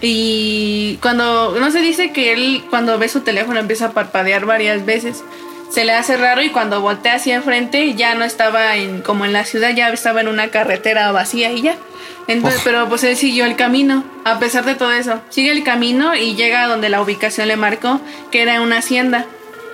y 0.00 0.96
cuando, 1.02 1.56
no 1.58 1.70
se 1.70 1.80
dice 1.80 2.12
que 2.12 2.32
él 2.32 2.64
cuando 2.70 2.98
ve 2.98 3.08
su 3.08 3.20
teléfono 3.20 3.60
empieza 3.60 3.86
a 3.86 3.92
parpadear 3.92 4.46
varias 4.46 4.84
veces. 4.86 5.22
Se 5.70 5.84
le 5.84 5.92
hace 5.92 6.16
raro 6.16 6.42
y 6.42 6.50
cuando 6.50 6.80
voltea 6.80 7.14
hacia 7.14 7.36
enfrente 7.36 7.94
ya 7.94 8.14
no 8.14 8.24
estaba 8.24 8.76
en, 8.76 9.02
como 9.02 9.24
en 9.24 9.32
la 9.32 9.44
ciudad, 9.44 9.70
ya 9.74 9.88
estaba 9.90 10.20
en 10.20 10.28
una 10.28 10.48
carretera 10.48 11.12
vacía 11.12 11.52
y 11.52 11.62
ya. 11.62 11.76
Entonces, 12.26 12.58
Uf. 12.60 12.64
pero 12.64 12.88
pues 12.88 13.04
él 13.04 13.16
siguió 13.16 13.44
el 13.44 13.56
camino, 13.56 14.04
a 14.24 14.38
pesar 14.38 14.64
de 14.64 14.74
todo 14.74 14.92
eso. 14.92 15.20
Sigue 15.28 15.50
el 15.52 15.62
camino 15.62 16.14
y 16.14 16.34
llega 16.34 16.64
a 16.64 16.66
donde 16.66 16.88
la 16.88 17.00
ubicación 17.02 17.46
le 17.46 17.56
marcó, 17.56 18.00
que 18.32 18.42
era 18.42 18.60
una 18.60 18.78
hacienda. 18.78 19.26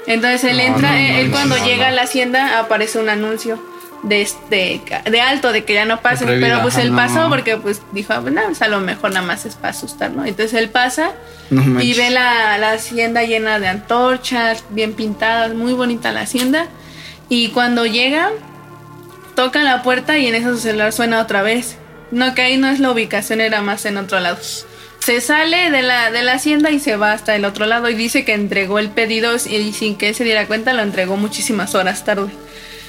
Entonces 0.07 0.45
él 0.45 0.59
No, 0.59 0.63
entra, 0.63 0.91
no, 0.91 0.97
él 0.97 1.13
no, 1.13 1.19
él 1.19 1.27
no, 1.27 1.33
cuando 1.33 1.65
llega 1.65 1.89
a 1.89 1.91
la 1.93 2.03
hacienda 2.03 2.59
aparece 2.59 2.99
un 2.99 3.09
anuncio 3.09 3.59
de, 4.07 4.23
este, 4.23 4.81
de 5.05 5.21
alto, 5.21 5.53
de 5.53 5.65
que 5.65 5.75
ya 5.75 5.85
no 5.85 6.01
pase. 6.01 6.25
Pero 6.27 6.63
pues 6.63 6.77
él 6.77 6.91
no. 6.91 6.97
pasó 6.97 7.29
porque 7.29 7.57
pues 7.57 7.83
dijo, 7.93 8.13
ah, 8.13 8.21
bueno, 8.21 8.43
pues 8.47 8.63
a 8.63 8.69
lo 8.69 8.81
mejor 8.81 9.13
nada 9.13 9.27
más 9.27 9.45
es 9.45 9.57
para 9.57 9.71
asustar, 9.71 10.13
¿no? 10.13 10.25
Entonces 10.25 10.55
él 10.55 10.71
pasa 10.71 11.13
No 11.51 11.81
y 11.81 11.93
ve 11.95 12.11
la, 12.11 12.57
la 12.59 12.73
hacienda 12.73 13.25
llena 13.25 13.59
de 13.59 13.69
antorchas, 13.69 14.65
bien 14.71 14.95
pintadas, 14.95 15.55
muy 15.55 15.73
bonita 15.73 16.13
la 16.13 16.21
hacienda. 16.23 16.69
Y 17.29 17.49
cuando 17.49 17.85
llega, 17.87 18.31
toca 19.35 19.63
la 19.63 19.83
puerta 19.83 20.17
y 20.19 20.27
en 20.27 20.37
eso 20.37 20.53
su 20.53 20.61
celular 20.61 20.93
suena 20.93 21.21
otra 21.21 21.43
vez. 21.43 21.77
No, 22.13 22.35
que 22.35 22.43
ahí 22.43 22.57
no 22.57 22.69
es 22.69 22.79
la 22.79 22.93
ubicación, 22.93 23.41
era 23.41 23.61
más 23.63 23.85
en 23.85 23.97
otro 23.97 24.21
lado. 24.21 24.39
Se 25.01 25.21
sale 25.21 25.71
de 25.71 25.83
la, 25.83 26.13
de 26.13 26.23
la 26.23 26.35
hacienda 26.35 26.71
y 26.71 26.79
se 26.79 26.97
va 26.97 27.13
hasta 27.13 27.35
el 27.35 27.45
otro 27.45 27.67
lado 27.67 27.91
y 27.91 27.95
dice 27.95 28.25
que 28.25 28.35
entregó 28.35 28.79
el 28.79 28.91
pedido 28.91 29.35
y 29.35 29.73
sin 29.73 29.97
que 29.97 30.09
él 30.09 30.15
se 30.15 30.25
diera 30.25 30.47
cuenta 30.47 30.73
lo 30.73 30.83
entregó 30.83 31.17
muchísimas 31.17 31.75
horas 31.75 32.05
tarde. 32.05 32.31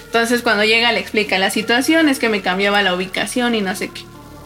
Entonces 0.07 0.41
cuando 0.41 0.63
llega 0.63 0.91
le 0.91 0.99
explica 0.99 1.37
la 1.37 1.49
situación, 1.51 2.09
es 2.09 2.17
que 2.19 2.29
me 2.29 2.41
cambiaba 2.41 2.81
la 2.81 2.95
ubicación 2.95 3.53
y 3.55 3.61
no 3.61 3.75
sé 3.75 3.89
qué. 3.89 4.01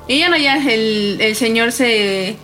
Y 0.07 0.19
ya 0.19 0.29
no, 0.29 0.35
ya 0.37 0.57
el, 0.57 1.17
el 1.21 1.35
señor 1.35 1.71
se... 1.71 2.35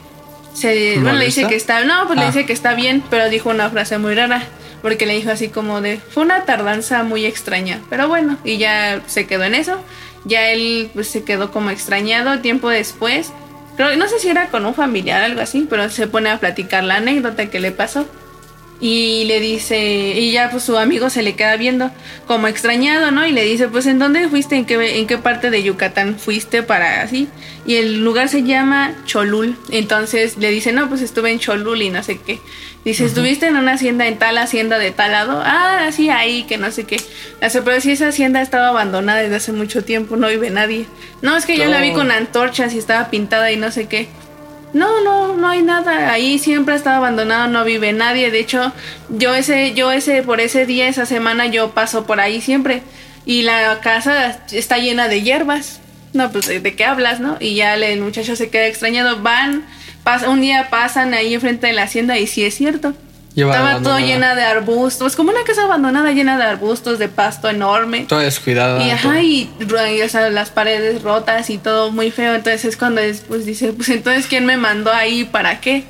se 0.53 0.95
bueno, 0.99 1.17
le 1.17 1.25
dice 1.25 1.47
que 1.47 1.55
está... 1.55 1.83
No, 1.83 2.05
pues 2.07 2.17
le 2.19 2.25
Ah. 2.25 2.27
dice 2.27 2.45
que 2.45 2.53
está 2.53 2.73
bien, 2.75 3.03
pero 3.09 3.29
dijo 3.29 3.49
una 3.49 3.69
frase 3.69 3.97
muy 3.97 4.13
rara. 4.15 4.43
Porque 4.81 5.05
le 5.07 5.15
dijo 5.15 5.31
así 5.31 5.49
como 5.49 5.81
de... 5.81 5.97
Fue 5.97 6.23
una 6.23 6.45
tardanza 6.45 7.03
muy 7.03 7.25
extraña. 7.25 7.81
Pero 7.89 8.07
bueno, 8.07 8.37
y 8.43 8.57
ya 8.57 9.01
se 9.07 9.25
quedó 9.25 9.43
en 9.43 9.55
eso. 9.55 9.81
Ya 10.23 10.49
él 10.51 10.89
pues, 10.93 11.09
se 11.09 11.23
quedó 11.23 11.51
como 11.51 11.71
extrañado 11.71 12.39
tiempo 12.39 12.69
después. 12.69 13.31
No 13.77 14.07
sé 14.07 14.19
si 14.19 14.29
era 14.29 14.47
con 14.49 14.65
un 14.65 14.73
familiar 14.75 15.21
o 15.21 15.25
algo 15.25 15.41
así, 15.41 15.65
pero 15.69 15.89
se 15.89 16.07
pone 16.07 16.29
a 16.29 16.39
platicar 16.39 16.83
la 16.83 16.95
anécdota 16.97 17.47
que 17.49 17.59
le 17.59 17.71
pasó. 17.71 18.07
Y 18.79 19.23
le 19.25 19.39
dice, 19.39 19.79
y 20.15 20.31
ya 20.31 20.51
pues 20.51 20.63
su 20.63 20.77
amigo 20.77 21.09
se 21.09 21.23
le 21.23 21.33
queda 21.33 21.57
viendo 21.57 21.89
como 22.27 22.47
extrañado, 22.47 23.09
¿no? 23.09 23.25
Y 23.25 23.31
le 23.31 23.43
dice, 23.43 23.67
pues 23.67 23.87
¿en 23.87 23.97
dónde 23.97 24.29
fuiste? 24.29 24.55
¿En 24.55 24.65
qué, 24.65 24.99
en 24.99 25.07
qué 25.07 25.17
parte 25.17 25.49
de 25.49 25.63
Yucatán 25.63 26.19
fuiste 26.19 26.61
para 26.61 27.01
así? 27.01 27.27
Y 27.65 27.75
el 27.75 28.03
lugar 28.03 28.29
se 28.29 28.43
llama 28.43 28.93
Cholul. 29.05 29.57
Entonces 29.71 30.37
le 30.37 30.51
dice, 30.51 30.73
no, 30.73 30.89
pues 30.89 31.01
estuve 31.01 31.31
en 31.31 31.39
Cholul 31.39 31.81
y 31.81 31.89
no 31.89 32.03
sé 32.03 32.19
qué. 32.19 32.39
Dice, 32.85 33.03
¿estuviste 33.03 33.47
en 33.47 33.57
una 33.57 33.73
hacienda, 33.73 34.07
en 34.07 34.17
tal 34.17 34.37
hacienda 34.37 34.77
de 34.77 34.91
tal 34.91 35.11
lado? 35.11 35.41
Ah, 35.43 35.89
sí, 35.91 36.09
ahí, 36.09 36.43
que 36.43 36.57
no 36.57 36.71
sé 36.71 36.85
qué. 36.85 37.01
Pero 37.39 37.81
si 37.81 37.91
esa 37.91 38.07
hacienda 38.07 38.41
estaba 38.41 38.69
abandonada 38.69 39.21
desde 39.21 39.35
hace 39.35 39.51
mucho 39.51 39.83
tiempo, 39.83 40.15
no 40.15 40.29
vive 40.29 40.51
nadie. 40.51 40.85
No, 41.21 41.35
es 41.35 41.45
que 41.45 41.57
yo 41.57 41.65
la 41.65 41.81
vi 41.81 41.91
con 41.91 42.11
antorchas 42.11 42.73
y 42.73 42.77
estaba 42.77 43.09
pintada 43.09 43.51
y 43.51 43.57
no 43.57 43.71
sé 43.71 43.87
qué. 43.87 44.07
No, 44.73 45.01
no, 45.01 45.35
no 45.35 45.47
hay 45.47 45.61
nada. 45.61 46.11
Ahí 46.11 46.39
siempre 46.39 46.73
ha 46.73 46.77
estado 46.77 46.97
abandonado, 46.97 47.47
no 47.47 47.63
vive 47.63 47.93
nadie. 47.93 48.31
De 48.31 48.39
hecho, 48.39 48.73
yo 49.09 49.33
ese, 49.33 49.73
yo 49.73 49.91
ese, 49.91 50.23
por 50.23 50.39
ese 50.39 50.65
día, 50.65 50.87
esa 50.87 51.05
semana, 51.05 51.45
yo 51.47 51.71
paso 51.71 52.05
por 52.05 52.19
ahí 52.19 52.41
siempre. 52.41 52.81
Y 53.25 53.41
la 53.41 53.79
casa 53.81 54.39
está 54.51 54.77
llena 54.77 55.07
de 55.07 55.21
hierbas. 55.21 55.79
No, 56.13 56.31
pues 56.31 56.47
de, 56.47 56.75
qué 56.75 56.85
hablas, 56.85 57.19
¿no? 57.19 57.37
Y 57.39 57.55
ya 57.55 57.75
el 57.75 58.01
muchacho 58.01 58.35
se 58.35 58.49
queda 58.49 58.67
extrañado. 58.67 59.21
Van, 59.21 59.65
pasa, 60.03 60.29
un 60.29 60.41
día 60.41 60.69
pasan 60.69 61.13
ahí 61.13 61.33
enfrente 61.33 61.67
de 61.67 61.73
la 61.73 61.83
hacienda 61.83 62.17
y 62.17 62.27
sí 62.27 62.43
es 62.43 62.55
cierto. 62.55 62.93
Lleva 63.37 63.53
Estaba 63.53 63.83
todo 63.83 63.99
llena 63.99 64.33
de 64.33 64.41
arbustos, 64.41 65.15
como 65.15 65.29
una 65.29 65.43
casa 65.43 65.65
abandonada 65.65 66.11
llena 66.11 66.39
de 66.39 66.43
arbustos, 66.43 66.97
de 66.97 67.07
pasto 67.07 67.47
enorme. 67.47 68.05
Todo 68.07 68.17
descuidado. 68.17 68.83
Y 68.83 68.89
ajá, 68.89 69.21
y, 69.21 69.47
y, 69.59 70.01
o 70.01 70.09
sea, 70.09 70.31
las 70.31 70.49
paredes 70.49 71.03
rotas 71.03 71.51
y 71.51 71.59
todo 71.59 71.91
muy 71.91 72.09
feo. 72.09 72.33
Entonces 72.33 72.65
es 72.65 72.77
cuando 72.77 72.99
es, 72.99 73.19
pues 73.19 73.45
dice, 73.45 73.73
pues 73.73 73.89
entonces 73.89 74.25
¿quién 74.25 74.47
me 74.47 74.57
mandó 74.57 74.91
ahí 74.91 75.23
para 75.23 75.61
qué? 75.61 75.83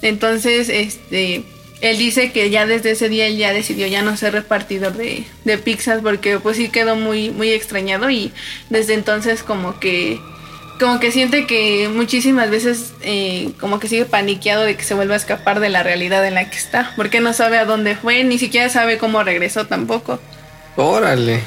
Entonces, 0.00 0.68
este, 0.68 1.42
él 1.80 1.98
dice 1.98 2.30
que 2.30 2.50
ya 2.50 2.66
desde 2.66 2.92
ese 2.92 3.08
día 3.08 3.26
él 3.26 3.36
ya 3.36 3.52
decidió 3.52 3.88
ya 3.88 4.02
no 4.02 4.16
ser 4.16 4.34
repartidor 4.34 4.92
de, 4.92 5.24
de 5.44 5.58
pizzas 5.58 6.02
porque 6.02 6.38
pues 6.38 6.56
sí 6.56 6.68
quedó 6.68 6.94
muy, 6.94 7.30
muy 7.30 7.50
extrañado 7.50 8.10
y 8.10 8.30
desde 8.70 8.94
entonces 8.94 9.42
como 9.42 9.80
que 9.80 10.20
como 10.78 11.00
que 11.00 11.10
siente 11.12 11.46
que 11.46 11.88
muchísimas 11.92 12.50
veces 12.50 12.92
eh, 13.02 13.50
como 13.60 13.78
que 13.78 13.88
sigue 13.88 14.04
paniqueado 14.04 14.62
de 14.62 14.76
que 14.76 14.84
se 14.84 14.94
vuelva 14.94 15.14
a 15.14 15.16
escapar 15.18 15.60
de 15.60 15.68
la 15.68 15.82
realidad 15.82 16.26
en 16.26 16.34
la 16.34 16.48
que 16.50 16.56
está, 16.56 16.92
porque 16.96 17.20
no 17.20 17.32
sabe 17.32 17.58
a 17.58 17.64
dónde 17.64 17.96
fue, 17.96 18.24
ni 18.24 18.38
siquiera 18.38 18.68
sabe 18.68 18.98
cómo 18.98 19.22
regresó 19.22 19.66
tampoco. 19.66 20.20
Órale. 20.78 21.40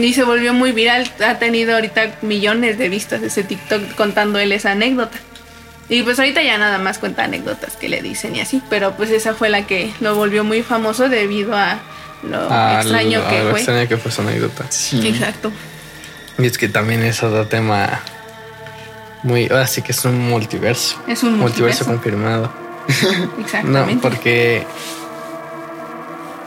Y 0.00 0.12
se 0.14 0.22
volvió 0.22 0.54
muy 0.54 0.70
viral. 0.70 1.10
Ha 1.26 1.38
tenido 1.40 1.74
ahorita 1.74 2.18
millones 2.22 2.78
de 2.78 2.88
vistas 2.88 3.20
ese 3.22 3.42
TikTok 3.42 3.94
contando 3.96 4.38
él 4.38 4.52
esa 4.52 4.70
anécdota. 4.72 5.18
Y 5.88 6.02
pues 6.04 6.18
ahorita 6.20 6.40
ya 6.42 6.56
nada 6.56 6.78
más 6.78 6.98
cuenta 6.98 7.24
anécdotas 7.24 7.74
que 7.76 7.88
le 7.88 8.00
dicen 8.00 8.36
y 8.36 8.40
así. 8.40 8.62
Pero 8.70 8.92
pues 8.96 9.10
esa 9.10 9.34
fue 9.34 9.48
la 9.48 9.66
que 9.66 9.90
lo 10.00 10.14
volvió 10.14 10.44
muy 10.44 10.62
famoso 10.62 11.08
debido 11.08 11.56
a 11.56 11.80
lo 12.22 12.46
Ah, 12.48 12.78
extraño 12.80 13.20
lo- 13.20 13.28
que 13.28 13.42
lo 13.42 13.50
fue. 13.50 13.58
extraño 13.60 13.88
que 13.88 13.96
fue 13.96 14.12
su 14.12 14.20
anécdota. 14.20 14.64
Sí. 14.70 15.08
Exacto. 15.08 15.50
Y 16.38 16.46
es 16.46 16.56
que 16.56 16.68
también 16.68 17.02
es 17.02 17.22
otro 17.24 17.46
tema 17.48 18.00
muy. 19.26 19.48
Ahora 19.50 19.66
sí 19.66 19.82
que 19.82 19.92
es 19.92 20.04
un 20.04 20.28
multiverso. 20.28 20.96
Es 21.06 21.22
un 21.22 21.38
multiverso. 21.38 21.84
confirmado. 21.84 22.50
No, 22.86 23.40
Exactamente. 23.42 24.02
porque. 24.02 24.66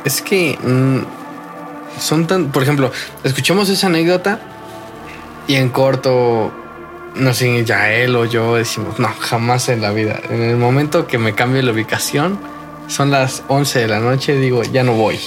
Es 0.06 0.22
que. 0.22 0.58
mm, 0.62 2.00
son 2.00 2.28
tan. 2.28 2.52
Por 2.52 2.64
ejemplo, 2.64 2.92
escuchamos 3.24 3.70
esa 3.70 3.88
anécdota 3.88 4.40
y 5.48 5.56
en 5.56 5.70
corto. 5.70 6.52
No 7.16 7.34
sé, 7.34 7.66
ya 7.66 7.92
él 7.92 8.16
o 8.16 8.26
yo 8.26 8.56
decimos, 8.56 9.00
no, 9.00 9.10
jamás 9.20 9.68
en 9.70 9.82
la 9.82 9.92
vida. 9.92 10.20
En 10.30 10.42
el 10.44 10.58
momento 10.58 11.08
que 11.08 11.18
me 11.18 11.34
cambie 11.34 11.64
la 11.64 11.72
ubicación, 11.72 12.40
son 12.88 13.10
las 13.12 13.44
11 13.48 13.80
de 13.80 13.88
la 13.88 14.00
noche, 14.00 14.38
digo, 14.38 14.62
ya 14.64 14.84
no 14.84 14.94
voy. 14.94 15.20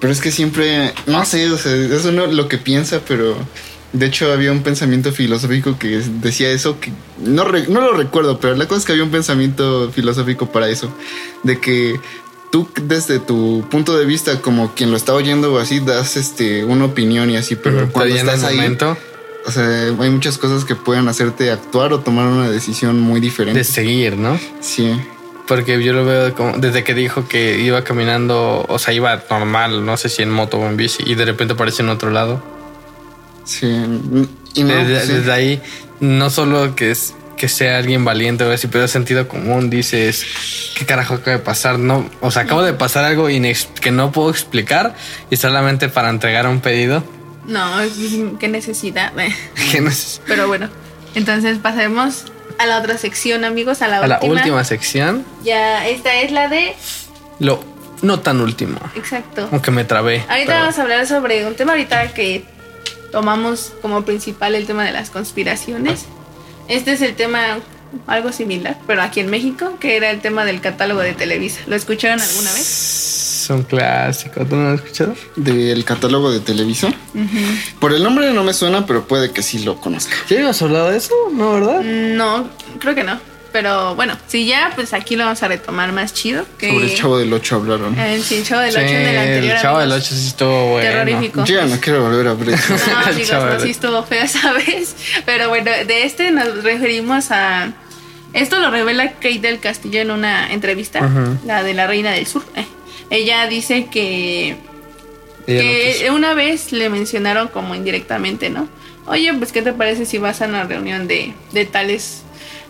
Pero 0.00 0.12
es 0.12 0.20
que 0.20 0.30
siempre, 0.32 0.92
no 1.06 1.24
sé, 1.26 1.50
o 1.50 1.58
sea, 1.58 1.72
eso 1.74 2.10
no 2.10 2.24
es 2.24 2.32
lo 2.32 2.48
que 2.48 2.56
piensa, 2.58 3.00
pero 3.06 3.36
de 3.92 4.06
hecho 4.06 4.32
había 4.32 4.52
un 4.52 4.62
pensamiento 4.62 5.12
filosófico 5.12 5.78
que 5.78 6.02
decía 6.20 6.50
eso, 6.50 6.78
que 6.80 6.92
no, 7.18 7.44
re- 7.44 7.66
no 7.68 7.80
lo 7.80 7.92
recuerdo, 7.92 8.38
pero 8.40 8.54
la 8.56 8.66
cosa 8.66 8.80
es 8.80 8.84
que 8.84 8.92
había 8.92 9.04
un 9.04 9.10
pensamiento 9.10 9.90
filosófico 9.92 10.50
para 10.50 10.68
eso, 10.68 10.92
de 11.42 11.60
que 11.60 11.98
tú 12.50 12.68
desde 12.82 13.18
tu 13.18 13.66
punto 13.70 13.96
de 13.96 14.04
vista 14.04 14.40
como 14.40 14.74
quien 14.74 14.90
lo 14.90 14.96
está 14.96 15.14
oyendo 15.14 15.52
o 15.52 15.58
así 15.58 15.80
das 15.80 16.16
este 16.16 16.64
una 16.64 16.84
opinión 16.86 17.30
y 17.30 17.36
así, 17.36 17.56
pero 17.56 17.76
Pero 17.76 17.92
cuando 17.92 18.14
estás 18.16 18.44
ahí, 18.44 18.56
momento 18.56 18.96
o 19.46 19.50
sea, 19.52 19.64
hay 20.00 20.10
muchas 20.10 20.38
cosas 20.38 20.64
que 20.64 20.74
pueden 20.74 21.06
hacerte 21.06 21.52
actuar 21.52 21.92
o 21.92 22.00
tomar 22.00 22.26
una 22.26 22.50
decisión 22.50 22.98
muy 22.98 23.20
diferente. 23.20 23.58
de 23.60 23.64
seguir, 23.64 24.16
¿no? 24.16 24.36
Sí. 24.60 24.90
Porque 25.46 25.80
yo 25.80 25.92
lo 25.92 26.04
veo 26.04 26.34
como 26.34 26.58
desde 26.58 26.82
que 26.82 26.94
dijo 26.94 27.28
que 27.28 27.60
iba 27.60 27.84
caminando, 27.84 28.66
o 28.68 28.78
sea, 28.80 28.92
iba 28.92 29.22
normal, 29.30 29.86
no 29.86 29.96
sé 29.96 30.08
si 30.08 30.22
en 30.22 30.30
moto 30.32 30.58
o 30.58 30.66
en 30.66 30.76
bici, 30.76 31.04
y 31.06 31.14
de 31.14 31.24
repente 31.26 31.54
aparece 31.54 31.82
en 31.82 31.90
otro 31.90 32.10
lado. 32.10 32.42
Sí. 33.46 33.66
Y 34.54 34.64
no, 34.64 34.74
desde, 34.74 35.06
sí. 35.06 35.12
desde 35.14 35.32
ahí, 35.32 35.62
no 36.00 36.28
solo 36.30 36.74
que 36.76 36.90
es 36.90 37.14
que 37.36 37.48
sea 37.48 37.76
alguien 37.78 38.02
valiente 38.04 38.44
o 38.44 38.50
así, 38.52 38.66
pero 38.66 38.84
es 38.84 38.90
sentido 38.90 39.28
común, 39.28 39.68
dices, 39.68 40.24
¿qué 40.78 40.86
carajo 40.86 41.14
acaba 41.14 41.36
de 41.36 41.42
pasar? 41.42 41.78
No, 41.78 42.08
o 42.22 42.30
sea, 42.30 42.42
acabo 42.42 42.62
de 42.62 42.72
pasar 42.72 43.04
algo 43.04 43.26
que 43.26 43.90
no 43.90 44.10
puedo 44.10 44.30
explicar 44.30 44.94
y 45.30 45.36
solamente 45.36 45.88
para 45.90 46.08
entregar 46.08 46.46
un 46.48 46.60
pedido. 46.60 47.04
No, 47.46 47.80
es- 47.80 47.92
qué 48.40 48.48
necesidad. 48.48 49.12
que 49.70 49.80
no 49.82 49.90
es- 49.90 50.20
Pero 50.26 50.48
bueno, 50.48 50.68
entonces 51.14 51.58
pasemos 51.58 52.24
a 52.58 52.64
la 52.64 52.78
otra 52.78 52.96
sección, 52.96 53.44
amigos, 53.44 53.82
a 53.82 53.88
la, 53.88 53.98
a 53.98 54.06
la 54.06 54.16
última. 54.16 54.32
última 54.40 54.64
sección, 54.64 55.22
Ya, 55.44 55.86
esta 55.86 56.14
es 56.22 56.32
la 56.32 56.48
de. 56.48 56.74
lo 57.38 57.62
no 58.02 58.20
tan 58.20 58.40
último, 58.40 58.78
Exacto. 58.94 59.48
aunque 59.52 59.70
me 59.70 59.84
trabé. 59.84 60.20
Ahorita 60.28 60.46
pero- 60.46 60.58
vamos 60.60 60.78
a 60.78 60.82
hablar 60.82 61.06
sobre 61.06 61.46
un 61.46 61.54
tema 61.54 61.72
ahorita 61.72 62.14
que 62.14 62.44
tomamos 63.10 63.72
como 63.82 64.04
principal 64.04 64.54
el 64.54 64.66
tema 64.66 64.84
de 64.84 64.92
las 64.92 65.10
conspiraciones. 65.10 66.06
Este 66.68 66.92
es 66.92 67.02
el 67.02 67.14
tema 67.14 67.58
algo 68.06 68.32
similar, 68.32 68.78
pero 68.86 69.02
aquí 69.02 69.20
en 69.20 69.30
México, 69.30 69.76
que 69.80 69.96
era 69.96 70.10
el 70.10 70.20
tema 70.20 70.44
del 70.44 70.60
catálogo 70.60 71.00
de 71.00 71.14
Televisa. 71.14 71.60
¿Lo 71.66 71.76
escucharon 71.76 72.20
alguna 72.20 72.52
vez? 72.52 73.42
Es 73.42 73.50
un 73.50 73.62
clásico, 73.62 74.44
¿tú 74.44 74.56
no 74.56 74.64
lo 74.64 74.68
has 74.70 74.80
escuchado? 74.80 75.14
Del 75.36 75.84
catálogo 75.84 76.32
de 76.32 76.40
Televisa. 76.40 76.92
Por 77.78 77.92
el 77.92 78.02
nombre 78.02 78.32
no 78.32 78.42
me 78.42 78.52
suena, 78.52 78.86
pero 78.86 79.06
puede 79.06 79.30
que 79.30 79.42
sí 79.42 79.60
lo 79.60 79.80
conozca. 79.80 80.16
¿Ya 80.28 80.36
habíamos 80.36 80.60
hablado 80.62 80.90
de 80.90 80.96
eso? 80.96 81.14
¿No, 81.32 81.52
verdad? 81.52 81.82
No, 81.82 82.48
creo 82.80 82.94
que 82.94 83.04
no. 83.04 83.20
Pero 83.56 83.94
bueno, 83.94 84.18
si 84.26 84.44
ya, 84.44 84.70
pues 84.74 84.92
aquí 84.92 85.16
lo 85.16 85.24
vamos 85.24 85.42
a 85.42 85.48
retomar 85.48 85.90
más 85.90 86.12
chido. 86.12 86.44
Que 86.58 86.68
Sobre 86.68 86.84
el 86.84 86.94
Chavo 86.94 87.16
del 87.18 87.32
8 87.32 87.56
hablaron. 87.56 87.98
Eh, 87.98 88.20
sí, 88.22 88.34
el 88.34 88.44
Chavo 88.44 88.60
del 88.60 88.76
8 88.76 88.86
Sí, 88.86 88.94
en 88.94 89.00
el 89.00 89.16
anterior. 89.16 89.56
el 89.56 89.62
Chavo 89.62 89.78
del 89.78 89.92
amigos. 89.92 90.08
8 90.12 90.14
sí 90.20 90.26
estuvo 90.26 90.70
bueno. 90.72 90.90
Terrorífico. 90.90 91.44
Yo 91.46 91.54
ya 91.54 91.64
no 91.64 91.80
quiero 91.80 92.02
volver 92.02 92.26
a 92.28 92.34
ver 92.34 92.48
eso. 92.50 92.74
No, 92.86 93.00
El 93.00 93.08
amigos, 93.08 93.28
Chavo 93.30 93.46
no, 93.46 93.52
del 93.52 93.60
sí 93.62 93.70
estuvo 93.70 94.02
feo 94.02 94.22
esa 94.24 94.52
vez. 94.66 94.94
Pero 95.24 95.48
bueno, 95.48 95.70
de 95.70 96.02
este 96.04 96.30
nos 96.32 96.62
referimos 96.62 97.30
a. 97.30 97.72
Esto 98.34 98.58
lo 98.58 98.70
revela 98.70 99.12
Kate 99.12 99.38
del 99.38 99.58
Castillo 99.58 100.02
en 100.02 100.10
una 100.10 100.52
entrevista, 100.52 101.00
la 101.46 101.62
de 101.62 101.72
la 101.72 101.86
Reina 101.86 102.10
del 102.12 102.26
Sur. 102.26 102.44
Eh, 102.56 102.66
Ella 103.08 103.46
dice 103.46 103.86
que, 103.90 104.58
Ella 105.46 105.60
que 105.62 106.10
una 106.10 106.34
vez 106.34 106.72
le 106.72 106.90
mencionaron 106.90 107.48
como 107.48 107.74
indirectamente, 107.74 108.50
¿no? 108.50 108.68
Oye, 109.06 109.32
pues 109.32 109.52
¿qué 109.52 109.62
te 109.62 109.72
parece 109.72 110.04
si 110.04 110.18
vas 110.18 110.42
a 110.42 110.44
una 110.44 110.64
reunión 110.64 111.08
de, 111.08 111.32
de 111.52 111.64
tales 111.64 112.24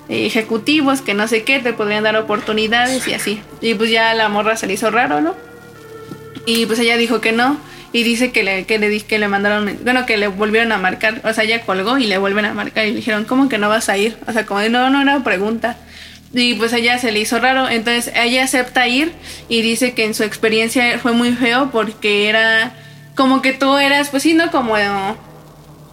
ejecutivos 0.08 1.02
que 1.02 1.14
no 1.14 1.26
sé 1.28 1.42
qué, 1.42 1.58
te 1.58 1.72
podrían 1.72 2.04
dar 2.04 2.16
oportunidades 2.16 3.06
y 3.08 3.14
así? 3.14 3.40
Y 3.60 3.74
pues 3.74 3.90
ya 3.90 4.14
la 4.14 4.28
morra 4.28 4.56
se 4.56 4.66
le 4.66 4.74
hizo 4.74 4.90
raro, 4.90 5.20
¿no? 5.20 5.34
Y 6.46 6.66
pues 6.66 6.78
ella 6.78 6.96
dijo 6.96 7.20
que 7.20 7.32
no. 7.32 7.58
y 7.92 8.02
dice 8.02 8.30
que 8.30 8.42
le, 8.42 8.64
que 8.66 8.78
le, 8.78 9.00
que 9.00 9.18
le 9.18 9.28
mandaron, 9.28 9.78
bueno, 9.82 10.06
que 10.06 10.16
le 10.16 10.28
volvieron 10.28 10.70
a 10.72 10.78
marcar, 10.78 11.20
o 11.24 11.32
sea, 11.32 11.44
ella 11.44 11.62
colgó 11.62 11.98
y 11.98 12.06
le 12.06 12.18
vuelven 12.18 12.44
a 12.44 12.54
marcar 12.54 12.86
y 12.86 12.90
le 12.90 12.96
dijeron, 12.96 13.24
¿cómo 13.24 13.48
que 13.48 13.58
no 13.58 13.68
vas 13.68 13.88
a 13.88 13.96
ir? 13.96 14.16
O 14.26 14.32
sea, 14.32 14.44
como 14.46 14.60
no, 14.68 14.90
no 14.90 15.00
era 15.00 15.24
pregunta. 15.24 15.78
Y 16.32 16.54
pues 16.54 16.72
ella 16.72 16.98
se 16.98 17.12
le 17.12 17.20
hizo 17.20 17.38
raro, 17.38 17.68
entonces 17.68 18.12
ella 18.14 18.44
acepta 18.44 18.86
ir 18.86 19.12
y 19.48 19.62
dice 19.62 19.94
que 19.94 20.04
en 20.04 20.12
su 20.12 20.24
experiencia 20.24 20.98
fue 20.98 21.12
muy 21.12 21.32
feo 21.32 21.70
porque 21.70 22.28
era 22.28 22.74
como 23.14 23.40
que 23.40 23.52
tú 23.54 23.78
eras, 23.78 24.10
pues 24.10 24.22
sí, 24.22 24.34
no 24.34 24.50
como, 24.50 24.76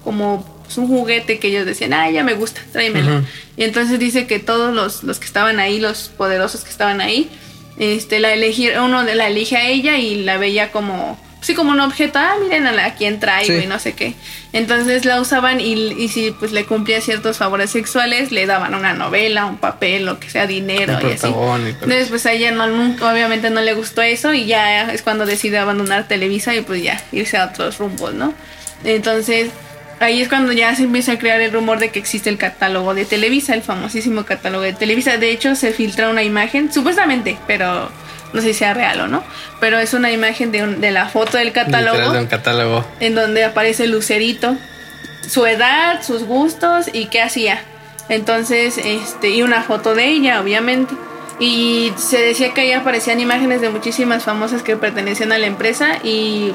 como 0.04 0.53
pues, 0.64 0.78
un 0.78 0.88
juguete 0.88 1.40
que 1.40 1.48
ellos 1.50 1.66
decían, 1.66 1.94
ah, 1.94 2.10
ya 2.10 2.24
me 2.24 2.34
gusta, 2.34 2.62
tráemelo. 2.72 3.22
Y 3.58 3.64
entonces 3.64 4.00
dice 4.00 4.26
que 4.28 4.40
todos 4.40 4.74
los, 4.74 5.04
los 5.04 5.20
que 5.20 5.26
estaban 5.26 5.60
ahí, 5.60 5.80
los 5.80 6.10
poderosos 6.18 6.64
que 6.64 6.70
estaban 6.70 7.02
ahí, 7.02 7.30
este, 7.78 8.20
la 8.20 8.34
elegir, 8.34 8.74
uno 8.80 9.04
de 9.04 9.16
la 9.16 9.28
elige 9.28 9.58
a 9.58 9.68
ella 9.68 9.98
y 9.98 10.24
la 10.24 10.38
veía 10.38 10.72
como, 10.72 11.20
sí, 11.42 11.54
como 11.56 11.72
un 11.72 11.80
objeto, 11.80 12.20
ah, 12.20 12.36
miren 12.42 12.68
a, 12.68 12.72
la, 12.72 12.86
a 12.86 12.96
quién 12.96 13.20
traigo 13.20 13.58
Sí. 13.60 13.64
y 13.66 13.68
no 13.68 13.80
sé 13.80 13.94
qué. 13.94 14.14
Entonces 14.54 15.06
la 15.06 15.20
usaban 15.20 15.60
y, 15.60 15.74
y 15.74 16.08
si 16.10 16.30
pues 16.30 16.52
le 16.52 16.66
cumplía 16.66 17.02
ciertos 17.02 17.38
favores 17.38 17.72
sexuales, 17.72 18.32
le 18.32 18.46
daban 18.46 18.76
una 18.76 18.94
novela, 18.94 19.48
un 19.48 19.58
papel, 19.58 20.06
lo 20.06 20.20
que 20.20 20.30
sea, 20.30 20.46
dinero 20.46 20.94
y 21.02 21.14
así. 21.14 21.28
Entonces 21.28 22.10
pues 22.10 22.26
a 22.28 22.34
ella 22.34 22.52
no, 22.52 22.68
nunca, 22.68 23.12
obviamente 23.12 23.50
no 23.50 23.62
le 23.62 23.74
gustó 23.74 24.04
eso 24.04 24.32
y 24.34 24.46
ya 24.46 24.92
es 24.94 25.02
cuando 25.02 25.26
decide 25.26 25.58
abandonar 25.58 26.08
Televisa 26.08 26.54
y 26.54 26.62
pues 26.62 26.84
ya 26.84 27.02
irse 27.12 27.38
a 27.38 27.46
otros 27.46 27.80
rumbos, 27.80 28.14
¿no? 28.14 28.36
Entonces 28.84 29.50
ahí 30.00 30.22
es 30.22 30.30
cuando 30.30 30.52
ya 30.52 30.76
se 30.76 30.84
empieza 30.84 31.14
a 31.14 31.18
crear 31.20 31.40
el 31.42 31.52
rumor 31.52 31.80
de 31.80 31.90
que 31.92 32.00
existe 32.00 32.30
el 32.30 32.38
catálogo 32.38 32.94
de 32.94 33.06
Televisa, 33.06 33.54
el 33.54 33.62
famosísimo 33.62 34.26
catálogo 34.26 34.64
de 34.64 34.74
Televisa. 34.74 35.18
De 35.18 35.32
hecho 35.32 35.56
se 35.56 35.72
filtra 35.72 36.10
una 36.10 36.24
imagen, 36.24 36.72
supuestamente, 36.74 37.38
pero 37.48 37.90
no 38.34 38.42
sé 38.42 38.48
si 38.48 38.54
sea 38.56 38.74
real 38.74 39.00
o 39.02 39.08
no, 39.08 39.24
pero 39.60 39.78
es 39.80 39.94
una 39.94 40.12
imagen 40.12 40.52
de, 40.52 40.64
un- 40.64 40.82
de 40.82 40.92
la 40.92 41.08
foto 41.08 41.38
del 41.38 41.52
catálogo 41.52 41.98
de 42.14 42.20
un 42.20 42.28
catálogo. 42.28 42.86
en 43.00 43.16
donde 43.16 43.44
aparece 43.44 43.88
Lucerito, 43.88 44.56
su 45.30 45.46
edad, 45.46 46.02
sus 46.04 46.24
gustos 46.24 46.88
y 46.92 47.06
qué 47.06 47.22
hacía. 47.22 47.62
Entonces, 48.10 48.78
este, 48.78 49.30
y 49.30 49.44
una 49.44 49.64
foto 49.64 49.96
de 49.96 50.08
ella, 50.08 50.42
obviamente. 50.42 50.94
Y 51.46 51.92
se 51.98 52.20
decía 52.20 52.54
que 52.54 52.62
ahí 52.62 52.72
aparecían 52.72 53.20
imágenes 53.20 53.60
de 53.60 53.68
muchísimas 53.70 54.24
famosas 54.24 54.62
que 54.64 54.78
pertenecían 54.78 55.34
a 55.34 55.38
la 55.38 55.48
empresa 55.48 55.98
y 56.04 56.54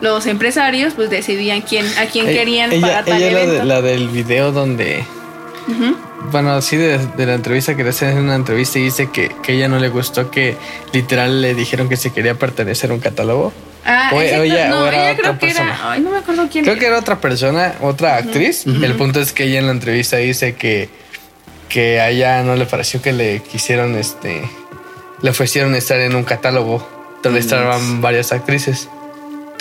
los 0.00 0.24
empresarios 0.26 0.94
pues 0.94 1.10
decidían 1.10 1.60
quién, 1.60 1.84
a 1.98 2.06
quién 2.06 2.26
Eh, 2.26 2.32
querían 2.32 2.72
ella, 2.72 2.80
para 2.86 3.04
tal 3.04 3.22
ella 3.22 3.32
la, 3.32 3.38
de- 3.38 3.44
evento. 3.44 3.64
la 3.66 3.82
del 3.82 4.08
video 4.08 4.50
donde. 4.52 5.04
Bueno, 6.32 6.60
sí, 6.62 6.76
de, 6.76 6.98
de 6.98 7.26
la 7.26 7.34
entrevista 7.34 7.76
que 7.76 7.82
le 7.84 7.90
hacen 7.90 8.10
en 8.16 8.18
una 8.24 8.34
entrevista 8.34 8.78
y 8.78 8.82
dice 8.84 9.10
que, 9.12 9.30
que 9.42 9.52
ella 9.54 9.68
no 9.68 9.78
le 9.78 9.88
gustó 9.88 10.30
que 10.30 10.56
literal 10.92 11.42
le 11.42 11.54
dijeron 11.54 11.88
que 11.88 11.96
se 11.96 12.10
quería 12.12 12.34
pertenecer 12.34 12.90
a 12.90 12.94
un 12.94 13.00
catálogo. 13.00 13.52
Ah, 13.84 14.10
O- 14.14 14.20
exacto. 14.20 14.42
ella- 14.44 14.68
no, 14.68 14.80
o 14.82 14.86
era 14.86 15.10
ella 15.10 15.12
otra 15.12 15.22
creo 15.22 15.32
que 15.38 15.46
persona. 15.46 15.74
era, 15.74 15.92
ay, 15.92 16.00
no 16.00 16.10
me 16.10 16.18
acuerdo 16.18 16.48
quién 16.50 16.64
Creo 16.64 16.78
que 16.78 16.86
era 16.86 16.98
otra 16.98 17.20
persona, 17.20 17.74
otra 17.80 18.16
actriz. 18.16 18.64
El 18.66 18.94
punto 18.94 19.20
es 19.20 19.32
que 19.32 19.44
ella 19.44 19.58
en 19.58 19.66
la 19.66 19.72
entrevista 19.72 20.16
dice 20.16 20.54
que, 20.54 20.88
que 21.70 22.00
a 22.00 22.10
ella 22.10 22.42
no 22.42 22.54
le 22.56 22.66
pareció 22.66 23.00
que 23.00 23.12
le 23.14 23.40
quisieron, 23.42 23.94
este, 23.96 24.42
le 25.22 25.30
ofrecieron 25.30 25.74
estar 25.74 25.98
en 26.00 26.14
un 26.14 26.24
catálogo 26.24 26.86
donde 27.22 27.40
estaban 27.40 28.02
varias 28.02 28.32
actrices. 28.32 28.88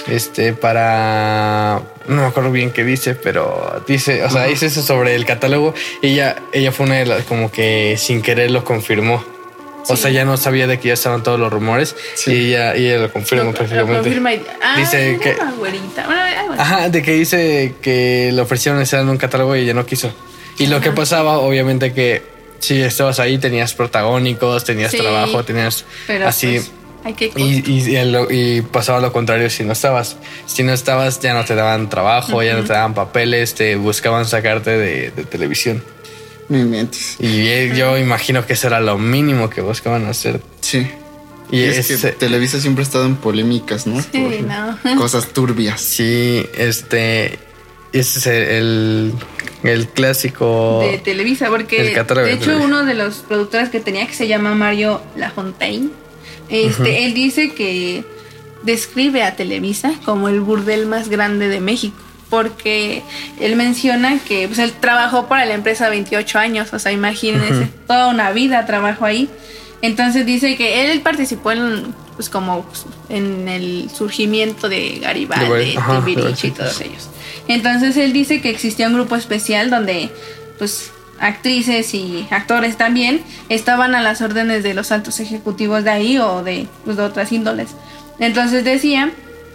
Este, 0.08 0.54
para. 0.54 1.82
No 2.08 2.22
me 2.22 2.28
acuerdo 2.28 2.52
bien 2.52 2.72
qué 2.72 2.84
dice, 2.84 3.14
pero 3.16 3.84
dice, 3.88 4.24
o 4.24 4.30
sea, 4.30 4.46
dice 4.46 4.66
eso 4.68 4.82
sobre 4.82 5.14
el 5.16 5.26
catálogo. 5.26 5.74
Y 6.02 6.08
ella, 6.14 6.38
ella 6.54 6.72
fue 6.72 6.86
una 6.88 6.96
de 6.96 7.06
las, 7.06 7.24
como 7.26 7.52
que 7.52 7.96
sin 7.98 8.22
querer 8.22 8.50
lo 8.52 8.64
confirmó. 8.64 9.24
O 9.88 9.96
sea, 9.96 10.10
ya 10.12 10.24
no 10.26 10.38
sabía 10.38 10.68
de 10.68 10.80
que 10.80 10.90
ya 10.90 10.94
estaban 10.94 11.24
todos 11.24 11.40
los 11.40 11.52
rumores. 11.52 11.96
Sí. 12.16 12.32
Y 12.32 12.48
ella, 12.54 12.76
y 12.78 12.88
ella 12.88 13.00
lo 13.00 13.12
confirma 13.14 13.44
Lo- 13.46 13.52
lo 13.52 13.58
prácticamente. 13.58 14.02
confirma 14.04 14.34
y- 14.34 14.46
ah, 14.62 14.76
Dice 14.78 15.18
que-. 15.22 15.36
Bueno, 15.58 15.78
ay, 16.08 16.48
bueno. 16.48 16.62
Ajá, 16.62 16.90
de 16.90 17.02
que 17.02 17.12
dice 17.14 17.76
que 17.82 18.32
le 18.32 18.42
ofrecieron 18.42 18.82
estar 18.82 19.02
en 19.02 19.10
un 19.10 19.18
catálogo 19.18 19.56
y 19.56 19.62
ella 19.62 19.74
no 19.74 19.86
quiso. 19.86 20.12
Y 20.60 20.68
lo 20.68 20.82
que 20.82 20.92
pasaba, 20.92 21.40
obviamente, 21.40 21.94
que 21.94 22.22
si 22.60 22.82
estabas 22.82 23.20
ahí, 23.20 23.38
tenías 23.38 23.74
protagónicos, 23.74 24.64
tenías 24.66 24.92
Sí. 24.92 24.98
trabajo, 24.98 25.44
tenías 25.44 25.86
Pero 26.08 26.28
así. 26.28 26.48
pues, 26.60 26.72
hay 27.06 27.14
que 27.14 27.32
y, 27.38 27.64
y, 27.66 27.90
y 27.92 27.96
el- 27.96 28.28
y 28.30 28.62
pasaba 28.62 29.00
lo 29.00 29.14
contrario 29.14 29.50
si 29.50 29.64
no 29.64 29.72
estabas. 29.74 30.18
Si 30.46 30.64
no 30.64 30.74
estabas, 30.74 31.20
ya 31.22 31.34
no 31.34 31.46
te 31.46 31.56
daban 31.56 31.90
trabajo, 31.90 32.44
ya 32.44 32.56
no 32.56 32.64
te 32.64 32.74
daban 32.74 32.94
papeles, 32.94 33.56
te 33.56 33.78
buscaban 33.78 34.26
sacarte 34.26 34.72
de, 34.72 35.12
de 35.12 35.24
televisión. 35.24 35.82
Me 36.50 36.66
mientes. 36.66 37.16
Y 37.20 37.70
yo 37.76 37.98
imagino 37.98 38.46
que 38.46 38.54
eso 38.54 38.68
era 38.68 38.82
lo 38.82 38.98
mínimo 38.98 39.50
que 39.50 39.62
buscaban 39.62 40.06
hacer. 40.08 40.42
Sí. 40.62 40.92
Y 41.52 41.62
Y 41.62 41.64
es 41.64 41.88
que 41.88 41.96
Televisa 42.12 42.60
siempre 42.60 42.84
ha 42.84 42.86
estado 42.86 43.06
en 43.06 43.16
polémicas, 43.16 43.88
¿no? 43.88 44.02
Sí, 44.02 44.46
no. 44.46 44.98
Cosas 44.98 45.28
turbias. 45.30 45.80
Sí, 45.82 46.46
este. 46.58 47.40
Ese 47.92 48.20
es 48.20 48.28
el, 48.28 49.14
el 49.64 49.88
clásico. 49.88 50.82
de 50.82 50.98
Televisa, 51.00 51.48
porque 51.50 51.90
El 51.90 51.94
catálogo 51.94 52.28
de 52.28 52.34
de 52.34 52.38
hecho 52.38 52.52
Televisa. 52.52 52.68
uno 52.68 52.86
de 52.86 52.94
los 52.94 53.16
productores 53.18 53.70
que 53.70 53.80
tenía 53.80 54.06
que 54.06 54.14
se 54.14 54.28
llama 54.28 54.54
Mario 54.56 55.02
Lafontaine, 55.16 55.90
este, 56.50 57.06
él 57.06 57.14
dice 57.14 57.54
que 57.54 58.04
describe 58.64 59.24
a 59.24 59.36
Televisa 59.36 59.94
como 60.06 60.30
el 60.30 60.42
burdel 60.42 60.86
más 60.86 61.10
grande 61.10 61.48
de 61.48 61.60
México, 61.60 61.98
porque 62.30 63.02
él 63.40 63.56
menciona 63.56 64.20
que 64.20 64.48
pues, 64.48 64.60
él 64.60 64.74
trabajó 64.80 65.28
para 65.28 65.46
la 65.46 65.54
empresa 65.56 65.90
28 65.90 66.40
años, 66.40 66.74
o 66.74 66.80
sea, 66.80 66.92
imagínense, 66.92 67.70
toda 67.88 68.08
una 68.08 68.32
vida 68.32 68.66
trabajó 68.66 69.06
ahí. 69.06 69.30
Entonces 69.82 70.26
dice 70.26 70.58
que 70.58 70.92
él 70.92 71.02
participó 71.02 71.52
en 71.52 71.94
pues 72.20 72.28
como 72.28 72.66
en 73.08 73.48
el 73.48 73.90
surgimiento 73.90 74.68
de 74.68 75.00
Garibaldi, 75.02 75.78
Timbiriche 76.04 76.48
y 76.48 76.52
todos 76.52 76.82
ellos. 76.82 77.08
Entonces 77.48 77.96
él 77.96 78.12
dice 78.12 78.42
que 78.42 78.50
existía 78.50 78.88
un 78.88 78.96
grupo 78.96 79.16
especial 79.16 79.70
donde 79.70 80.10
pues 80.58 80.92
actrices 81.22 81.94
y 81.94 82.28
actores 82.30 82.76
también 82.76 83.22
estaban 83.48 83.96
a 83.96 84.02
las 84.02 84.22
órdenes 84.22 84.64
de 84.64 84.74
los 84.74 84.92
altos 84.92 85.22
ejecutivos 85.22 85.86
de 85.86 85.92
ahí 85.92 86.18
o 86.18 86.44
de, 86.44 86.68
pues, 86.84 86.98
de 86.98 87.04
otras 87.04 87.32
índoles. 87.32 87.70
Entonces 88.20 88.66
decía 88.66 89.12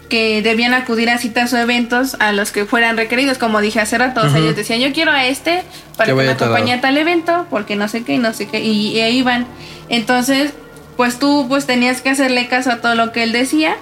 que 0.08 0.40
debían 0.40 0.72
acudir 0.72 1.10
a 1.10 1.18
citas 1.18 1.52
o 1.52 1.58
eventos 1.58 2.16
a 2.18 2.32
los 2.32 2.50
que 2.50 2.64
fueran 2.64 2.96
requeridos, 2.96 3.36
como 3.36 3.60
dije 3.60 3.78
hace 3.78 3.98
rato, 3.98 4.22
o 4.22 4.30
sea, 4.30 4.38
ellos 4.38 4.56
decían, 4.56 4.80
yo 4.80 4.90
quiero 4.94 5.10
a 5.10 5.26
este 5.26 5.64
para 5.98 6.14
Que 6.14 6.18
que 6.18 6.24
me 6.24 6.32
acompañe 6.32 6.68
lado". 6.68 6.78
a 6.78 6.80
tal 6.80 6.96
evento, 6.96 7.46
porque 7.50 7.76
no 7.76 7.88
sé 7.88 8.04
qué 8.04 8.14
y 8.14 8.18
no 8.18 8.32
sé 8.32 8.48
qué, 8.48 8.60
y, 8.60 8.88
y 8.92 9.00
ahí 9.02 9.20
van. 9.20 9.46
Entonces, 9.90 10.54
pues 10.97 11.18
tú 11.18 11.47
pues 11.49 11.66
tenías 11.66 12.01
que 12.01 12.11
hacerle 12.11 12.49
caso 12.49 12.70
a 12.70 12.76
todo 12.76 12.95
lo 12.95 13.12
que 13.12 13.22
él 13.22 13.32
decía 13.32 13.76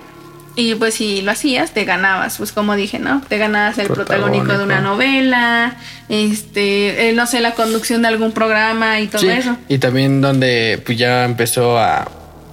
y 0.54 0.74
pues 0.74 0.94
si 0.94 1.22
lo 1.22 1.30
hacías 1.30 1.72
te 1.72 1.84
ganabas, 1.84 2.36
pues 2.36 2.52
como 2.52 2.76
dije, 2.76 2.98
¿no? 2.98 3.22
Te 3.26 3.38
ganabas 3.38 3.78
el 3.78 3.86
protagónico 3.86 4.52
de 4.56 4.64
una 4.64 4.80
novela, 4.80 5.76
este, 6.08 7.08
eh, 7.08 7.12
no 7.14 7.26
sé, 7.26 7.40
la 7.40 7.52
conducción 7.52 8.02
de 8.02 8.08
algún 8.08 8.32
programa 8.32 9.00
y 9.00 9.06
todo 9.06 9.22
Sí, 9.22 9.28
eso. 9.28 9.56
Y 9.68 9.78
también 9.78 10.20
donde 10.20 10.80
pues 10.84 10.98
ya 10.98 11.24
empezó 11.24 11.78
a. 11.78 12.10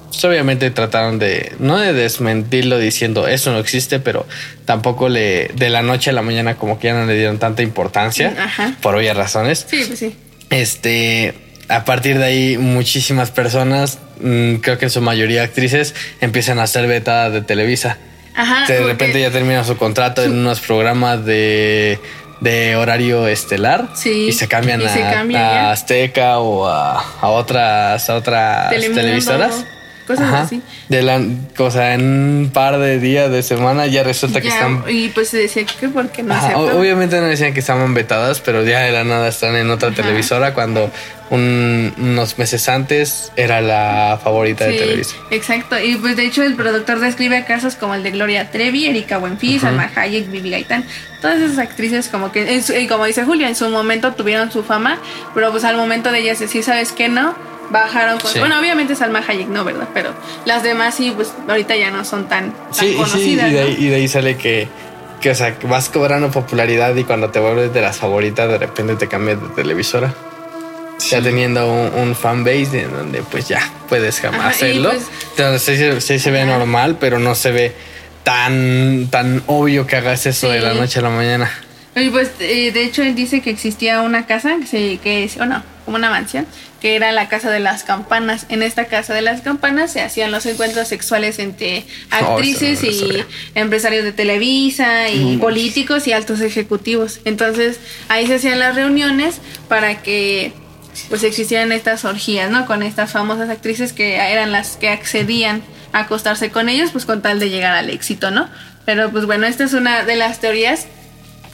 Pues 0.07 0.23
obviamente 0.23 0.71
trataron 0.71 1.19
de. 1.19 1.53
No 1.59 1.77
de 1.77 1.91
desmentirlo 1.91 2.77
diciendo 2.79 3.27
eso 3.27 3.51
no 3.51 3.59
existe, 3.59 3.99
pero 3.99 4.25
tampoco 4.63 5.09
le. 5.09 5.49
De 5.55 5.69
la 5.69 5.81
noche 5.81 6.09
a 6.11 6.13
la 6.13 6.21
mañana, 6.21 6.55
como 6.55 6.79
que 6.79 6.87
ya 6.87 6.93
no 6.93 7.05
le 7.05 7.15
dieron 7.15 7.37
tanta 7.37 7.63
importancia. 7.63 8.33
Ajá. 8.39 8.75
Por 8.81 8.95
obvias 8.95 9.17
razones. 9.17 9.67
Sí, 9.69 9.83
pues 9.85 9.99
sí. 9.99 10.15
Este. 10.49 11.35
A 11.69 11.85
partir 11.85 12.17
de 12.17 12.25
ahí, 12.25 12.57
muchísimas 12.57 13.31
personas, 13.31 13.99
mm, 14.19 14.55
creo 14.55 14.77
que 14.77 14.85
en 14.85 14.91
su 14.91 15.01
mayoría 15.01 15.43
actrices, 15.43 15.95
empiezan 16.19 16.59
a 16.59 16.67
ser 16.67 16.87
vetadas 16.87 17.31
de 17.33 17.41
Televisa. 17.41 17.97
Ajá. 18.35 18.65
de 18.67 18.79
repente 18.83 19.19
ya 19.19 19.31
termina 19.31 19.63
su 19.65 19.75
contrato 19.75 20.23
en 20.23 20.31
unos 20.31 20.61
programas 20.61 21.25
de, 21.25 21.99
de 22.39 22.75
horario 22.77 23.27
estelar 23.27 23.89
Sí, 23.95 24.27
y 24.29 24.31
se 24.31 24.47
cambian 24.47 24.81
y 24.81 24.85
a, 24.85 24.89
se 24.93 25.01
cambia 25.01 25.49
a 25.49 25.53
ya. 25.55 25.71
Azteca 25.71 26.39
o 26.39 26.65
a, 26.65 27.03
a 27.19 27.27
otras 27.27 28.09
a 28.09 28.15
otras 28.15 28.69
Telemundo, 28.69 29.01
televisoras. 29.01 29.65
Cosas 30.17 30.33
así. 30.33 30.61
De 30.89 31.01
la, 31.03 31.21
o 31.57 31.71
sea, 31.71 31.93
en 31.93 32.01
un 32.03 32.49
par 32.53 32.79
de 32.79 32.99
días 32.99 33.31
de 33.31 33.43
semana 33.43 33.85
ya 33.87 34.03
resulta 34.03 34.41
que 34.41 34.47
Ya, 34.49 34.53
están 34.55 34.83
Y 34.89 35.09
pues 35.09 35.29
se 35.29 35.37
decía 35.37 35.63
que 35.65 35.87
porque 35.89 36.23
no 36.23 36.33
Ajá, 36.33 36.57
obviamente 36.57 37.19
no 37.21 37.27
decían 37.27 37.53
que 37.53 37.59
estaban 37.61 37.93
vetadas, 37.93 38.41
pero 38.41 38.63
ya 38.63 38.79
de 38.81 38.91
la 38.91 39.03
nada 39.03 39.27
están 39.29 39.55
en 39.55 39.69
otra 39.69 39.91
televisora 39.91 40.53
cuando 40.53 40.91
un- 41.29 41.93
unos 41.97 42.39
meses 42.39 42.67
antes 42.69 43.31
era 43.35 43.61
la 43.61 44.19
favorita 44.23 44.65
de 44.65 44.71
Sí, 44.73 44.77
Televisa. 44.79 45.15
exacto. 45.29 45.79
Y 45.79 45.95
pues 45.97 46.15
de 46.15 46.25
hecho 46.25 46.43
el 46.43 46.55
productor 46.55 46.99
describe 46.99 47.45
casos 47.45 47.75
como 47.75 47.93
el 47.93 48.01
de 48.01 48.09
Gloria 48.11 48.49
Trevi, 48.51 48.87
Erika 48.87 49.19
Buenfil, 49.19 49.59
Salma 49.61 49.91
Hayek, 49.95 50.31
Vivi 50.31 50.49
Gaitán. 50.49 50.83
Todas 51.21 51.39
esas 51.39 51.59
actrices 51.59 52.07
como 52.07 52.31
que, 52.31 52.55
en 52.55 52.63
su- 52.63 52.73
y 52.73 52.87
como 52.87 53.05
dice 53.05 53.25
Julia, 53.25 53.47
en 53.47 53.55
su 53.55 53.69
momento 53.69 54.13
tuvieron 54.13 54.51
su 54.51 54.63
fama, 54.63 54.97
pero 55.35 55.51
pues 55.51 55.63
al 55.65 55.75
momento 55.77 56.11
de 56.11 56.19
ellas 56.19 56.39
decir, 56.39 56.63
¿sabes 56.63 56.93
qué? 56.93 57.09
No, 57.09 57.35
bajaron 57.69 58.19
con... 58.19 58.31
Sí. 58.31 58.39
Bueno, 58.39 58.59
obviamente 58.59 58.95
Salma 58.95 59.23
Hayek 59.27 59.47
no, 59.47 59.63
¿verdad? 59.63 59.87
Pero 59.93 60.11
las 60.45 60.63
demás 60.63 60.95
sí, 60.95 61.11
pues 61.15 61.31
ahorita 61.47 61.75
ya 61.75 61.91
no 61.91 62.03
son 62.05 62.27
tan, 62.27 62.51
tan 62.53 62.73
Sí, 62.73 62.85
y 62.85 62.89
sí, 62.89 62.93
y 62.93 62.97
conocidas. 62.97 63.51
de, 63.51 63.61
¿no? 63.61 63.67
ahí, 63.67 63.75
y 63.79 63.87
de 63.89 63.95
ahí 63.95 64.07
sale 64.07 64.37
que, 64.37 64.67
que, 65.21 65.31
o 65.31 65.35
sea, 65.35 65.57
que 65.59 65.67
vas 65.67 65.89
cobrando 65.89 66.31
popularidad 66.31 66.95
y 66.95 67.03
cuando 67.03 67.29
te 67.29 67.39
vuelves 67.39 67.73
de 67.73 67.81
las 67.81 67.97
favoritas, 67.97 68.47
de 68.49 68.57
repente 68.57 68.95
te 68.95 69.07
cambias 69.07 69.41
de 69.41 69.49
televisora. 69.49 70.13
Ya 71.09 71.21
teniendo 71.21 71.65
un, 71.71 71.93
un 72.09 72.15
fanbase 72.15 72.81
en 72.81 72.91
donde 72.91 73.21
pues 73.21 73.47
ya 73.47 73.61
puedes 73.87 74.19
jamás 74.19 74.39
Ajá, 74.41 74.49
hacerlo. 74.49 74.89
pues- 74.89 75.05
Entonces 75.37 75.61
sí, 75.63 75.77
se- 75.77 76.01
sí 76.01 76.19
se 76.19 76.29
ve 76.31 76.43
normal, 76.45 76.97
pero 76.99 77.19
no 77.19 77.35
se 77.35 77.51
ve 77.51 77.73
tan, 78.23 79.07
tan 79.09 79.41
obvio 79.47 79.87
que 79.87 79.95
hagas 79.95 80.25
eso 80.25 80.49
de 80.49 80.59
la 80.59 80.73
Sí. 80.73 80.79
noche 80.79 80.99
a 80.99 81.01
la 81.03 81.09
mañana. 81.09 81.49
Y 81.95 82.09
pues 82.09 82.31
eh, 82.39 82.71
de 82.71 82.83
hecho 82.83 83.01
él 83.01 83.15
dice 83.15 83.41
que 83.41 83.49
existía 83.49 84.01
una 84.01 84.25
casa 84.25 84.57
que 84.59 84.67
se 84.67 84.97
que 85.01 85.23
es 85.23 85.37
o 85.37 85.45
no, 85.45 85.63
como 85.85 85.97
una 85.97 86.09
mansión, 86.09 86.45
que 86.79 86.95
era 86.95 87.11
la 87.11 87.27
casa 87.29 87.49
de 87.51 87.59
las 87.59 87.83
campanas. 87.83 88.45
En 88.49 88.63
esta 88.63 88.85
casa 88.85 89.13
de 89.13 89.21
las 89.21 89.41
campanas 89.41 89.91
se 89.91 90.01
hacían 90.01 90.31
los 90.31 90.45
encuentros 90.45 90.87
sexuales 90.87 91.39
entre 91.39 91.85
actrices 92.09 92.83
eso 92.83 93.05
no 93.07 93.13
lo 93.13 93.19
y 93.19 93.25
empresarios 93.55 94.03
de 94.03 94.11
Televisa 94.13 95.09
y 95.09 95.37
políticos 95.37 96.07
y 96.07 96.13
altos 96.13 96.41
ejecutivos. 96.41 97.19
Entonces, 97.25 97.79
ahí 98.07 98.27
se 98.27 98.35
hacían 98.35 98.59
las 98.59 98.75
reuniones 98.75 99.39
para 99.67 100.01
que 100.01 100.53
pues 101.09 101.23
existieran 101.23 101.71
estas 101.71 102.03
orgías, 102.05 102.49
¿no? 102.51 102.65
Con 102.65 102.83
estas 102.83 103.11
famosas 103.11 103.49
actrices 103.49 103.93
que 103.93 104.15
eran 104.15 104.51
las 104.51 104.75
que 104.77 104.89
accedían 104.89 105.61
a 105.93 105.99
acostarse 106.01 106.49
con 106.51 106.67
ellos, 106.69 106.91
pues 106.91 107.05
con 107.05 107.21
tal 107.21 107.39
de 107.39 107.49
llegar 107.49 107.73
al 107.73 107.89
éxito, 107.89 108.31
¿no? 108.31 108.49
Pero 108.85 109.09
pues 109.11 109.25
bueno, 109.25 109.45
esta 109.47 109.63
es 109.63 109.73
una 109.73 110.03
de 110.03 110.15
las 110.15 110.39
teorías 110.39 110.87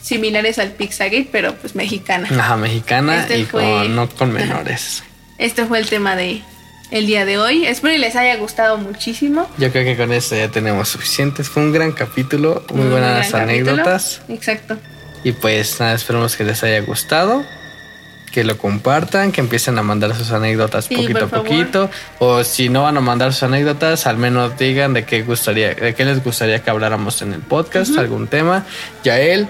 similares 0.02 0.60
al 0.60 0.72
Pizzagate, 0.72 1.28
pero 1.32 1.56
pues 1.56 1.76
mexicana. 1.76 2.28
Ajá, 2.32 2.56
mexicana 2.58 3.22
Este 3.22 3.40
y 3.40 3.46
fue- 3.46 3.62
con, 3.64 3.96
no 3.96 4.10
con 4.10 4.32
menores. 4.32 5.04
Este 5.38 5.66
fue 5.66 5.80
el 5.80 5.88
tema 5.90 6.16
de 6.16 6.41
el 6.91 7.07
día 7.07 7.26
de 7.26 7.38
hoy. 7.38 7.66
Espero 7.66 7.94
y 7.94 7.98
les 7.98 8.16
haya 8.16 8.36
gustado 8.38 8.78
muchísimo. 8.78 9.49
Yo 9.57 9.72
creo 9.72 9.84
que 9.84 9.98
con 9.98 10.12
esto 10.14 10.36
ya 10.36 10.49
tenemos 10.49 10.90
suficientes. 10.90 11.49
Fue 11.49 11.64
un 11.64 11.72
gran 11.72 11.91
capítulo, 11.91 12.64
muy 12.74 12.88
buenas 12.88 13.30
gran 13.30 13.48
capítulo. 13.48 13.72
anécdotas. 13.72 14.22
Exacto. 14.30 14.78
Y 15.24 15.32
pues 15.32 15.80
nada, 15.80 15.94
esperemos 15.94 16.36
que 16.36 16.44
les 16.44 16.64
haya 16.64 16.80
gustado. 16.82 17.44
Que 18.32 18.44
lo 18.44 18.57
compartan, 18.57 19.32
que 19.32 19.40
empiecen 19.40 19.78
a 19.80 19.82
mandar 19.82 20.14
sus 20.14 20.32
anécdotas 20.32 20.86
Sí, 20.86 20.95
poquito 20.95 21.26
a 21.26 21.28
poquito. 21.28 21.90
O 22.20 22.44
si 22.44 22.68
no 22.68 22.84
van 22.84 22.98
a 22.98 23.02
mandar 23.02 23.32
sus 23.34 23.44
anécdotas, 23.44 24.07
al 24.07 24.18
menos 24.18 24.57
digan 24.57 24.94
de 24.94 25.06
qué 25.06 25.24
gustaría, 25.24 25.74
de 25.74 25.95
qué 25.95 26.03
les 26.03 26.22
gustaría 26.22 26.62
que 26.62 26.70
habláramos 26.70 27.22
en 27.22 27.32
el 27.34 27.40
podcast, 27.40 27.98
algún 27.98 28.28
tema. 28.28 28.66
Yael, 29.06 29.48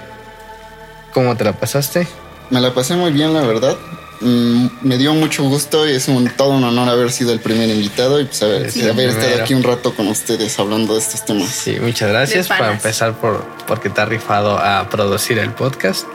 ¿cómo 1.13 1.35
te 1.35 1.43
la 1.43 1.53
pasaste? 1.53 2.07
Me 2.51 2.61
la 2.61 2.75
pasé 2.75 2.95
muy 2.95 3.11
bien, 3.11 3.33
la 3.33 3.41
verdad. 3.41 3.75
Mm, 4.21 4.67
me 4.81 4.97
dio 4.97 5.13
mucho 5.13 5.43
gusto 5.43 5.87
y 5.87 5.91
es 5.91 6.07
un, 6.07 6.27
todo 6.29 6.51
un 6.51 6.63
honor 6.63 6.87
haber 6.87 7.11
sido 7.11 7.33
el 7.33 7.39
primer 7.39 7.69
invitado 7.69 8.19
y 8.19 8.25
pues 8.25 8.41
haber, 8.43 8.71
Sí, 8.71 8.87
haber 8.87 9.09
estado 9.09 9.43
aquí 9.43 9.53
un 9.53 9.63
rato 9.63 9.93
con 9.93 10.07
ustedes 10.07 10.57
hablando 10.57 10.93
de 10.93 10.99
estos 10.99 11.25
temas. 11.25 11.49
Sí, 11.49 11.77
muchas 11.79 12.09
gracias 12.09 12.47
para 12.47 12.71
empezar 12.71 13.13
por 13.13 13.43
porque 13.67 13.89
te 13.89 14.01
has 14.01 14.07
rifado 14.09 14.57
a 14.57 14.89
producir 14.89 15.37
el 15.39 15.51
podcast. 15.51 16.05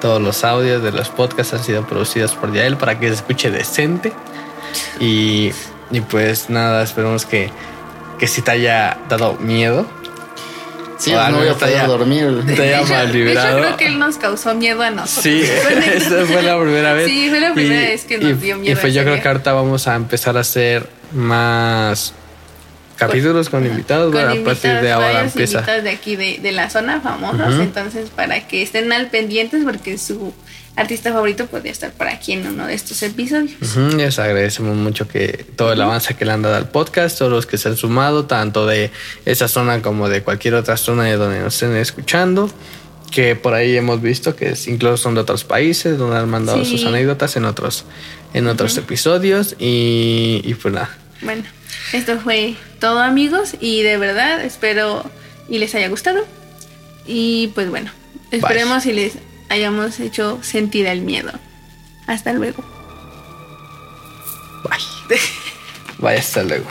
Todos 0.00 0.20
los 0.20 0.44
audios 0.44 0.82
de 0.82 0.92
los 0.92 1.08
podcasts 1.08 1.54
han 1.54 1.64
sido 1.64 1.86
producidos 1.86 2.32
por 2.34 2.52
Yael 2.52 2.76
para 2.76 2.98
que 2.98 3.08
se 3.08 3.14
escuche 3.14 3.50
decente. 3.50 4.12
Y, 5.00 5.52
y 5.90 6.00
pues 6.00 6.48
nada, 6.48 6.82
esperemos 6.82 7.24
que, 7.24 7.50
que 8.18 8.26
si 8.26 8.42
te 8.42 8.50
haya 8.52 8.98
dado 9.08 9.34
miedo, 9.34 9.86
Sí, 11.04 11.12
no 11.12 11.38
voy 11.38 11.48
a 11.48 11.54
poder 11.54 11.74
haya- 11.76 11.86
dormir. 11.86 12.42
te 12.46 12.52
de 12.62 12.76
hecho, 12.78 13.06
librado. 13.12 13.58
creo 13.58 13.76
que 13.76 13.86
él 13.86 13.98
nos 13.98 14.16
causó 14.16 14.54
miedo 14.54 14.82
a 14.82 14.90
nosotros. 14.90 15.22
Sí, 15.24 15.42
esa 15.94 16.26
fue 16.26 16.42
la 16.42 16.60
primera 16.60 16.92
vez. 16.92 17.08
Sí, 17.08 17.28
fue 17.28 17.40
la 17.40 17.52
primera 17.54 17.80
vez 17.80 18.04
que 18.04 18.18
nos 18.18 18.30
y- 18.30 18.34
dio 18.34 18.56
miedo 18.58 18.72
Y 18.78 18.80
pues 18.80 18.94
yo 18.94 19.02
creo 19.02 19.20
que 19.20 19.28
ahorita 19.28 19.52
vamos 19.52 19.88
a 19.88 19.94
empezar 19.96 20.36
a 20.36 20.40
hacer 20.40 20.88
más 21.12 22.14
capítulos 22.96 23.48
con 23.48 23.66
invitados. 23.66 24.12
Con 24.12 24.22
bueno, 24.24 24.40
a 24.42 24.44
partir 24.44 24.70
de 24.70 24.76
invitados, 24.76 25.04
ahora 25.04 25.24
empieza. 25.24 25.58
invitados 25.58 25.84
de 25.84 25.90
aquí 25.90 26.16
de, 26.16 26.38
de 26.40 26.52
la 26.52 26.70
zona 26.70 27.00
famosos, 27.00 27.54
Ujú. 27.54 27.62
entonces 27.62 28.10
para 28.10 28.46
que 28.46 28.62
estén 28.62 28.92
al 28.92 29.08
pendientes 29.08 29.64
porque 29.64 29.98
su 29.98 30.32
artista 30.76 31.12
favorito 31.12 31.46
podría 31.46 31.70
estar 31.72 31.92
por 31.92 32.08
aquí 32.08 32.32
en 32.32 32.46
uno 32.46 32.66
de 32.66 32.74
estos 32.74 33.02
episodios. 33.02 33.52
Ujú, 33.60 33.96
Les 33.96 34.18
agradecemos 34.18 34.74
mucho 34.76 35.06
que 35.06 35.44
todo 35.56 35.72
el 35.72 35.80
avance 35.82 36.14
que 36.14 36.24
le 36.24 36.32
han 36.32 36.42
dado 36.42 36.56
al 36.56 36.68
podcast, 36.70 37.18
todos 37.18 37.30
los 37.30 37.46
que 37.46 37.58
se 37.58 37.68
han 37.68 37.76
sumado, 37.76 38.24
tanto 38.26 38.66
de 38.66 38.90
esa 39.26 39.48
zona 39.48 39.82
como 39.82 40.08
de 40.08 40.22
cualquier 40.22 40.54
otra 40.54 40.76
zona 40.76 41.04
de 41.04 41.16
donde 41.16 41.40
nos 41.40 41.54
estén 41.54 41.76
escuchando, 41.76 42.50
que 43.10 43.36
por 43.36 43.52
ahí 43.52 43.76
hemos 43.76 44.00
visto 44.00 44.34
que 44.34 44.50
es- 44.50 44.66
incluso 44.66 44.96
son 44.96 45.14
de 45.14 45.20
otros 45.20 45.44
países, 45.44 45.98
donde 45.98 46.16
han 46.16 46.30
mandado 46.30 46.64
Sí. 46.64 46.78
sus 46.78 46.86
anécdotas 46.86 47.36
en 47.36 47.44
otros, 47.44 47.84
en 48.32 48.46
otros 48.46 48.76
episodios 48.78 49.54
y, 49.58 50.40
y 50.44 50.54
pues 50.54 50.72
nada. 50.72 50.96
Bueno, 51.20 51.42
esto 51.92 52.18
fue 52.18 52.54
todo 52.80 53.00
amigos 53.00 53.54
y 53.60 53.82
de 53.82 53.98
verdad 53.98 54.42
espero 54.42 55.04
y 55.50 55.58
les 55.58 55.74
haya 55.74 55.88
gustado. 55.88 56.24
Y 57.06 57.48
pues 57.54 57.68
bueno, 57.68 57.90
esperemos 58.30 58.86
y 58.86 58.92
les 58.94 59.12
hayamos 59.52 60.00
hecho 60.00 60.38
sentir 60.42 60.86
el 60.86 61.02
miedo. 61.02 61.32
Hasta 62.06 62.32
luego. 62.32 62.64
Bye. 64.64 65.18
Bye, 65.98 66.18
hasta 66.18 66.42
luego. 66.42 66.66